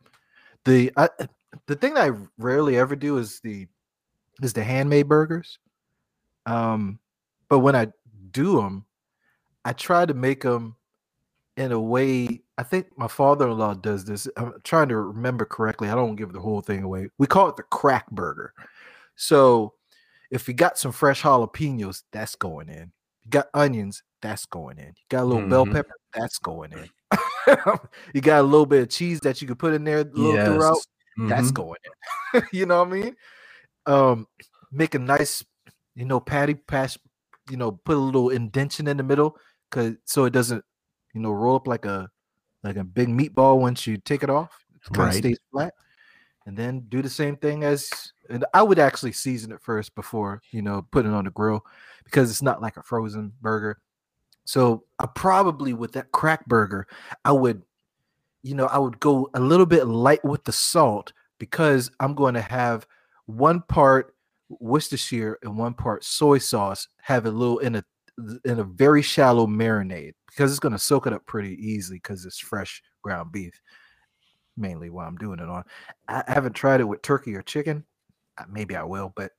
The 0.64 0.92
I, 0.96 1.08
the 1.66 1.76
thing 1.76 1.94
that 1.94 2.10
I 2.10 2.18
rarely 2.38 2.76
ever 2.76 2.96
do 2.96 3.18
is 3.18 3.40
the 3.40 3.66
is 4.42 4.52
the 4.52 4.64
handmade 4.64 5.08
burgers. 5.08 5.58
Um, 6.46 6.98
but 7.48 7.60
when 7.60 7.74
I 7.74 7.88
do 8.30 8.60
them, 8.60 8.84
I 9.64 9.72
try 9.72 10.06
to 10.06 10.14
make 10.14 10.42
them 10.42 10.76
in 11.56 11.72
a 11.72 11.80
way. 11.80 12.42
I 12.58 12.62
think 12.62 12.86
my 12.96 13.08
father-in-law 13.08 13.74
does 13.74 14.04
this. 14.04 14.28
I'm 14.36 14.54
trying 14.62 14.88
to 14.88 14.96
remember 14.96 15.44
correctly. 15.44 15.88
I 15.88 15.94
don't 15.94 16.16
give 16.16 16.32
the 16.32 16.40
whole 16.40 16.60
thing 16.60 16.82
away. 16.82 17.08
We 17.18 17.26
call 17.26 17.48
it 17.48 17.56
the 17.56 17.62
crack 17.64 18.10
burger. 18.10 18.52
So 19.16 19.74
if 20.30 20.48
you 20.48 20.54
got 20.54 20.78
some 20.78 20.92
fresh 20.92 21.22
jalapenos, 21.22 22.02
that's 22.12 22.34
going 22.34 22.68
in. 22.68 22.92
You 23.26 23.30
got 23.30 23.48
onions, 23.54 24.02
that's 24.22 24.46
going 24.46 24.78
in. 24.78 24.86
You 24.86 25.04
got 25.10 25.22
a 25.22 25.24
little 25.24 25.40
bell 25.42 25.66
Mhm. 25.66 25.72
pepper, 25.72 25.94
that's 26.14 26.38
going 26.38 26.72
in. 26.72 26.88
you 28.14 28.20
got 28.20 28.40
a 28.40 28.42
little 28.44 28.66
bit 28.66 28.82
of 28.82 28.88
cheese 28.88 29.20
that 29.20 29.40
you 29.42 29.48
can 29.48 29.56
put 29.56 29.74
in 29.74 29.84
there 29.84 30.00
a 30.00 30.04
little 30.04 30.38
throughout 30.38 30.78
that's 31.28 31.50
Mhm. 31.50 31.54
going 31.54 31.78
in. 32.34 32.42
you 32.52 32.66
know 32.66 32.84
what 32.84 32.88
I 32.88 32.90
mean? 32.92 33.16
Um, 33.86 34.28
make 34.72 34.94
a 34.94 34.98
nice, 35.00 35.44
you 35.96 36.04
know, 36.04 36.20
patty 36.20 36.54
pass, 36.54 36.98
you 37.50 37.56
know, 37.56 37.72
put 37.72 37.96
a 37.96 38.00
little 38.00 38.30
indention 38.30 38.88
in 38.88 38.96
the 38.96 39.02
middle, 39.02 39.36
cause 39.70 39.94
so 40.04 40.24
it 40.26 40.30
doesn't, 40.32 40.64
you 41.14 41.20
know, 41.20 41.32
roll 41.32 41.56
up 41.56 41.66
like 41.66 41.84
a 41.86 42.08
like 42.64 42.76
a 42.76 42.84
big 42.84 43.08
meatball 43.08 43.60
once 43.60 43.86
you 43.86 43.98
take 43.98 44.22
it 44.22 44.30
off. 44.30 44.64
It 44.74 44.82
kind 44.92 45.08
of 45.08 45.14
Right. 45.14 45.18
stays 45.18 45.38
flat. 45.52 45.74
And 46.46 46.56
then 46.56 46.80
do 46.88 47.02
the 47.02 47.10
same 47.10 47.36
thing 47.36 47.64
as 47.64 47.90
and 48.30 48.44
I 48.54 48.62
would 48.62 48.78
actually 48.78 49.12
season 49.12 49.52
it 49.52 49.60
first 49.60 49.94
before 49.94 50.40
you 50.50 50.62
know 50.62 50.86
putting 50.90 51.12
on 51.12 51.24
the 51.24 51.30
grill 51.30 51.64
because 52.04 52.30
it's 52.30 52.42
not 52.42 52.62
like 52.62 52.76
a 52.76 52.82
frozen 52.82 53.32
burger. 53.42 53.78
So 54.44 54.84
I 54.98 55.06
probably 55.06 55.74
with 55.74 55.92
that 55.92 56.12
crack 56.12 56.46
burger, 56.46 56.86
I 57.24 57.32
would, 57.32 57.62
you 58.42 58.54
know, 58.54 58.66
I 58.66 58.78
would 58.78 59.00
go 59.00 59.28
a 59.34 59.40
little 59.40 59.66
bit 59.66 59.86
light 59.88 60.24
with 60.24 60.44
the 60.44 60.52
salt 60.52 61.12
because 61.38 61.90
I'm 61.98 62.14
going 62.14 62.34
to 62.34 62.40
have 62.40 62.86
one 63.26 63.62
part 63.62 64.14
Worcestershire 64.48 65.40
and 65.42 65.58
one 65.58 65.74
part 65.74 66.04
soy 66.04 66.38
sauce, 66.38 66.86
have 67.02 67.26
a 67.26 67.30
little 67.30 67.58
in 67.58 67.74
a 67.76 67.84
in 68.44 68.60
a 68.60 68.64
very 68.64 69.02
shallow 69.02 69.46
marinade 69.46 70.14
because 70.28 70.50
it's 70.50 70.60
going 70.60 70.72
to 70.72 70.78
soak 70.78 71.06
it 71.06 71.12
up 71.12 71.26
pretty 71.26 71.54
easily 71.54 71.98
because 71.98 72.24
it's 72.24 72.38
fresh 72.38 72.82
ground 73.02 73.32
beef. 73.32 73.60
Mainly 74.56 74.88
what 74.88 75.06
I'm 75.06 75.16
doing 75.16 75.40
it 75.40 75.48
on. 75.48 75.64
I 76.08 76.22
haven't 76.28 76.54
tried 76.54 76.80
it 76.80 76.84
with 76.84 77.02
turkey 77.02 77.34
or 77.34 77.42
chicken. 77.42 77.84
Maybe 78.48 78.76
I 78.76 78.82
will, 78.82 79.12
but 79.14 79.32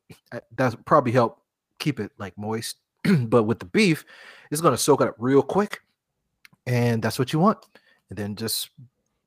that's 0.55 0.75
probably 0.85 1.11
help 1.11 1.41
keep 1.79 1.99
it 1.99 2.11
like 2.17 2.37
moist. 2.37 2.77
but 3.21 3.43
with 3.43 3.59
the 3.59 3.65
beef, 3.65 4.05
it's 4.51 4.61
to 4.61 4.77
soak 4.77 5.01
it 5.01 5.07
up 5.09 5.15
real 5.19 5.41
quick, 5.41 5.81
and 6.65 7.01
that's 7.01 7.19
what 7.19 7.33
you 7.33 7.39
want. 7.39 7.59
And 8.09 8.17
then 8.17 8.35
just 8.35 8.69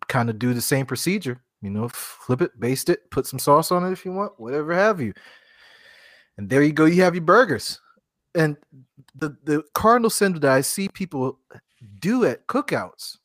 kind 0.08 0.30
of 0.30 0.38
do 0.38 0.54
the 0.54 0.60
same 0.60 0.86
procedure. 0.86 1.40
You 1.62 1.70
know, 1.70 1.88
flip 1.88 2.40
it, 2.40 2.58
baste 2.58 2.88
it, 2.88 3.10
put 3.10 3.26
some 3.26 3.38
sauce 3.38 3.70
on 3.70 3.84
it 3.84 3.92
if 3.92 4.04
you 4.04 4.12
want, 4.12 4.38
whatever 4.40 4.72
have 4.74 5.00
you. 5.00 5.12
And 6.38 6.48
there 6.48 6.62
you 6.62 6.72
go. 6.72 6.86
You 6.86 7.02
have 7.02 7.14
your 7.14 7.24
burgers. 7.24 7.80
And 8.34 8.56
the 9.14 9.36
the 9.44 9.62
cardinal 9.74 10.10
sin 10.10 10.32
that 10.34 10.44
I 10.44 10.62
see 10.62 10.88
people 10.88 11.38
do 11.98 12.24
at 12.24 12.46
cookouts 12.46 13.18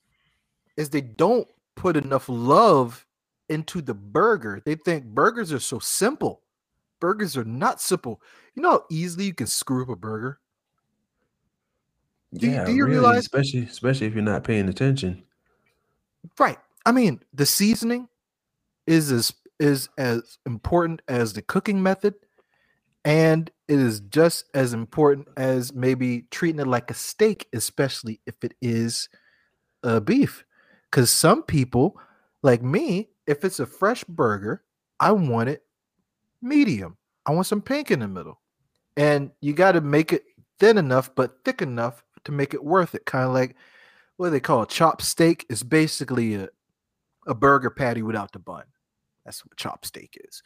is 0.75 0.89
they 0.89 1.01
don't 1.01 1.47
put 1.75 1.95
enough 1.95 2.27
love 2.27 3.05
into 3.49 3.81
the 3.81 3.93
burger. 3.93 4.61
They 4.65 4.75
think 4.75 5.05
burgers 5.05 5.53
are 5.53 5.59
so 5.59 5.79
simple. 5.79 6.41
Burgers 6.99 7.37
are 7.37 7.43
not 7.43 7.81
simple. 7.81 8.21
You 8.55 8.61
know 8.61 8.71
how 8.71 8.85
easily 8.89 9.25
you 9.25 9.33
can 9.33 9.47
screw 9.47 9.83
up 9.83 9.89
a 9.89 9.95
burger? 9.95 10.39
Do, 12.33 12.49
yeah, 12.49 12.65
do 12.65 12.73
you 12.73 12.83
really, 12.83 12.97
realize 12.97 13.19
especially 13.19 13.63
especially 13.63 14.07
if 14.07 14.13
you're 14.13 14.23
not 14.23 14.43
paying 14.43 14.67
attention? 14.67 15.23
Right. 16.39 16.57
I 16.85 16.91
mean, 16.91 17.21
the 17.33 17.45
seasoning 17.45 18.07
is 18.87 19.11
as 19.11 19.33
is 19.59 19.89
as 19.97 20.37
important 20.45 21.01
as 21.07 21.33
the 21.33 21.41
cooking 21.41 21.81
method 21.81 22.15
and 23.05 23.51
it 23.67 23.79
is 23.79 23.99
just 23.99 24.45
as 24.55 24.73
important 24.73 25.27
as 25.37 25.73
maybe 25.73 26.25
treating 26.31 26.59
it 26.59 26.67
like 26.67 26.89
a 26.89 26.95
steak, 26.95 27.47
especially 27.53 28.19
if 28.25 28.43
it 28.43 28.55
is 28.63 29.09
uh, 29.83 29.99
beef. 29.99 30.43
Because 30.89 31.11
some 31.11 31.43
people, 31.43 31.99
like 32.41 32.63
me, 32.63 33.09
if 33.27 33.43
it's 33.43 33.59
a 33.59 33.65
fresh 33.65 34.03
burger, 34.03 34.63
I 34.99 35.11
want 35.11 35.49
it 35.49 35.63
medium. 36.41 36.97
I 37.25 37.31
want 37.31 37.47
some 37.47 37.61
pink 37.61 37.91
in 37.91 37.99
the 37.99 38.07
middle. 38.07 38.39
And 38.97 39.31
you 39.41 39.53
got 39.53 39.73
to 39.73 39.81
make 39.81 40.13
it 40.13 40.23
thin 40.59 40.77
enough, 40.77 41.13
but 41.15 41.43
thick 41.43 41.61
enough 41.61 42.03
to 42.23 42.31
make 42.31 42.53
it 42.53 42.63
worth 42.63 42.95
it. 42.95 43.05
Kind 43.05 43.25
of 43.25 43.33
like 43.33 43.55
what 44.17 44.29
they 44.29 44.39
call 44.39 44.61
a 44.61 44.67
chop 44.67 45.01
steak 45.01 45.45
is 45.49 45.63
basically 45.63 46.35
a, 46.35 46.49
a 47.27 47.33
burger 47.33 47.69
patty 47.69 48.03
without 48.03 48.31
the 48.31 48.39
bun. 48.39 48.63
That's 49.25 49.43
what 49.45 49.57
chop 49.57 49.85
steak 49.85 50.17
is 50.27 50.41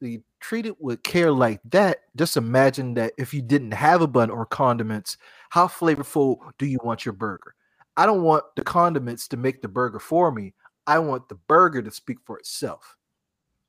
you 0.00 0.22
treat 0.40 0.66
it 0.66 0.80
with 0.80 1.02
care 1.02 1.32
like 1.32 1.60
that, 1.70 1.98
just 2.16 2.36
imagine 2.36 2.94
that 2.94 3.12
if 3.18 3.34
you 3.34 3.42
didn't 3.42 3.72
have 3.72 4.02
a 4.02 4.06
bun 4.06 4.30
or 4.30 4.46
condiments, 4.46 5.16
how 5.50 5.66
flavorful 5.66 6.38
do 6.58 6.66
you 6.66 6.78
want 6.82 7.04
your 7.04 7.12
burger? 7.12 7.54
I 7.96 8.06
don't 8.06 8.22
want 8.22 8.44
the 8.56 8.64
condiments 8.64 9.28
to 9.28 9.36
make 9.36 9.62
the 9.62 9.68
burger 9.68 10.00
for 10.00 10.32
me. 10.32 10.54
I 10.86 10.98
want 10.98 11.28
the 11.28 11.34
burger 11.34 11.82
to 11.82 11.90
speak 11.90 12.18
for 12.24 12.38
itself. 12.38 12.96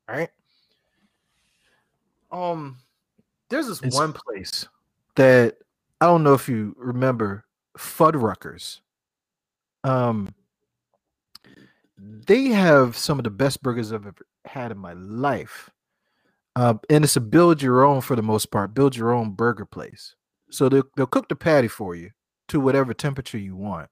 Right? 0.07 0.29
Um, 2.31 2.77
there's 3.49 3.67
this 3.67 3.79
it's- 3.79 3.93
one 3.93 4.13
place 4.13 4.67
that 5.15 5.57
I 6.01 6.05
don't 6.07 6.23
know 6.23 6.33
if 6.33 6.49
you 6.49 6.75
remember 6.77 7.45
Fuddruckers. 7.77 8.81
Um, 9.83 10.33
they 11.97 12.45
have 12.47 12.97
some 12.97 13.19
of 13.19 13.23
the 13.23 13.29
best 13.29 13.63
burgers 13.63 13.93
I've 13.93 14.05
ever 14.05 14.25
had 14.45 14.71
in 14.71 14.77
my 14.77 14.93
life. 14.93 15.69
Uh, 16.55 16.75
and 16.89 17.03
it's 17.03 17.15
a 17.15 17.21
build 17.21 17.61
your 17.61 17.83
own 17.83 18.01
for 18.01 18.15
the 18.15 18.21
most 18.21 18.51
part, 18.51 18.73
build 18.73 18.95
your 18.95 19.13
own 19.13 19.31
burger 19.31 19.65
place. 19.65 20.15
So 20.49 20.69
they'll, 20.69 20.83
they'll 20.95 21.05
cook 21.05 21.27
the 21.29 21.35
patty 21.35 21.67
for 21.67 21.95
you 21.95 22.11
to 22.47 22.59
whatever 22.59 22.93
temperature 22.93 23.37
you 23.37 23.55
want. 23.55 23.89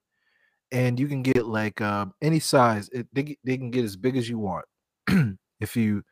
And 0.74 1.00
you 1.00 1.08
can 1.08 1.22
get 1.22 1.46
like 1.46 1.80
um, 1.80 2.14
any 2.22 2.40
size. 2.40 2.90
It, 2.90 3.08
they, 3.14 3.38
they 3.46 3.58
can 3.58 3.72
get 3.72 3.86
as 3.86 3.96
big 3.96 4.18
as 4.18 4.28
you 4.28 4.40
want. 4.40 4.66
if 5.62 5.78
you 5.78 6.04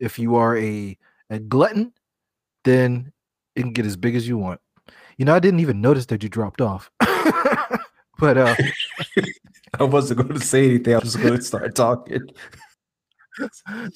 if 0.00 0.18
you 0.18 0.34
are 0.34 0.56
a, 0.56 0.98
a 1.30 1.38
glutton, 1.38 1.92
then 2.64 3.12
it 3.54 3.62
can 3.62 3.72
get 3.72 3.86
as 3.86 3.96
big 3.96 4.16
as 4.16 4.26
you 4.26 4.38
want. 4.38 4.60
You 5.16 5.26
know, 5.26 5.34
I 5.34 5.38
didn't 5.38 5.60
even 5.60 5.80
notice 5.80 6.06
that 6.06 6.22
you 6.22 6.28
dropped 6.28 6.60
off. 6.60 6.90
but 8.18 8.38
uh 8.38 8.56
I 9.78 9.84
wasn't 9.84 10.20
going 10.20 10.38
to 10.38 10.44
say 10.44 10.66
anything. 10.66 10.94
I 10.94 10.98
was 10.98 11.16
going 11.16 11.36
to 11.36 11.42
start 11.42 11.74
talking. 11.74 12.26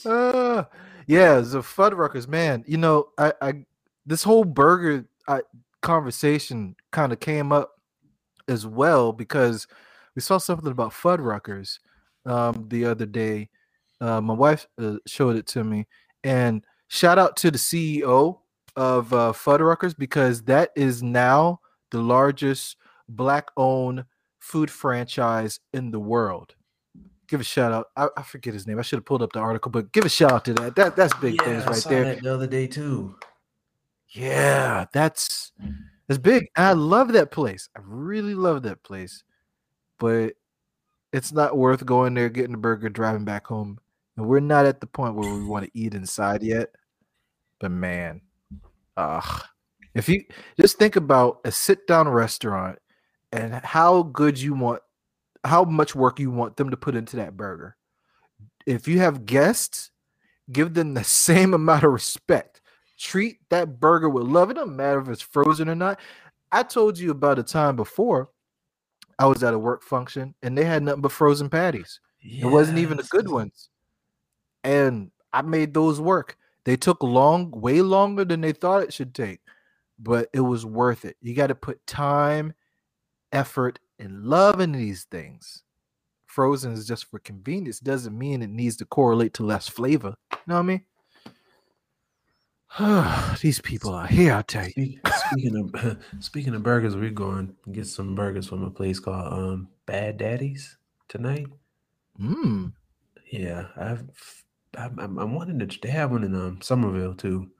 uh, 0.06 0.64
yeah, 1.06 1.40
the 1.40 1.60
Fuddruckers, 1.60 2.26
man. 2.26 2.64
You 2.66 2.78
know, 2.78 3.08
I, 3.18 3.32
I 3.42 3.52
this 4.06 4.22
whole 4.22 4.44
burger 4.44 5.06
I, 5.28 5.42
conversation 5.82 6.76
kind 6.92 7.12
of 7.12 7.20
came 7.20 7.52
up 7.52 7.72
as 8.48 8.66
well 8.66 9.12
because 9.12 9.66
we 10.16 10.22
saw 10.22 10.38
something 10.38 10.70
about 10.70 10.92
Fuddruckers 10.92 11.78
um, 12.24 12.66
the 12.68 12.84
other 12.86 13.06
day. 13.06 13.48
Uh, 14.00 14.20
my 14.20 14.34
wife 14.34 14.66
uh, 14.80 14.96
showed 15.06 15.36
it 15.36 15.46
to 15.48 15.62
me, 15.62 15.86
and 16.24 16.64
shout 16.88 17.18
out 17.18 17.36
to 17.36 17.50
the 17.52 17.58
CEO 17.58 18.40
of 18.74 19.12
uh, 19.12 19.32
Fuddruckers 19.32 19.96
because 19.96 20.42
that 20.42 20.70
is 20.74 21.02
now 21.02 21.60
the 21.92 22.00
largest 22.00 22.76
black-owned 23.08 24.04
food 24.40 24.70
franchise 24.70 25.60
in 25.72 25.92
the 25.92 26.00
world 26.00 26.56
give 27.28 27.40
a 27.40 27.44
shout 27.44 27.72
out. 27.72 27.88
I, 27.96 28.08
I, 28.16 28.22
forget 28.22 28.54
his 28.54 28.66
name. 28.66 28.78
I 28.78 28.82
should 28.82 28.98
have 28.98 29.04
pulled 29.04 29.22
up 29.22 29.32
the 29.32 29.40
article, 29.40 29.70
but 29.70 29.92
give 29.92 30.04
a 30.04 30.08
shout 30.08 30.32
out 30.32 30.44
to 30.46 30.54
that. 30.54 30.76
That 30.76 30.96
that's 30.96 31.14
big 31.14 31.34
yeah, 31.34 31.44
things 31.44 31.66
right 31.66 31.84
there. 31.90 32.04
That 32.04 32.22
the 32.22 32.34
other 32.34 32.46
day 32.46 32.66
too. 32.66 33.16
Yeah, 34.10 34.86
that's 34.92 35.52
that's 36.08 36.18
big. 36.18 36.48
I 36.56 36.72
love 36.72 37.12
that 37.12 37.30
place. 37.30 37.68
I 37.76 37.80
really 37.84 38.34
love 38.34 38.62
that 38.62 38.82
place, 38.82 39.24
but 39.98 40.34
it's 41.12 41.32
not 41.32 41.56
worth 41.56 41.84
going 41.86 42.14
there, 42.14 42.28
getting 42.28 42.54
a 42.54 42.58
burger, 42.58 42.88
driving 42.88 43.24
back 43.24 43.46
home. 43.46 43.78
And 44.16 44.26
we're 44.26 44.40
not 44.40 44.66
at 44.66 44.80
the 44.80 44.86
point 44.86 45.14
where 45.14 45.32
we 45.32 45.44
want 45.46 45.64
to 45.64 45.78
eat 45.78 45.94
inside 45.94 46.42
yet. 46.42 46.70
But 47.60 47.70
man, 47.70 48.20
uh, 48.96 49.22
if 49.94 50.08
you 50.08 50.24
just 50.60 50.78
think 50.78 50.96
about 50.96 51.40
a 51.44 51.50
sit 51.50 51.86
down 51.86 52.08
restaurant 52.08 52.78
and 53.32 53.54
how 53.54 54.02
good 54.02 54.38
you 54.40 54.54
want 54.54 54.82
how 55.44 55.64
much 55.64 55.94
work 55.94 56.18
you 56.18 56.30
want 56.30 56.56
them 56.56 56.70
to 56.70 56.76
put 56.76 56.96
into 56.96 57.16
that 57.16 57.36
burger. 57.36 57.76
If 58.66 58.88
you 58.88 58.98
have 58.98 59.26
guests, 59.26 59.90
give 60.50 60.74
them 60.74 60.94
the 60.94 61.04
same 61.04 61.54
amount 61.54 61.84
of 61.84 61.92
respect. 61.92 62.60
Treat 62.98 63.38
that 63.50 63.78
burger 63.78 64.08
with 64.08 64.24
love. 64.24 64.50
It 64.50 64.54
doesn't 64.54 64.76
matter 64.76 65.00
if 65.00 65.08
it's 65.08 65.22
frozen 65.22 65.68
or 65.68 65.74
not. 65.74 66.00
I 66.50 66.62
told 66.62 66.98
you 66.98 67.10
about 67.10 67.38
a 67.38 67.42
time 67.42 67.76
before 67.76 68.30
I 69.18 69.26
was 69.26 69.42
at 69.42 69.54
a 69.54 69.58
work 69.58 69.82
function 69.82 70.34
and 70.42 70.56
they 70.56 70.64
had 70.64 70.82
nothing 70.82 71.02
but 71.02 71.12
frozen 71.12 71.48
patties. 71.48 72.00
Yes. 72.20 72.44
It 72.44 72.48
wasn't 72.48 72.78
even 72.78 72.96
the 72.96 73.04
good 73.04 73.30
ones. 73.30 73.70
And 74.64 75.10
I 75.32 75.42
made 75.42 75.74
those 75.74 76.00
work. 76.00 76.36
They 76.64 76.76
took 76.76 77.02
long, 77.02 77.50
way 77.52 77.80
longer 77.82 78.24
than 78.24 78.40
they 78.40 78.52
thought 78.52 78.82
it 78.82 78.92
should 78.92 79.14
take, 79.14 79.40
but 79.98 80.28
it 80.32 80.40
was 80.40 80.66
worth 80.66 81.04
it. 81.04 81.16
You 81.20 81.34
got 81.34 81.46
to 81.46 81.54
put 81.54 81.86
time, 81.86 82.54
effort, 83.32 83.78
and 83.98 84.24
loving 84.24 84.72
these 84.72 85.04
things. 85.04 85.62
Frozen 86.26 86.72
is 86.72 86.86
just 86.86 87.04
for 87.06 87.18
convenience. 87.20 87.80
Doesn't 87.80 88.18
mean 88.18 88.42
it 88.42 88.50
needs 88.50 88.76
to 88.78 88.84
correlate 88.84 89.32
to 89.34 89.44
less 89.44 89.68
flavor. 89.68 90.16
You 90.32 90.38
know 90.48 90.54
what 90.56 90.60
I 90.60 90.62
mean? 90.62 90.84
these 93.40 93.60
people 93.60 93.94
are 93.94 94.06
here, 94.06 94.34
I 94.34 94.42
tell 94.42 94.68
you. 94.76 94.98
Speaking 95.30 95.70
of 95.74 95.98
speaking 96.20 96.54
of 96.54 96.62
burgers, 96.62 96.96
we're 96.96 97.10
going 97.10 97.54
to 97.64 97.70
get 97.70 97.86
some 97.86 98.14
burgers 98.14 98.48
from 98.48 98.64
a 98.64 98.70
place 98.70 99.00
called 99.00 99.32
um, 99.32 99.68
Bad 99.86 100.18
Daddy's 100.18 100.76
tonight. 101.08 101.46
Hmm. 102.18 102.68
Yeah, 103.30 103.66
I've 103.76 104.04
I'm, 104.76 105.18
I'm 105.18 105.34
wanting 105.34 105.58
to. 105.60 105.78
They 105.80 105.90
have 105.90 106.10
one 106.10 106.24
in 106.24 106.34
um 106.34 106.60
Summerville 106.60 107.14
too. 107.14 107.50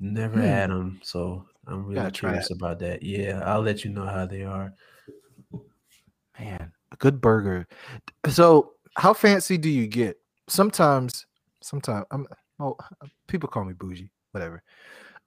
Never 0.00 0.36
hmm. 0.36 0.46
had 0.46 0.70
them, 0.70 1.00
so 1.02 1.46
I'm 1.66 1.86
really 1.86 2.10
curious 2.10 2.50
about 2.50 2.78
that. 2.80 3.02
Yeah, 3.02 3.42
I'll 3.44 3.62
let 3.62 3.84
you 3.84 3.90
know 3.90 4.06
how 4.06 4.26
they 4.26 4.42
are. 4.42 4.72
Man, 6.38 6.72
a 6.92 6.96
good 6.96 7.20
burger. 7.20 7.66
So, 8.28 8.72
how 8.96 9.14
fancy 9.14 9.58
do 9.58 9.70
you 9.70 9.86
get? 9.86 10.18
Sometimes, 10.48 11.26
sometimes 11.62 12.06
I'm. 12.10 12.26
Oh, 12.58 12.76
people 13.26 13.48
call 13.48 13.64
me 13.64 13.74
bougie. 13.74 14.10
Whatever. 14.36 14.62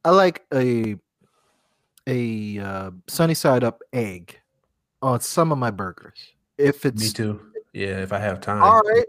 I 0.06 0.12
like 0.12 0.46
a 0.54 0.96
a 2.06 2.60
uh, 2.60 2.92
sunny 3.08 3.34
side 3.34 3.64
up 3.64 3.82
egg 3.92 4.40
on 5.02 5.20
some 5.20 5.52
of 5.52 5.58
my 5.58 5.72
burgers. 5.72 6.20
If 6.60 6.86
it's 6.86 7.02
me 7.02 7.10
too. 7.10 7.42
Yeah, 7.74 8.04
if 8.04 8.14
I 8.14 8.20
have 8.20 8.40
time. 8.40 8.62
All 8.62 8.82
right. 8.82 9.08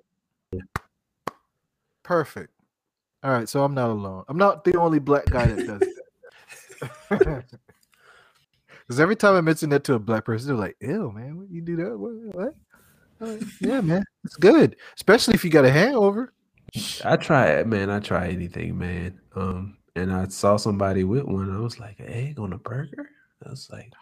Perfect. 2.02 2.51
All 3.22 3.31
right, 3.31 3.47
so 3.47 3.62
I'm 3.62 3.74
not 3.74 3.90
alone. 3.90 4.24
I'm 4.27 4.39
not 4.39 4.64
the 4.64 4.78
only 4.78 5.01
black 5.01 5.27
guy 5.27 5.48
that 5.48 5.66
does 5.66 5.81
that. 7.20 7.44
Because 8.86 8.98
every 8.98 9.16
time 9.16 9.36
I 9.36 9.43
mention 9.43 9.68
that 9.70 9.85
to 9.85 9.94
a 9.94 9.98
black 9.98 10.24
person, 10.24 10.48
they're 10.48 10.56
like, 10.56 10.77
"Ew, 10.81 11.12
man, 11.14 11.36
what 11.36 11.51
you 11.51 11.60
do 11.60 11.77
that? 11.77 11.97
What? 11.97 12.12
what? 12.35 12.55
Uh, 13.20 13.36
yeah, 13.60 13.81
man, 13.82 14.02
it's 14.24 14.35
good, 14.35 14.74
especially 14.97 15.35
if 15.35 15.44
you 15.44 15.51
got 15.51 15.66
a 15.66 15.70
hangover." 15.70 16.32
I 17.05 17.16
try 17.16 17.48
it, 17.48 17.66
man. 17.68 17.90
I 17.90 18.01
try 18.01 18.28
anything, 18.28 18.78
man. 18.78 19.20
Um, 19.36 19.77
and 19.96 20.12
I 20.12 20.26
saw 20.28 20.56
somebody 20.56 21.04
with 21.04 21.24
one. 21.24 21.54
I 21.54 21.58
was 21.60 21.78
like, 21.80 21.98
an 22.00 22.08
egg 22.08 22.38
on 22.38 22.52
a 22.52 22.58
burger. 22.58 23.10
I 23.46 23.50
was 23.50 23.68
like, 23.72 23.92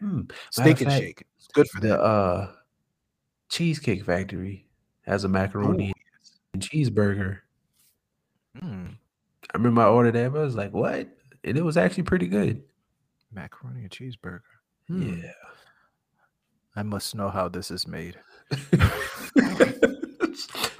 hmm. 0.00 0.22
Steak 0.50 0.80
and 0.80 0.90
fact, 0.90 1.02
shake. 1.02 1.24
It's 1.38 1.48
good 1.48 1.66
for 1.68 1.80
The 1.80 1.88
that. 1.88 2.00
uh, 2.00 2.52
Cheesecake 3.48 4.04
Factory 4.04 4.66
has 5.06 5.24
a 5.24 5.28
macaroni 5.28 5.92
and 6.54 6.62
cheeseburger. 6.62 7.38
Mm, 8.62 8.94
I 9.54 9.56
remember 9.56 9.82
I 9.82 9.86
ordered 9.88 10.12
that, 10.14 10.32
but 10.32 10.40
I 10.40 10.44
was 10.44 10.56
like, 10.56 10.72
what? 10.72 11.08
And 11.44 11.56
it 11.58 11.64
was 11.64 11.76
actually 11.76 12.04
pretty 12.04 12.26
good. 12.26 12.62
macaroni 13.32 13.82
and 13.82 13.90
cheeseburger. 13.90 14.40
Hmm, 14.88 15.02
Yeah. 15.22 15.32
I 16.74 16.82
must 16.82 17.14
know 17.14 17.28
how 17.30 17.48
this 17.48 17.70
is 17.70 17.86
made. 17.86 18.18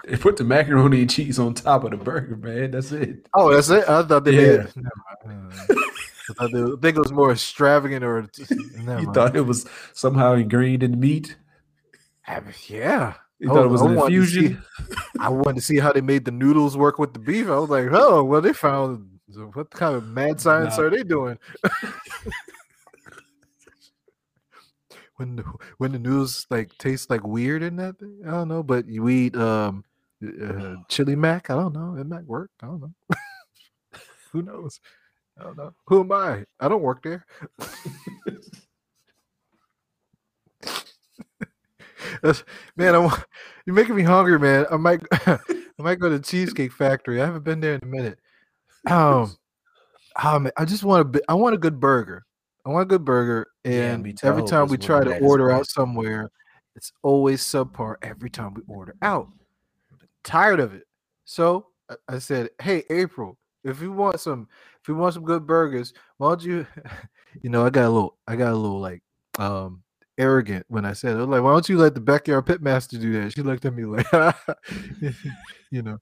they 0.07 0.17
put 0.27 0.37
the 0.37 0.45
macaroni 0.45 1.01
and 1.03 1.11
cheese 1.11 1.39
on 1.39 1.55
top 1.55 1.85
of 1.85 1.91
the 1.91 1.97
burger, 1.97 2.37
man. 2.37 2.71
That's 2.71 2.93
it. 2.93 3.27
Oh, 3.35 3.53
that's 3.53 3.69
it. 3.71 3.89
I 3.89 4.03
thought 4.03 4.25
they 4.25 4.33
Yeah. 4.57 4.67
Uh, 5.29 5.75
I 6.41 6.49
thought 6.49 6.83
think 6.83 6.97
it 6.97 7.01
was 7.01 7.13
more 7.13 7.31
extravagant, 7.33 8.05
or 8.05 8.29
You 8.51 8.83
mind. 8.83 9.15
thought 9.15 9.37
it 9.37 9.43
was 9.43 9.67
somehow 9.93 10.33
ingrained 10.35 10.83
in 10.83 10.91
the 10.93 10.97
meat? 10.97 11.37
I 12.27 12.41
mean, 12.41 12.53
yeah. 12.69 13.15
You 13.39 13.51
I 13.51 13.55
thought 13.55 13.65
it 13.67 13.69
was- 13.69 13.83
was 13.83 13.89
I 13.91 13.93
an 13.93 13.97
wanted 13.97 14.15
to 14.17 14.27
see- 14.27 14.37
infusion? 14.47 14.65
I 15.21 15.29
wanted 15.29 15.57
to 15.57 15.63
see 15.63 15.79
how 15.79 15.93
they 15.93 16.01
made 16.01 16.25
the 16.25 16.31
noodles 16.33 16.77
work 16.77 16.99
with 16.99 17.13
the 17.13 17.19
beef. 17.21 17.47
I 17.49 17.59
was 17.59 17.71
like, 17.71 17.89
oh, 17.93 18.25
well, 18.25 18.41
they 18.41 18.53
found 18.53 19.09
what 19.55 19.71
kind 19.71 19.95
of 19.95 20.07
mad 20.07 20.41
science 20.41 20.79
Nah. 20.79 20.85
are 20.85 20.91
they 20.91 21.03
doing? 21.03 21.39
when 25.17 25.37
the, 25.37 25.45
when 25.79 25.93
the 25.93 25.99
noodles 25.99 26.47
like 26.51 26.77
taste 26.79 27.09
like 27.11 27.25
weird 27.27 27.63
in 27.63 27.77
that 27.77 27.99
thing, 27.99 28.21
I 28.27 28.31
don't 28.33 28.49
know. 28.49 28.63
But 28.63 28.87
you 28.89 29.09
eat 29.09 29.35
um 29.37 29.85
uh, 30.29 30.77
chili 30.89 31.17
mac, 31.17 31.51
I 31.51 31.55
don't 31.55 31.75
know. 31.75 31.97
It 31.99 32.07
might 32.07 32.27
work. 32.27 32.51
I 32.63 32.67
don't 32.67 32.81
know. 32.81 32.93
Who 34.33 34.43
knows? 34.43 34.81
I 35.39 35.45
don't 35.45 35.57
know. 35.57 35.75
Who 35.87 36.01
am 36.01 36.13
I? 36.13 36.45
I 36.61 36.69
don't 36.69 36.83
work 36.83 37.03
there. 37.03 37.27
Man, 42.77 42.95
I'm, 42.95 43.11
you're 43.67 43.75
making 43.75 43.97
me 43.97 44.03
hungry, 44.03 44.39
man. 44.39 44.67
I 44.71 44.77
might, 44.77 45.03
I 45.13 45.39
might 45.79 45.99
go 45.99 46.09
to 46.09 46.21
Cheesecake 46.21 46.73
Factory. 46.73 47.21
I 47.21 47.27
haven't 47.27 47.45
been 47.45 47.61
there 47.61 47.75
in 47.75 47.81
a 47.83 47.87
minute. 47.87 48.19
Um, 48.89 49.37
um, 50.23 50.51
I 50.57 50.65
just 50.65 50.85
want 50.85 51.17
a, 51.17 51.23
I 51.29 51.35
want 51.35 51.55
a 51.55 51.59
good 51.59 51.81
burger. 51.81 52.25
I 52.65 52.71
want 52.71 52.83
a 52.83 52.87
good 52.87 53.05
burger, 53.05 53.47
and. 53.65 54.07
I 54.07 54.27
every 54.27 54.45
time 54.45 54.69
we 54.69 54.79
try 54.79 55.05
to 55.05 55.19
order 55.19 55.51
out 55.51 55.69
somewhere, 55.69 56.31
it's 56.75 56.93
always 57.03 57.43
subpar. 57.43 57.97
Every 58.03 58.31
time 58.31 58.55
we 58.55 58.63
order 58.67 58.95
out, 59.03 59.29
tired 60.27 60.61
of 60.61 60.75
it. 60.75 60.85
So 61.25 61.69
I- 62.09 62.19
said, 62.19 62.51
"Hey, 62.61 62.85
April, 62.91 63.39
if 63.65 63.81
you 63.81 63.93
want 63.93 64.21
some, 64.21 64.49
if 64.83 64.89
you 64.89 64.95
want 64.97 65.15
some 65.15 65.25
good 65.25 65.47
burgers, 65.47 65.93
why 66.19 66.31
don't 66.31 66.43
you, 66.43 66.67
you 67.43 67.51
know, 67.51 67.65
I 67.67 67.71
got 67.71 67.87
a 67.87 67.91
little, 67.91 68.19
I 68.27 68.37
got 68.37 68.53
a 68.53 68.57
little 68.57 68.81
like, 68.81 69.03
um, 69.39 69.83
arrogant 70.19 70.65
when 70.69 70.85
I 70.85 70.93
said 70.95 71.17
it. 71.17 71.27
Like, 71.27 71.43
why 71.43 71.53
don't 71.53 71.69
you 71.69 71.79
let 71.79 71.95
the 71.95 72.01
backyard 72.01 72.47
pitmaster 72.47 73.01
do 73.01 73.13
that? 73.23 73.33
She 73.33 73.43
looked 73.43 73.65
at 73.65 73.75
me 73.75 73.85
like, 73.85 74.07
you 75.71 75.83
know, 75.83 75.99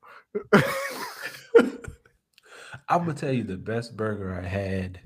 I'm 2.88 3.00
gonna 3.00 3.14
tell 3.14 3.32
you 3.32 3.44
the 3.44 3.56
best 3.56 3.96
burger 3.96 4.40
I 4.40 4.46
had, 4.46 5.00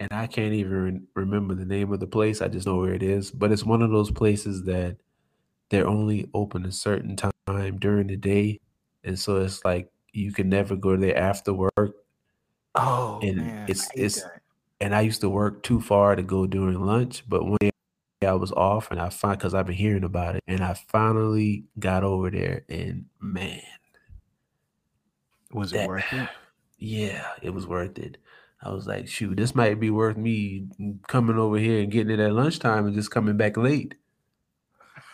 and 0.00 0.12
I 0.12 0.26
can't 0.26 0.54
even 0.54 1.06
remember 1.14 1.54
the 1.54 1.64
name 1.64 1.92
of 1.92 2.00
the 2.00 2.06
place. 2.06 2.42
I 2.42 2.48
just 2.48 2.66
know 2.66 2.76
where 2.76 2.94
it 2.94 3.02
is. 3.02 3.30
But 3.30 3.52
it's 3.52 3.64
one 3.64 3.82
of 3.82 3.90
those 3.90 4.10
places 4.10 4.64
that 4.64 4.96
they're 5.72 5.88
only 5.88 6.28
open 6.34 6.64
a 6.66 6.70
certain 6.72 7.16
time 7.16 7.32
during 7.78 8.06
the 8.06 8.16
day, 8.16 8.60
and 9.02 9.18
so 9.18 9.36
it's 9.42 9.64
like 9.64 9.90
you 10.12 10.32
can 10.32 10.48
never 10.48 10.76
go 10.76 10.96
there 10.96 11.16
after 11.18 11.52
work. 11.52 11.96
oh 12.74 13.18
And 13.22 13.36
man, 13.38 13.64
it's- 13.68 13.88
it's- 13.94 14.22
that. 14.22 14.40
And 14.80 14.94
I 14.94 15.00
used 15.02 15.20
to 15.22 15.30
work 15.30 15.62
too 15.62 15.80
far 15.80 16.16
to 16.16 16.22
go 16.22 16.46
during 16.46 16.80
lunch, 16.84 17.22
but 17.28 17.44
when 17.46 17.70
I 18.20 18.32
was 18.34 18.50
off, 18.52 18.90
and 18.90 19.00
I 19.00 19.10
find 19.10 19.38
because 19.38 19.54
I've 19.54 19.66
been 19.66 19.76
hearing 19.76 20.04
about 20.04 20.36
it, 20.36 20.42
and 20.48 20.60
I 20.62 20.74
finally 20.74 21.64
got 21.78 22.02
over 22.04 22.30
there, 22.30 22.64
and 22.68 23.06
man, 23.20 23.62
was 25.52 25.72
it 25.72 25.88
worth 25.88 26.12
it? 26.12 26.28
Yeah, 26.78 27.24
it 27.40 27.50
was 27.50 27.64
worth 27.66 27.96
it. 27.98 28.18
I 28.60 28.70
was 28.72 28.88
like, 28.88 29.06
shoot, 29.06 29.36
this 29.36 29.54
might 29.54 29.78
be 29.78 29.90
worth 29.90 30.16
me 30.16 30.66
coming 31.06 31.38
over 31.38 31.56
here 31.56 31.80
and 31.80 31.92
getting 31.92 32.12
it 32.12 32.18
at 32.20 32.32
lunchtime 32.32 32.86
and 32.86 32.94
just 32.96 33.10
coming 33.12 33.36
back 33.36 33.56
late. 33.56 33.94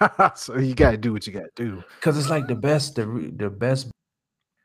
so 0.37 0.59
you 0.59 0.75
got 0.75 0.93
to 0.93 0.97
do 0.97 1.13
what 1.13 1.27
you 1.27 1.33
got 1.33 1.55
to 1.57 1.65
do. 1.65 1.85
Cause 2.01 2.19
it's 2.19 2.31
like 2.31 2.47
the 2.47 2.55
best, 2.55 2.95
the 2.95 3.33
the 3.37 3.51
best 3.51 3.91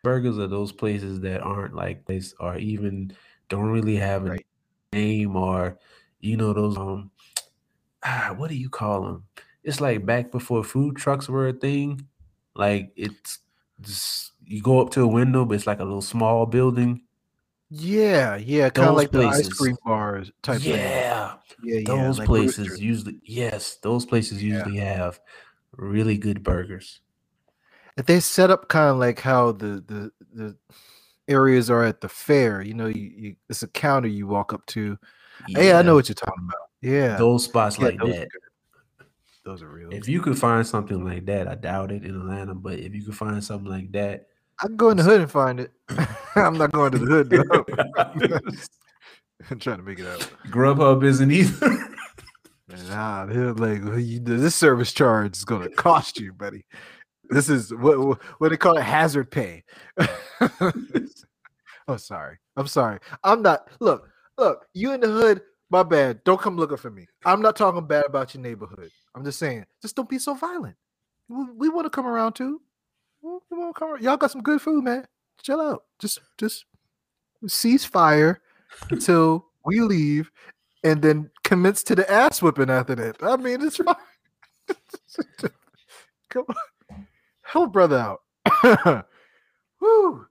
burgers 0.04 0.38
are 0.38 0.48
those 0.48 0.72
places 0.72 1.20
that 1.22 1.42
aren't 1.42 1.76
like 1.76 2.06
this, 2.06 2.34
or 2.40 2.58
even 2.58 3.16
don't 3.50 3.70
really 3.70 3.96
have 3.96 4.26
a 4.26 4.30
Right. 4.32 4.46
name, 4.92 5.36
or 5.36 5.80
you 6.20 6.38
know 6.38 6.54
those 6.54 6.78
um, 6.78 7.12
ah, 8.04 8.34
what 8.38 8.50
do 8.50 8.56
you 8.56 8.70
call 8.70 9.04
them? 9.04 9.24
It's 9.64 9.82
like 9.82 10.06
back 10.06 10.32
before 10.32 10.64
food 10.64 10.96
trucks 10.98 11.30
were 11.30 11.48
a 11.48 11.54
thing. 11.54 12.08
Like 12.56 12.92
it's 12.96 13.40
just 13.82 14.34
you 14.46 14.62
go 14.62 14.82
up 14.82 14.92
to 14.92 15.02
a 15.02 15.08
window, 15.08 15.46
but 15.46 15.56
it's 15.56 15.68
like 15.68 15.80
a 15.80 15.84
little 15.86 16.02
small 16.02 16.46
building. 16.46 17.04
Yeah, 17.70 18.36
yeah, 18.36 18.70
kind 18.70 18.90
of 18.90 18.96
like 18.96 19.12
the 19.12 19.22
ice 19.22 19.50
cream 19.50 19.76
bars 19.84 20.32
type 20.44 20.62
thing. 20.62 20.76
Yeah, 21.64 21.76
Yeah, 21.76 21.80
yeah. 21.80 22.08
those 22.08 22.20
like 22.20 22.28
places 22.28 22.58
roosters. 22.60 22.80
usually 22.82 23.20
yes 23.24 23.76
those 23.82 24.06
places 24.06 24.44
Yeah. 24.44 24.54
usually 24.66 24.78
have 24.78 25.20
really 25.76 26.18
good 26.18 26.44
burgers 26.44 27.02
If 27.98 28.06
they 28.06 28.20
set 28.20 28.50
up 28.52 28.68
kind 28.70 28.90
of 28.90 28.98
like 28.98 29.20
how 29.20 29.52
the 29.54 29.84
the 29.88 30.12
the 30.34 30.58
areas 31.28 31.70
are 31.70 31.84
at 31.84 32.02
the 32.02 32.10
fair. 32.10 32.62
You 32.62 32.74
know, 32.74 32.88
you, 32.88 33.12
you 33.16 33.36
it's 33.50 33.64
a 33.64 33.68
counter 33.68 34.08
you 34.10 34.28
walk 34.28 34.52
up 34.54 34.66
to. 34.68 34.98
Yeah, 35.48 35.80
I 35.80 35.82
know 35.82 35.96
what 35.96 36.10
you're 36.10 36.16
talking 36.16 36.44
about. 36.48 36.70
Yeah, 36.82 37.18
those 37.18 37.46
spots 37.46 37.78
yeah, 37.80 37.86
like 37.86 38.00
those 38.00 38.16
that 38.16 38.30
good. 38.30 38.42
Those 39.46 39.62
are 39.62 39.70
real. 39.70 39.94
if 39.94 40.08
you 40.08 40.22
could 40.22 40.38
find 40.40 40.66
something 40.66 41.04
like 41.04 41.26
that 41.26 41.50
i 41.50 41.56
doubt 41.56 41.92
it 41.92 42.06
in 42.06 42.16
atlanta 42.16 42.54
but 42.56 42.80
if 42.80 42.96
you 42.96 43.04
could 43.04 43.16
find 43.16 43.44
something 43.44 43.70
like 43.70 43.92
that 43.92 44.28
I 44.62 44.68
can 44.68 44.78
go 44.78 44.90
in 44.90 44.98
the 44.98 45.04
hood 45.04 45.20
and 45.22 45.32
find 45.32 45.60
it. 45.60 45.72
I'm 46.36 46.58
not 46.58 46.72
going 46.72 46.92
to 46.94 47.00
the 47.00 47.06
hood 47.06 47.30
though. 47.30 48.40
I'm 49.50 49.60
trying 49.60 49.78
to 49.78 49.84
make 49.84 50.00
it 50.00 50.08
out. 50.08 50.20
grubhub 50.48 51.04
isn't 51.04 51.32
either 51.32 51.88
Nah, 52.90 53.26
they're 53.26 53.54
like 53.54 53.82
you, 54.04 54.20
this 54.20 54.56
service 54.56 54.92
charge 54.94 55.38
is 55.38 55.46
going 55.46 55.62
to 55.62 55.70
cost 55.70 56.20
you, 56.20 56.34
buddy. 56.34 56.66
This 57.30 57.48
is 57.50 57.74
what 57.74 58.20
what- 58.40 58.50
they 58.50 58.58
call 58.58 58.78
it 58.78 58.84
hazard 58.84 59.30
pay. 59.30 59.64
oh, 61.88 61.98
sorry. 61.98 62.38
I'm 62.58 62.68
sorry. 62.68 63.00
I'm 63.24 63.42
not. 63.42 63.68
Look, 63.80 64.10
look. 64.38 64.66
You 64.74 64.94
in 64.94 65.02
the 65.02 65.08
hood? 65.08 65.42
My 65.70 65.84
bad. 65.84 66.24
Don't 66.24 66.42
come 66.42 66.56
looking 66.58 66.78
for 66.78 66.90
me. 66.90 67.06
I'm 67.26 67.42
not 67.42 67.56
talking 67.56 67.86
bad 67.86 68.06
about 68.08 68.34
your 68.34 68.42
neighborhood. 68.42 68.90
I'm 69.16 69.24
just 69.24 69.40
saying, 69.40 69.66
just 69.82 69.96
don't 69.96 70.10
be 70.10 70.20
so 70.20 70.34
violent. 70.34 70.76
We, 71.30 71.70
want 71.70 71.86
to 71.86 71.90
come 71.90 72.08
around 72.08 72.34
too. 72.34 72.60
We 73.22 73.30
want 73.52 73.76
to 73.76 73.80
come. 73.80 73.90
Around. 73.92 74.04
Y'all 74.04 74.18
got 74.18 74.32
some 74.32 74.42
good 74.42 74.62
food, 74.62 74.84
man. 74.84 75.06
Chill 75.42 75.62
out. 75.62 75.84
Just, 76.00 76.20
just 76.40 76.66
cease 77.48 77.86
fire 77.86 78.42
until 78.90 79.46
we 79.66 79.80
leave, 79.82 80.32
and 80.84 81.02
then 81.02 81.30
commence 81.44 81.84
to 81.84 81.96
the 81.96 82.10
ass 82.12 82.42
whipping 82.42 82.70
after 82.70 82.96
that. 82.96 83.18
I 83.22 83.36
mean, 83.38 83.62
it's. 83.62 83.80
Come 86.30 86.46
on, 86.50 87.06
help 87.42 87.74
brother 87.74 87.98
out. 87.98 88.22
Woo! 89.80 90.26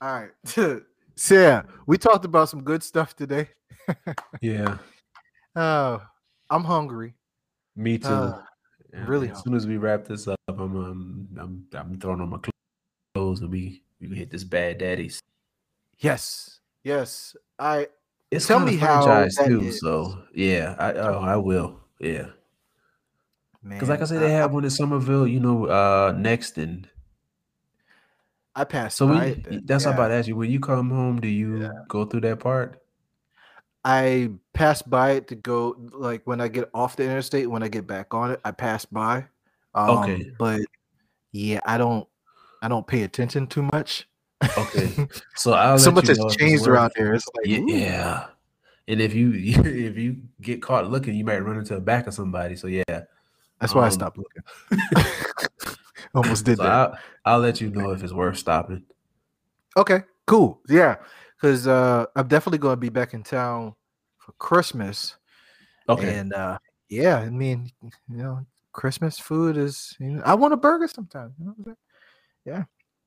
All 0.00 0.20
right. 0.20 0.30
so 0.44 1.34
yeah, 1.34 1.62
we 1.86 1.98
talked 1.98 2.24
about 2.24 2.48
some 2.48 2.62
good 2.62 2.82
stuff 2.82 3.14
today. 3.14 3.48
yeah 4.40 4.78
Uh, 5.56 5.98
I'm 6.50 6.62
hungry. 6.64 7.14
me 7.76 7.98
too 7.98 8.08
Uh, 8.08 8.42
really 9.06 9.28
as 9.30 9.42
soon 9.42 9.54
as 9.54 9.66
we 9.66 9.76
wrap 9.76 10.04
this 10.04 10.28
up 10.28 10.38
i'm 10.48 10.60
um, 10.76 11.26
i'm 11.40 11.64
i'm 11.74 11.98
throwing 11.98 12.20
on 12.20 12.28
my 12.30 12.38
clothes 13.14 13.40
and 13.40 13.50
we 13.50 13.82
we 14.00 14.06
can 14.06 14.16
hit 14.16 14.30
this 14.30 14.44
bad 14.44 14.78
daddies 14.78 15.18
Yes, 15.98 16.60
yes. 16.84 17.36
I 17.58 17.88
it's 18.30 18.46
Tell 18.46 18.60
me 18.60 18.76
how 18.76 19.26
too 19.46 19.60
is. 19.60 19.80
so 19.80 20.22
yeah 20.34 20.74
i 20.78 20.92
oh 20.94 21.18
i 21.18 21.36
will 21.36 21.78
yeah 22.00 22.28
Because, 23.62 23.88
like 23.88 24.00
I 24.00 24.04
said, 24.04 24.20
they 24.20 24.32
have 24.32 24.52
one 24.52 24.64
in 24.64 24.70
Summerville, 24.70 25.26
you 25.28 25.38
know, 25.38 25.66
uh, 25.66 26.12
next 26.18 26.58
and 26.58 26.88
I 28.56 28.64
passed 28.64 28.96
so 28.96 29.06
by 29.06 29.12
when, 29.12 29.28
it. 29.48 29.66
that's 29.66 29.84
yeah. 29.84 29.92
about 29.92 30.08
to 30.08 30.14
ask 30.14 30.26
you. 30.26 30.34
When 30.34 30.50
you 30.50 30.58
come 30.60 30.90
home, 30.90 31.20
do 31.20 31.28
you 31.28 31.70
go 31.88 32.04
through 32.04 32.22
that 32.22 32.40
part? 32.40 32.82
I 33.84 34.30
pass 34.52 34.82
by 34.82 35.12
it 35.12 35.28
to 35.28 35.36
go 35.36 35.76
like 35.92 36.26
when 36.26 36.40
I 36.40 36.48
get 36.48 36.70
off 36.74 36.96
the 36.96 37.04
interstate. 37.04 37.48
When 37.48 37.62
I 37.62 37.68
get 37.68 37.86
back 37.86 38.12
on 38.14 38.32
it, 38.32 38.40
I 38.44 38.50
pass 38.50 38.84
by. 38.84 39.26
Um, 39.74 39.98
Okay. 39.98 40.32
but 40.38 40.60
yeah, 41.32 41.60
I 41.64 41.78
don't. 41.78 42.06
I 42.62 42.68
don't 42.68 42.86
pay 42.86 43.02
attention 43.02 43.46
too 43.46 43.62
much. 43.72 44.08
Okay, 44.58 45.08
so 45.36 45.52
I'll 45.52 45.78
so 45.78 45.90
much 45.90 46.08
has 46.08 46.18
know 46.18 46.26
if 46.26 46.32
it's 46.32 46.42
changed 46.42 46.66
around 46.66 46.92
there. 46.96 47.14
It's 47.14 47.26
like, 47.36 47.46
Yeah, 47.46 47.60
yeah. 47.66 48.26
And 48.88 49.00
if 49.00 49.14
you 49.14 49.32
if 49.64 49.96
you 49.96 50.22
get 50.40 50.62
caught 50.62 50.90
looking, 50.90 51.14
you 51.14 51.24
might 51.24 51.38
run 51.38 51.58
into 51.58 51.74
the 51.74 51.80
back 51.80 52.06
of 52.06 52.14
somebody. 52.14 52.56
So 52.56 52.66
yeah, 52.66 52.82
that's 53.60 53.74
why 53.74 53.82
I 53.82 53.86
um, 53.86 53.92
stopped 53.92 54.18
looking. 54.18 55.76
Almost 56.14 56.44
did 56.44 56.58
so 56.58 56.64
that. 56.64 56.72
I'll, 56.72 56.98
I'll 57.24 57.38
let 57.38 57.60
you 57.60 57.70
know 57.70 57.92
if 57.92 58.02
it's 58.02 58.12
worth 58.12 58.36
stopping. 58.36 58.84
Okay, 59.76 60.02
cool. 60.26 60.60
Yeah, 60.68 60.96
because 61.36 61.66
uh, 61.66 62.06
I'm 62.14 62.28
definitely 62.28 62.58
going 62.58 62.74
to 62.74 62.80
be 62.80 62.90
back 62.90 63.14
in 63.14 63.22
town 63.22 63.74
for 64.18 64.32
Christmas. 64.32 65.16
Okay. 65.88 66.18
And 66.18 66.34
uh, 66.34 66.58
yeah, 66.88 67.18
I 67.18 67.30
mean, 67.30 67.70
you 67.82 67.92
know, 68.08 68.44
Christmas 68.72 69.18
food 69.18 69.56
is. 69.56 69.96
You 69.98 70.12
know, 70.12 70.22
I 70.24 70.34
want 70.34 70.52
a 70.52 70.58
burger 70.58 70.88
sometime. 70.88 71.32
You 71.38 71.46
know 71.46 71.50
what 71.52 71.58
I'm 71.58 71.64
saying? 71.64 71.76
Yeah, 72.44 72.64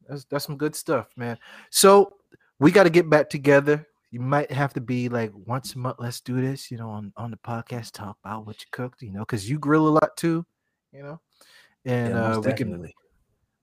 that's 0.08 0.26
that's 0.26 0.46
some 0.46 0.58
good 0.58 0.76
stuff, 0.76 1.08
man. 1.16 1.38
So 1.70 2.14
we 2.60 2.72
got 2.72 2.84
to 2.84 2.90
get 2.90 3.10
back 3.10 3.30
together. 3.30 3.86
You 4.12 4.20
might 4.22 4.52
have 4.52 4.74
to 4.74 4.82
be 4.82 5.10
like 5.10 5.32
once 5.34 5.76
a 5.76 5.80
month. 5.80 5.98
Let's 6.00 6.22
do 6.22 6.42
this, 6.42 6.72
you 6.72 6.78
know, 6.78 6.90
on 6.90 7.12
on 7.18 7.32
the 7.32 7.38
podcast. 7.38 7.92
Talk 7.92 8.18
about 8.24 8.46
what 8.46 8.60
you 8.62 8.68
cooked, 8.72 9.02
you 9.02 9.12
know, 9.12 9.20
because 9.20 9.50
you 9.50 9.60
grill 9.60 9.88
a 9.88 9.90
lot 9.90 10.16
too, 10.16 10.46
you 10.92 11.04
know. 11.04 11.20
And 11.86 12.14
yeah, 12.14 12.34
uh, 12.34 12.40
we 12.40 12.54
can 12.54 12.92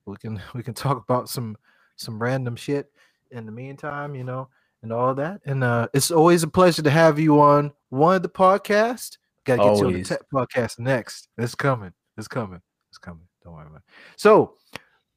we 0.05 0.17
can 0.17 0.41
we 0.53 0.63
can 0.63 0.73
talk 0.73 1.01
about 1.01 1.29
some 1.29 1.57
some 1.95 2.21
random 2.21 2.55
shit 2.55 2.91
in 3.31 3.45
the 3.45 3.51
meantime, 3.51 4.15
you 4.15 4.23
know, 4.23 4.49
and 4.81 4.91
all 4.91 5.15
that. 5.15 5.41
And 5.45 5.63
uh 5.63 5.87
it's 5.93 6.11
always 6.11 6.43
a 6.43 6.47
pleasure 6.47 6.81
to 6.83 6.89
have 6.89 7.19
you 7.19 7.39
on 7.39 7.73
one 7.89 8.15
of 8.15 8.23
the 8.23 8.29
podcasts. 8.29 9.17
Gotta 9.45 9.63
get 9.63 9.77
you 9.79 9.87
on 9.87 9.93
the 9.93 10.03
tech 10.03 10.21
podcast 10.33 10.79
next. 10.79 11.27
It's 11.37 11.55
coming. 11.55 11.93
It's 12.17 12.27
coming. 12.27 12.61
It's 12.89 12.97
coming. 12.97 13.27
Don't 13.43 13.53
worry 13.53 13.67
about 13.67 13.77
it. 13.77 13.83
So 14.15 14.55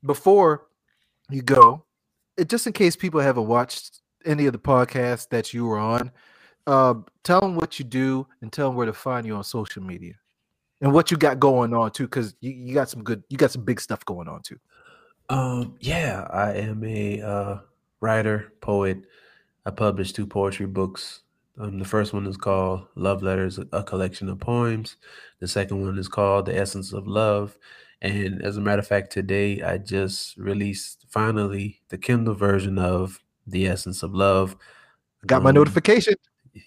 before 0.05 0.66
you 1.31 1.43
go, 1.43 1.85
it, 2.37 2.49
just 2.49 2.67
in 2.67 2.73
case 2.73 2.97
people 2.97 3.21
haven't 3.21 3.47
watched 3.47 4.01
any 4.25 4.47
of 4.47 4.53
the 4.53 4.59
podcasts 4.59 5.29
that 5.31 5.55
you 5.55 5.67
were 5.67 5.79
on, 5.79 6.11
uh, 6.67 6.95
tell 7.23 7.41
them 7.41 7.55
what 7.55 7.79
you 7.79 7.85
do 7.85 8.27
and 8.41 8.53
tell 8.53 8.69
them 8.69 8.77
where 8.77 8.87
to 8.87 8.93
find 8.93 9.27
you 9.27 9.35
on 9.35 9.45
social 9.45 9.83
media 9.83 10.15
and 10.81 10.93
what 10.93 11.11
you 11.11 11.17
got 11.17 11.41
going 11.41 11.73
on 11.73 11.91
too, 11.91 12.05
because 12.05 12.35
you, 12.41 12.51
you 12.51 12.75
got 12.75 12.89
some 12.89 13.03
good, 13.03 13.23
you 13.29 13.37
got 13.37 13.51
some 13.51 13.65
big 13.65 13.81
stuff 13.81 14.05
going 14.05 14.29
on 14.29 14.43
too. 14.43 14.59
Um, 15.29 15.77
yeah, 15.81 16.27
I 16.31 16.53
am 16.53 16.85
a 16.85 17.21
uh, 17.21 17.59
writer, 18.01 18.53
poet. 18.61 18.99
I 19.65 19.71
published 19.71 20.15
two 20.15 20.27
poetry 20.27 20.67
books. 20.67 21.23
Um, 21.59 21.79
the 21.79 21.85
first 21.85 22.13
one 22.13 22.27
is 22.27 22.37
called 22.37 22.87
Love 22.95 23.23
Letters, 23.23 23.59
a 23.73 23.83
collection 23.83 24.29
of 24.29 24.39
poems. 24.39 24.97
The 25.41 25.49
second 25.49 25.83
one 25.83 25.99
is 25.99 26.07
called 26.07 26.47
The 26.47 26.57
Essence 26.57 26.93
of 26.93 27.07
Love. 27.07 27.59
And 28.03 28.43
as 28.43 28.57
a 28.57 28.61
matter 28.61 28.81
of 28.81 28.87
fact, 28.87 29.11
today 29.13 29.63
I 29.63 29.79
just 29.79 30.37
released 30.37 31.07
finally 31.09 31.81
the 31.89 31.99
Kindle 31.99 32.35
version 32.35 32.79
of 32.79 33.19
The 33.47 33.67
Essence 33.67 34.03
of 34.03 34.15
Love. 34.15 34.57
Got 35.27 35.43
my 35.43 35.51
Um, 35.51 35.57
notification. 35.57 36.15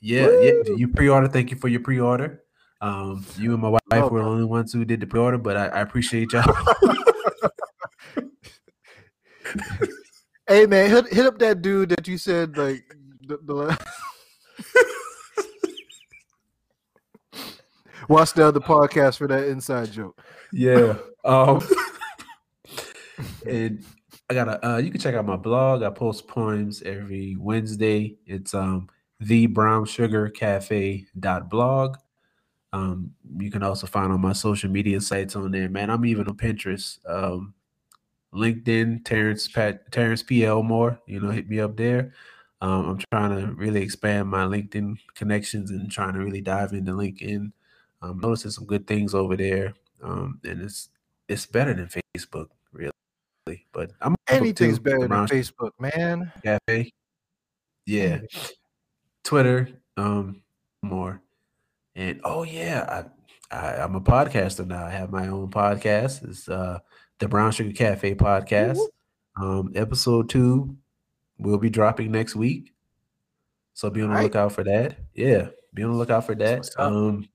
Yeah, 0.01 0.29
yeah. 0.41 0.51
You 0.75 0.87
pre-order. 0.87 1.27
Thank 1.27 1.51
you 1.51 1.57
for 1.57 1.67
your 1.67 1.79
pre-order. 1.81 2.43
Um, 2.81 3.25
you 3.37 3.53
and 3.53 3.61
my 3.61 3.69
wife 3.69 3.81
Oh, 3.91 4.07
were 4.09 4.21
the 4.21 4.25
only 4.27 4.45
ones 4.45 4.71
who 4.73 4.85
did 4.85 5.01
the 5.01 5.07
pre-order, 5.07 5.37
but 5.37 5.57
I, 5.57 5.67
I 5.67 5.79
appreciate 5.81 6.31
y'all. 6.33 6.43
Hey 10.47 10.65
man, 10.65 10.89
hit, 10.89 11.13
hit 11.13 11.25
up 11.27 11.37
that 11.39 11.61
dude 11.61 11.89
that 11.89 12.07
you 12.07 12.17
said 12.17 12.57
like 12.57 12.83
the, 13.27 13.37
the 13.43 13.77
Watch 18.09 18.33
the 18.33 18.47
other 18.47 18.59
podcast 18.59 19.19
for 19.19 19.27
that 19.27 19.47
inside 19.47 19.91
joke. 19.91 20.19
Yeah. 20.51 20.95
Um 21.25 21.59
and 23.45 23.83
I 24.29 24.33
got 24.33 24.47
a 24.47 24.65
uh 24.65 24.77
you 24.77 24.89
can 24.89 25.01
check 25.01 25.15
out 25.15 25.25
my 25.25 25.35
blog. 25.35 25.83
I 25.83 25.89
post 25.89 26.29
poems 26.29 26.81
every 26.81 27.35
Wednesday. 27.37 28.15
It's 28.25 28.53
um 28.53 28.87
the 29.19 29.47
brown 29.47 29.83
sugar 29.83 30.29
cafe 30.29 31.07
dot 31.19 31.49
blog. 31.49 31.97
Um 32.71 33.11
you 33.37 33.51
can 33.51 33.63
also 33.63 33.85
find 33.85 34.13
on 34.13 34.21
my 34.21 34.31
social 34.31 34.69
media 34.69 35.01
sites 35.01 35.35
on 35.35 35.51
there, 35.51 35.67
man. 35.67 35.89
I'm 35.89 36.05
even 36.05 36.29
on 36.29 36.37
Pinterest. 36.37 36.99
Um 37.05 37.53
LinkedIn, 38.33 39.03
Terrance 39.03 39.49
Pat 39.49 39.91
Terrance 39.91 40.23
P. 40.23 40.45
Elmore, 40.45 41.01
you 41.05 41.19
know, 41.19 41.31
hit 41.31 41.49
me 41.49 41.59
up 41.59 41.75
there. 41.75 42.13
Um, 42.61 42.89
I'm 42.89 42.99
trying 43.11 43.39
to 43.39 43.53
really 43.53 43.81
expand 43.83 44.29
my 44.29 44.45
LinkedIn 44.45 44.95
connections 45.15 45.69
and 45.69 45.91
trying 45.91 46.13
to 46.13 46.19
really 46.19 46.41
dive 46.41 46.71
into 46.71 46.93
LinkedIn. 46.93 47.51
Um, 48.01 48.19
noticing 48.19 48.51
some 48.51 48.65
good 48.65 48.87
things 48.87 49.13
over 49.13 49.35
there, 49.35 49.73
um, 50.01 50.39
and 50.43 50.61
it's 50.61 50.89
it's 51.27 51.45
better 51.45 51.73
than 51.73 51.89
Facebook, 52.15 52.47
really. 52.71 52.91
But 53.73 53.91
I'm 54.01 54.15
Anything's 54.27 54.77
too, 54.77 54.83
better 54.83 55.07
than 55.07 55.27
Facebook, 55.27 55.71
man. 55.79 56.31
Cafe. 56.43 56.91
Yeah, 57.85 58.19
Twitter, 59.23 59.69
um, 59.97 60.41
more, 60.81 61.21
and 61.95 62.21
oh 62.23 62.43
yeah, 62.43 63.05
I, 63.51 63.55
I 63.55 63.83
I'm 63.83 63.95
a 63.95 64.01
podcaster 64.01 64.65
now. 64.65 64.85
I 64.85 64.91
have 64.91 65.11
my 65.11 65.27
own 65.27 65.49
podcast. 65.49 66.27
It's 66.27 66.47
uh 66.47 66.79
the 67.19 67.27
Brown 67.27 67.51
Sugar 67.51 67.73
Cafe 67.73 68.15
podcast. 68.15 68.79
Um, 69.35 69.71
episode 69.75 70.29
two 70.29 70.77
will 71.37 71.57
be 71.57 71.69
dropping 71.69 72.11
next 72.11 72.35
week, 72.35 72.73
so 73.73 73.89
be 73.89 74.01
on 74.01 74.09
the 74.09 74.13
Alright. 74.13 74.25
lookout 74.25 74.53
for 74.53 74.63
that. 74.63 74.97
Yeah, 75.13 75.49
be 75.73 75.83
on 75.83 75.91
the 75.91 75.97
lookout 75.97 76.25
for 76.25 76.35
that. 76.35 76.69
Um, 76.77 77.27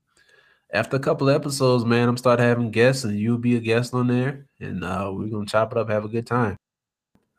after 0.73 0.97
a 0.97 0.99
couple 0.99 1.29
episodes, 1.29 1.85
man, 1.85 2.09
I'm 2.09 2.17
start 2.17 2.39
having 2.39 2.71
guests, 2.71 3.03
and 3.03 3.19
you'll 3.19 3.37
be 3.37 3.55
a 3.55 3.59
guest 3.59 3.93
on 3.93 4.07
there, 4.07 4.47
and 4.59 4.83
uh, 4.83 5.11
we're 5.13 5.29
gonna 5.29 5.45
chop 5.45 5.71
it 5.71 5.77
up, 5.77 5.89
have 5.89 6.05
a 6.05 6.09
good 6.09 6.27
time. 6.27 6.57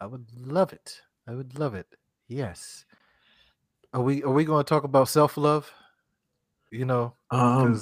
I 0.00 0.06
would 0.06 0.26
love 0.36 0.72
it. 0.72 1.00
I 1.26 1.34
would 1.34 1.58
love 1.58 1.74
it. 1.74 1.86
Yes. 2.28 2.84
Are 3.92 4.02
we 4.02 4.22
are 4.22 4.30
we 4.32 4.44
going 4.44 4.64
to 4.64 4.68
talk 4.68 4.84
about 4.84 5.08
self 5.08 5.36
love? 5.36 5.72
You 6.70 6.84
know, 6.84 7.14
Um, 7.30 7.80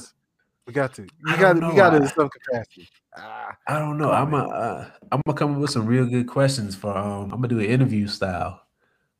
we 0.66 0.72
got 0.72 0.94
to. 0.94 1.02
We 1.24 1.36
got 1.36 1.54
to. 1.54 1.60
know. 1.60 1.70
We 1.70 1.76
got 1.76 1.90
to 1.90 1.96
in 1.96 2.06
some 2.08 2.28
capacity. 2.28 2.88
Ah, 3.16 3.56
I 3.66 3.78
don't 3.78 3.98
know. 3.98 4.12
I'm 4.12 4.32
a, 4.34 4.44
uh, 4.44 4.90
I'm 5.10 5.20
gonna 5.26 5.36
come 5.36 5.54
up 5.54 5.60
with 5.60 5.70
some 5.70 5.86
real 5.86 6.06
good 6.06 6.28
questions 6.28 6.76
for 6.76 6.96
um. 6.96 7.24
I'm 7.24 7.40
gonna 7.40 7.48
do 7.48 7.58
an 7.58 7.66
interview 7.66 8.06
style, 8.06 8.60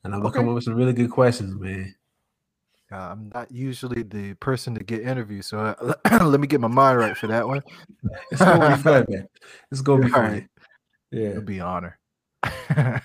and 0.04 0.14
I'm 0.14 0.20
gonna 0.20 0.32
come 0.34 0.48
up 0.48 0.54
with 0.54 0.64
some 0.64 0.74
really 0.74 0.92
good 0.92 1.10
questions, 1.10 1.58
man. 1.60 1.94
Uh, 2.94 3.08
I'm 3.10 3.30
not 3.34 3.50
usually 3.50 4.04
the 4.04 4.34
person 4.34 4.74
to 4.76 4.84
get 4.84 5.02
interviewed, 5.02 5.44
so 5.44 5.58
uh, 5.58 5.94
let 6.24 6.38
me 6.38 6.46
get 6.46 6.60
my 6.60 6.68
mind 6.68 6.98
right 6.98 7.16
for 7.16 7.26
that 7.26 7.46
one. 7.46 7.62
It's 8.30 8.40
gonna 8.40 8.76
be 8.76 8.82
fun, 8.82 9.06
man. 9.10 9.28
It's 9.72 9.80
gonna 9.80 10.04
be 10.04 10.12
All 10.12 10.20
fun. 10.20 10.32
right. 10.32 10.48
Yeah. 11.10 11.30
It'll 11.30 11.42
be 11.42 11.58
an 11.58 11.64
honor. 11.64 11.98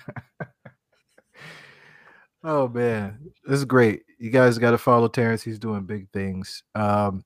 oh 2.44 2.68
man, 2.68 3.18
this 3.44 3.58
is 3.58 3.64
great. 3.64 4.02
You 4.18 4.30
guys 4.30 4.58
got 4.58 4.72
to 4.72 4.78
follow 4.78 5.08
Terrance. 5.08 5.42
He's 5.42 5.58
doing 5.58 5.82
big 5.82 6.10
things. 6.12 6.62
Um, 6.74 7.24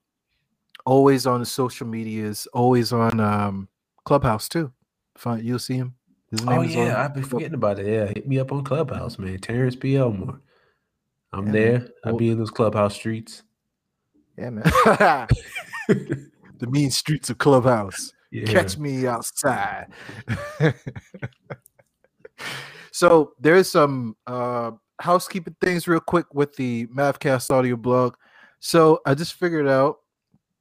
always 0.86 1.26
on 1.26 1.40
the 1.40 1.46
social 1.46 1.86
medias. 1.86 2.46
Always 2.54 2.92
on 2.92 3.20
um, 3.20 3.68
Clubhouse 4.04 4.48
too. 4.48 4.72
Find 5.18 5.42
you'll 5.44 5.58
see 5.58 5.74
him. 5.76 5.96
His 6.30 6.42
name 6.44 6.58
Oh 6.58 6.62
is 6.62 6.76
on 6.76 6.86
yeah, 6.86 7.04
I've 7.04 7.14
been 7.14 7.24
forgetting 7.24 7.54
about 7.54 7.80
it. 7.80 7.86
Yeah, 7.86 8.06
hit 8.06 8.26
me 8.28 8.38
up 8.38 8.52
on 8.52 8.64
Clubhouse, 8.64 9.18
man. 9.18 9.38
Terrance 9.38 9.76
P. 9.76 9.96
Elmore. 9.96 10.40
I'm 11.34 11.46
Yeah, 11.46 11.52
man. 11.52 11.52
there. 11.52 11.88
I'll 12.04 12.16
be 12.16 12.30
in 12.30 12.38
those 12.38 12.50
Clubhouse 12.50 12.94
streets. 12.94 13.42
Yeah, 14.38 14.50
man. 14.50 14.64
the 15.88 16.66
mean 16.68 16.90
streets 16.90 17.28
of 17.30 17.38
Clubhouse. 17.38 18.12
Yeah. 18.30 18.46
Catch 18.46 18.78
me 18.78 19.06
outside. 19.06 19.88
so 22.92 23.32
there's 23.40 23.70
some 23.70 24.16
uh, 24.26 24.72
housekeeping 25.00 25.56
things 25.60 25.86
real 25.88 26.00
quick 26.00 26.26
with 26.34 26.54
the 26.56 26.86
Mavcast 26.86 27.50
audio 27.50 27.76
blog. 27.76 28.14
So 28.60 29.00
I 29.06 29.14
just 29.14 29.34
figured 29.34 29.68
out 29.68 29.98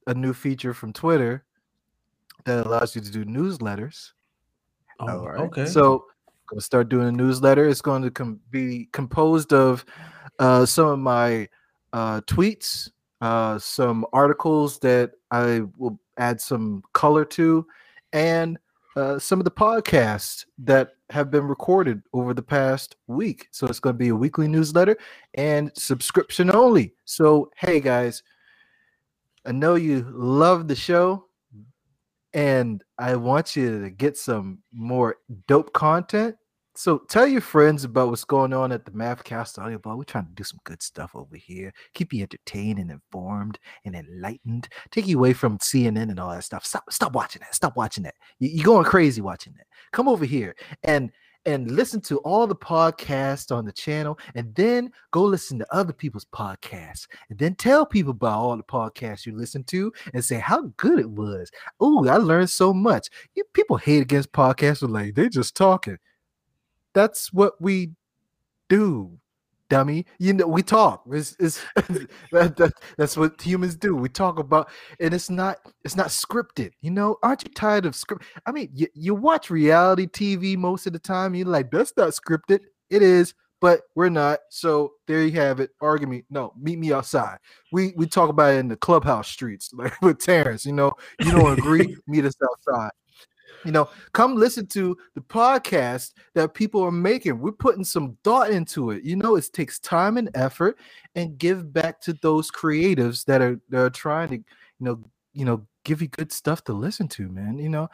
a 0.07 0.13
new 0.13 0.33
feature 0.33 0.73
from 0.73 0.91
Twitter 0.93 1.45
that 2.45 2.65
allows 2.65 2.95
you 2.95 3.01
to 3.01 3.11
do 3.11 3.25
newsletters. 3.25 4.11
Oh, 4.99 5.19
All 5.19 5.27
right. 5.29 5.39
okay. 5.41 5.65
So 5.65 5.93
I'm 5.93 5.99
gonna 6.49 6.61
start 6.61 6.89
doing 6.89 7.07
a 7.07 7.11
newsletter. 7.11 7.67
It's 7.67 7.81
going 7.81 8.01
to 8.03 8.11
com- 8.11 8.39
be 8.51 8.89
composed 8.91 9.53
of 9.53 9.85
uh, 10.39 10.65
some 10.65 10.87
of 10.87 10.99
my 10.99 11.47
uh, 11.93 12.21
tweets, 12.21 12.91
uh, 13.21 13.57
some 13.59 14.05
articles 14.13 14.79
that 14.79 15.11
I 15.31 15.61
will 15.77 15.99
add 16.17 16.41
some 16.41 16.83
color 16.93 17.25
to, 17.25 17.65
and 18.11 18.57
uh, 18.95 19.17
some 19.17 19.39
of 19.39 19.45
the 19.45 19.51
podcasts 19.51 20.45
that 20.59 20.91
have 21.09 21.31
been 21.31 21.47
recorded 21.47 22.01
over 22.13 22.33
the 22.33 22.41
past 22.41 22.95
week. 23.07 23.47
So 23.51 23.67
it's 23.67 23.79
going 23.79 23.95
to 23.95 23.99
be 23.99 24.09
a 24.09 24.15
weekly 24.15 24.47
newsletter 24.47 24.97
and 25.35 25.71
subscription 25.75 26.53
only. 26.53 26.93
So 27.05 27.51
hey 27.57 27.79
guys, 27.79 28.23
I 29.45 29.51
know 29.51 29.75
you 29.75 30.07
love 30.11 30.67
the 30.67 30.75
show 30.75 31.25
and 32.33 32.83
I 32.97 33.15
want 33.15 33.55
you 33.55 33.81
to 33.81 33.89
get 33.89 34.17
some 34.17 34.59
more 34.71 35.17
dope 35.47 35.73
content. 35.73 36.35
So 36.75 36.97
tell 37.07 37.27
your 37.27 37.41
friends 37.41 37.83
about 37.83 38.09
what's 38.09 38.23
going 38.23 38.51
on 38.51 38.71
at 38.71 38.83
the 38.83 38.91
Mavcast 38.91 39.59
Audio 39.59 39.77
Blog. 39.77 39.97
We're 39.99 40.03
trying 40.05 40.25
to 40.25 40.31
do 40.31 40.43
some 40.43 40.59
good 40.63 40.81
stuff 40.81 41.11
over 41.15 41.35
here. 41.35 41.71
Keep 41.93 42.13
you 42.13 42.23
entertained 42.23 42.79
and 42.79 42.89
informed 42.89 43.59
and 43.85 43.95
enlightened. 43.95 44.69
Take 44.89 45.05
you 45.05 45.19
away 45.19 45.33
from 45.33 45.59
CNN 45.59 46.09
and 46.09 46.19
all 46.19 46.31
that 46.31 46.43
stuff. 46.43 46.65
Stop, 46.65 46.91
stop 46.91 47.13
watching 47.13 47.41
that. 47.41 47.53
Stop 47.53 47.77
watching 47.77 48.03
that. 48.05 48.15
You- 48.39 48.49
You're 48.49 48.65
going 48.65 48.85
crazy 48.85 49.21
watching 49.21 49.53
that. 49.57 49.67
Come 49.91 50.07
over 50.07 50.25
here 50.25 50.55
and 50.83 51.11
and 51.45 51.69
listen 51.71 51.99
to 51.99 52.19
all 52.19 52.47
the 52.47 52.55
podcasts 52.55 53.53
on 53.53 53.65
the 53.65 53.71
channel 53.73 54.17
and 54.33 54.55
then 54.55 54.89
go 55.11 55.23
listen 55.23 55.59
to 55.59 55.75
other 55.75 55.91
people's 55.91 56.23
podcasts 56.33 57.05
and 57.29 57.37
then 57.37 57.53
tell 57.55 57.85
people 57.85 58.11
about 58.11 58.39
all 58.39 58.55
the 58.55 58.63
podcasts 58.63 59.25
you 59.25 59.35
listen 59.35 59.61
to 59.65 59.91
and 60.13 60.23
say 60.23 60.37
how 60.39 60.71
good 60.77 60.99
it 60.99 61.09
was. 61.09 61.51
Oh, 61.81 62.07
I 62.07 62.15
learned 62.15 62.49
so 62.49 62.73
much. 62.73 63.09
You 63.35 63.43
people 63.53 63.75
hate 63.75 64.01
against 64.01 64.31
podcasts 64.31 64.87
like 64.89 65.15
they're 65.15 65.27
just 65.27 65.53
talking. 65.55 65.97
That's 66.93 67.33
what 67.33 67.61
we 67.61 67.91
do 68.69 69.19
dummy. 69.73 70.05
You 70.19 70.33
know, 70.33 70.47
we 70.47 70.61
talk. 70.61 71.03
It's, 71.11 71.35
it's 71.39 71.59
that, 72.31 72.55
that, 72.57 72.73
that's 72.97 73.17
what 73.17 73.41
humans 73.41 73.75
do. 73.75 73.95
We 73.95 74.09
talk 74.09 74.37
about, 74.39 74.69
and 74.99 75.13
it's 75.13 75.29
not 75.29 75.57
it's 75.83 75.95
not 75.95 76.07
scripted. 76.07 76.71
You 76.81 76.91
know, 76.91 77.17
aren't 77.23 77.43
you 77.43 77.51
tired 77.53 77.85
of 77.85 77.95
script? 77.95 78.23
I 78.45 78.51
mean, 78.51 78.69
you, 78.73 78.87
you 78.93 79.15
watch 79.15 79.49
reality 79.49 80.07
TV 80.07 80.55
most 80.57 80.85
of 80.85 80.93
the 80.93 80.99
time. 80.99 81.33
You're 81.33 81.47
like, 81.47 81.71
that's 81.71 81.93
not 81.97 82.09
scripted. 82.09 82.59
It 82.89 83.01
is, 83.01 83.33
but 83.61 83.81
we're 83.95 84.09
not. 84.09 84.39
So 84.49 84.93
there 85.07 85.23
you 85.23 85.31
have 85.31 85.59
it. 85.59 85.71
Argument. 85.81 86.25
No, 86.29 86.53
meet 86.59 86.77
me 86.77 86.93
outside. 86.93 87.39
We 87.71 87.93
we 87.97 88.05
talk 88.05 88.29
about 88.29 88.53
it 88.53 88.57
in 88.57 88.67
the 88.67 88.77
clubhouse 88.77 89.27
streets, 89.27 89.71
like 89.73 89.99
with 90.01 90.19
Terrance. 90.19 90.65
You 90.65 90.73
know, 90.73 90.91
you 91.19 91.31
don't 91.31 91.57
agree? 91.57 91.95
meet 92.07 92.25
us 92.25 92.35
outside 92.43 92.91
you 93.65 93.71
know, 93.71 93.89
come 94.13 94.35
listen 94.35 94.67
to 94.67 94.97
the 95.15 95.21
podcast 95.21 96.13
that 96.35 96.53
people 96.53 96.81
are 96.81 96.91
making. 96.91 97.39
We're 97.39 97.51
putting 97.51 97.83
some 97.83 98.17
thought 98.23 98.51
into 98.51 98.91
it. 98.91 99.03
You 99.03 99.15
know, 99.15 99.35
it 99.35 99.49
takes 99.53 99.79
time 99.79 100.17
and 100.17 100.29
effort 100.35 100.77
and 101.15 101.37
give 101.37 101.71
back 101.73 102.01
to 102.01 102.13
those 102.21 102.51
creatives 102.51 103.25
that 103.25 103.41
are 103.41 103.59
that 103.69 103.81
are 103.81 103.89
trying 103.89 104.29
to, 104.29 104.35
you 104.35 104.43
know, 104.79 104.99
you 105.33 105.45
know, 105.45 105.65
give 105.83 106.01
you 106.01 106.07
good 106.07 106.31
stuff 106.31 106.63
to 106.65 106.73
listen 106.73 107.07
to, 107.09 107.27
man. 107.29 107.57
You 107.57 107.69
know, 107.69 107.89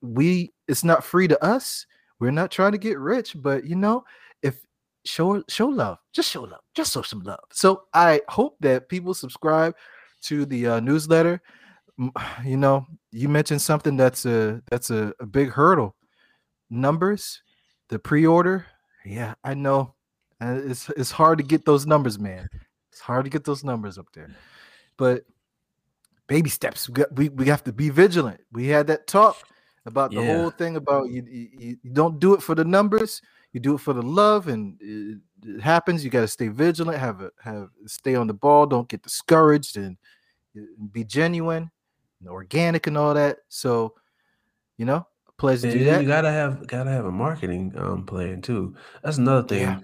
we 0.00 0.52
it's 0.68 0.84
not 0.84 1.04
free 1.04 1.28
to 1.28 1.44
us. 1.44 1.86
We're 2.18 2.30
not 2.30 2.50
trying 2.50 2.72
to 2.72 2.78
get 2.78 2.98
rich, 2.98 3.34
but 3.36 3.64
you 3.64 3.76
know, 3.76 4.04
if 4.42 4.60
show 5.04 5.42
show 5.48 5.68
love, 5.68 5.98
just 6.12 6.30
show 6.30 6.42
love, 6.42 6.60
just 6.74 6.92
show 6.92 7.02
some 7.02 7.20
love. 7.20 7.40
So 7.52 7.84
I 7.94 8.20
hope 8.28 8.56
that 8.60 8.88
people 8.88 9.14
subscribe 9.14 9.74
to 10.22 10.44
the 10.44 10.66
uh, 10.66 10.80
newsletter 10.80 11.40
you 12.44 12.56
know, 12.56 12.86
you 13.12 13.28
mentioned 13.28 13.62
something 13.62 13.96
that's 13.96 14.24
a 14.24 14.62
that's 14.70 14.90
a, 14.90 15.12
a 15.20 15.26
big 15.26 15.50
hurdle. 15.50 15.96
Numbers, 16.70 17.42
the 17.88 17.98
pre-order. 17.98 18.66
Yeah, 19.04 19.34
I 19.42 19.54
know. 19.54 19.94
Uh, 20.40 20.60
it's 20.64 20.88
it's 20.90 21.10
hard 21.10 21.38
to 21.38 21.44
get 21.44 21.64
those 21.64 21.86
numbers, 21.86 22.18
man. 22.18 22.48
It's 22.92 23.00
hard 23.00 23.24
to 23.24 23.30
get 23.30 23.44
those 23.44 23.64
numbers 23.64 23.98
up 23.98 24.06
there. 24.14 24.30
But 24.96 25.24
baby 26.26 26.50
steps. 26.50 26.88
We 26.88 26.94
got, 26.94 27.12
we, 27.14 27.28
we 27.28 27.46
have 27.46 27.64
to 27.64 27.72
be 27.72 27.90
vigilant. 27.90 28.40
We 28.52 28.68
had 28.68 28.86
that 28.86 29.06
talk 29.06 29.36
about 29.86 30.12
the 30.12 30.22
yeah. 30.22 30.36
whole 30.36 30.50
thing 30.50 30.76
about 30.76 31.10
you, 31.10 31.24
you, 31.28 31.76
you 31.82 31.90
don't 31.90 32.20
do 32.20 32.34
it 32.34 32.42
for 32.42 32.54
the 32.54 32.64
numbers, 32.64 33.20
you 33.52 33.58
do 33.58 33.74
it 33.74 33.80
for 33.80 33.92
the 33.92 34.02
love, 34.02 34.46
and 34.46 34.76
it, 34.80 35.18
it 35.42 35.60
happens. 35.60 36.04
You 36.04 36.10
got 36.10 36.20
to 36.20 36.28
stay 36.28 36.48
vigilant, 36.48 36.98
have 36.98 37.20
a 37.20 37.30
have 37.42 37.70
stay 37.86 38.14
on 38.14 38.26
the 38.26 38.34
ball, 38.34 38.66
don't 38.66 38.88
get 38.88 39.02
discouraged, 39.02 39.76
and 39.76 39.96
be 40.92 41.04
genuine 41.04 41.70
organic 42.26 42.86
and 42.86 42.96
all 42.96 43.14
that. 43.14 43.38
So, 43.48 43.94
you 44.76 44.84
know, 44.84 45.06
pleasure 45.36 45.70
to 45.70 45.78
do 45.78 45.84
that. 45.84 46.02
You 46.02 46.08
gotta 46.08 46.30
have 46.30 46.66
gotta 46.66 46.90
have 46.90 47.06
a 47.06 47.10
marketing 47.10 47.72
um 47.76 48.04
plan 48.04 48.42
too. 48.42 48.76
That's 49.02 49.18
another 49.18 49.46
thing. 49.46 49.62
Yeah. 49.62 49.80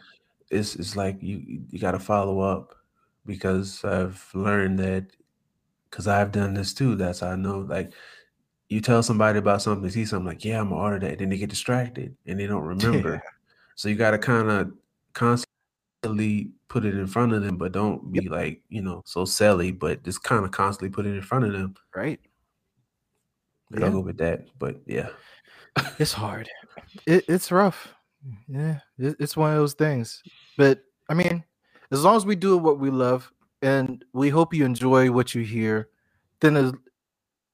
It's 0.50 0.76
it's 0.76 0.96
like 0.96 1.22
you 1.22 1.62
you 1.70 1.78
gotta 1.78 1.98
follow 1.98 2.40
up 2.40 2.74
because 3.24 3.84
I've 3.84 4.28
learned 4.34 4.78
that 4.78 5.06
because 5.90 6.06
I've 6.06 6.32
done 6.32 6.54
this 6.54 6.74
too. 6.74 6.94
That's 6.94 7.20
how 7.20 7.30
I 7.30 7.36
know. 7.36 7.60
Like 7.60 7.92
you 8.68 8.80
tell 8.80 9.02
somebody 9.02 9.38
about 9.38 9.62
something, 9.62 9.88
see 9.90 10.04
something 10.04 10.26
like, 10.26 10.44
yeah, 10.44 10.60
I'm 10.60 10.68
gonna 10.68 10.80
order 10.80 10.98
that, 11.00 11.12
and 11.12 11.20
then 11.20 11.28
they 11.30 11.38
get 11.38 11.50
distracted 11.50 12.16
and 12.26 12.38
they 12.38 12.46
don't 12.46 12.62
remember. 12.76 13.22
So 13.74 13.88
you 13.88 13.96
gotta 13.96 14.18
kind 14.18 14.50
of 14.50 14.72
constantly 15.12 16.50
put 16.68 16.84
it 16.84 16.94
in 16.94 17.06
front 17.06 17.32
of 17.32 17.42
them, 17.42 17.56
but 17.56 17.72
don't 17.72 18.12
be 18.12 18.24
yep. 18.24 18.32
like, 18.32 18.62
you 18.68 18.82
know, 18.82 19.02
so 19.06 19.24
silly, 19.24 19.70
but 19.70 20.02
just 20.02 20.22
kind 20.22 20.44
of 20.44 20.50
constantly 20.50 20.90
put 20.90 21.06
it 21.06 21.14
in 21.14 21.22
front 21.22 21.44
of 21.44 21.52
them. 21.52 21.74
Right. 21.94 22.20
Yeah. 23.70 23.86
I'll 23.86 23.92
go 23.92 24.00
with 24.00 24.18
that. 24.18 24.46
But 24.58 24.80
yeah. 24.86 25.08
it's 25.98 26.12
hard. 26.12 26.48
It, 27.06 27.24
it's 27.28 27.52
rough. 27.52 27.94
Yeah. 28.48 28.80
It, 28.98 29.16
it's 29.20 29.36
one 29.36 29.52
of 29.52 29.56
those 29.56 29.74
things. 29.74 30.22
But 30.56 30.80
I 31.08 31.14
mean, 31.14 31.44
as 31.90 32.02
long 32.02 32.16
as 32.16 32.26
we 32.26 32.36
do 32.36 32.58
what 32.58 32.78
we 32.80 32.90
love 32.90 33.30
and 33.62 34.04
we 34.12 34.28
hope 34.28 34.52
you 34.52 34.64
enjoy 34.64 35.10
what 35.10 35.34
you 35.34 35.42
hear, 35.42 35.88
then 36.40 36.72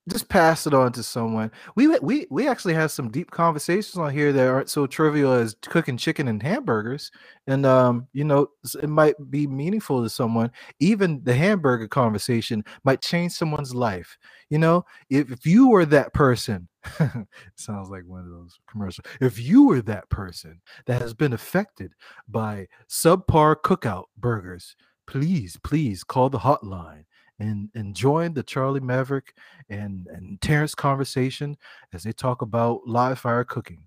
just 0.08 0.28
pass 0.28 0.66
it 0.66 0.74
on 0.74 0.92
to 0.92 1.02
someone. 1.02 1.50
We 1.76 1.86
we 1.98 2.26
we 2.28 2.48
actually 2.48 2.74
have 2.74 2.90
some 2.90 3.10
deep 3.10 3.30
conversations 3.30 3.96
on 3.96 4.12
here 4.12 4.32
that 4.32 4.48
aren't 4.48 4.68
so 4.68 4.86
trivial 4.86 5.32
as 5.32 5.54
cooking 5.62 5.96
chicken 5.96 6.26
and 6.26 6.42
hamburgers, 6.42 7.12
and 7.46 7.64
um, 7.64 8.08
you 8.12 8.24
know, 8.24 8.48
it 8.82 8.88
might 8.88 9.14
be 9.30 9.46
meaningful 9.46 10.02
to 10.02 10.10
someone. 10.10 10.50
Even 10.80 11.22
the 11.22 11.34
hamburger 11.34 11.86
conversation 11.86 12.64
might 12.84 13.00
change 13.00 13.32
someone's 13.32 13.74
life. 13.74 14.18
You 14.50 14.58
know, 14.58 14.84
if, 15.08 15.30
if 15.30 15.46
you 15.46 15.68
were 15.68 15.86
that 15.86 16.12
person, 16.12 16.68
sounds 17.54 17.88
like 17.88 18.04
one 18.04 18.20
of 18.24 18.30
those 18.30 18.58
commercials. 18.68 19.06
If 19.20 19.38
you 19.38 19.66
were 19.66 19.82
that 19.82 20.10
person 20.10 20.60
that 20.86 21.00
has 21.00 21.14
been 21.14 21.32
affected 21.32 21.92
by 22.28 22.66
subpar 22.90 23.56
cookout 23.56 24.04
burgers, 24.18 24.74
please, 25.06 25.56
please 25.62 26.02
call 26.02 26.28
the 26.28 26.40
hotline 26.40 27.04
and, 27.43 27.70
and 27.74 28.35
the 28.35 28.43
Charlie 28.43 28.81
Maveric 28.81 29.35
and, 29.69 30.06
and 30.06 30.40
Terrance 30.40 30.74
conversation 30.74 31.56
as 31.93 32.05
they 32.05 32.12
talk 32.12 32.40
about 32.43 32.86
live 32.86 33.19
fire 33.19 33.44
cooking 33.44 33.85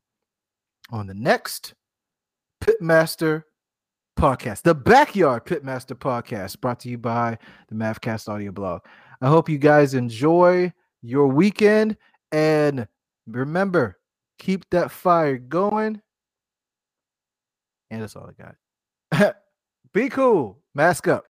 on 0.92 1.08
the 1.08 1.14
next 1.14 1.74
Pitmaster 2.62 3.44
podcast, 4.20 4.64
the 4.64 4.76
Backyard 4.76 5.46
Pitmaster 5.46 5.98
podcast, 5.98 6.60
brought 6.60 6.82
to 6.82 6.90
you 6.90 6.98
by 6.98 7.38
the 7.70 7.76
Mavcast 7.76 8.28
audio 8.28 8.52
blog. 8.52 8.82
I 9.22 9.28
hope 9.28 9.48
you 9.50 9.58
guys 9.58 9.94
enjoy 9.94 10.74
your 11.02 11.28
weekend 11.28 11.96
and 12.32 12.88
remember, 13.26 13.98
keep 14.38 14.70
that 14.72 14.92
fire 14.92 15.38
going. 15.38 16.02
And 17.90 18.02
that's 18.02 18.16
all 18.18 18.30
I 18.30 18.54
got. 19.14 19.36
Be 19.94 20.10
cool. 20.10 20.60
Mask 20.74 21.08
up. 21.08 21.26